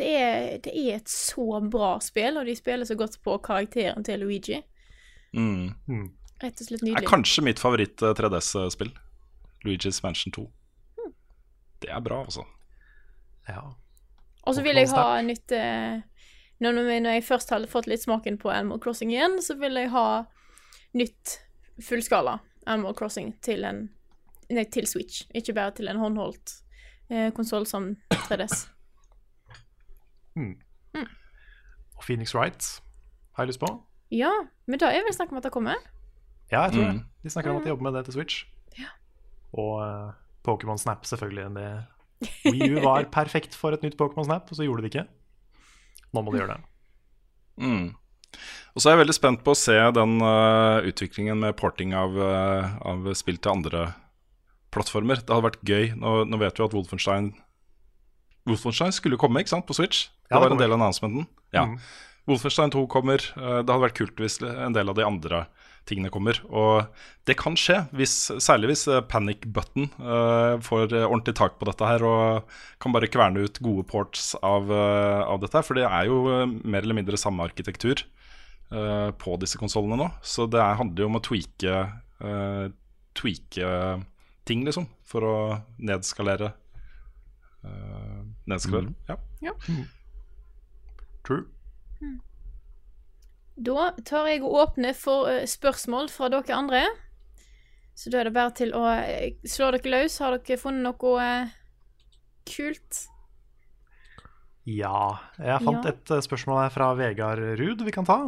Det 0.01 0.09
er, 0.17 0.57
det 0.65 0.73
er 0.73 0.97
et 0.97 1.11
så 1.11 1.61
bra 1.69 1.95
spill, 2.01 2.39
og 2.41 2.49
de 2.49 2.55
spiller 2.57 2.89
så 2.89 2.97
godt 2.97 3.19
på 3.23 3.37
karakteren 3.45 4.03
til 4.05 4.25
Luigi. 4.25 4.57
Mm. 5.37 5.75
Mm. 5.87 6.07
Rett 6.41 6.59
og 6.59 6.67
slett 6.67 6.83
Det 6.83 6.95
er 6.97 7.07
kanskje 7.07 7.43
mitt 7.45 7.61
favoritt 7.61 8.01
eh, 8.01 8.15
3DS-spill. 8.17 8.91
Luigi's 9.63 10.01
Mansion 10.03 10.33
2. 10.35 10.47
Det 11.83 11.91
er 11.91 12.01
bra, 12.03 12.23
altså. 12.23 12.45
ja. 13.47 13.63
Og 14.43 14.55
så 14.55 14.63
vil 14.63 14.75
jeg 14.75 14.89
ha 14.91 15.21
nytt 15.23 15.51
eh, 15.55 16.01
når, 16.63 16.75
når 16.75 16.99
når 17.03 17.17
jeg 17.17 17.25
først 17.27 17.51
har 17.51 17.65
fått 17.71 17.87
litt 17.91 18.03
smaken 18.03 18.37
på 18.39 18.51
Animal 18.51 18.79
Crossing 18.83 19.11
igjen, 19.11 19.37
så 19.43 19.55
vil 19.59 19.75
jeg 19.79 19.91
ha 19.91 20.23
nytt 20.95 21.37
fullskala 21.83 22.37
Animal 22.65 22.95
Crossing 22.95 23.33
til 23.43 23.67
en 23.67 23.89
Nei, 24.53 24.65
til 24.69 24.85
Switch, 24.85 25.23
ikke 25.33 25.53
bare 25.55 25.71
til 25.73 25.87
en 25.89 25.97
håndholdt 25.97 26.51
eh, 27.09 27.31
konsoll 27.33 27.63
som 27.65 27.95
3DS. 28.27 28.67
Og 31.97 32.03
Phoenix 32.03 32.35
Wright 32.35 32.67
har 33.33 33.45
jeg 33.45 33.53
lyst 33.53 33.61
på. 33.63 33.69
Ja, 34.13 34.29
men 34.67 34.81
da 34.81 34.91
er 34.91 35.05
vel 35.07 35.15
snakk 35.15 35.31
om 35.31 35.39
at 35.39 35.47
det 35.47 35.53
kommer? 35.55 35.79
Ja, 36.53 36.67
jeg 36.67 36.75
tror 36.75 36.85
det. 36.85 36.91
Mm. 36.99 37.01
De 37.23 37.31
snakker 37.33 37.53
om 37.53 37.59
at 37.59 37.65
de 37.65 37.73
jobber 37.73 37.87
med 37.87 37.97
det 37.97 38.05
til 38.07 38.17
Switch. 38.17 38.43
Ja. 38.77 38.91
Og 39.57 39.73
uh, 39.81 40.13
Pokémon 40.45 40.79
Snap, 40.79 41.07
selvfølgelig. 41.09 41.49
Det 41.57 41.67
Wii 42.45 42.69
U 42.75 42.83
var 42.83 43.09
perfekt 43.11 43.57
for 43.57 43.75
et 43.75 43.83
nytt 43.83 43.97
Pokémon 43.99 44.27
Snap, 44.27 44.47
og 44.49 44.59
så 44.59 44.67
gjorde 44.67 44.85
de 44.85 44.91
ikke. 44.91 45.05
Nå 46.13 46.21
må 46.21 46.33
de 46.33 46.41
gjøre 46.43 46.55
det. 46.55 46.63
Mm. 47.63 47.87
Og 48.73 48.81
så 48.81 48.89
er 48.89 48.95
jeg 48.95 49.03
veldig 49.03 49.17
spent 49.17 49.43
på 49.45 49.53
å 49.53 49.57
se 49.57 49.75
den 49.97 50.15
uh, 50.21 50.85
utviklingen 50.89 51.41
med 51.41 51.57
porting 51.59 51.93
av, 51.97 52.15
uh, 52.17 52.77
av 52.89 53.11
spill 53.17 53.37
til 53.37 53.53
andre 53.53 53.83
plattformer. 54.73 55.21
Det 55.21 55.29
hadde 55.29 55.47
vært 55.49 55.67
gøy. 55.67 55.91
Nå, 55.99 56.23
nå 56.29 56.39
vet 56.41 56.57
vi 56.57 56.65
at 56.65 56.73
Wolfenstein 56.73 57.33
Wolfenstein 58.49 58.91
skulle 58.91 59.19
komme 59.21 59.43
ikke 59.43 59.53
sant, 59.53 59.67
på 59.69 59.77
Switch. 59.77 60.07
Det 60.25 60.33
Ja, 60.33 60.39
det 60.39 60.47
var 60.47 60.55
en 60.57 60.63
del 60.63 60.73
av 60.73 60.81
annonsementen. 60.81 61.29
Ja. 61.55 61.67
Mm. 61.69 61.77
Wolfenstein 62.29 62.73
2 62.73 62.87
kommer. 62.91 63.21
Uh, 63.37 63.61
Det 63.61 63.69
hadde 63.69 63.85
vært 63.85 63.99
kult 64.01 64.25
hvis 64.25 64.41
en 64.41 64.75
del 64.75 64.89
av 64.89 64.97
de 64.97 65.05
andre 65.05 65.45
tingene 65.89 66.11
kommer. 66.13 66.39
Og 66.49 66.87
det 67.27 67.35
kan 67.39 67.57
skje, 67.59 67.81
hvis, 67.95 68.15
særlig 68.43 68.71
hvis 68.71 68.85
eh, 68.91 69.03
Panic 69.09 69.45
Button 69.55 69.89
uh, 69.99 70.59
får 70.63 70.93
eh, 70.93 71.05
ordentlig 71.07 71.35
tak 71.39 71.57
på 71.59 71.67
dette 71.69 71.87
her 71.87 72.05
og 72.07 72.55
kan 72.83 72.95
bare 72.95 73.09
kverne 73.11 73.43
ut 73.43 73.61
gode 73.63 73.85
ports 73.89 74.33
av, 74.41 74.71
uh, 74.71 75.23
av 75.27 75.41
dette. 75.43 75.55
her, 75.57 75.67
For 75.67 75.79
det 75.79 75.87
er 75.87 76.09
jo 76.09 76.21
mer 76.63 76.83
eller 76.83 76.99
mindre 76.99 77.19
samme 77.19 77.45
arkitektur 77.47 78.05
uh, 78.73 79.11
på 79.19 79.37
disse 79.41 79.59
konsollene 79.61 79.99
nå. 79.99 80.09
Så 80.23 80.47
det 80.51 80.61
er, 80.61 80.79
handler 80.79 81.05
jo 81.05 81.11
om 81.11 81.19
å 81.19 81.23
tweake, 81.23 81.77
eh, 82.23 82.65
tweake 83.17 83.71
ting, 84.47 84.63
liksom, 84.67 84.87
for 85.07 85.27
å 85.27 85.35
nedskalere 85.79 86.53
uh, 87.63 88.21
nedskalere. 88.49 88.93
Ja. 89.07 89.17
True. 91.23 91.45
Da 93.55 93.91
tar 94.05 94.27
jeg 94.31 94.41
og 94.41 94.55
åpner 94.63 94.95
for 94.97 95.29
eh, 95.29 95.45
spørsmål 95.49 96.09
fra 96.09 96.29
dere 96.33 96.57
andre. 96.57 96.83
Så 97.93 98.09
da 98.09 98.21
er 98.21 98.29
det 98.29 98.35
bare 98.35 98.53
til 98.57 98.73
å 98.73 98.85
eh, 98.89 99.35
slå 99.45 99.69
dere 99.75 99.93
løs. 99.93 100.17
Har 100.23 100.37
dere 100.39 100.57
funnet 100.61 100.87
noe 100.87 101.17
eh, 101.21 101.53
kult? 102.49 103.03
Ja. 104.65 105.19
Jeg 105.37 105.61
fant 105.65 105.85
Ja. 105.85 105.93
et 105.93 106.15
spørsmål 106.25 106.63
her 106.63 106.73
fra 106.73 106.93
Vegard 106.97 107.43
Ruud 107.59 107.83
vi 107.85 107.91
kan 107.91 108.05
ta. 108.07 108.23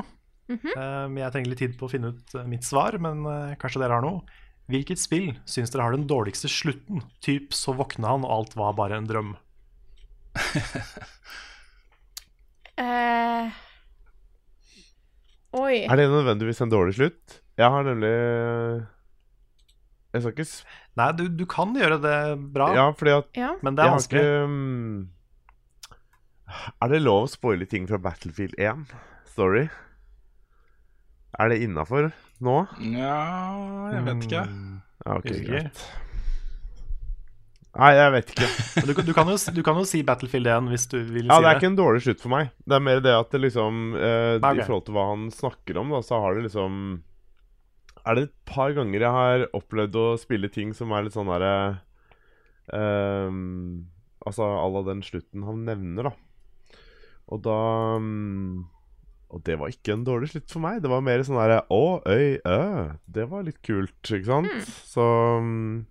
Mm 0.48 0.60
-hmm. 0.62 1.18
jeg 1.18 1.32
trenger 1.32 1.50
litt 1.50 1.58
tid 1.58 1.78
på 1.80 1.86
å 1.86 1.90
finne 1.90 2.08
ut 2.14 2.34
mitt 2.46 2.64
svar, 2.64 2.98
men 3.00 3.24
kanskje 3.58 3.80
dere 3.82 3.94
har 3.94 4.02
noe. 4.02 4.22
Hvilket 4.70 5.00
spill 5.00 5.34
syns 5.46 5.72
dere 5.72 5.82
har 5.82 5.92
den 5.92 6.08
dårligste 6.08 6.48
slutten? 6.48 7.02
Typ 7.22 7.54
så 7.54 7.74
våkna 7.74 8.08
han, 8.08 8.24
og 8.24 8.32
alt 8.32 8.56
var 8.56 8.74
bare 8.74 8.98
en 8.98 9.08
drøm. 9.08 9.36
Eh, 12.78 13.52
oi. 15.56 15.84
Er 15.86 15.96
det 16.00 16.10
nødvendigvis 16.12 16.62
en 16.66 16.72
dårlig 16.74 16.96
slutt? 16.98 17.40
Jeg 17.58 17.72
har 17.72 17.84
nemlig 17.88 18.12
Jeg 20.14 20.22
skal 20.22 20.32
ikke 20.36 20.48
Nei, 21.00 21.10
du, 21.16 21.24
du 21.28 21.46
kan 21.52 21.74
gjøre 21.76 21.98
det 22.04 22.18
bra, 22.56 22.70
Ja, 22.76 22.86
fordi 22.96 23.12
at 23.18 23.26
Ja. 23.40 23.54
men 23.64 23.76
det 23.76 23.84
er 23.84 23.90
har 23.90 23.98
vanskelig. 23.98 24.22
ikke 24.22 24.48
mm, 24.48 25.10
Er 26.84 26.88
det 26.94 27.02
lov 27.04 27.26
å 27.26 27.32
spoile 27.32 27.66
ting 27.68 27.88
fra 27.90 27.98
Battlefield 28.00 28.56
1? 28.60 28.86
Story? 29.34 29.66
Er 31.40 31.50
det 31.52 31.58
innafor 31.66 32.12
nå? 32.40 32.58
ja, 32.96 33.16
jeg 33.92 34.06
vet 34.08 34.24
ikke. 34.30 34.44
Mm, 34.48 34.82
Ja, 35.06 35.18
ok, 35.20 35.32
greit. 35.46 35.82
Nei, 37.76 37.90
jeg 37.98 38.12
vet 38.14 38.30
ikke. 38.32 38.48
Du, 38.88 38.92
du, 39.08 39.12
kan 39.16 39.28
jo, 39.32 39.36
du 39.56 39.62
kan 39.66 39.80
jo 39.80 39.84
si 39.88 40.00
Battlefield 40.08 40.48
1 40.48 40.70
hvis 40.72 40.86
du 40.92 40.98
vil 41.00 41.28
Ja, 41.28 41.38
si 41.38 41.44
Det 41.44 41.50
er 41.50 41.50
det. 41.50 41.56
ikke 41.60 41.70
en 41.72 41.78
dårlig 41.80 42.04
slutt 42.06 42.22
for 42.24 42.32
meg. 42.32 42.52
Det 42.64 42.78
er 42.78 42.84
mer 42.88 43.02
det 43.04 43.16
at 43.16 43.34
det 43.36 43.42
liksom 43.44 43.82
eh, 43.98 44.36
okay. 44.40 44.62
I 44.62 44.68
forhold 44.68 44.86
til 44.88 44.96
hva 44.96 45.06
han 45.12 45.26
snakker 45.36 45.80
om, 45.82 45.92
da, 45.96 46.00
så 46.06 46.20
har 46.24 46.38
det 46.38 46.46
liksom 46.48 46.78
Er 48.06 48.16
det 48.20 48.24
et 48.30 48.36
par 48.48 48.72
ganger 48.78 49.04
jeg 49.08 49.16
har 49.18 49.48
opplevd 49.58 49.98
å 50.00 50.06
spille 50.22 50.52
ting 50.54 50.72
som 50.78 50.94
er 50.96 51.08
litt 51.08 51.16
sånn 51.18 51.32
derre 51.32 51.56
ehm, 52.76 53.90
Altså 54.26 54.46
à 54.48 54.68
la 54.74 54.86
den 54.88 55.04
slutten 55.06 55.44
han 55.46 55.66
nevner, 55.68 56.08
da. 56.10 56.14
Og 57.34 57.42
da 57.46 57.58
mm, 58.02 58.64
Og 59.36 59.44
det 59.46 59.58
var 59.60 59.74
ikke 59.74 59.94
en 59.98 60.06
dårlig 60.08 60.32
slutt 60.32 60.48
for 60.54 60.64
meg. 60.64 60.80
Det 60.84 60.90
var 60.92 61.04
mer 61.06 61.24
sånn 61.26 61.38
derre 61.42 61.60
Å, 61.74 61.84
øy, 62.08 62.40
ø. 62.40 62.62
Det 63.18 63.28
var 63.32 63.44
litt 63.46 63.60
kult, 63.66 63.98
ikke 64.06 64.30
sant? 64.30 64.72
Så 64.88 65.06
mm, 65.44 65.84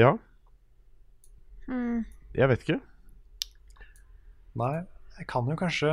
Ja. 0.00 0.14
Mm. 1.68 2.06
Jeg 2.34 2.48
vet 2.50 2.64
ikke. 2.64 2.78
Nei, 4.60 4.76
jeg 5.18 5.26
kan 5.30 5.46
jo 5.46 5.54
kanskje 5.58 5.90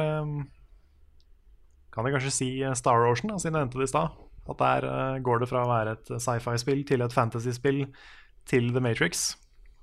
Kan 1.93 2.07
jeg 2.07 2.15
kanskje 2.15 2.33
si 2.33 2.47
Star 2.77 3.05
Ocean, 3.05 3.35
siden 3.37 3.57
jeg 3.57 3.65
nevnte 3.65 3.81
det 3.81 3.89
i 3.89 3.91
stad. 3.91 4.15
At 4.47 4.61
der 4.61 4.87
eh, 4.87 5.19
går 5.25 5.41
det 5.41 5.49
fra 5.49 5.65
å 5.65 5.69
være 5.69 5.97
et 5.97 6.11
sci-fi-spill 6.23 6.85
til 6.87 7.03
et 7.03 7.13
fantasy-spill 7.13 7.83
til 8.47 8.69
The 8.71 8.83
Matrix. 8.83 9.31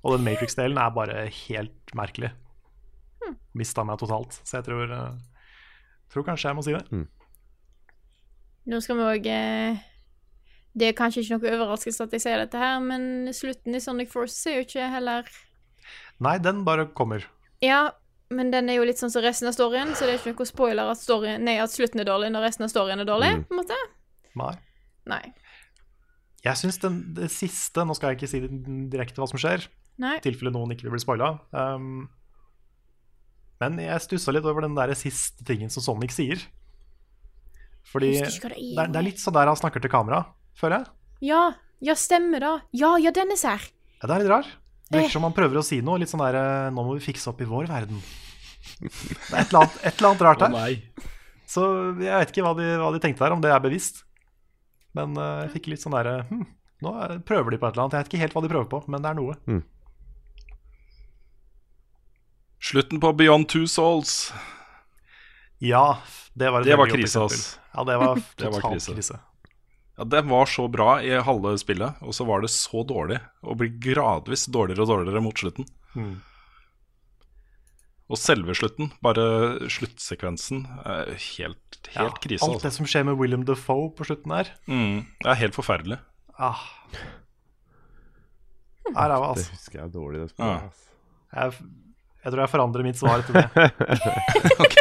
Og 0.05 0.15
den 0.15 0.25
Matrix-delen 0.25 0.79
er 0.81 0.95
bare 0.95 1.25
helt 1.27 1.95
merkelig. 1.97 2.31
Mista 3.57 3.83
meg 3.85 3.99
totalt. 4.01 4.39
Så 4.41 4.59
jeg 4.59 4.67
tror, 4.69 4.95
eh, 4.95 5.51
tror 6.13 6.27
kanskje 6.31 6.49
jeg 6.49 6.57
må 6.57 6.65
si 6.65 6.77
det. 6.77 7.03
Nå 8.65 8.81
skal 8.81 8.97
vi 8.97 9.09
òg 9.11 9.29
Det 10.75 10.89
er 10.89 10.95
kanskje 10.97 11.21
ikke 11.23 11.37
noe 11.39 11.53
overraskelse 11.55 12.03
at 12.03 12.11
jeg 12.17 12.21
sier 12.25 12.41
dette 12.41 12.59
her, 12.59 12.79
men 12.83 13.31
slutten 13.35 13.75
i 13.77 13.79
Sonic 13.83 14.09
Forces 14.11 14.41
er 14.51 14.57
jo 14.59 14.65
ikke 14.67 14.89
heller 14.91 15.29
Nei, 16.19 16.37
den 16.39 16.63
bare 16.67 16.87
kommer. 16.95 17.23
Ja, 17.63 17.91
men 18.33 18.49
den 18.51 18.69
er 18.71 18.77
jo 18.79 18.85
litt 18.87 18.99
sånn 18.99 19.11
som 19.13 19.23
resten 19.23 19.47
av 19.47 19.53
storyen, 19.55 19.93
så 19.95 20.07
det 20.07 20.15
er 20.15 20.19
ikke 20.19 20.33
noe 20.33 20.49
spoiler 20.49 20.91
at, 20.91 20.99
storyen, 20.99 21.43
nei, 21.45 21.57
at 21.61 21.71
slutten 21.71 22.01
er 22.01 22.07
dårlig 22.09 22.31
når 22.33 22.45
resten 22.47 22.65
av 22.67 22.71
storyen 22.73 22.99
er 23.03 23.07
dårlig, 23.07 23.31
Mm. 23.35 23.43
på 23.47 23.53
en 23.55 23.59
måte. 23.61 23.77
Nei. 24.35 24.53
Nei. 25.05 25.33
Jeg 26.45 26.55
syns 26.59 26.77
det 26.81 27.29
siste 27.31 27.85
Nå 27.85 27.95
skal 27.95 28.11
jeg 28.13 28.19
ikke 28.19 28.29
si 28.29 28.39
direkte 28.91 29.21
hva 29.21 29.27
som 29.29 29.39
skjer, 29.41 29.67
i 29.99 30.19
tilfelle 30.21 30.51
noen 30.53 30.71
ikke 30.75 30.87
vil 30.87 30.95
bli 30.97 31.03
spoila. 31.03 31.39
Um, 31.53 32.09
men 33.61 33.77
jeg 33.79 34.01
stussa 34.03 34.33
litt 34.35 34.43
over 34.45 34.61
den 34.65 34.75
der 34.75 34.91
siste 34.99 35.45
tingen 35.47 35.69
som 35.71 35.81
Sonic 35.85 36.11
sier. 36.11 36.41
Fordi 37.91 38.11
det 38.19 38.27
er. 38.27 38.55
er, 38.81 38.87
det 38.91 38.99
er 38.99 39.05
litt 39.07 39.21
sånn 39.21 39.33
der 39.37 39.47
han 39.47 39.55
snakker 39.59 39.79
til 39.83 39.91
kamera, 39.93 40.25
føler 40.59 40.81
jeg. 40.83 40.91
Ja, 41.31 41.41
ja, 41.85 41.95
stemmer 41.99 42.39
da. 42.43 42.53
Ja, 42.75 42.95
ja, 43.01 43.11
den 43.15 43.31
er 43.35 43.39
sær. 43.39 43.63
Ja, 44.01 44.07
det 44.07 44.15
er 44.15 44.23
litt 44.23 44.31
rar. 44.31 44.45
Det 44.85 44.99
Eh. 44.99 45.01
virker 45.01 45.15
som 45.17 45.23
han 45.25 45.33
prøver 45.33 45.57
å 45.59 45.63
si 45.65 45.79
noe. 45.81 45.97
Litt 45.99 46.09
sånn 46.11 46.21
der 46.21 46.35
eh, 46.37 46.69
Nå 46.71 46.83
må 46.85 46.93
vi 46.99 47.05
fikse 47.07 47.27
opp 47.31 47.39
i 47.41 47.47
vår 47.49 47.67
verden. 47.71 48.01
Det 48.79 48.89
er 49.33 49.41
et 49.41 49.49
eller 49.53 49.61
annet, 49.63 49.77
et 49.83 49.97
eller 49.97 50.09
annet 50.11 50.21
rart 50.27 50.41
her. 50.45 50.49
nei. 50.53 50.83
Så 51.47 51.63
jeg 52.01 52.09
vet 52.19 52.31
ikke 52.33 52.43
hva 52.45 52.53
de, 52.57 52.67
hva 52.81 52.91
de 52.93 52.99
tenkte 53.03 53.21
der, 53.25 53.33
om 53.35 53.41
det 53.41 53.51
er 53.53 53.59
bevisst. 53.61 54.03
Men 54.97 55.13
uh, 55.17 55.43
jeg 55.45 55.51
fikk 55.57 55.67
litt 55.73 55.81
sånn 55.83 55.93
derre 55.93 56.23
hm, 56.29 56.45
Nå 56.85 56.91
er- 57.03 57.19
prøver 57.25 57.51
de 57.51 57.57
på 57.61 57.67
et 57.67 57.73
eller 57.75 57.83
annet. 57.85 57.93
Jeg 57.97 58.03
vet 58.05 58.09
ikke 58.13 58.21
helt 58.23 58.33
hva 58.37 58.41
de 58.45 58.49
prøver 58.53 58.69
på, 58.71 58.79
men 58.89 59.01
det 59.05 59.09
er 59.11 59.17
noe. 59.19 59.61
Slutten 62.61 62.99
på 63.03 63.11
Beyond 63.13 63.47
Two 63.49 63.65
Souls. 63.67 64.33
Ja, 65.61 65.99
det 66.35 66.49
var 66.51 66.61
et 66.61 66.67
Det 66.69 66.77
var 66.77 66.87
krise, 66.91 67.21
ass. 67.25 67.59
Ja, 67.75 67.83
det 67.83 67.97
var 68.01 68.15
Det 68.37 68.49
var 68.49 68.59
totalt 68.61 68.73
krise. 68.73 68.93
krise. 68.95 69.19
Ja, 69.97 70.03
Den 70.03 70.27
var 70.29 70.45
så 70.45 70.65
bra 70.71 70.97
i 71.01 71.09
halve 71.23 71.53
spillet, 71.57 72.01
og 72.03 72.11
så 72.13 72.25
var 72.27 72.41
det 72.43 72.49
så 72.51 72.83
dårlig. 72.87 73.19
Og 73.43 73.57
blir 73.61 73.71
gradvis 73.79 74.45
dårligere 74.51 74.83
og 74.83 74.87
dårligere 74.91 75.21
mot 75.23 75.37
slutten. 75.39 75.65
Mm. 75.95 76.17
Og 78.11 78.19
selve 78.21 78.53
slutten, 78.53 78.91
bare 79.01 79.23
sluttsekvensen, 79.71 80.65
er 80.85 81.13
helt, 81.15 81.79
Ja, 81.95 82.09
krise. 82.21 82.43
alt 82.45 82.57
Altså. 82.59 82.67
det 82.67 82.73
som 82.75 82.85
skjer 82.85 83.05
med 83.07 83.17
William 83.17 83.45
Defoe 83.47 83.89
på 83.95 84.05
slutten 84.05 84.29
der 84.35 84.51
Mm, 84.67 85.05
det 85.23 85.31
er 85.31 85.39
helt 85.41 85.55
forferdelig. 85.55 85.97
ah. 86.37 86.59
Er 88.95 89.09
ræva, 89.09 89.33
Det 89.33 89.39
altså. 89.39 89.51
husker 89.55 89.79
jeg 89.79 89.91
dårlig. 89.93 90.19
Det 90.19 90.33
Ja. 90.37 90.45
spillet, 90.45 90.67
ass. 90.69 90.81
Jeg, 91.33 91.53
jeg 92.25 92.31
tror 92.33 92.39
jeg 92.43 92.49
forandrer 92.51 92.83
mitt 92.83 92.97
svar 92.97 93.19
etter 93.19 93.33
det. 93.33 93.49
Ok, 94.63 94.75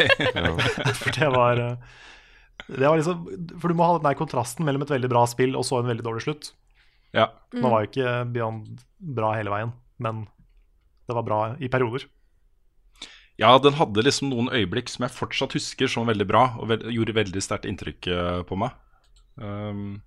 For 1.00 1.10
det 1.10 1.30
var 1.32 1.56
Uh, 1.58 1.76
Det 1.76 1.78
liksom 2.68 3.26
For 3.60 3.68
du 3.68 3.76
må 3.76 3.86
ha 3.86 3.98
den 3.98 4.06
der 4.08 4.18
kontrasten 4.18 4.64
mellom 4.64 4.84
et 4.84 4.92
veldig 4.92 5.10
bra 5.12 5.24
spill 5.28 5.56
og 5.58 5.66
så 5.68 5.80
en 5.80 5.90
veldig 5.90 6.06
dårlig 6.06 6.24
slutt. 6.26 6.52
ja. 7.12 7.30
Mm. 7.52 7.60
Nå 7.62 7.70
var 7.70 7.84
jo 7.84 7.90
ikke 7.90 8.14
Beyond 8.34 8.84
bra 9.14 9.34
hele 9.36 9.52
veien, 9.52 9.74
men 9.98 10.24
det 11.04 11.16
var 11.16 11.26
bra 11.26 11.40
i 11.60 11.68
perioder. 11.68 12.06
ja, 13.36 13.58
den 13.58 13.76
hadde 13.76 14.04
liksom 14.06 14.30
noen 14.30 14.48
øyeblikk 14.48 14.88
som 14.88 15.04
jeg 15.04 15.16
fortsatt 15.16 15.54
husker 15.58 15.90
som 15.90 16.08
veldig 16.08 16.26
bra, 16.26 16.46
og 16.58 16.70
vel, 16.70 16.86
gjorde 16.94 17.16
veldig 17.18 17.42
sterkt 17.42 17.68
inntrykk 17.68 18.08
eh, 18.08 18.40
på 18.48 18.56
meg. 18.56 18.76
Um, 19.34 20.02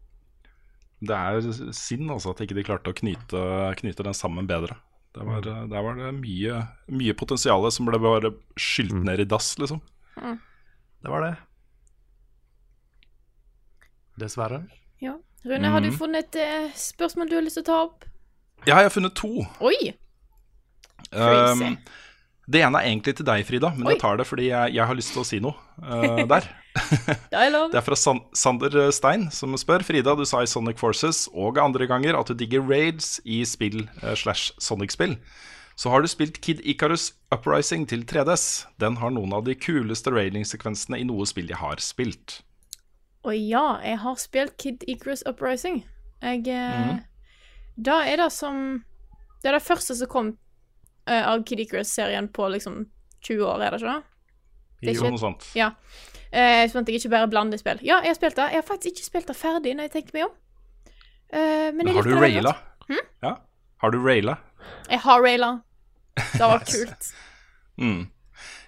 det 1.04 1.14
er 1.14 1.74
synd 1.76 2.10
altså 2.10 2.32
at 2.32 2.42
ikke 2.42 2.56
de 2.58 2.64
klarte 2.66 2.90
å 2.94 2.96
knyte, 2.98 3.42
knyte 3.84 4.06
den 4.08 4.18
sammen 4.18 4.48
bedre. 4.50 4.80
Der 5.18 5.28
var, 5.28 5.46
eh, 5.46 5.68
der 5.70 5.86
var 5.86 6.00
det 6.00 6.14
mye, 6.18 6.62
mye 6.90 7.18
potensial 7.20 7.68
som 7.74 7.90
ble 7.90 8.00
bare 8.02 8.34
skylt 8.58 8.98
ned 9.04 9.22
i 9.22 9.30
dass, 9.30 9.54
liksom. 9.62 9.84
Det 10.18 11.12
var 11.14 11.24
det. 11.28 11.36
Dessverre. 14.20 14.64
Ja. 15.02 15.16
Rune, 15.46 15.70
har 15.70 15.82
du 15.82 15.90
Mhm. 15.92 15.98
funnet 16.00 16.26
et 16.26 16.36
eh, 16.42 16.72
spørsmål 16.76 17.30
du 17.30 17.36
har 17.36 17.44
lyst 17.46 17.56
til 17.60 17.64
å 17.64 17.70
ta 17.70 17.82
opp? 17.86 18.06
Ja, 18.66 18.78
jeg 18.82 18.90
har 18.90 18.90
funnet 18.90 19.14
to. 19.16 19.46
Oi! 19.62 19.94
Crazy. 21.12 21.64
Um, 21.64 21.78
det 22.50 22.62
ene 22.64 22.80
er 22.80 22.88
egentlig 22.90 23.16
til 23.20 23.26
deg, 23.28 23.44
Frida, 23.48 23.70
men 23.76 23.88
Oi. 23.88 23.94
jeg 23.94 24.02
tar 24.02 24.18
det 24.18 24.26
fordi 24.28 24.48
jeg, 24.50 24.74
jeg 24.78 24.88
har 24.88 24.96
lyst 24.98 25.12
til 25.14 25.22
å 25.22 25.26
si 25.28 25.40
noe 25.44 25.56
uh, 25.84 26.24
der. 26.28 26.48
Det 27.32 27.34
er 27.34 27.50
lov. 27.50 27.72
Det 27.74 27.80
er 27.80 27.82
fra 27.86 27.96
San 27.98 28.20
Sander 28.38 28.92
Stein 28.94 29.32
som 29.34 29.56
spør. 29.58 29.82
Frida, 29.84 30.14
du 30.16 30.24
sa 30.30 30.44
i 30.44 30.50
Sonic 30.50 30.78
Forces 30.78 31.24
og 31.34 31.58
andre 31.58 31.88
ganger 31.90 32.18
at 32.20 32.28
du 32.30 32.36
digger 32.38 32.62
raids 32.70 33.20
i 33.26 33.40
spill 33.50 33.88
uh, 34.04 34.14
slash 34.16 34.52
Sonic-spill. 34.62 35.16
Så 35.78 35.90
har 35.94 36.02
du 36.02 36.08
spilt 36.10 36.40
Kid 36.42 36.62
Icarus 36.66 37.12
Uprising 37.34 37.88
til 37.90 38.04
3DS. 38.06 38.66
Den 38.82 38.98
har 38.98 39.10
noen 39.14 39.34
av 39.34 39.44
de 39.46 39.54
kuleste 39.56 40.10
railing-sekvensene 40.14 40.98
i 41.02 41.06
noe 41.06 41.26
spill 41.30 41.50
jeg 41.50 41.58
har 41.62 41.78
spilt. 41.82 42.42
Og 43.26 43.34
ja, 43.36 43.80
jeg 43.84 44.00
har 44.04 44.20
spilt 44.22 44.58
Kid 44.62 44.84
Icarus 44.88 45.24
Uprising. 45.28 45.82
Jeg 46.22 46.44
mm. 46.46 47.00
Da 47.78 48.02
er 48.10 48.18
det 48.18 48.32
som 48.34 48.84
Det 49.44 49.52
er 49.52 49.58
det 49.60 49.62
første 49.62 49.96
som 49.96 50.10
kom 50.10 50.30
uh, 51.10 51.24
av 51.30 51.44
Kid 51.46 51.60
Icarus-serien 51.62 52.30
på 52.34 52.48
liksom 52.50 52.88
20 53.22 53.44
år, 53.46 53.62
er 53.62 53.74
det 53.74 53.82
ikke 53.82 53.94
det? 53.94 54.04
Det 54.82 54.90
er 54.90 54.98
Jo, 54.98 55.12
noe 55.14 55.22
sånt. 55.22 55.46
Ja. 55.58 55.72
Uh, 56.28 56.64
sånn 56.70 56.84
at 56.84 56.90
jeg 56.92 57.02
ikke 57.02 57.14
bare 57.14 57.30
blander 57.32 57.62
spill. 57.62 57.80
Ja, 57.86 58.02
jeg 58.06 58.14
har 58.14 58.18
spilt 58.18 58.38
det. 58.38 58.50
Jeg 58.54 58.62
har 58.62 58.68
faktisk 58.68 58.98
ikke 58.98 59.08
spilt 59.08 59.32
det 59.32 59.38
ferdig 59.38 59.74
når 59.78 59.88
jeg 59.88 59.94
tenker 59.96 60.18
meg 60.18 60.28
om. 60.28 60.36
Uh, 61.34 61.70
men 61.74 61.84
Men 61.86 61.96
har 61.98 62.08
du 62.08 62.18
raila? 62.18 62.54
Hm? 62.88 63.06
Ja. 63.24 63.34
Har 63.84 63.94
du 63.94 64.00
raila? 64.04 64.38
Jeg 64.90 65.02
har 65.06 65.24
raila. 65.24 65.52
Det 66.18 66.42
var 66.54 66.66
kult. 66.74 67.10
Mm. 67.78 68.08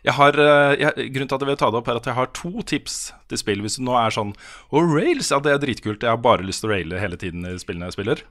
Jeg 0.09 0.17
har, 0.17 0.39
eh, 0.41 0.73
jeg, 0.81 1.11
grunnen 1.13 1.29
til 1.29 1.37
at 1.37 1.45
jeg 1.45 1.51
vil 1.51 1.61
ta 1.61 1.69
det 1.69 1.79
opp, 1.79 1.89
er 1.91 2.01
at 2.01 2.09
jeg 2.09 2.17
har 2.17 2.33
to 2.33 2.65
tips 2.65 2.97
til 3.29 3.41
spill. 3.41 3.63
Hvis 3.65 3.77
du 3.77 3.85
nå 3.85 3.93
er 3.99 4.15
sånn 4.15 4.33
Å, 4.33 4.81
rails, 4.81 5.29
ja, 5.29 5.39
det 5.43 5.53
er 5.53 5.61
dritkult. 5.61 6.01
Jeg 6.01 6.15
har 6.15 6.21
bare 6.23 6.47
lyst 6.47 6.63
til 6.63 6.71
å 6.71 6.73
raile 6.73 7.01
hele 7.01 7.19
tiden 7.21 7.45
i 7.45 7.55
spillene 7.61 7.91
jeg 7.91 7.99
spiller. 7.99 8.25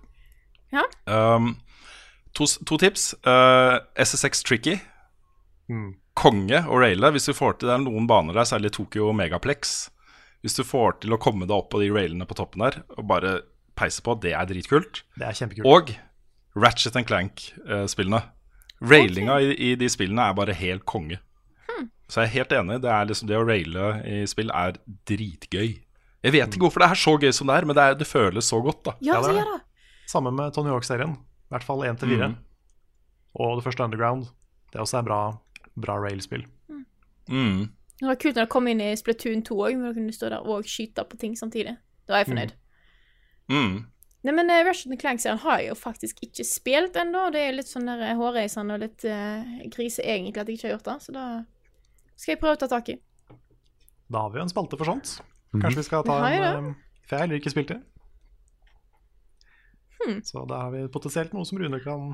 Ja. 0.74 0.84
Um, 1.06 1.55
To, 2.38 2.46
to 2.46 2.78
tips. 2.78 3.14
Uh, 3.26 3.78
SSX 3.98 4.42
Tricky. 4.42 4.78
Mm. 5.68 5.96
Konge 6.18 6.62
å 6.66 6.80
raile. 6.80 7.12
Hvis 7.14 7.28
du 7.28 7.34
får 7.36 7.59
til 7.59 7.70
det 7.70 7.76
er 7.76 7.84
noen 7.84 8.09
baner 8.10 8.36
der, 8.36 8.48
særlig 8.48 8.72
Tokyo 8.76 9.12
Megaplex. 9.16 9.90
Hvis 10.44 10.59
du 10.59 10.64
får 10.66 11.00
til 11.02 11.14
å 11.14 11.20
komme 11.20 11.48
deg 11.48 11.56
opp 11.56 11.72
på 11.72 11.80
de 11.82 11.90
railene 11.94 12.26
på 12.28 12.36
toppen 12.38 12.62
der 12.62 12.82
og 12.94 13.06
bare 13.10 13.40
peise 13.78 14.02
på, 14.06 14.14
det 14.22 14.36
er 14.38 14.46
dritkult. 14.50 15.02
Det 15.18 15.26
er 15.26 15.38
kjempekult. 15.38 15.66
Og 15.66 15.94
Ratchet 16.59 16.98
and 16.98 17.09
Clank-spillene. 17.10 18.22
Railinga 18.78 19.40
i, 19.42 19.55
i 19.70 19.72
de 19.78 19.88
spillene 19.90 20.28
er 20.30 20.38
bare 20.38 20.55
helt 20.55 20.86
konge. 20.86 21.18
Så 22.09 22.22
jeg 22.22 22.28
er 22.30 22.35
helt 22.39 22.55
enig. 22.56 22.80
Det, 22.82 22.90
er 22.90 23.09
liksom, 23.09 23.28
det 23.28 23.36
å 23.36 23.44
raile 23.44 23.89
i 24.09 24.22
spill 24.30 24.52
er 24.56 24.78
dritgøy. 25.09 25.74
Jeg 26.24 26.35
vet 26.35 26.55
ikke 26.55 26.64
hvorfor 26.66 26.82
det 26.82 26.90
er 26.90 26.98
så 26.98 27.14
gøy 27.20 27.32
som 27.36 27.51
det 27.51 27.56
er, 27.60 27.66
men 27.68 27.76
det, 27.76 27.85
er, 27.85 27.98
det 28.01 28.09
føles 28.09 28.48
så 28.48 28.60
godt. 28.64 28.80
da 28.86 28.94
Ja, 29.05 29.20
det 29.22 29.36
er 29.36 29.51
det. 29.52 29.59
Samme 30.09 30.32
med 30.35 30.55
Tony 30.56 30.72
Hawk-serien. 30.72 31.14
I 31.48 31.55
hvert 31.55 31.66
fall 31.68 31.85
1 31.85 32.01
til 32.01 32.14
4. 32.16 32.30
Mm. 32.32 32.39
Og 33.44 33.59
det 33.59 33.66
første 33.66 33.85
Underground. 33.85 34.30
Det 34.72 34.80
også 34.80 34.98
er 34.98 35.05
bra, 35.06 35.20
bra 35.76 35.98
rail-spill. 36.01 36.47
mm. 37.28 37.68
Det 37.98 38.06
var 38.06 38.18
kult 38.22 38.36
når 38.36 38.47
det 38.47 38.52
kom 38.52 38.68
inn 38.70 38.80
i 38.80 38.93
Splatoon 38.94 39.40
2 39.43 39.56
òg, 39.59 39.76
hvor 39.76 39.90
du 39.90 39.98
kunne 39.98 40.14
stå 40.14 40.28
der 40.30 40.44
og 40.47 40.66
skyte 40.70 41.02
på 41.05 41.18
ting 41.18 41.32
samtidig. 41.39 41.74
Da 42.06 42.14
var 42.14 42.22
jeg 42.22 42.30
fornøyd. 42.30 42.52
Mm. 43.51 43.78
Nei, 44.26 44.35
men 44.35 44.52
uh, 44.52 44.60
Ratchet 44.66 44.94
Clank-serien 45.01 45.40
har 45.43 45.60
jeg 45.60 45.70
jo 45.72 45.76
faktisk 45.78 46.22
ikke 46.26 46.47
spilt 46.47 46.98
ennå. 47.01 47.24
Det 47.35 47.43
er 47.43 47.56
litt 47.56 47.70
sånn 47.70 47.89
der 47.90 48.14
hårreisende 48.18 48.76
og 48.76 48.85
litt 48.85 49.06
uh, 49.09 49.43
grise 49.74 50.05
egentlig 50.05 50.43
at 50.43 50.51
jeg 50.51 50.60
ikke 50.60 50.68
har 50.68 50.76
gjort 50.76 50.90
det, 50.90 50.97
så 51.05 51.14
da 51.16 51.26
skal 52.19 52.35
jeg 52.35 52.43
prøve 52.43 52.59
å 52.59 52.61
ta 52.61 52.69
tak 52.70 52.90
i. 52.93 52.99
Da 54.09 54.24
har 54.24 54.32
vi 54.32 54.40
jo 54.40 54.47
en 54.47 54.51
spalte 54.51 54.78
for 54.81 54.89
sånt. 54.89 55.19
Kanskje 55.55 55.81
vi 55.81 55.86
skal 55.86 56.05
ta 56.05 56.19
en 56.27 56.27
eh, 56.35 56.73
For 57.07 57.15
jeg 57.15 57.19
har 57.19 57.24
heller 57.27 57.40
ikke 57.40 57.53
spilt 57.53 57.70
det. 57.73 57.78
Hmm. 59.99 60.19
Så 60.24 60.45
da 60.49 60.65
har 60.66 60.74
vi 60.74 60.85
potensielt 60.93 61.32
noe 61.35 61.47
som 61.49 61.59
Rune 61.61 61.81
kan 61.85 62.12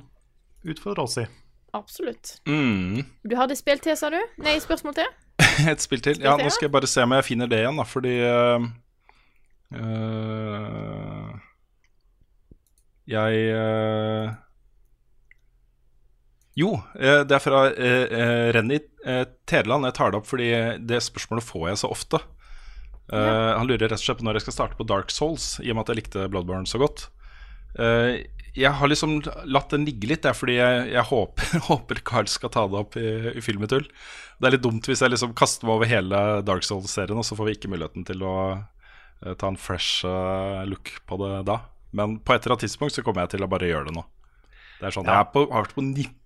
utfordre 0.64 1.05
oss 1.05 1.18
i. 1.20 1.26
Absolutt. 1.74 2.36
Mm. 2.47 3.02
Du 3.26 3.35
hadde 3.36 3.56
spilt 3.59 3.82
til, 3.82 3.97
sa 3.98 4.10
du? 4.12 4.20
Nei, 4.43 4.55
spørsmål 4.62 4.94
til? 5.01 5.10
Et 5.70 5.82
spill 5.82 6.02
til. 6.05 6.20
Ja, 6.22 6.36
til, 6.39 6.47
nå 6.47 6.55
skal 6.55 6.68
jeg 6.68 6.74
bare 6.76 6.90
se 6.90 7.02
om 7.02 7.14
jeg 7.16 7.26
finner 7.26 7.51
det 7.51 7.59
igjen, 7.64 7.81
da, 7.81 7.86
fordi 7.89 8.14
uh, 8.22 8.62
Jeg 13.10 13.32
øh, 13.52 14.31
Jo, 16.59 16.76
øh, 16.94 17.24
det 17.26 17.35
er 17.35 17.43
fra 17.43 17.64
øh, 17.72 18.05
øh, 18.06 18.48
Renny 18.55 18.78
Tedeland. 19.47 19.89
Jeg 19.89 19.97
tar 19.98 20.12
det 20.12 20.20
opp 20.20 20.28
fordi 20.31 20.52
det 20.86 21.02
spørsmålet 21.02 21.44
får 21.44 21.68
jeg 21.72 21.81
så 21.82 21.90
ofte. 21.90 22.20
Ja. 23.12 23.59
Han 23.59 23.68
lurer 23.68 23.85
rett 23.85 23.98
og 23.98 24.01
slett 24.01 24.22
på 24.22 24.24
når 24.24 24.39
jeg 24.39 24.47
skal 24.47 24.55
starte 24.56 24.78
på 24.78 24.86
Dark 24.89 25.10
Souls, 25.12 25.59
i 25.60 25.68
og 25.68 25.76
med 25.76 25.85
at 25.85 25.93
jeg 25.93 25.98
likte 25.98 26.28
Bloodborne 26.32 26.70
så 26.70 26.81
godt. 26.81 27.09
Eh, 27.74 28.24
jeg 28.55 28.70
har 28.78 28.90
liksom 28.90 29.16
latt 29.51 29.72
den 29.74 29.86
ligge 29.86 30.06
litt, 30.06 30.22
det 30.22 30.31
er 30.31 30.39
fordi 30.39 30.59
jeg, 30.60 30.86
jeg 30.94 31.06
håper, 31.12 31.56
håper 31.68 32.02
Carl 32.06 32.31
skal 32.31 32.52
ta 32.55 32.66
det 32.70 32.81
opp 32.85 32.98
i, 33.01 33.09
i 33.35 33.43
Filmetull. 33.44 33.86
Det 34.39 34.48
er 34.48 34.56
litt 34.56 34.64
dumt 34.64 34.86
hvis 34.89 35.02
jeg 35.02 35.12
liksom 35.14 35.35
kaster 35.39 35.66
meg 35.66 35.78
over 35.78 35.90
hele 35.90 36.22
Dark 36.47 36.66
Souls-serien, 36.66 37.18
og 37.18 37.26
så 37.26 37.39
får 37.39 37.51
vi 37.51 37.56
ikke 37.59 37.72
muligheten 37.74 38.06
til 38.06 38.24
å 38.26 38.35
eh, 38.55 39.35
ta 39.35 39.51
en 39.51 39.60
fresh 39.60 40.06
eh, 40.09 40.64
look 40.70 40.97
på 41.09 41.18
det 41.22 41.44
da. 41.51 41.60
Men 41.94 42.18
på 42.22 42.35
et 42.35 42.43
eller 42.43 42.56
annet 42.56 42.66
tidspunkt 42.66 42.97
så 42.97 43.05
kommer 43.06 43.26
jeg 43.26 43.36
til 43.36 43.47
å 43.47 43.51
bare 43.51 43.70
gjøre 43.70 43.90
det 43.90 43.98
nå. 43.98 44.06
Det 44.81 44.89
er 44.89 44.94
sånn, 44.94 45.06
Ja. 45.06 45.22
Jeg 45.22 45.32
på, 45.35 45.47
har 45.51 45.66
vært 45.66 45.76
på 45.76 45.85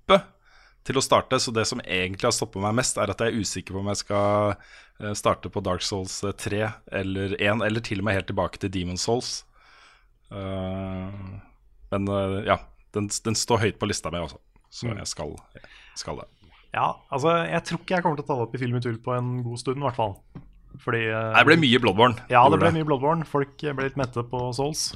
nippet 0.08 0.34
til 0.88 0.96
å 0.96 1.04
starte, 1.04 1.36
så 1.40 1.52
det 1.52 1.66
som 1.68 1.82
egentlig 1.84 2.28
har 2.30 2.32
stoppet 2.32 2.62
meg 2.62 2.78
mest, 2.78 2.96
er 2.96 3.10
at 3.12 3.20
jeg 3.20 3.34
er 3.34 3.42
usikker 3.42 3.76
på 3.76 3.82
om 3.82 3.90
jeg 3.92 4.00
skal 4.00 4.54
eh, 4.54 5.12
starte 5.18 5.50
på 5.52 5.60
Dark 5.60 5.84
Souls 5.84 6.22
eh, 6.24 6.32
3 6.32 6.62
eller 7.02 7.34
1, 7.36 7.64
eller 7.66 7.84
til 7.84 8.00
og 8.00 8.08
med 8.08 8.16
helt 8.16 8.30
tilbake 8.30 8.60
til 8.62 8.72
Demon 8.72 8.96
Souls. 8.96 9.44
Eh, 10.32 11.18
men 11.92 12.08
eh, 12.08 12.38
ja, 12.48 12.56
den, 12.96 13.10
den 13.24 13.36
står 13.36 13.66
høyt 13.66 13.80
på 13.80 13.90
lista 13.90 14.12
mi 14.14 14.22
også, 14.22 14.40
så 14.72 14.94
jeg 14.94 15.10
skal, 15.10 15.36
jeg 15.58 16.00
skal 16.00 16.22
det. 16.22 16.28
Ja, 16.72 16.94
altså, 17.12 17.34
jeg 17.48 17.64
tror 17.64 17.82
ikke 17.82 17.96
jeg 17.96 18.04
kommer 18.04 18.20
til 18.20 18.24
å 18.24 18.30
ta 18.30 18.38
det 18.38 18.46
opp 18.46 18.56
i 18.56 18.60
Film 18.60 18.78
i 18.78 18.84
tull 18.84 18.98
på 19.02 19.12
en 19.16 19.38
god 19.44 19.60
stund, 19.60 19.80
i 19.80 19.86
hvert 19.88 19.98
fall. 19.98 20.16
Fordi 20.84 21.04
eh, 21.10 21.30
Det 21.36 21.46
ble 21.48 21.58
mye 21.60 21.82
Bloodborne. 21.84 22.28
Ja, 22.32 22.46
det 22.48 22.60
ble 22.62 22.72
mye 22.76 22.88
Bloodborne. 22.88 23.28
Folk 23.28 23.60
ble 23.60 23.88
litt 23.88 24.00
mette 24.00 24.24
på 24.30 24.40
Souls. 24.56 24.92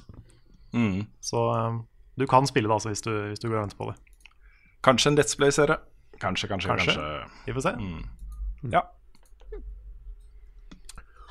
Mm. 0.72 1.04
Så 1.20 1.44
eh, 1.52 1.80
du 2.20 2.26
kan 2.28 2.48
spille 2.48 2.68
det 2.70 2.76
altså 2.76 2.92
hvis 2.92 3.04
du, 3.04 3.12
hvis 3.32 3.40
du 3.40 3.50
går 3.50 3.58
og 3.58 3.64
venter 3.66 3.80
på 3.80 3.90
det. 3.90 3.96
Kanskje 4.82 5.12
en 5.12 5.18
Let's 5.18 5.36
Play-serie. 5.38 5.78
Kanskje, 6.18 6.48
kanskje, 6.50 6.68
Kanskje. 6.68 6.94
kanskje. 6.94 7.44
Vi 7.46 7.54
får 7.54 7.60
se. 7.60 7.72
Mm. 7.78 8.02
Ja. 8.72 8.82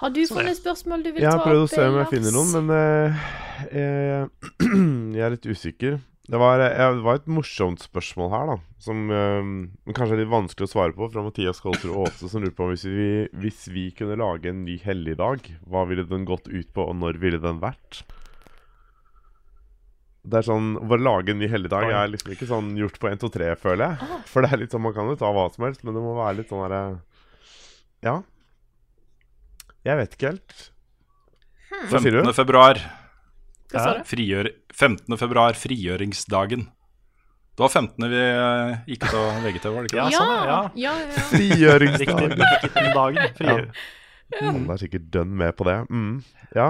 Har 0.02 0.10
du 0.10 0.22
funnet 0.28 0.58
spørsmål 0.58 1.04
du 1.04 1.12
vil 1.12 1.22
ta 1.22 1.28
opp? 1.28 1.28
Jeg 1.28 1.38
har 1.38 1.44
prøvd 1.46 1.66
å 1.66 1.68
se 1.70 1.84
om 1.88 1.98
jeg 2.00 2.10
finner 2.10 2.34
noen, 2.34 2.54
men 2.56 2.72
uh, 2.74 3.28
jeg, 3.70 4.30
jeg 5.18 5.26
er 5.28 5.36
litt 5.36 5.46
usikker. 5.46 6.00
Det 6.32 6.40
var, 6.40 6.64
jeg, 6.64 6.96
det 6.96 7.04
var 7.04 7.20
et 7.20 7.28
morsomt 7.30 7.84
spørsmål 7.84 8.32
her, 8.32 8.54
da. 8.54 8.56
Som 8.82 9.12
uh, 9.12 9.52
kanskje 9.92 10.16
er 10.16 10.24
litt 10.24 10.32
vanskelig 10.32 10.70
å 10.70 10.72
svare 10.72 10.96
på. 10.96 11.12
Fra 11.12 11.26
Mathias 11.28 11.60
Kolsrud 11.62 11.94
Aase, 12.06 12.32
som 12.32 12.42
lurer 12.42 12.56
på 12.56 12.66
om 12.66 12.72
hvis 12.72 12.88
vi, 12.88 13.12
hvis 13.44 13.68
vi 13.76 13.86
kunne 13.98 14.18
lage 14.20 14.50
en 14.50 14.64
ny 14.66 14.80
helligdag, 14.82 15.52
hva 15.68 15.84
ville 15.92 16.08
den 16.08 16.24
gått 16.30 16.48
ut 16.48 16.72
på, 16.72 16.88
og 16.88 16.98
når 17.04 17.20
ville 17.22 17.44
den 17.44 17.60
vært? 17.62 18.02
Det 20.22 20.38
er 20.38 20.46
sånn, 20.46 20.76
Å 20.78 20.98
lage 21.02 21.34
en 21.34 21.40
ny 21.42 21.48
helligdag 21.50 21.88
er 21.90 22.12
liksom 22.14 22.34
ikke 22.36 22.46
sånn 22.50 22.76
gjort 22.78 23.00
på 23.02 23.10
1, 23.10 23.24
2, 23.24 23.30
3, 23.34 23.48
føler 23.58 23.88
jeg. 23.96 24.20
For 24.30 24.46
det 24.46 24.52
er 24.54 24.62
litt 24.62 24.76
sånn, 24.76 24.84
man 24.86 24.94
kan 24.94 25.10
jo 25.10 25.16
ta 25.18 25.32
hva 25.34 25.48
som 25.54 25.66
helst, 25.66 25.82
men 25.84 25.98
det 25.98 26.04
må 26.04 26.14
være 26.20 26.38
litt 26.42 26.52
sånn 26.52 26.62
derre 26.68 26.82
Ja. 28.06 28.20
Jeg 29.88 29.98
vet 29.98 30.14
ikke 30.18 30.30
helt. 30.36 30.58
Hva 31.90 32.02
sier 32.04 32.20
du? 32.20 32.22
15. 32.22 32.36
februar. 32.38 32.82
Hva 33.72 33.82
sa 33.82 33.96
du? 33.98 34.04
Frigjør, 34.06 34.52
15. 34.76 35.18
februar, 35.18 35.58
frigjøringsdagen. 35.58 36.68
Det 37.52 37.66
var 37.66 37.74
15. 37.74 38.06
vi 38.12 38.22
eh, 38.22 38.78
gikk 38.94 39.08
ut 39.08 39.16
av 39.18 39.42
VGTV, 39.44 39.74
var 39.74 39.82
det 39.82 39.90
ikke 39.90 39.98
Ja, 39.98 40.06
det? 40.06 40.20
sånn, 40.22 40.30
ja. 40.32 40.60
ja, 40.76 40.94
ja, 40.94 40.94
ja. 41.58 41.74
Riktig. 41.82 42.08
riktig 42.08 42.46
Bikket-dagen. 42.62 43.36
Fri. 43.38 43.56
Alle 44.42 44.76
er 44.76 44.80
sikkert 44.86 45.10
dønn 45.12 45.34
med 45.42 45.56
på 45.58 45.68
det. 45.68 45.78
Mm. 45.92 46.22
Ja. 46.56 46.70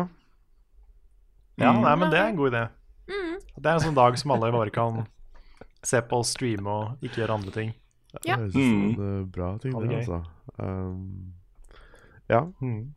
Ja, 1.62 1.74
nei, 1.78 1.96
men 2.00 2.10
det 2.10 2.18
er 2.18 2.32
en 2.32 2.40
god 2.40 2.56
idé. 2.56 2.64
Mm. 3.12 3.36
Det 3.58 3.66
er 3.70 3.74
en 3.76 3.84
sånn 3.84 3.98
dag 3.98 4.18
som 4.22 4.32
alle 4.32 4.52
bare 4.56 4.72
kan 4.74 5.04
se 5.84 6.00
på 6.02 6.20
og 6.22 6.26
streame 6.30 6.68
og 6.72 7.04
ikke 7.04 7.22
gjøre 7.24 7.36
andre 7.40 7.52
ting. 7.56 7.74
Ja. 8.26 8.36
Det 8.38 8.40
høres 8.40 8.56
ut 8.56 8.62
som 8.62 8.82
Mm. 8.82 8.88
en 8.96 9.22
eh, 9.22 9.26
bra 9.36 9.50
ting, 9.58 9.76
det 9.88 9.98
altså. 10.00 10.22
Um, 10.60 11.34
ja. 12.30 12.42
Mm. 12.62 12.94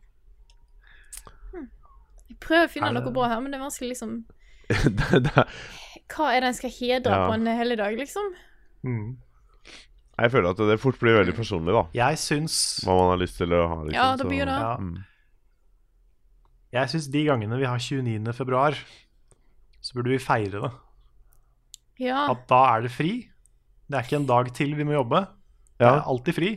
Jeg 2.29 2.39
prøver 2.41 2.65
å 2.67 2.71
finne 2.71 2.93
det- 2.93 3.03
noe 3.03 3.13
bra 3.13 3.27
her, 3.29 3.41
men 3.41 3.51
det 3.51 3.59
er 3.59 3.63
vanskelig 3.65 3.89
liksom 3.93 4.25
Hva 6.09 6.31
er 6.33 6.41
det 6.41 6.47
en 6.49 6.53
skal 6.57 6.69
hedre 6.73 7.11
Ja. 7.13 7.27
på 7.27 7.33
en 7.33 7.45
helligdag, 7.47 7.97
liksom? 7.97 8.33
Mm. 8.83 9.17
jeg 10.19 10.31
føler 10.31 10.49
at 10.49 10.57
det 10.57 10.79
fort 10.79 10.99
blir 10.99 11.17
veldig 11.23 11.35
personlig, 11.35 11.73
da. 11.73 11.83
Jeg 11.93 12.17
syns 12.17 12.83
Hva 12.85 12.95
man 12.97 13.09
har 13.13 13.17
lyst 13.17 13.37
til 13.37 13.49
å 13.49 13.67
ha. 13.67 13.75
Liksom, 13.83 13.93
Ja, 13.93 14.15
det 14.15 14.25
blir 14.27 14.45
det. 14.45 14.59
ja, 14.61 14.77
Mm. 14.77 15.03
Jeg 16.73 16.87
syns 16.89 17.07
de 17.11 17.25
gangene 17.25 17.57
vi 17.57 17.65
har 17.65 17.77
29. 17.79 18.33
februar, 18.33 18.75
så 19.85 19.93
burde 19.97 20.09
vi 20.15 20.19
feire 20.21 20.61
det. 20.65 20.71
Ja. 22.01 22.23
At 22.33 22.47
da 22.49 22.63
er 22.75 22.85
det 22.87 22.91
fri. 22.95 23.11
Det 23.85 23.99
er 23.99 24.07
ikke 24.07 24.17
en 24.17 24.25
dag 24.29 24.49
til 24.57 24.73
vi 24.75 24.83
må 24.87 24.95
jobbe. 24.97 25.21
Det 25.77 25.85
er 25.85 26.01
alltid 26.09 26.33
fri. 26.39 26.49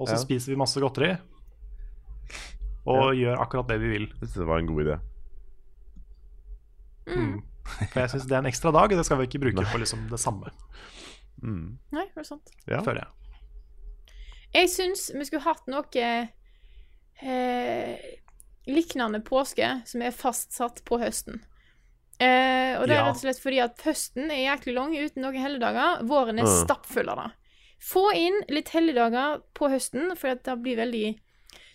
Og 0.00 0.08
så 0.08 0.16
Ja. 0.16 0.22
spiser 0.24 0.50
vi 0.52 0.58
masse 0.58 0.80
godteri. 0.82 1.12
Og 2.90 3.12
gjør 3.14 3.38
akkurat 3.44 3.68
det 3.70 3.78
vi 3.80 3.88
vil. 3.92 4.06
Jeg 4.08 4.18
synes 4.26 4.34
det 4.40 4.46
var 4.48 4.58
en 4.58 4.66
god 4.66 4.82
idé. 4.84 4.96
Mm. 7.06 7.42
For 7.92 8.00
jeg 8.00 8.10
syns 8.10 8.26
det 8.26 8.34
er 8.36 8.42
en 8.42 8.50
ekstra 8.50 8.72
dag, 8.74 8.90
og 8.90 8.98
det 8.98 9.04
skal 9.06 9.18
vi 9.20 9.26
ikke 9.28 9.40
bruke 9.44 9.64
på 9.70 9.78
liksom 9.82 10.08
det 10.10 10.20
samme, 10.20 10.50
Mm. 11.42 11.78
Nei, 11.90 12.04
det 12.14 12.20
er 12.20 12.26
sant. 12.28 12.50
Ja. 12.68 12.82
føler 12.86 13.00
jeg. 13.02 13.08
Jeg 14.54 14.68
syns 14.70 15.08
vi 15.14 15.24
skulle 15.26 15.42
hatt 15.42 15.64
noe 15.66 16.02
eh, 17.22 17.96
lignende 18.68 19.18
påske 19.26 19.70
som 19.88 20.02
er 20.06 20.12
fastsatt 20.14 20.84
på 20.86 20.98
høsten. 21.02 21.40
Eh, 22.22 22.78
og 22.78 22.86
det 22.86 22.94
er 22.96 23.02
rett 23.06 23.16
og 23.16 23.22
slett 23.24 23.40
fordi 23.42 23.58
at 23.64 23.82
høsten 23.86 24.30
er 24.30 24.44
jæklig 24.46 24.74
lang 24.76 24.92
uten 24.96 25.22
noen 25.24 25.40
helligdager. 25.42 26.02
Våren 26.08 26.38
er 26.38 26.46
Mm. 26.46 26.56
stappfull 26.64 27.08
av 27.10 27.16
det. 27.22 27.30
Få 27.82 28.04
inn 28.14 28.36
litt 28.48 28.68
helligdager 28.70 29.40
på 29.58 29.68
høsten, 29.72 30.12
for 30.16 30.34
det 30.34 30.58
blir 30.62 30.76
veldig 30.78 31.18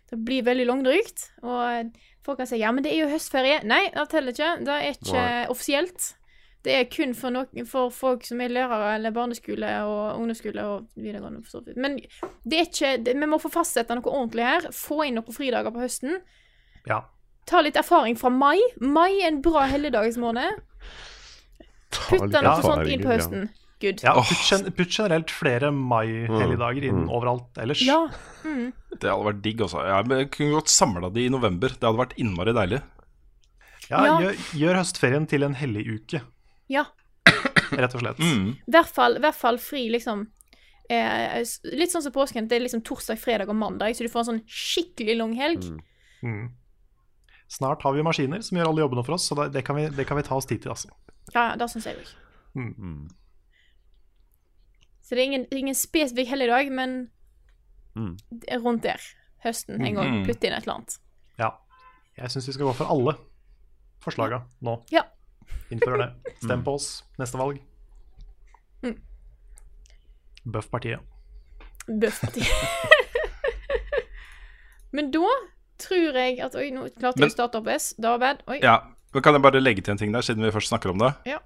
det 0.10 0.18
blir 0.24 0.41
veldig 0.48 0.65
langdrygt. 0.69 1.32
Og 1.44 1.91
folk 2.24 2.38
kan 2.40 2.48
si 2.48 2.57
ja, 2.61 2.72
men 2.72 2.82
det 2.86 2.94
er 2.94 3.02
jo 3.03 3.10
høstferie. 3.11 3.57
Nei, 3.68 3.90
det 3.91 4.06
teller 4.10 4.32
ikke. 4.32 4.52
Det 4.64 4.76
er 4.78 4.94
ikke 4.94 5.18
Nei. 5.18 5.48
offisielt. 5.52 6.14
Det 6.64 6.74
er 6.74 6.86
kun 6.86 7.14
for, 7.14 7.30
noen, 7.36 7.65
for 7.68 7.90
folk 7.91 8.24
som 8.24 8.40
er 8.41 8.48
lærere 8.49 8.95
eller 8.95 9.11
barneskole 9.11 9.68
og 9.84 10.18
ungdomsskole 10.22 10.64
og 10.64 10.88
videregående. 10.95 11.44
for 11.44 11.60
så 11.60 11.65
vidt. 11.65 11.76
Men 11.78 11.98
det 12.48 12.57
er 12.57 12.65
ikke, 12.65 13.03
det, 13.03 13.15
vi 13.19 13.26
må 13.28 13.38
få 13.40 13.52
fastsette 13.52 13.95
noe 13.95 14.03
ordentlig 14.03 14.44
her. 14.48 14.61
Få 14.72 15.02
inn 15.06 15.15
noen 15.19 15.36
fridager 15.36 15.72
på 15.76 15.84
høsten. 15.84 16.22
Ja. 16.88 17.02
Ta 17.48 17.61
litt 17.64 17.78
erfaring 17.80 18.18
fra 18.19 18.30
mai. 18.34 18.57
Mai 18.84 19.22
er 19.22 19.30
en 19.32 19.41
bra 19.41 19.64
helligdagsmåned. 19.72 20.60
Putt 21.98 22.28
den 22.34 22.44
noe 22.44 22.61
sånt 22.64 22.90
inn 22.91 23.03
på 23.06 23.14
høsten. 23.14 23.48
Good. 23.80 23.99
ja 24.02 24.15
putt, 24.18 24.40
gen 24.49 24.72
putt 24.74 24.90
generelt 24.95 25.30
flere 25.30 25.69
mai-helligdager 25.72 26.88
inn 26.90 27.03
Mm. 27.03 27.10
overalt 27.14 27.60
ellers. 27.61 27.84
Ja. 27.86 28.07
Mm. 28.44 28.72
Det 28.99 29.06
hadde 29.11 29.28
vært 29.28 29.41
digg 29.45 29.60
også. 29.61 29.84
Jeg 29.86 30.32
kunne 30.34 30.56
godt 30.56 30.72
samla 30.74 31.11
de 31.14 31.26
i 31.28 31.30
november. 31.30 31.69
Det 31.69 31.86
hadde 31.86 31.99
vært 32.02 32.15
innmari 32.18 32.53
deilig. 32.57 32.82
Ja, 33.90 34.03
Ja. 34.03 34.18
Gjør, 34.19 34.34
gjør 34.57 34.80
høstferien 34.82 35.28
til 35.30 35.44
en 35.44 35.53
hellig 35.56 35.86
uke. 35.88 36.22
Ja. 36.68 36.86
rett 37.72 37.94
og 37.95 38.02
slett. 38.02 38.18
Mm. 38.18 38.57
Hvert 38.68 39.19
hvert 39.22 39.36
fall 39.36 39.57
fri, 39.61 39.90
liksom. 39.94 40.28
Eh, 40.90 41.44
litt 41.76 41.91
sånn 41.91 42.02
som 42.02 42.11
påsken. 42.11 42.48
Det 42.48 42.57
er 42.57 42.64
liksom 42.65 42.82
torsdag, 42.82 43.19
fredag 43.19 43.48
og 43.49 43.56
mandag, 43.56 43.94
så 43.95 44.03
du 44.03 44.10
får 44.10 44.19
en 44.26 44.30
sånn 44.32 44.44
skikkelig 44.48 45.18
lang 45.18 45.36
helg. 45.36 45.64
Mm. 46.24 46.49
Mm. 47.48 47.52
Snart 47.56 47.84
har 47.88 47.94
vi 47.95 48.03
maskiner 48.03 48.41
som 48.44 48.57
gjør 48.60 48.68
alle 48.74 48.82
jobbene 48.84 49.03
for 49.07 49.14
oss, 49.15 49.28
så 49.30 49.48
det 49.52 49.61
kan 49.65 49.76
vi, 49.80 49.86
det 49.95 50.03
kan 50.07 50.18
vi 50.19 50.24
ta 50.28 50.36
oss 50.36 50.45
tid 50.45 50.61
til. 50.65 50.72
Altså. 50.74 50.90
Ja, 51.34 51.45
ja, 51.49 51.56
det 51.56 51.69
syns 51.72 51.86
jeg 51.88 51.95
òg. 52.02 52.10
Mm. 52.60 53.07
Så 55.02 55.15
det 55.15 55.22
er 55.22 55.26
ingen, 55.30 55.45
ingen 55.56 55.76
spesifikk 55.76 56.28
helligdag, 56.34 56.72
men 56.72 57.10
Mm. 57.98 58.14
rundt 58.61 58.84
der. 58.84 59.02
Høsten 59.44 59.82
en 59.82 59.95
gang. 59.95 60.26
putt 60.26 60.36
Putte 60.36 60.48
inn 60.48 60.53
et 60.53 60.64
eller 60.68 60.74
annet. 60.76 60.98
Ja. 61.40 61.49
Jeg 62.18 62.30
syns 62.32 62.48
vi 62.48 62.53
skal 62.53 62.65
gå 62.68 62.74
for 62.76 62.86
alle 62.94 63.15
forslaga 64.03 64.44
nå. 64.61 64.84
Ja. 64.91 65.02
Innfør 65.72 65.98
det. 65.98 66.11
Stem 66.44 66.64
på 66.64 66.76
oss 66.78 67.03
neste 67.18 67.38
valg. 67.40 67.57
Mm. 68.84 68.99
Bøff 70.45 70.69
partiet. 70.69 70.99
Bøffparti. 71.88 72.44
men 74.95 75.11
da 75.11 75.28
tror 75.81 76.15
jeg 76.17 76.39
at 76.43 76.55
Oi, 76.59 76.69
nå 76.75 76.87
klarte 76.97 77.21
jeg 77.23 77.31
å 77.31 77.35
starte 77.35 77.59
OBS. 77.61 77.91
Det 77.97 78.09
var 78.09 78.21
bad. 78.23 78.43
Oi. 78.51 78.59
Ja, 78.63 78.79
men 79.13 79.23
Kan 79.25 79.37
jeg 79.37 79.43
bare 79.45 79.61
legge 79.61 79.81
til 79.85 79.93
en 79.95 80.01
ting 80.01 80.11
der, 80.15 80.25
siden 80.25 80.43
vi 80.45 80.51
først 80.53 80.71
snakker 80.73 80.93
om 80.93 80.99
det? 81.01 81.13
Ja. 81.29 81.39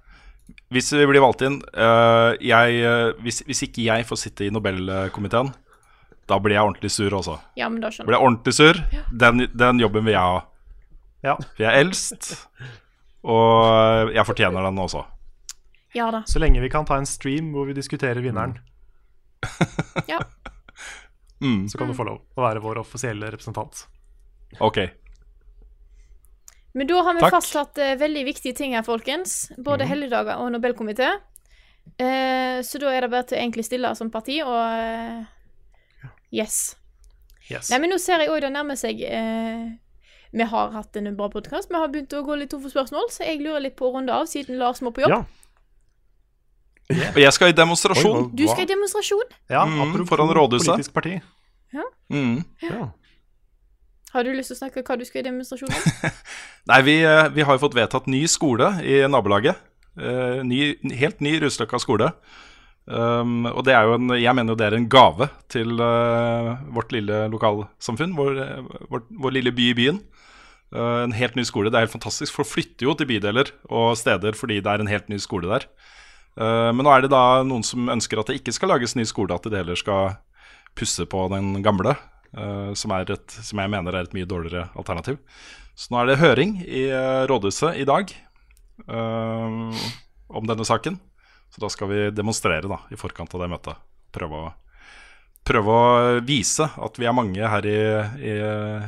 Hvis 0.74 0.90
vi 0.92 1.04
blir 1.06 1.22
valgt 1.22 1.44
inn 1.46 1.60
øh, 1.62 2.32
jeg, 2.42 2.80
øh, 2.82 3.12
hvis, 3.22 3.42
hvis 3.46 3.62
ikke 3.68 3.84
jeg 3.86 4.06
får 4.08 4.18
sitte 4.24 4.44
i 4.46 4.50
Nobelkomiteen, 4.52 5.52
da 6.28 6.38
blir 6.42 6.56
jeg 6.56 6.66
ordentlig 6.66 6.90
sur 6.92 7.14
også. 7.14 7.36
Ja, 7.58 7.68
men 7.70 7.80
da 7.82 7.90
skjønner 7.92 7.92
skjønner 7.92 8.10
blir 8.10 8.16
jeg. 8.16 8.20
jeg 8.20 8.26
ordentlig 8.26 8.54
sur. 8.58 8.82
Den, 9.22 9.46
den 9.62 9.80
jobben 9.84 10.04
vil 10.08 10.16
jeg 10.16 10.34
ha. 10.34 10.42
Ja. 11.22 11.36
For 11.38 11.62
jeg 11.62 11.70
er 11.70 11.84
eldst, 11.84 12.32
og 13.22 14.10
jeg 14.14 14.26
fortjener 14.26 14.66
den 14.66 14.82
også. 14.82 15.04
Ja 15.94 16.08
da. 16.10 16.22
Så 16.26 16.40
lenge 16.42 16.62
vi 16.64 16.70
kan 16.72 16.86
ta 16.88 16.96
en 16.98 17.06
stream 17.06 17.52
hvor 17.54 17.68
vi 17.68 17.76
diskuterer 17.78 18.22
vinneren, 18.24 18.58
Ja. 20.10 20.20
Mm, 21.42 21.64
så 21.68 21.74
kan 21.74 21.88
du 21.90 21.94
få 21.98 22.04
lov 22.06 22.20
å 22.38 22.42
være 22.44 22.60
vår 22.62 22.78
offisielle 22.84 23.26
representant. 23.34 23.80
Ok. 24.60 24.78
Men 26.74 26.86
da 26.88 27.02
har 27.02 27.14
vi 27.14 27.20
Takk. 27.20 27.34
fastsatt 27.34 27.78
uh, 27.78 27.94
veldig 28.00 28.24
viktige 28.24 28.54
ting 28.56 28.72
her, 28.74 28.82
folkens. 28.82 29.50
Både 29.58 29.84
helligdager 29.84 30.40
og 30.40 30.52
Nobelkomité. 30.54 31.10
Uh, 32.00 32.62
så 32.64 32.78
da 32.80 32.92
er 32.94 33.00
det 33.04 33.10
bare 33.12 33.26
til 33.28 33.36
å 33.36 33.42
egentlig 33.42 33.64
stille 33.66 33.90
som 33.98 34.10
parti 34.10 34.38
og 34.44 34.56
uh, 34.56 35.24
Yes. 36.32 36.76
Yes. 37.50 37.68
Nei, 37.70 37.78
men 37.82 37.90
nå 37.92 37.98
ser 38.00 38.22
jeg 38.22 38.30
òg 38.32 38.40
det 38.40 38.48
nærmer 38.54 38.78
seg 38.78 39.02
eh, 39.04 39.66
Vi 40.32 40.44
har 40.48 40.70
hatt 40.72 40.96
en 40.96 41.10
bra 41.18 41.26
podkast. 41.28 41.68
Vi 41.68 41.76
har 41.76 41.90
begynt 41.92 42.14
å 42.16 42.22
gå 42.24 42.36
litt 42.40 42.48
tom 42.54 42.62
for 42.62 42.72
spørsmål, 42.72 43.10
så 43.12 43.26
jeg 43.26 43.42
lurer 43.42 43.60
litt 43.66 43.76
på 43.76 43.90
å 43.90 43.92
runde 43.98 44.14
av, 44.14 44.24
siden 44.30 44.56
Lars 44.62 44.80
må 44.80 44.94
på 44.96 45.02
jobb. 45.04 45.12
Ja. 45.12 47.02
Og 47.12 47.20
jeg 47.20 47.34
skal 47.36 47.52
i 47.52 47.56
demonstrasjon. 47.58 48.16
Oi, 48.16 48.30
Du 48.32 48.46
skal 48.48 48.64
i 48.64 48.70
demonstrasjon. 48.70 49.36
Ja, 49.52 49.66
Mm, 49.66 50.06
foran 50.08 50.32
rådhuset. 50.32 50.72
politisk 50.72 50.94
parti. 50.96 51.18
Mm. 52.08 52.44
Ja. 52.62 52.88
Har 54.12 54.26
du 54.26 54.32
lyst 54.36 54.52
til 54.52 54.58
å 54.58 54.60
snakke 54.60 54.82
om 54.82 54.86
hva 54.86 54.98
du 55.00 55.06
skal 55.08 55.22
i 55.22 55.26
demonstrasjonen? 55.30 56.16
Nei, 56.70 56.80
vi, 56.84 56.98
eh, 57.00 57.28
vi 57.32 57.44
har 57.48 57.56
jo 57.56 57.62
fått 57.62 57.76
vedtatt 57.78 58.08
ny 58.12 58.26
skole 58.28 58.74
i 58.84 59.00
nabolaget. 59.08 59.60
Eh, 59.96 60.42
ny, 60.44 60.58
helt 61.00 61.22
ny 61.24 61.38
Rusløkka 61.40 61.80
skole. 61.80 62.10
Um, 62.82 63.46
og 63.46 63.62
det 63.62 63.76
er 63.78 63.86
jo 63.86 63.94
en, 63.94 64.10
jeg 64.18 64.34
mener 64.34 64.52
jo 64.52 64.58
det 64.58 64.66
er 64.66 64.74
en 64.74 64.88
gave 64.90 65.28
til 65.52 65.78
uh, 65.78 66.56
vårt 66.74 66.90
lille 66.90 67.28
lokalsamfunn, 67.30 68.16
vår, 68.18 68.40
vår, 68.90 69.04
vår 69.22 69.36
lille 69.36 69.52
by 69.54 69.68
i 69.70 69.76
byen. 69.78 70.00
Uh, 70.74 71.04
en 71.06 71.14
helt 71.16 71.38
ny 71.38 71.46
skole. 71.46 71.70
Det 71.70 71.78
er 71.78 71.86
helt 71.86 71.94
fantastisk, 71.94 72.34
for 72.34 72.48
flytter 72.48 72.88
jo 72.88 72.96
til 72.98 73.08
bydeler 73.08 73.54
og 73.70 73.94
steder 74.00 74.36
fordi 74.36 74.58
det 74.60 74.72
er 74.72 74.82
en 74.82 74.90
helt 74.90 75.08
ny 75.12 75.20
skole 75.22 75.48
der. 75.52 75.68
Uh, 76.34 76.72
men 76.74 76.82
nå 76.84 76.92
er 76.92 77.06
det 77.06 77.12
da 77.14 77.44
noen 77.46 77.64
som 77.64 77.88
ønsker 77.92 78.20
at 78.20 78.28
det 78.28 78.40
ikke 78.40 78.56
skal 78.56 78.74
lages 78.74 78.96
ny 78.98 79.06
skole, 79.08 79.32
at 79.36 79.46
det 79.46 79.62
heller 79.62 79.78
skal 79.78 80.16
pusse 80.76 81.06
på 81.06 81.28
den 81.32 81.54
gamle, 81.64 81.94
som, 82.32 82.92
er 82.96 83.10
et, 83.12 83.34
som 83.44 83.60
jeg 83.60 83.70
mener 83.72 83.92
er 83.94 84.06
et 84.06 84.14
mye 84.16 84.28
dårligere 84.28 84.70
alternativ. 84.78 85.18
Så 85.74 85.92
nå 85.92 86.02
er 86.02 86.10
det 86.10 86.20
høring 86.20 86.56
i 86.64 86.84
eh, 86.92 87.22
rådhuset 87.30 87.78
i 87.80 87.86
dag 87.88 88.10
eh, 88.12 89.86
om 90.32 90.48
denne 90.48 90.66
saken. 90.68 90.98
Så 91.52 91.60
da 91.60 91.68
skal 91.72 91.90
vi 91.90 92.02
demonstrere 92.16 92.68
da, 92.68 92.80
i 92.92 92.98
forkant 93.00 93.32
av 93.36 93.44
det 93.44 93.50
møtet. 93.52 93.80
Prøve 94.12 94.38
å, 94.38 94.50
prøve 95.44 95.74
å 95.76 96.20
vise 96.24 96.64
at 96.64 97.00
vi 97.00 97.08
er 97.08 97.16
mange 97.16 97.50
her 97.54 97.68
i, 97.68 97.78
i 98.24 98.36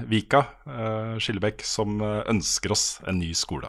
Vika, 0.09 0.41
uh, 0.69 1.17
Skillebekk, 1.21 1.65
som 1.69 1.99
eh, 2.01 2.23
ønsker 2.33 2.73
oss 2.73 2.87
en 3.09 3.21
ny 3.21 3.35
skole. 3.37 3.69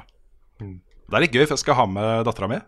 Mm. 0.64 0.77
Det 0.80 1.18
er 1.18 1.26
litt 1.26 1.35
gøy, 1.35 1.43
for 1.43 1.57
jeg 1.57 1.65
skal 1.65 1.80
ha 1.81 1.88
med 1.91 2.23
dattera 2.27 2.49
mi, 2.52 2.61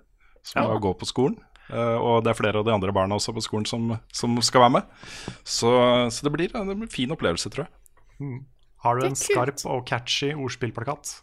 som 0.43 0.67
Ja. 0.67 0.75
går 0.84 0.97
på 0.99 1.07
skolen. 1.07 1.39
Eh, 1.68 1.98
og 1.99 2.22
det 2.23 2.31
er 2.31 2.38
flere 2.39 2.61
av 2.61 2.68
de 2.68 2.73
andre 2.76 2.94
barna 2.95 3.18
også 3.19 3.34
på 3.35 3.44
skolen 3.44 3.68
som, 3.68 3.89
som 4.15 4.38
skal 4.45 4.64
være 4.68 4.76
med. 4.77 4.91
Så, 5.44 5.72
så 6.14 6.27
det, 6.27 6.31
blir, 6.35 6.52
det 6.53 6.65
blir 6.77 6.88
en 6.88 6.94
fin 6.94 7.11
opplevelse, 7.15 7.52
tror 7.53 7.68
jeg. 7.68 7.72
Har 8.85 8.99
du 8.99 9.07
en 9.07 9.18
skarp 9.19 9.64
og 9.68 9.84
catchy 9.89 10.31
ordspillplakat? 10.34 11.18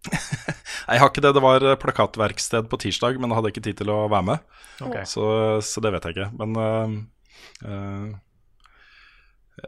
Nei, 0.10 0.94
Jeg 0.96 1.02
har 1.02 1.10
ikke 1.12 1.22
det. 1.22 1.34
Det 1.36 1.42
var 1.44 1.64
plakatverksted 1.82 2.70
på 2.72 2.78
tirsdag, 2.80 3.20
men 3.20 3.30
jeg 3.30 3.38
hadde 3.38 3.52
ikke 3.52 3.64
tid 3.68 3.78
til 3.82 3.92
å 3.92 4.00
være 4.10 4.26
med. 4.32 4.50
Okay. 4.80 5.04
Så, 5.08 5.24
så 5.64 5.82
det 5.84 5.92
vet 5.94 6.08
jeg 6.08 6.16
ikke. 6.16 6.30
Men 6.40 6.56
uh, 6.56 8.16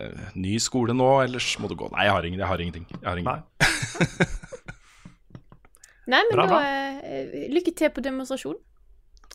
øh, 0.01 0.33
Ny 0.41 0.57
skole 0.65 0.97
nå, 0.97 1.09
ellers 1.27 1.51
må 1.61 1.69
du 1.69 1.77
gå. 1.79 1.91
Nei, 1.93 2.09
jeg 2.09 2.17
har, 2.17 2.25
ingen, 2.29 2.41
jeg 2.41 2.49
har 2.49 2.65
ingenting. 2.65 2.87
Jeg 2.97 3.05
har 3.07 3.21
Nei. 3.21 3.37
ingenting. 3.37 4.39
Nei, 6.13 6.19
men 6.27 6.35
Bra, 6.35 6.47
da 6.49 6.51
bra. 6.57 6.61
eh, 7.07 7.49
Lykke 7.53 7.75
til 7.79 7.93
på 7.95 8.03
demonstrasjon. 8.05 8.57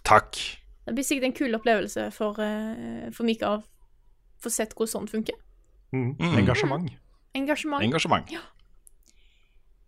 Takk. 0.08 0.40
Det 0.88 0.96
blir 0.96 1.04
sikkert 1.04 1.28
en 1.28 1.36
kul 1.36 1.58
opplevelse 1.58 2.12
for, 2.16 2.40
eh, 2.40 3.10
for 3.12 3.28
Mika 3.28 3.58
å 3.58 3.64
få 4.44 4.52
sett 4.54 4.76
hvordan 4.76 4.94
sånt 4.94 5.12
funker. 5.12 5.36
Mm. 5.92 6.16
Mm. 6.20 6.38
Engasjement. 6.44 6.94
Engasjement. 7.36 7.84
Engasjement. 7.84 8.32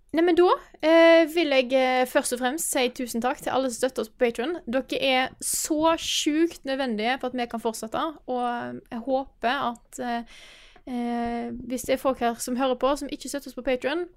Nei, 0.10 0.24
men 0.26 0.34
da 0.34 0.48
eh, 0.82 1.28
vil 1.30 1.54
jeg 1.54 1.74
eh, 1.78 2.08
først 2.10 2.34
og 2.34 2.40
fremst 2.42 2.72
si 2.74 2.88
tusen 2.98 3.22
takk 3.22 3.44
til 3.44 3.54
alle 3.54 3.70
som 3.70 3.78
støtter 3.78 4.02
oss 4.02 4.10
på 4.10 4.24
Patron. 4.24 4.56
Dere 4.66 5.02
er 5.06 5.36
så 5.46 5.94
sjukt 6.02 6.66
nødvendige 6.66 7.20
for 7.22 7.30
at 7.30 7.38
vi 7.38 7.46
kan 7.52 7.62
fortsette, 7.62 8.06
og 8.26 8.80
jeg 8.90 9.04
håper 9.06 9.68
at 9.68 10.00
eh, 10.02 10.40
eh, 10.90 11.52
hvis 11.70 11.86
det 11.86 11.94
er 11.94 12.02
folk 12.02 12.24
her 12.26 12.42
som 12.42 12.58
hører 12.58 12.80
på, 12.82 12.96
som 12.98 13.12
ikke 13.14 13.30
støtter 13.30 13.54
oss 13.54 13.60
på 13.60 13.68
Patron, 13.68 14.08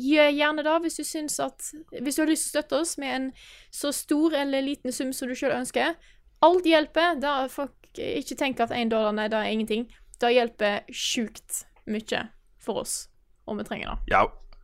gjør 0.00 0.30
gjerne 0.32 0.64
det 0.64 0.74
hvis 0.84 0.98
du 0.98 1.04
syns 1.04 1.38
at 1.42 1.68
Hvis 1.92 2.16
du 2.16 2.22
har 2.22 2.30
lyst 2.30 2.48
til 2.48 2.50
å 2.50 2.54
støtte 2.56 2.80
oss 2.80 2.96
med 3.00 3.14
en 3.16 3.30
så 3.74 3.92
stor 3.94 4.34
eller 4.36 4.64
liten 4.64 4.92
sum 4.92 5.12
som 5.12 5.28
du 5.28 5.36
sjøl 5.38 5.54
ønsker. 5.56 5.96
Alt 6.42 6.66
hjelper. 6.66 7.18
Da 7.22 7.46
folk 7.52 7.76
ikke 7.96 8.38
tenker 8.38 8.66
at 8.66 8.76
én 8.76 8.90
dollar, 8.92 9.12
nei, 9.16 9.28
det 9.32 9.38
er 9.38 9.52
ingenting. 9.52 9.88
Det 10.20 10.32
hjelper 10.32 10.86
sjukt 10.94 11.64
mye 11.90 12.22
for 12.62 12.84
oss, 12.84 13.08
og 13.48 13.58
vi 13.58 13.66
trenger 13.66 13.90
det. 13.90 14.12
Ja, 14.14 14.22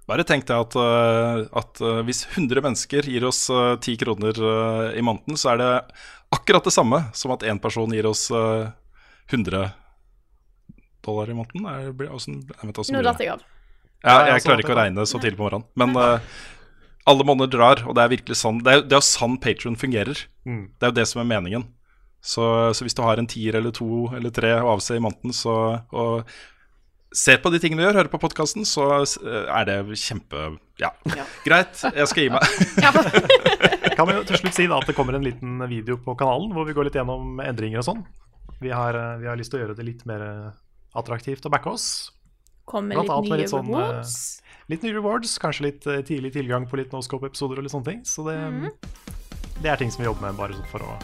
bare 0.08 0.24
tenk 0.24 0.46
deg 0.48 0.62
at, 0.62 0.76
øh, 0.78 1.42
at 1.60 1.82
øh, 1.84 2.00
hvis 2.06 2.24
100 2.30 2.62
mennesker 2.64 3.08
gir 3.10 3.26
oss 3.28 3.48
øh, 3.50 3.74
10 3.76 3.96
kroner 4.04 4.38
øh, 4.38 4.96
i 4.96 5.02
måneden, 5.04 5.36
så 5.36 5.52
er 5.52 5.60
det 5.60 5.72
akkurat 6.32 6.64
det 6.64 6.72
samme 6.72 7.02
som 7.12 7.34
at 7.34 7.44
én 7.44 7.60
person 7.60 7.92
gir 7.92 8.08
oss 8.08 8.30
øh, 8.30 8.70
100 9.28 9.68
dollar 11.04 11.28
i 11.28 11.36
måneden. 11.36 11.66
Er, 11.66 11.90
hvordan, 11.92 12.40
jeg 12.48 12.70
vet 12.70 12.80
hvordan 12.80 12.96
Nå 12.96 13.04
datt 13.04 13.20
jeg 13.20 13.34
av. 13.34 13.44
Ja, 14.04 14.20
jeg 14.28 14.38
jeg 14.38 14.44
klarer 14.46 14.62
ikke 14.62 14.76
å 14.76 14.78
regne 14.78 15.06
så 15.10 15.18
tidlig 15.18 15.38
på 15.40 15.46
morgenen. 15.48 15.66
Men 15.78 15.96
uh, 15.98 16.20
alle 17.08 17.26
måneder 17.26 17.50
drar, 17.50 17.82
og 17.88 17.96
det 17.98 18.04
er 18.04 18.12
virkelig 18.12 18.38
sånn 18.38 18.60
Det 18.62 18.74
er, 18.74 18.84
det 18.86 18.94
er 18.94 19.02
jo 19.02 19.08
sånn 19.08 19.38
Patron 19.42 19.78
fungerer. 19.80 20.20
Mm. 20.46 20.68
Det 20.76 20.86
er 20.86 20.92
jo 20.92 20.98
det 21.00 21.08
som 21.10 21.22
er 21.22 21.32
meningen. 21.32 21.66
Så, 22.20 22.44
så 22.74 22.84
hvis 22.84 22.96
du 22.98 23.02
har 23.06 23.18
en 23.20 23.28
tier 23.30 23.56
eller 23.58 23.74
to 23.74 24.08
eller 24.16 24.34
tre 24.34 24.52
å 24.58 24.72
avse 24.74 24.96
i 24.98 25.02
måneden, 25.02 25.34
så 25.34 25.54
og 25.94 26.28
ser 27.14 27.38
på 27.40 27.50
de 27.52 27.60
tingene 27.62 27.80
du 27.80 27.86
gjør, 27.86 27.96
hører 28.02 28.12
på 28.12 28.20
podkasten, 28.20 28.66
så 28.68 28.84
øh, 29.00 29.46
er 29.48 29.64
det 29.68 29.78
kjempe 29.96 30.58
Ja, 30.80 30.90
Ja. 31.16 31.24
greit, 31.44 31.80
jeg 31.80 32.08
skal 32.10 32.26
gi 32.26 32.32
meg. 32.34 32.44
Kan 33.96 34.10
vi 34.10 34.18
jo 34.18 34.24
til 34.28 34.42
slutt 34.42 34.58
si 34.58 34.68
da 34.68 34.78
at 34.78 34.90
det 34.90 34.96
kommer 34.98 35.16
en 35.16 35.24
liten 35.24 35.62
video 35.70 35.96
på 36.02 36.14
kanalen 36.18 36.52
hvor 36.54 36.68
vi 36.68 36.76
går 36.76 36.90
litt 36.90 36.98
gjennom 36.98 37.40
endringer 37.40 37.80
og 37.80 37.88
sånn. 37.88 38.04
Vi 38.60 38.70
har, 38.74 38.94
eh, 38.98 39.16
vi 39.22 39.30
har 39.30 39.38
lyst 39.38 39.54
til 39.54 39.60
å 39.60 39.64
gjøre 39.64 39.78
det 39.78 39.86
litt 39.86 40.04
mer 40.10 40.24
eh, 40.26 40.52
attraktivt 40.98 41.46
å 41.46 41.52
backe 41.54 41.72
oss. 41.72 41.88
Kom 42.68 42.90
med 42.90 43.00
litt 43.00 43.12
nye 43.24 43.40
litt 43.42 43.52
sånn, 43.52 43.68
rewards. 43.70 44.16
Litt 44.68 44.84
nye 44.84 44.96
rewards, 44.96 45.38
kanskje 45.40 45.70
litt 45.70 45.86
eh, 45.88 46.02
tidlig 46.04 46.34
tilgang 46.36 46.68
på 46.68 46.80
litt 46.80 46.92
Noscope-episoder 46.92 47.60
og 47.60 47.64
litt 47.64 47.72
sånne 47.72 47.88
ting. 47.92 48.02
Så 48.08 48.26
det, 48.28 48.36
mm. 48.36 48.68
det 49.62 49.72
er 49.72 49.80
ting 49.80 49.94
som 49.94 50.04
vi 50.04 50.10
jobber 50.10 50.28
med 50.28 50.40
bare 50.40 50.58
sånn 50.58 50.68
for 50.72 50.84
å, 50.84 50.98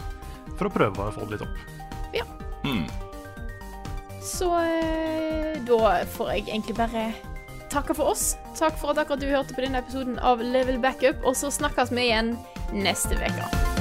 for 0.53 0.69
å 0.69 0.75
prøve 0.75 1.09
å 1.09 1.15
få 1.15 1.25
det 1.25 1.37
litt 1.39 1.47
opp. 1.47 1.65
Hmm. 2.65 2.85
Så 4.25 4.49
eh, 4.57 5.61
da 5.67 6.05
får 6.05 6.31
jeg 6.31 6.47
egentlig 6.47 6.75
bare 6.77 7.05
takke 7.69 7.93
for 7.93 8.15
oss. 8.15 8.33
Takk 8.57 8.79
for 8.81 8.95
at 8.95 9.03
akkurat 9.03 9.21
du 9.21 9.29
hørte 9.29 9.53
på 9.53 9.65
denne 9.65 9.83
episoden 9.83 10.17
av 10.17 10.41
Level 10.41 10.81
Backup, 10.81 11.21
og 11.25 11.37
så 11.37 11.53
snakkes 11.53 11.93
vi 11.93 12.09
igjen 12.09 12.33
neste 12.73 13.19
uke. 13.21 13.74